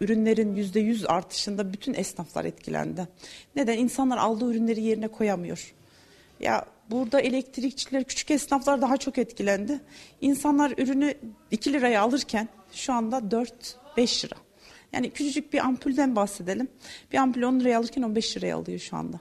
ürünlerin 0.00 0.54
yüzde 0.54 0.80
yüz 0.80 1.04
artışında 1.06 1.72
bütün 1.72 1.94
esnaflar 1.94 2.44
etkilendi. 2.44 3.08
Neden? 3.56 3.78
İnsanlar 3.78 4.18
aldığı 4.18 4.50
ürünleri 4.50 4.82
yerine 4.82 5.08
koyamıyor. 5.08 5.74
Ya 6.40 6.66
burada 6.90 7.20
elektrikçiler, 7.20 8.04
küçük 8.04 8.30
esnaflar 8.30 8.82
daha 8.82 8.96
çok 8.96 9.18
etkilendi. 9.18 9.80
İnsanlar 10.20 10.74
ürünü 10.78 11.14
2 11.50 11.72
liraya 11.72 12.02
alırken 12.02 12.48
şu 12.72 12.92
anda 12.92 13.18
4-5 13.96 14.24
lira. 14.24 14.34
Yani 14.92 15.10
küçücük 15.10 15.52
bir 15.52 15.58
ampulden 15.58 16.16
bahsedelim. 16.16 16.68
Bir 17.12 17.18
ampul 17.18 17.42
10 17.42 17.60
liraya 17.60 17.78
alırken 17.78 18.02
15 18.02 18.36
liraya 18.36 18.56
alıyor 18.56 18.78
şu 18.78 18.96
anda. 18.96 19.20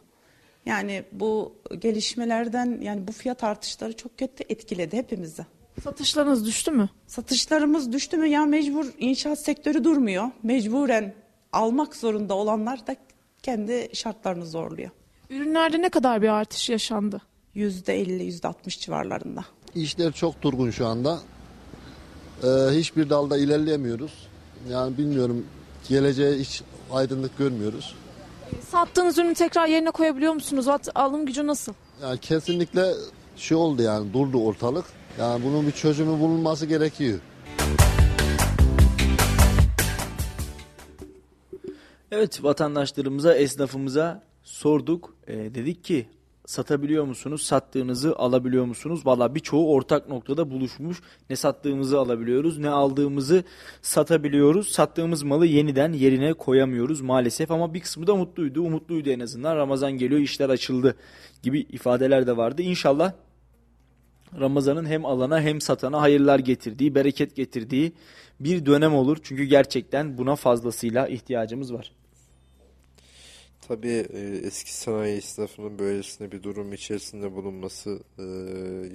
Yani 0.66 1.04
bu 1.12 1.56
gelişmelerden 1.80 2.80
yani 2.82 3.08
bu 3.08 3.12
fiyat 3.12 3.44
artışları 3.44 3.98
çok 3.98 4.18
kötü 4.18 4.44
etkiledi 4.50 4.98
hepimizi. 4.98 5.46
Satışlarınız 5.84 6.46
düştü 6.46 6.72
mü? 6.72 6.90
Satışlarımız 7.08 7.92
düştü 7.94 8.18
mü? 8.18 8.28
Ya 8.28 8.46
mecbur 8.46 8.86
inşaat 9.00 9.40
sektörü 9.40 9.84
durmuyor. 9.84 10.26
Mecburen 10.44 11.14
almak 11.54 11.96
zorunda 11.96 12.34
olanlar 12.34 12.88
da 12.88 12.96
kendi 13.44 13.90
şartlarını 13.94 14.46
zorluyor. 14.46 14.90
Ürünlerde 15.30 15.82
ne 15.82 15.90
kadar 15.90 16.22
bir 16.22 16.28
artış 16.30 16.70
yaşandı? 16.70 17.22
%50, 17.56 18.24
%60 18.42 18.80
civarlarında. 18.80 19.46
İşler 19.76 20.12
çok 20.12 20.42
durgun 20.42 20.72
şu 20.72 20.88
anda. 20.88 21.20
Ee, 22.44 22.48
hiçbir 22.72 23.10
dalda 23.10 23.38
ilerleyemiyoruz. 23.38 24.28
Yani 24.70 24.98
bilmiyorum 24.98 25.46
geleceğe 25.90 26.38
hiç 26.40 26.62
aydınlık 26.92 27.38
görmüyoruz. 27.38 27.96
E, 28.52 28.62
Sattığınız 28.62 29.18
ürünü 29.18 29.34
tekrar 29.34 29.68
yerine 29.68 29.92
koyabiliyor 29.92 30.34
musunuz? 30.34 30.68
At- 30.68 30.90
Alım 30.96 31.26
gücü 31.26 31.48
nasıl? 31.48 31.74
Yani 32.02 32.18
kesinlikle 32.20 32.94
şey 33.38 33.58
oldu 33.58 33.82
yani 33.82 34.14
durdu 34.14 34.38
ortalık. 34.44 34.86
Yani 35.20 35.44
bunun 35.46 35.68
bir 35.68 35.72
çözümü 35.72 36.20
bulunması 36.20 36.66
gerekiyor. 36.66 37.20
Evet 42.12 42.44
vatandaşlarımıza, 42.44 43.36
esnafımıza 43.36 44.24
sorduk. 44.44 45.16
Ee, 45.28 45.34
dedik 45.34 45.84
ki 45.84 46.08
satabiliyor 46.46 47.06
musunuz? 47.06 47.42
Sattığınızı 47.44 48.16
alabiliyor 48.16 48.66
musunuz? 48.66 49.06
Valla 49.06 49.36
birçoğu 49.36 49.74
ortak 49.74 50.10
noktada 50.10 50.52
buluşmuş. 50.52 51.02
Ne 51.30 51.36
sattığımızı 51.36 52.00
alabiliyoruz, 52.00 52.58
ne 52.58 52.70
aldığımızı 52.70 53.44
satabiliyoruz. 53.82 54.68
Sattığımız 54.68 55.24
malı 55.24 55.46
yeniden 55.46 55.94
yerine 55.94 56.34
koyamıyoruz 56.34 57.02
maalesef 57.02 57.52
ama 57.52 57.74
bir 57.74 57.80
kısmı 57.80 58.08
da 58.08 58.16
mutluydu. 58.16 58.62
Umutluydu 58.62 59.10
en 59.10 59.20
azından. 59.20 59.56
Ramazan 59.56 59.92
geliyor, 59.92 60.22
işler 60.22 60.50
açıldı 60.50 60.96
gibi 61.44 61.60
ifadeler 61.60 62.28
de 62.28 62.38
vardı. 62.38 62.62
İnşallah 62.62 63.14
Ramazan'ın 64.40 64.86
hem 64.86 65.06
alana 65.06 65.42
hem 65.42 65.62
satana 65.62 66.02
hayırlar 66.02 66.40
getirdiği, 66.40 66.96
bereket 66.96 67.36
getirdiği 67.36 67.94
bir 68.40 68.66
dönem 68.66 68.96
olur. 68.96 69.18
Çünkü 69.24 69.44
gerçekten 69.44 70.18
buna 70.18 70.36
fazlasıyla 70.36 71.08
ihtiyacımız 71.08 71.74
var. 71.74 71.92
Tabii 73.68 74.06
e, 74.14 74.20
eski 74.44 74.74
sanayi 74.74 75.18
esnafının 75.18 75.80
böylesine 75.80 76.32
bir 76.32 76.44
durum 76.44 76.74
içerisinde 76.74 77.32
bulunması 77.32 78.00
e, 78.18 78.24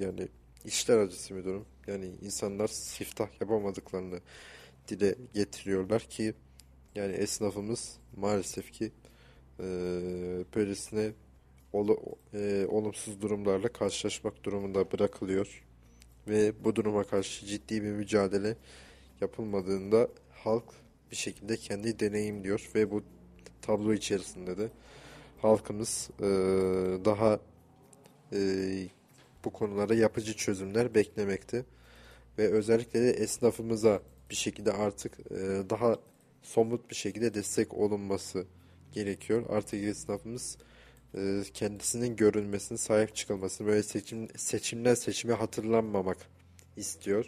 yani 0.03 0.27
işler 0.65 0.97
acısı 0.97 1.35
bir 1.35 1.43
durum. 1.43 1.65
Yani 1.87 2.11
insanlar 2.21 2.67
siftah 2.67 3.27
yapamadıklarını 3.41 4.19
dile 4.87 5.15
getiriyorlar 5.33 6.01
ki 6.01 6.33
yani 6.95 7.13
esnafımız 7.13 7.97
maalesef 8.17 8.71
ki 8.71 8.91
e, 9.59 9.63
böylesine 10.55 11.11
olu- 11.73 12.15
e, 12.33 12.65
olumsuz 12.69 13.21
durumlarla 13.21 13.67
karşılaşmak 13.67 14.43
durumunda 14.43 14.91
bırakılıyor. 14.91 15.63
Ve 16.27 16.63
bu 16.63 16.75
duruma 16.75 17.03
karşı 17.03 17.45
ciddi 17.45 17.83
bir 17.83 17.91
mücadele 17.91 18.55
yapılmadığında 19.21 20.09
halk 20.31 20.65
bir 21.11 21.15
şekilde 21.15 21.57
kendi 21.57 21.99
deneyimliyor 21.99 22.69
ve 22.75 22.91
bu 22.91 23.03
tablo 23.61 23.93
içerisinde 23.93 24.57
de 24.57 24.69
halkımız 25.41 26.09
e, 26.19 26.25
daha 27.05 27.39
e, 28.33 28.39
bu 29.45 29.49
konulara 29.49 29.93
yapıcı 29.93 30.33
çözümler 30.35 30.95
beklemekte. 30.95 31.65
Ve 32.37 32.47
özellikle 32.47 33.01
de 33.01 33.11
esnafımıza 33.11 34.01
bir 34.29 34.35
şekilde 34.35 34.71
artık 34.71 35.19
e, 35.19 35.69
daha 35.69 35.95
somut 36.41 36.89
bir 36.89 36.95
şekilde 36.95 37.33
destek 37.33 37.73
olunması 37.73 38.45
gerekiyor. 38.91 39.45
Artık 39.49 39.83
esnafımız 39.83 40.57
e, 41.15 41.43
kendisinin 41.53 42.15
görülmesini, 42.15 42.77
sahip 42.77 43.15
çıkılmasını, 43.15 43.67
böyle 43.67 43.83
seçim, 43.83 44.27
seçimden 44.37 44.93
seçime 44.93 45.33
hatırlanmamak 45.33 46.17
istiyor. 46.77 47.25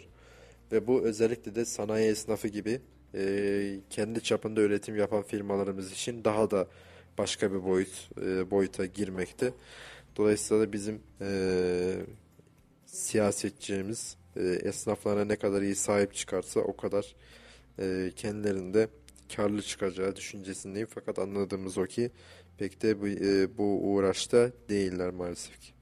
Ve 0.72 0.86
bu 0.86 1.02
özellikle 1.02 1.54
de 1.54 1.64
sanayi 1.64 2.10
esnafı 2.10 2.48
gibi 2.48 2.80
e, 3.14 3.80
kendi 3.90 4.22
çapında 4.22 4.60
üretim 4.60 4.96
yapan 4.96 5.22
firmalarımız 5.22 5.92
için 5.92 6.24
daha 6.24 6.50
da 6.50 6.68
başka 7.18 7.52
bir 7.52 7.64
boyut 7.64 8.10
e, 8.22 8.50
boyuta 8.50 8.86
girmekte. 8.86 9.52
Dolayısıyla 10.16 10.62
da 10.62 10.72
bizim 10.72 11.02
e, 11.20 11.96
siyasetçimiz 12.86 14.16
e, 14.36 14.40
esnaflarına 14.42 15.24
ne 15.24 15.36
kadar 15.36 15.62
iyi 15.62 15.74
sahip 15.74 16.14
çıkarsa 16.14 16.60
o 16.60 16.76
kadar 16.76 17.14
e, 17.78 18.10
kendilerinde 18.16 18.88
karlı 19.36 19.62
çıkacağı 19.62 20.16
düşüncesindeyim. 20.16 20.88
Fakat 20.94 21.18
anladığımız 21.18 21.78
o 21.78 21.84
ki 21.84 22.10
pek 22.60 22.82
de 22.82 23.00
bu, 23.00 23.08
e, 23.08 23.58
bu 23.58 23.92
uğraşta 23.92 24.50
değiller 24.68 25.10
maalesef 25.10 25.60
ki. 25.60 25.72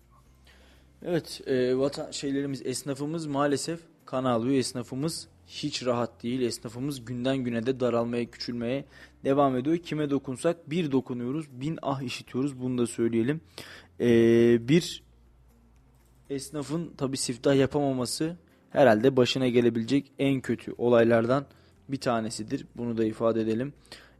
Evet, 1.02 1.40
e, 1.46 1.78
vatan 1.78 2.10
şeylerimiz, 2.10 2.66
esnafımız 2.66 3.26
maalesef 3.26 3.80
kan. 4.06 4.50
Esnafımız 4.50 5.28
hiç 5.46 5.86
rahat 5.86 6.22
değil. 6.22 6.40
Esnafımız 6.40 7.04
günden 7.04 7.38
güne 7.38 7.66
de 7.66 7.80
daralmaya, 7.80 8.30
küçülmeye 8.30 8.84
devam 9.24 9.56
ediyor. 9.56 9.76
Kime 9.76 10.10
dokunsak 10.10 10.70
bir 10.70 10.92
dokunuyoruz, 10.92 11.46
bin 11.50 11.78
ah 11.82 12.02
işitiyoruz. 12.02 12.60
Bunu 12.60 12.78
da 12.78 12.86
söyleyelim. 12.86 13.40
E, 14.00 14.08
bir 14.68 15.02
esnafın 16.30 16.92
tabi 16.96 17.16
siftah 17.16 17.56
yapamaması 17.56 18.36
herhalde 18.70 19.16
başına 19.16 19.48
gelebilecek 19.48 20.12
en 20.18 20.40
kötü 20.40 20.74
olaylardan 20.78 21.46
bir 21.88 22.00
tanesidir. 22.00 22.66
Bunu 22.76 22.98
da 22.98 23.04
ifade 23.04 23.40
edelim. 23.40 23.72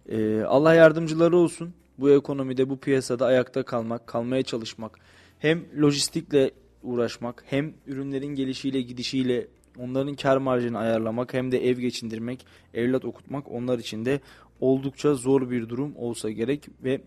E, 0.09 0.43
Allah 0.43 0.75
yardımcıları 0.75 1.37
olsun. 1.37 1.75
Bu 1.99 2.11
ekonomide, 2.11 2.69
bu 2.69 2.79
piyasada 2.79 3.27
ayakta 3.27 3.63
kalmak, 3.63 4.07
kalmaya 4.07 4.43
çalışmak. 4.43 4.99
Hem 5.39 5.65
lojistikle 5.83 6.51
uğraşmak, 6.83 7.45
hem 7.47 7.75
ürünlerin 7.87 8.35
gelişiyle 8.35 8.81
gidişiyle 8.81 9.47
onların 9.79 10.15
kar 10.15 10.37
marjını 10.37 10.79
ayarlamak, 10.79 11.35
hem 11.35 11.53
de 11.53 11.69
ev 11.69 11.79
geçindirmek, 11.79 12.47
evlat 12.75 13.05
okutmak 13.05 13.51
onlar 13.51 13.79
için 13.79 14.05
de 14.05 14.21
oldukça 14.61 15.15
zor 15.15 15.51
bir 15.51 15.69
durum 15.69 15.97
olsa 15.97 16.31
gerek 16.31 16.69
ve 16.85 17.01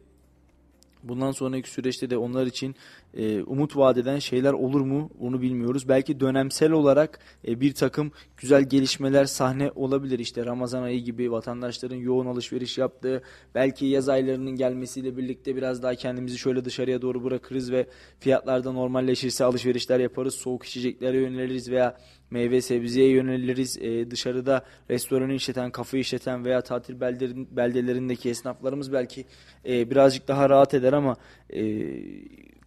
bundan 1.04 1.32
sonraki 1.32 1.70
süreçte 1.70 2.10
de 2.10 2.18
onlar 2.18 2.46
için 2.46 2.76
e, 3.18 3.44
umut 3.44 3.78
vadeden 3.78 4.20
şeyler 4.20 4.54
olur 4.54 4.82
mu 4.82 5.10
onu 5.20 5.42
bilmiyoruz. 5.42 5.90
Belki 5.90 6.20
dönemsel 6.20 6.72
olarak 6.72 7.20
e, 7.48 7.62
bir 7.62 7.74
takım 7.74 8.12
güzel 8.38 8.64
gelişmeler 8.64 9.26
sahne 9.26 9.72
olabilir. 9.76 10.20
İşte 10.20 10.46
Ramazan 10.46 10.84
ayı 10.84 11.04
gibi 11.04 11.32
vatandaşların 11.32 11.96
yoğun 11.96 12.26
alışveriş 12.26 12.78
yaptığı, 12.78 13.22
belki 13.56 13.86
yaz 13.86 14.10
aylarının 14.10 14.52
gelmesiyle 14.52 15.18
birlikte 15.18 15.56
biraz 15.56 15.84
daha 15.84 15.96
kendimizi 15.96 16.38
şöyle 16.38 16.66
dışarıya 16.66 17.02
doğru 17.02 17.24
bırakırız 17.24 17.72
ve 17.72 17.88
fiyatlarda 18.20 18.72
normalleşirse 18.72 19.44
alışverişler 19.44 20.00
yaparız. 20.00 20.34
Soğuk 20.34 20.66
içeceklere 20.66 21.18
yöneliriz 21.18 21.72
veya 21.72 21.98
meyve 22.32 22.62
sebzeye 22.62 23.10
yöneliriz. 23.10 23.78
E, 23.78 24.12
dışarıda 24.12 24.66
restoranı 24.90 25.34
işleten, 25.34 25.72
kafe 25.72 26.00
işleten 26.00 26.46
veya 26.46 26.62
tatil 26.62 27.02
beldelerin, 27.02 27.48
beldelerindeki 27.52 28.30
esnaflarımız 28.30 28.94
belki 28.94 29.26
e, 29.66 29.90
birazcık 29.90 30.28
daha 30.28 30.50
rahat 30.50 30.74
eder 30.74 30.94
ama 30.94 31.16
e, 31.50 31.62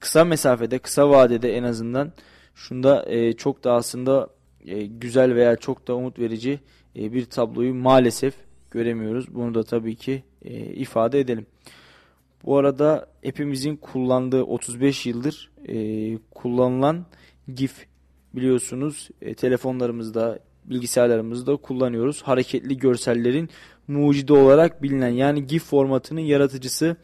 kısa 0.04 0.24
mesafede, 0.24 0.78
kısa 0.78 1.10
vadede 1.10 1.56
en 1.56 1.62
azından 1.62 2.12
şunda 2.54 3.04
e, 3.08 3.32
çok 3.32 3.64
da 3.64 3.72
aslında 3.72 4.28
e, 4.66 4.86
güzel 4.86 5.34
veya 5.34 5.56
çok 5.56 5.88
da 5.88 5.94
umut 5.94 6.18
verici 6.18 6.60
e, 6.96 7.12
bir 7.12 7.24
tabloyu 7.24 7.74
maalesef 7.74 8.34
göremiyoruz. 8.70 9.34
Bunu 9.34 9.54
da 9.54 9.62
tabii 9.62 9.96
ki 9.96 10.24
e, 10.42 10.52
ifade 10.64 11.20
edelim. 11.20 11.46
Bu 12.44 12.58
arada 12.58 13.06
hepimizin 13.22 13.76
kullandığı 13.76 14.42
35 14.42 15.06
yıldır 15.06 15.50
e, 15.68 16.18
kullanılan 16.34 17.06
GIF 17.54 17.86
biliyorsunuz 18.34 19.08
e, 19.22 19.34
telefonlarımızda, 19.34 20.38
bilgisayarlarımızda 20.64 21.56
kullanıyoruz. 21.56 22.22
Hareketli 22.22 22.78
görsellerin 22.78 23.48
mucidi 23.88 24.32
olarak 24.32 24.82
bilinen 24.82 25.08
yani 25.08 25.46
GIF 25.46 25.64
formatının 25.64 26.20
yaratıcısı 26.20 26.96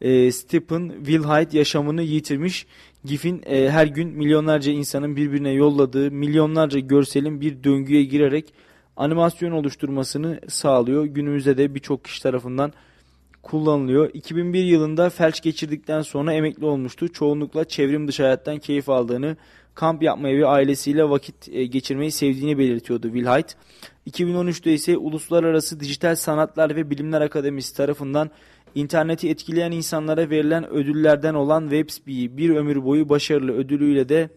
e, 0.00 0.32
Stephen 0.32 0.92
Wilhite 0.96 1.58
yaşamını 1.58 2.02
yitirmiş. 2.02 2.66
GIF'in 3.04 3.42
e, 3.46 3.70
her 3.70 3.86
gün 3.86 4.08
milyonlarca 4.08 4.72
insanın 4.72 5.16
birbirine 5.16 5.50
yolladığı 5.50 6.10
milyonlarca 6.10 6.78
görselin 6.78 7.40
bir 7.40 7.64
döngüye 7.64 8.04
girerek 8.04 8.52
animasyon 8.96 9.52
oluşturmasını 9.52 10.40
sağlıyor. 10.48 11.04
Günümüzde 11.04 11.56
de 11.56 11.74
birçok 11.74 12.04
kişi 12.04 12.22
tarafından 12.22 12.72
kullanılıyor. 13.42 14.10
2001 14.14 14.64
yılında 14.64 15.10
felç 15.10 15.42
geçirdikten 15.42 16.02
sonra 16.02 16.32
emekli 16.32 16.66
olmuştu. 16.66 17.12
Çoğunlukla 17.12 17.64
çevrim 17.64 18.08
dışı 18.08 18.22
hayattan 18.22 18.58
keyif 18.58 18.88
aldığını, 18.88 19.36
kamp 19.74 20.02
yapmayı 20.02 20.38
ve 20.38 20.46
ailesiyle 20.46 21.10
vakit 21.10 21.48
e, 21.48 21.64
geçirmeyi 21.66 22.10
sevdiğini 22.10 22.58
belirtiyordu 22.58 23.06
Wilhite. 23.12 23.54
2013'te 24.10 24.72
ise 24.72 24.96
Uluslararası 24.96 25.80
Dijital 25.80 26.16
Sanatlar 26.16 26.76
ve 26.76 26.90
Bilimler 26.90 27.20
Akademisi 27.20 27.76
tarafından 27.76 28.30
interneti 28.76 29.28
etkileyen 29.30 29.72
insanlara 29.72 30.30
verilen 30.30 30.70
ödüllerden 30.70 31.34
olan 31.34 31.62
Websby'yi 31.62 32.36
bir 32.36 32.50
ömür 32.50 32.84
boyu 32.84 33.08
başarılı 33.08 33.52
ödülüyle 33.52 34.08
de 34.08 34.30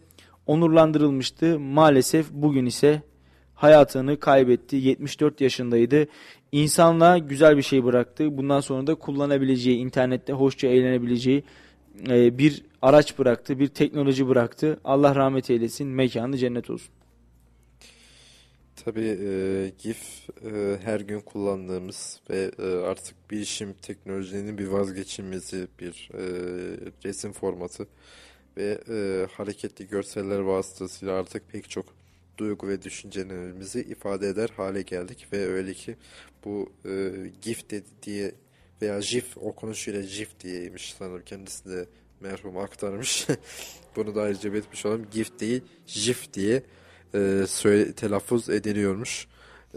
onurlandırılmıştı. 0.46 1.60
Maalesef 1.60 2.30
bugün 2.32 2.66
ise 2.66 3.02
hayatını 3.54 4.20
kaybetti. 4.20 4.76
74 4.76 5.40
yaşındaydı. 5.40 6.06
İnsanlığa 6.52 7.18
güzel 7.18 7.56
bir 7.56 7.62
şey 7.62 7.84
bıraktı. 7.84 8.36
Bundan 8.38 8.60
sonra 8.60 8.86
da 8.86 8.94
kullanabileceği, 8.94 9.78
internette 9.78 10.32
hoşça 10.32 10.68
eğlenebileceği 10.68 11.44
e, 12.08 12.38
bir 12.38 12.62
araç 12.82 13.18
bıraktı, 13.18 13.58
bir 13.58 13.68
teknoloji 13.68 14.28
bıraktı. 14.28 14.80
Allah 14.84 15.14
rahmet 15.14 15.50
eylesin, 15.50 15.88
mekanı 15.88 16.36
cennet 16.36 16.70
olsun. 16.70 16.99
Tabii 18.84 19.18
e, 19.22 19.72
GIF 19.78 20.28
e, 20.44 20.78
her 20.84 21.00
gün 21.00 21.20
kullandığımız 21.20 22.20
ve 22.30 22.50
e, 22.58 22.66
artık 22.66 23.30
bilişim 23.30 23.72
teknolojinin 23.72 24.58
bir 24.58 24.66
vazgeçilmezi 24.66 25.68
bir 25.80 26.10
e, 26.14 26.22
resim 27.04 27.32
formatı 27.32 27.86
ve 28.56 28.80
e, 28.88 29.26
hareketli 29.32 29.88
görseller 29.88 30.38
vasıtasıyla 30.38 31.14
artık 31.14 31.48
pek 31.52 31.70
çok 31.70 31.86
duygu 32.38 32.68
ve 32.68 32.82
düşüncelerimizi 32.82 33.80
ifade 33.80 34.28
eder 34.28 34.50
hale 34.56 34.82
geldik 34.82 35.26
ve 35.32 35.46
öyle 35.46 35.74
ki 35.74 35.96
bu 36.44 36.72
e, 36.84 37.12
GIF 37.42 37.70
de, 37.70 37.82
diye 38.02 38.32
veya 38.82 39.00
GIF 39.00 39.36
okunuşuyla 39.36 40.00
GIF 40.00 40.40
diyeymiş 40.40 40.94
sanırım 40.98 41.24
kendisi 41.24 41.70
de 41.70 41.86
merhum 42.20 42.58
aktarmış. 42.58 43.26
Bunu 43.96 44.14
da 44.14 44.22
ayrıca 44.22 44.52
belirtmiş 44.52 44.86
olalım. 44.86 45.06
GIF 45.10 45.40
değil 45.40 45.62
GIF 45.86 46.32
diye 46.32 46.62
e, 47.14 47.44
söyle, 47.48 47.92
telaffuz 47.92 48.48
ediliyormuş. 48.48 49.26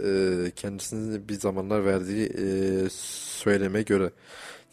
E, 0.03 0.51
kendisinin 0.55 1.27
bir 1.30 1.34
zamanlar 1.34 1.85
verdiği 1.85 2.27
e, 2.27 2.88
söyleme 2.89 3.81
göre. 3.81 4.11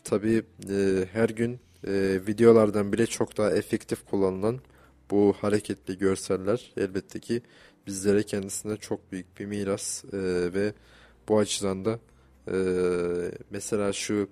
Tabi 0.04 0.42
e, 0.70 1.04
her 1.12 1.28
gün 1.28 1.60
e, 1.86 2.20
videolardan 2.26 2.92
bile 2.92 3.06
çok 3.06 3.36
daha 3.36 3.50
efektif 3.50 4.06
kullanılan 4.06 4.60
bu 5.10 5.34
hareketli 5.40 5.98
görseller 5.98 6.72
elbette 6.76 7.20
ki 7.20 7.42
bizlere 7.86 8.22
kendisinde 8.22 8.76
çok 8.76 9.12
büyük 9.12 9.40
bir 9.40 9.46
miras 9.46 10.04
e, 10.04 10.18
ve 10.54 10.72
bu 11.28 11.38
açıdan 11.38 11.84
da 11.84 11.98
e, 12.48 12.56
mesela 13.50 13.92
şu 13.92 14.28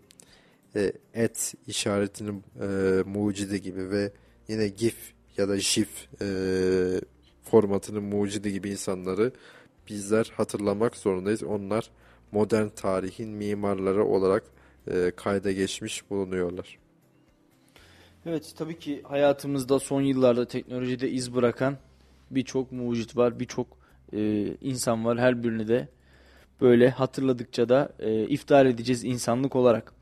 e, 0.77 0.93
et 1.15 1.55
işaretinin 1.67 2.45
e, 2.61 3.03
mucidi 3.03 3.63
gibi 3.63 3.91
ve 3.91 4.13
yine 4.49 4.69
GIF 4.69 4.97
ya 5.37 5.49
da 5.49 5.57
GIF 5.57 5.89
e, 6.21 6.27
formatının 7.51 8.03
mucidi 8.03 8.53
gibi 8.53 8.71
insanları 8.71 9.33
bizler 9.89 10.33
hatırlamak 10.37 10.97
zorundayız. 10.97 11.43
Onlar 11.43 11.91
modern 12.33 12.69
tarihin 12.69 13.29
mimarları 13.31 14.05
olarak 14.05 14.45
e, 14.91 15.13
kayda 15.17 15.53
geçmiş 15.53 16.11
bulunuyorlar. 16.11 16.79
Evet 18.27 18.53
tabii 18.57 18.79
ki 18.79 19.03
hayatımızda 19.03 19.79
son 19.79 20.03
yıllarda 20.03 20.49
teknolojide 20.49 21.11
iz 21.11 21.35
bırakan 21.35 21.77
birçok 22.31 22.73
mucit 22.73 23.17
var, 23.17 23.41
birçok 23.41 23.67
e, 24.13 24.47
insan 24.61 25.05
var. 25.05 25.19
Her 25.19 25.43
birini 25.43 25.69
de 25.69 25.89
böyle 26.61 26.91
hatırladıkça 26.91 27.69
da 27.69 27.93
e, 27.99 28.27
iftihar 28.27 28.67
edeceğiz 28.67 29.05
insanlık 29.05 29.57
olarak. 29.57 29.93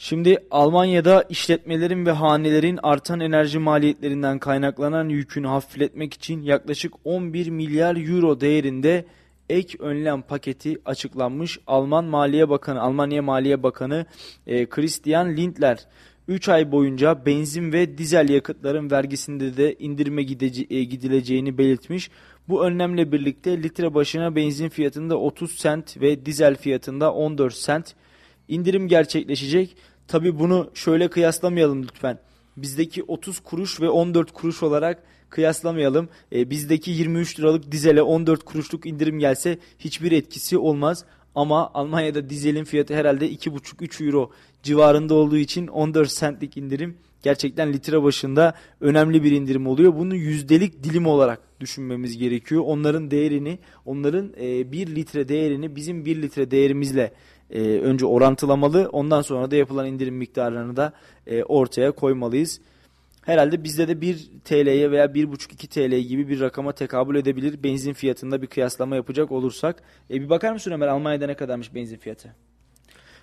Şimdi 0.00 0.38
Almanya'da 0.50 1.24
işletmelerin 1.28 2.06
ve 2.06 2.10
hanelerin 2.10 2.78
artan 2.82 3.20
enerji 3.20 3.58
maliyetlerinden 3.58 4.38
kaynaklanan 4.38 5.08
yükünü 5.08 5.46
hafifletmek 5.46 6.14
için 6.14 6.42
yaklaşık 6.42 6.92
11 7.04 7.48
milyar 7.50 7.96
euro 7.96 8.40
değerinde 8.40 9.04
ek 9.48 9.78
önlem 9.78 10.22
paketi 10.22 10.78
açıklanmış. 10.84 11.58
Alman 11.66 12.04
Maliye 12.04 12.48
Bakanı, 12.48 12.80
Almanya 12.80 13.22
Maliye 13.22 13.62
Bakanı 13.62 14.06
e, 14.46 14.66
Christian 14.66 15.36
Lindner 15.36 15.86
3 16.28 16.48
ay 16.48 16.72
boyunca 16.72 17.26
benzin 17.26 17.72
ve 17.72 17.98
dizel 17.98 18.28
yakıtların 18.28 18.90
vergisinde 18.90 19.56
de 19.56 19.74
indirime 19.78 20.22
e, 20.22 20.84
gidileceğini 20.84 21.58
belirtmiş. 21.58 22.10
Bu 22.48 22.64
önlemle 22.66 23.12
birlikte 23.12 23.62
litre 23.62 23.94
başına 23.94 24.36
benzin 24.36 24.68
fiyatında 24.68 25.16
30 25.16 25.58
sent 25.58 26.00
ve 26.00 26.26
dizel 26.26 26.56
fiyatında 26.56 27.12
14 27.12 27.54
sent 27.54 27.94
indirim 28.48 28.88
gerçekleşecek. 28.88 29.76
Tabi 30.08 30.38
bunu 30.38 30.70
şöyle 30.74 31.08
kıyaslamayalım 31.08 31.82
lütfen. 31.82 32.18
Bizdeki 32.56 33.02
30 33.02 33.40
kuruş 33.40 33.80
ve 33.80 33.88
14 33.88 34.32
kuruş 34.32 34.62
olarak 34.62 35.02
kıyaslamayalım. 35.30 36.08
E, 36.32 36.50
bizdeki 36.50 36.90
23 36.90 37.40
liralık 37.40 37.72
dizele 37.72 38.02
14 38.02 38.44
kuruşluk 38.44 38.86
indirim 38.86 39.18
gelse 39.18 39.58
hiçbir 39.78 40.12
etkisi 40.12 40.58
olmaz. 40.58 41.04
Ama 41.34 41.70
Almanya'da 41.74 42.30
dizelin 42.30 42.64
fiyatı 42.64 42.94
herhalde 42.94 43.32
2,5-3 43.32 44.06
euro 44.06 44.30
civarında 44.62 45.14
olduğu 45.14 45.36
için 45.36 45.66
14 45.66 46.10
centlik 46.10 46.56
indirim 46.56 46.96
gerçekten 47.22 47.72
litre 47.72 48.02
başında 48.02 48.54
önemli 48.80 49.24
bir 49.24 49.32
indirim 49.32 49.66
oluyor. 49.66 49.94
Bunu 49.94 50.14
yüzdelik 50.14 50.84
dilim 50.84 51.06
olarak 51.06 51.40
düşünmemiz 51.60 52.18
gerekiyor. 52.18 52.62
Onların 52.66 53.10
değerini, 53.10 53.58
onların 53.84 54.32
e, 54.40 54.72
1 54.72 54.94
litre 54.94 55.28
değerini 55.28 55.76
bizim 55.76 56.04
1 56.04 56.22
litre 56.22 56.50
değerimizle 56.50 57.12
e, 57.50 57.60
önce 57.60 58.06
orantılamalı. 58.06 58.88
Ondan 58.92 59.22
sonra 59.22 59.50
da 59.50 59.56
yapılan 59.56 59.86
indirim 59.86 60.14
miktarlarını 60.14 60.76
da 60.76 60.92
e, 61.26 61.42
ortaya 61.42 61.92
koymalıyız. 61.92 62.60
Herhalde 63.22 63.64
bizde 63.64 63.88
de 63.88 64.00
1 64.00 64.30
TL'ye 64.44 64.90
veya 64.90 65.04
1,5-2 65.04 65.68
TL 65.68 65.98
gibi 66.08 66.28
bir 66.28 66.40
rakama 66.40 66.72
tekabül 66.72 67.16
edebilir. 67.16 67.62
Benzin 67.62 67.92
fiyatında 67.92 68.42
bir 68.42 68.46
kıyaslama 68.46 68.96
yapacak 68.96 69.32
olursak. 69.32 69.82
E, 70.10 70.14
bir 70.20 70.30
bakar 70.30 70.52
mısın 70.52 70.70
Ömer 70.70 70.88
Almanya'da 70.88 71.26
ne 71.26 71.34
kadarmış 71.34 71.74
benzin 71.74 71.96
fiyatı? 71.96 72.34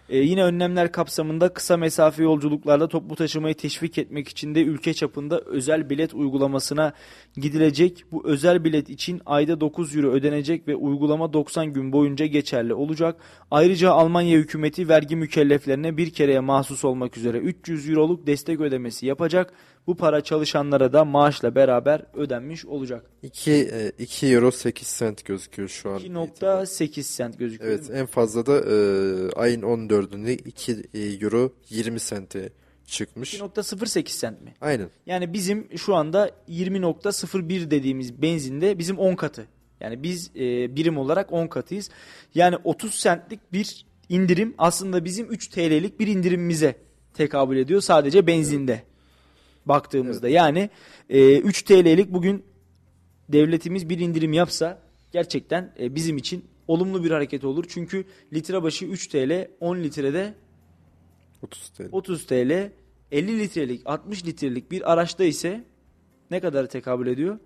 Ee, 0.10 0.18
yine 0.18 0.44
önlemler 0.44 0.91
kapsamında 0.91 1.53
kısa 1.53 1.77
mesafe 1.77 2.23
yolculuklarda 2.23 2.88
toplu 2.88 3.15
taşımayı 3.15 3.56
teşvik 3.56 3.98
etmek 3.98 4.27
için 4.27 4.56
de 4.56 4.64
ülke 4.64 4.94
çapında 4.94 5.40
özel 5.40 5.90
bilet 5.90 6.14
uygulamasına 6.14 6.94
gidilecek. 7.36 8.03
Bu 8.11 8.27
özel 8.27 8.64
bilet 8.64 8.90
için 8.90 9.22
ayda 9.26 9.61
9 9.61 9.95
euro 9.95 10.11
ödenecek 10.11 10.68
ve 10.68 10.76
uygulama 10.76 11.34
90 11.34 11.73
gün 11.73 11.91
boyunca 11.91 12.26
geçerli 12.26 12.73
olacak. 12.73 13.22
Ayrıca 13.52 13.91
Almanya 13.91 14.38
hükümeti 14.38 14.90
vergi 14.90 15.15
mükelleflerine 15.15 15.98
bir 15.98 16.10
kereye 16.10 16.40
mahsus 16.40 16.86
olmak 16.86 17.18
üzere 17.18 17.38
300 17.38 17.90
euroluk 17.90 18.27
destek 18.27 18.61
ödemesi 18.61 19.06
yapacak. 19.06 19.53
Bu 19.88 19.95
para 19.95 20.22
çalışanlara 20.22 20.94
da 20.94 21.06
maaşla 21.06 21.56
beraber 21.56 22.06
ödenmiş 22.14 22.66
olacak. 22.66 23.06
2, 23.24 23.94
2 23.99 24.28
euro 24.28 24.52
8 24.52 24.88
sent 24.88 25.26
gözüküyor 25.26 25.70
şu 25.70 25.90
an. 25.90 25.99
2.8 25.99 27.03
sent 27.03 27.40
gözüküyor. 27.40 27.72
Evet 27.72 27.90
en 27.94 28.06
fazla 28.06 28.45
da 28.45 28.57
e, 28.57 28.76
ayın 29.32 29.62
14'ünde 29.62 30.32
2 30.32 31.24
euro 31.26 31.53
20 31.70 31.99
sente 31.99 32.49
çıkmış. 32.86 33.34
2.08 33.34 34.10
sent 34.10 34.41
mi? 34.41 34.53
Aynen. 34.62 34.90
Yani 35.06 35.34
bizim 35.34 35.78
şu 35.78 35.95
anda 35.95 36.32
20.01 36.49 37.72
dediğimiz 37.72 38.22
benzinde 38.22 38.80
bizim 38.80 38.99
10 38.99 39.16
katı. 39.16 39.48
Yani 39.80 40.03
biz 40.03 40.32
e, 40.36 40.76
birim 40.76 40.98
olarak 40.98 41.34
10 41.34 41.48
katıyız. 41.48 41.90
Yani 42.36 42.56
30 42.64 42.99
centlik 42.99 43.53
bir 43.53 43.86
indirim 44.10 44.56
aslında 44.57 45.06
bizim 45.06 45.32
3 45.32 45.48
TL'lik 45.48 45.99
bir 45.99 46.07
indirimimize 46.07 46.76
tekabül 47.14 47.57
ediyor 47.57 47.82
sadece 47.82 48.28
benzinde 48.28 48.84
baktığımızda. 49.66 50.30
Yani 50.30 50.70
e, 51.10 51.40
3 51.40 51.64
TL'lik 51.64 52.14
bugün 52.14 52.46
devletimiz 53.30 53.90
bir 53.90 54.00
indirim 54.00 54.34
yapsa 54.34 54.82
gerçekten 55.12 55.74
e, 55.80 55.96
bizim 55.96 56.18
için 56.18 56.46
olumlu 56.68 57.04
bir 57.04 57.12
hareket 57.12 57.44
olur. 57.44 57.66
Çünkü 57.68 58.06
litre 58.34 58.64
başı 58.64 58.86
3 58.86 59.08
TL 59.08 59.48
10 59.60 59.78
litrede 59.78 60.34
30 61.42 61.70
TL. 61.70 61.84
30 61.92 62.26
TL 62.26 62.72
50 63.12 63.40
litrelik 63.40 63.82
60 63.86 64.26
litrelik 64.26 64.72
bir 64.72 64.94
araçta 64.94 65.24
ise 65.24 65.64
ne 66.32 66.40
kadar 66.40 66.66
tekabül 66.66 67.08
ediyor? 67.08 67.40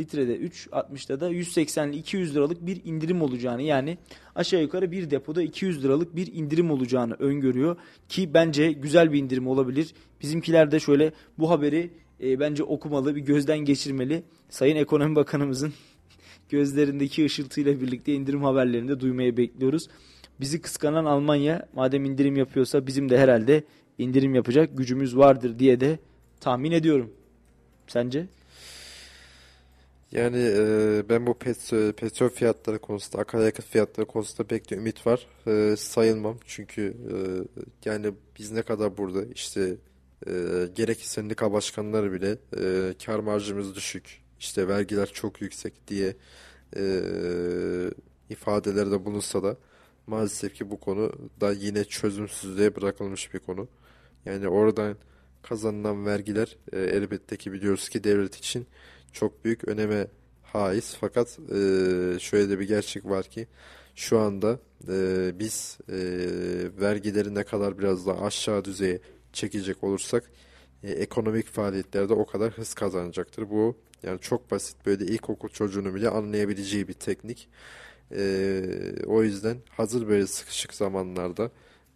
Litrede 0.00 0.36
3 0.36 0.66
60'da 0.66 1.20
da 1.20 1.28
180 1.28 1.92
200 1.92 2.34
liralık 2.34 2.66
bir 2.66 2.84
indirim 2.84 3.22
olacağını 3.22 3.62
yani 3.62 3.98
aşağı 4.34 4.62
yukarı 4.62 4.90
bir 4.90 5.10
depoda 5.10 5.42
200 5.42 5.84
liralık 5.84 6.16
bir 6.16 6.34
indirim 6.34 6.70
olacağını 6.70 7.14
öngörüyor 7.14 7.76
ki 8.08 8.34
bence 8.34 8.72
güzel 8.72 9.12
bir 9.12 9.18
indirim 9.18 9.46
olabilir. 9.46 9.94
Bizimkiler 10.22 10.70
de 10.70 10.80
şöyle 10.80 11.12
bu 11.38 11.50
haberi 11.50 11.90
e, 12.22 12.40
bence 12.40 12.62
okumalı 12.62 13.16
bir 13.16 13.20
gözden 13.20 13.58
geçirmeli. 13.58 14.22
Sayın 14.48 14.76
Ekonomi 14.76 15.16
Bakanımızın 15.16 15.72
gözlerindeki 16.48 17.24
ışıltıyla 17.24 17.80
birlikte 17.80 18.14
indirim 18.14 18.42
haberlerini 18.42 18.88
de 18.88 19.00
duymaya 19.00 19.36
bekliyoruz. 19.36 19.88
Bizi 20.40 20.60
kıskanan 20.60 21.04
Almanya 21.04 21.68
madem 21.74 22.04
indirim 22.04 22.36
yapıyorsa 22.36 22.86
bizim 22.86 23.08
de 23.08 23.18
herhalde 23.18 23.64
indirim 23.98 24.34
yapacak 24.34 24.76
gücümüz 24.76 25.16
vardır 25.16 25.58
diye 25.58 25.80
de 25.80 25.98
tahmin 26.40 26.72
ediyorum. 26.72 27.12
Sence? 27.86 28.26
Yani 30.12 30.38
e, 30.38 31.02
ben 31.08 31.26
bu 31.26 31.34
petrol, 31.38 31.92
petrol 31.92 32.28
fiyatları 32.28 32.78
konusunda, 32.78 33.22
akaryakıt 33.22 33.66
fiyatları 33.66 34.06
konusunda 34.06 34.48
pek 34.48 34.70
de 34.70 34.74
ümit 34.74 35.06
var. 35.06 35.26
E, 35.46 35.76
sayılmam 35.76 36.38
çünkü 36.46 36.82
e, 36.82 37.14
yani 37.84 38.14
biz 38.38 38.50
ne 38.52 38.62
kadar 38.62 38.96
burada 38.96 39.24
işte 39.34 39.76
e, 40.26 40.32
gerek 40.74 41.00
sendika 41.00 41.52
başkanları 41.52 42.12
bile 42.12 42.38
e, 42.58 42.94
kar 43.06 43.18
marjımız 43.18 43.74
düşük, 43.74 44.22
işte 44.40 44.68
vergiler 44.68 45.06
çok 45.06 45.40
yüksek 45.40 45.88
diye 45.88 46.16
e, 46.76 46.82
ifadelerde 48.30 49.04
bulunsa 49.04 49.42
da 49.42 49.56
maalesef 50.06 50.54
ki 50.54 50.70
bu 50.70 50.80
konu 50.80 51.12
da 51.40 51.52
yine 51.52 51.84
çözümsüzlüğe 51.84 52.76
bırakılmış 52.76 53.34
bir 53.34 53.38
konu. 53.38 53.68
Yani 54.26 54.48
oradan 54.48 54.96
kazanılan 55.42 56.06
vergiler 56.06 56.56
e, 56.72 56.80
elbette 56.80 57.36
ki 57.36 57.52
biliyoruz 57.52 57.88
ki 57.88 58.04
devlet 58.04 58.36
için 58.36 58.66
çok 59.16 59.44
büyük 59.44 59.68
öneme 59.68 60.06
haiz. 60.42 60.96
Fakat 61.00 61.38
e, 61.38 61.58
şöyle 62.20 62.50
de 62.50 62.58
bir 62.58 62.68
gerçek 62.68 63.04
var 63.04 63.24
ki 63.24 63.46
şu 63.94 64.18
anda 64.18 64.58
e, 64.88 65.30
biz 65.38 65.78
e, 65.88 65.98
vergileri 66.80 67.34
ne 67.34 67.44
kadar 67.44 67.78
biraz 67.78 68.06
daha 68.06 68.26
aşağı 68.26 68.64
düzeye 68.64 69.00
çekecek 69.32 69.84
olursak 69.84 70.24
e, 70.82 70.92
ekonomik 70.92 71.46
faaliyetlerde 71.46 72.12
o 72.14 72.26
kadar 72.26 72.52
hız 72.52 72.74
kazanacaktır. 72.74 73.50
Bu 73.50 73.76
yani 74.02 74.20
çok 74.20 74.50
basit 74.50 74.86
böyle 74.86 75.04
ilkokul 75.06 75.48
çocuğunu 75.48 75.94
bile 75.94 76.08
anlayabileceği 76.08 76.88
bir 76.88 76.92
teknik. 76.92 77.48
E, 78.12 78.62
o 79.06 79.22
yüzden 79.22 79.56
hazır 79.70 80.08
böyle 80.08 80.26
sıkışık 80.26 80.74
zamanlarda 80.74 81.50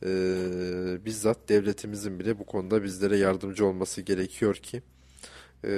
e, 0.04 0.08
bizzat 1.04 1.48
devletimizin 1.48 2.18
bile 2.18 2.38
bu 2.38 2.46
konuda 2.46 2.82
bizlere 2.84 3.16
yardımcı 3.16 3.66
olması 3.66 4.02
gerekiyor 4.02 4.54
ki 4.54 4.82
e, 5.64 5.72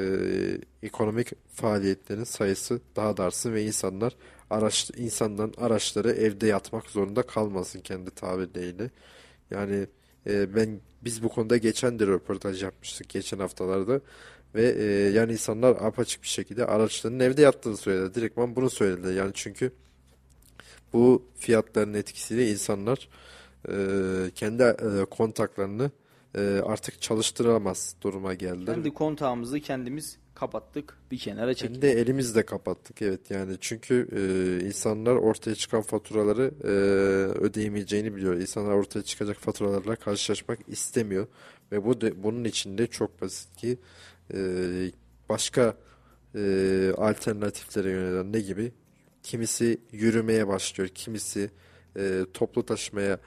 ekonomik 0.82 1.32
faaliyetlerin 1.54 2.24
sayısı 2.24 2.80
daha 2.96 3.16
da 3.16 3.30
ve 3.44 3.64
insanlar 3.64 4.16
araç 4.50 4.90
insanların 4.96 5.54
araçları 5.58 6.10
evde 6.10 6.46
yatmak 6.46 6.86
zorunda 6.86 7.22
kalmasın 7.22 7.80
kendi 7.80 8.10
tabirleriyle. 8.10 8.90
Yani 9.50 9.86
e, 10.26 10.54
ben 10.54 10.80
biz 11.04 11.22
bu 11.22 11.28
konuda 11.28 11.56
geçen 11.56 11.98
de 11.98 12.06
röportaj 12.06 12.62
yapmıştık 12.62 13.08
geçen 13.08 13.38
haftalarda 13.38 14.00
ve 14.54 14.70
e, 14.78 14.84
yani 15.10 15.32
insanlar 15.32 15.70
apaçık 15.70 16.22
bir 16.22 16.28
şekilde 16.28 16.66
araçlarının 16.66 17.20
evde 17.20 17.42
yattığını 17.42 17.76
söyledi. 17.76 18.14
Direktman 18.14 18.56
bunu 18.56 18.70
söyledi. 18.70 19.14
Yani 19.14 19.30
çünkü 19.34 19.72
bu 20.92 21.26
fiyatların 21.36 21.94
etkisiyle 21.94 22.50
insanlar 22.50 23.08
e, 23.68 23.74
kendi 24.34 24.62
e, 24.62 25.04
kontaklarını 25.10 25.90
e, 26.34 26.60
artık 26.64 27.02
çalıştıramaz 27.02 27.94
duruma 28.02 28.34
geldi. 28.34 28.64
Kendi 28.64 28.94
kontağımızı 28.94 29.60
kendimiz 29.60 30.18
kapattık 30.34 30.96
bir 31.10 31.18
kenara 31.18 31.54
çektik. 31.54 31.82
Kendi 31.82 31.98
elimizle 31.98 32.46
kapattık 32.46 33.02
evet 33.02 33.30
yani 33.30 33.56
çünkü 33.60 34.08
e, 34.12 34.64
insanlar 34.66 35.14
ortaya 35.14 35.54
çıkan 35.54 35.82
faturaları 35.82 36.54
e, 36.64 36.68
ödeyemeyeceğini 37.38 38.16
biliyor. 38.16 38.34
İnsanlar 38.36 38.72
ortaya 38.72 39.02
çıkacak 39.02 39.36
faturalarla 39.36 39.96
karşılaşmak 39.96 40.58
istemiyor 40.68 41.26
ve 41.72 41.84
bu 41.84 42.00
de, 42.00 42.22
bunun 42.22 42.44
içinde 42.44 42.86
çok 42.86 43.22
basit 43.22 43.56
ki 43.56 43.78
e, 44.34 44.38
başka 45.28 45.76
e, 46.34 46.92
alternatiflere 46.96 47.90
yönelen 47.90 48.32
ne 48.32 48.40
gibi? 48.40 48.72
Kimisi 49.22 49.80
yürümeye 49.92 50.48
başlıyor, 50.48 50.90
kimisi 50.94 51.50
e, 51.96 52.24
toplu 52.34 52.66
taşımaya 52.66 53.18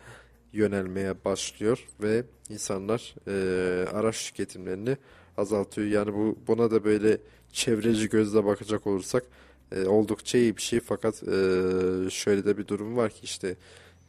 yönelmeye 0.56 1.26
başlıyor 1.26 1.86
ve 2.02 2.24
insanlar 2.50 3.16
e, 3.28 3.90
araç 3.90 4.26
tüketimlerini 4.26 4.98
azaltıyor. 5.38 5.88
Yani 5.88 6.14
bu 6.14 6.38
buna 6.48 6.72
da 6.72 6.84
böyle 6.84 7.18
çevreci 7.54 8.10
gözle 8.10 8.46
bakacak 8.46 8.88
olursak 8.88 9.24
e, 9.72 9.86
oldukça 9.86 10.38
iyi 10.38 10.58
bir 10.58 10.62
şey 10.62 10.80
fakat 10.80 11.24
e, 11.24 11.30
şöyle 12.10 12.46
de 12.46 12.58
bir 12.58 12.68
durum 12.68 12.98
var 12.98 13.12
ki 13.12 13.20
işte 13.24 13.56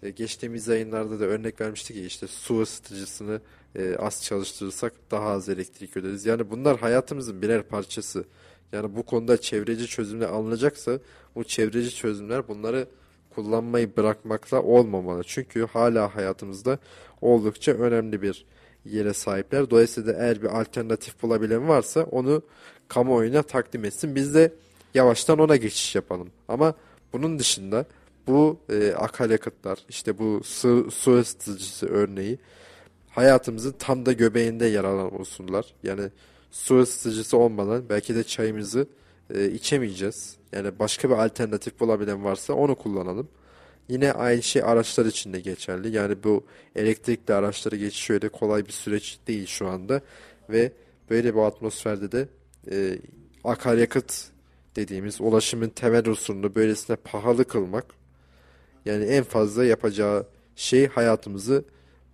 e, 0.02 0.10
geçtiğimiz 0.10 0.68
yayınlarda 0.68 1.20
da 1.20 1.24
örnek 1.24 1.60
vermiştik 1.60 1.96
ki 1.96 2.06
işte 2.06 2.26
su 2.26 2.60
ısıtıcısını 2.60 3.40
e, 3.74 3.96
az 3.96 4.24
çalıştırırsak 4.24 4.92
daha 5.10 5.28
az 5.28 5.48
elektrik 5.48 5.96
öderiz. 5.96 6.26
Yani 6.26 6.50
bunlar 6.50 6.78
hayatımızın 6.80 7.42
birer 7.42 7.62
parçası. 7.62 8.24
Yani 8.72 8.96
bu 8.96 9.02
konuda 9.02 9.40
çevreci 9.40 9.86
çözümler 9.86 10.28
alınacaksa 10.28 10.98
bu 11.34 11.44
çevreci 11.44 11.94
çözümler 11.94 12.48
bunları 12.48 12.88
kullanmayı 13.36 13.96
bırakmakla 13.96 14.62
olmamalı. 14.62 15.22
Çünkü 15.26 15.66
hala 15.66 16.16
hayatımızda 16.16 16.78
oldukça 17.20 17.72
önemli 17.72 18.22
bir 18.22 18.46
yere 18.84 19.12
sahipler. 19.12 19.70
Dolayısıyla 19.70 20.12
eğer 20.12 20.42
bir 20.42 20.60
alternatif 20.60 21.22
bulabilen 21.22 21.68
varsa 21.68 22.02
onu 22.02 22.42
kamuoyuna 22.88 23.42
takdim 23.42 23.84
etsin. 23.84 24.14
Biz 24.14 24.34
de 24.34 24.52
yavaştan 24.94 25.38
ona 25.38 25.56
geçiş 25.56 25.94
yapalım. 25.94 26.30
Ama 26.48 26.74
bunun 27.12 27.38
dışında 27.38 27.86
bu 28.26 28.60
e, 28.68 28.92
akaryakıtlar, 28.92 29.78
işte 29.88 30.18
bu 30.18 30.40
su, 30.44 30.90
su 30.90 31.18
ısıtıcısı 31.18 31.86
örneği 31.86 32.38
hayatımızın 33.10 33.74
tam 33.78 34.06
da 34.06 34.12
göbeğinde 34.12 34.66
yer 34.66 34.84
alan 34.84 35.20
unsurlar. 35.20 35.74
Yani 35.82 36.10
su 36.50 36.78
ısıtıcısı 36.80 37.36
olmadan 37.36 37.88
belki 37.88 38.14
de 38.14 38.24
çayımızı 38.24 38.86
e, 39.34 39.50
içemeyeceğiz. 39.50 40.36
Yani 40.56 40.78
başka 40.78 41.10
bir 41.10 41.14
alternatif 41.14 41.80
bulabilen 41.80 42.24
varsa 42.24 42.52
onu 42.54 42.74
kullanalım. 42.74 43.28
Yine 43.88 44.12
aynı 44.12 44.42
şey 44.42 44.62
araçlar 44.62 45.06
için 45.06 45.32
de 45.32 45.40
geçerli. 45.40 45.96
Yani 45.96 46.22
bu 46.24 46.44
elektrikli 46.76 47.32
araçlara 47.34 47.76
geçiş 47.76 48.10
öyle 48.10 48.28
kolay 48.28 48.66
bir 48.66 48.72
süreç 48.72 49.18
değil 49.26 49.46
şu 49.46 49.68
anda. 49.68 50.00
Ve 50.50 50.72
böyle 51.10 51.34
bir 51.34 51.40
atmosferde 51.40 52.12
de 52.12 52.28
e, 52.70 52.98
akaryakıt 53.44 54.28
dediğimiz 54.76 55.20
ulaşımın 55.20 55.68
temel 55.68 56.08
unsurunu 56.08 56.54
böylesine 56.54 56.96
pahalı 56.96 57.44
kılmak 57.44 57.86
yani 58.84 59.04
en 59.04 59.24
fazla 59.24 59.64
yapacağı 59.64 60.26
şey 60.56 60.88
hayatımızı 60.88 61.64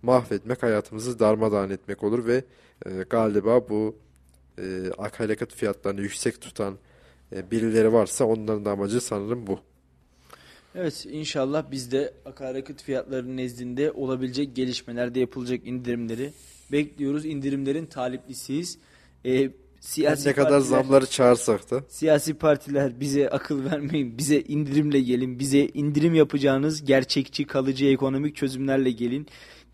mahvetmek, 0.01 0.63
hayatımızı 0.63 1.19
darmadağın 1.19 1.69
etmek 1.69 2.03
olur 2.03 2.25
ve 2.25 2.43
e, 2.85 2.89
galiba 3.09 3.69
bu 3.69 3.95
e, 4.59 4.91
akaryakıt 4.97 5.55
fiyatlarını 5.55 6.01
yüksek 6.01 6.41
tutan 6.41 6.77
birileri 7.51 7.93
varsa 7.93 8.25
onların 8.25 8.65
da 8.65 8.71
amacı 8.71 9.01
sanırım 9.01 9.47
bu. 9.47 9.59
Evet 10.75 11.05
inşallah 11.11 11.71
biz 11.71 11.91
de 11.91 12.13
akaryakıt 12.25 12.83
fiyatlarının 12.83 13.37
nezdinde 13.37 13.91
olabilecek 13.91 14.55
gelişmelerde 14.55 15.19
yapılacak 15.19 15.67
indirimleri 15.67 16.33
bekliyoruz. 16.71 17.25
İndirimlerin 17.25 17.85
taliplisiyiz. 17.85 18.77
Ee, 19.25 19.49
siyasi 19.79 20.29
ne 20.29 20.33
kadar 20.33 20.59
zamları 20.59 21.05
çağırsak 21.05 21.71
da. 21.71 21.83
Siyasi 21.89 22.33
partiler 22.33 22.99
bize 22.99 23.29
akıl 23.29 23.65
vermeyin, 23.65 24.17
bize 24.17 24.39
indirimle 24.39 25.01
gelin, 25.01 25.39
bize 25.39 25.59
indirim 25.59 26.15
yapacağınız 26.15 26.85
gerçekçi 26.85 27.47
kalıcı 27.47 27.85
ekonomik 27.85 28.35
çözümlerle 28.35 28.91
gelin 28.91 29.27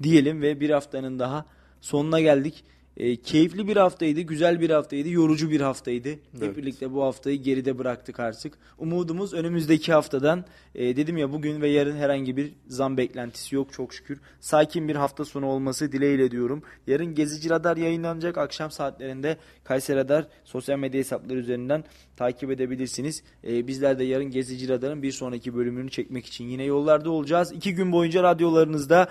diyelim 0.03 0.41
ve 0.41 0.59
bir 0.59 0.69
haftanın 0.69 1.19
daha 1.19 1.45
sonuna 1.81 2.19
geldik. 2.19 2.63
E, 2.99 3.15
keyifli 3.15 3.67
bir 3.67 3.77
haftaydı, 3.77 4.21
güzel 4.21 4.61
bir 4.61 4.69
haftaydı, 4.69 5.09
yorucu 5.09 5.51
bir 5.51 5.61
haftaydı. 5.61 6.09
Hep 6.09 6.19
Evet. 6.41 6.57
birlikte 6.57 6.93
bu 6.93 7.03
haftayı 7.03 7.41
geride 7.41 7.77
bıraktık 7.77 8.19
artık. 8.19 8.53
Umudumuz 8.77 9.33
önümüzdeki 9.33 9.93
haftadan 9.93 10.45
e, 10.75 10.95
dedim 10.95 11.17
ya 11.17 11.31
bugün 11.31 11.61
ve 11.61 11.69
yarın 11.69 11.95
herhangi 11.95 12.37
bir 12.37 12.53
zam 12.67 12.97
beklentisi 12.97 13.55
yok 13.55 13.73
çok 13.73 13.93
şükür. 13.93 14.19
Sakin 14.39 14.87
bir 14.87 14.95
hafta 14.95 15.25
sonu 15.25 15.45
olması 15.45 15.91
dileğiyle 15.91 16.31
diyorum. 16.31 16.63
Yarın 16.87 17.15
Gezici 17.15 17.49
Radar 17.49 17.77
yayınlanacak 17.77 18.37
akşam 18.37 18.71
saatlerinde 18.71 19.37
Kayseri 19.63 19.97
Radar 19.97 20.27
sosyal 20.43 20.79
medya 20.79 20.99
hesapları 20.99 21.39
üzerinden 21.39 21.83
takip 22.17 22.51
edebilirsiniz. 22.51 23.23
E, 23.47 23.67
bizler 23.67 23.99
de 23.99 24.03
yarın 24.03 24.31
Gezici 24.31 24.69
Radar'ın 24.69 25.03
bir 25.03 25.11
sonraki 25.11 25.55
bölümünü 25.55 25.89
çekmek 25.89 26.25
için 26.25 26.45
yine 26.45 26.63
yollarda 26.63 27.11
olacağız. 27.11 27.51
İki 27.51 27.75
gün 27.75 27.91
boyunca 27.91 28.23
radyolarınızda 28.23 29.07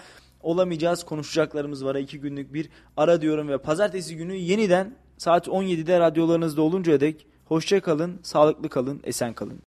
olamayacağız. 0.49 1.05
Konuşacaklarımız 1.05 1.85
var. 1.85 1.95
iki 1.95 2.20
günlük 2.20 2.55
bir 2.55 2.69
ara 2.97 3.20
diyorum 3.20 3.49
ve 3.49 3.59
pazartesi 3.59 4.16
günü 4.16 4.35
yeniden 4.35 4.95
saat 5.19 5.49
17'de 5.49 6.01
radyolarınızda 6.01 6.62
oluncaya 6.62 7.01
dek 7.01 7.27
hoşça 7.45 7.81
kalın, 7.81 8.20
sağlıklı 8.23 8.69
kalın, 8.69 9.01
esen 9.05 9.35
kalın. 9.35 9.57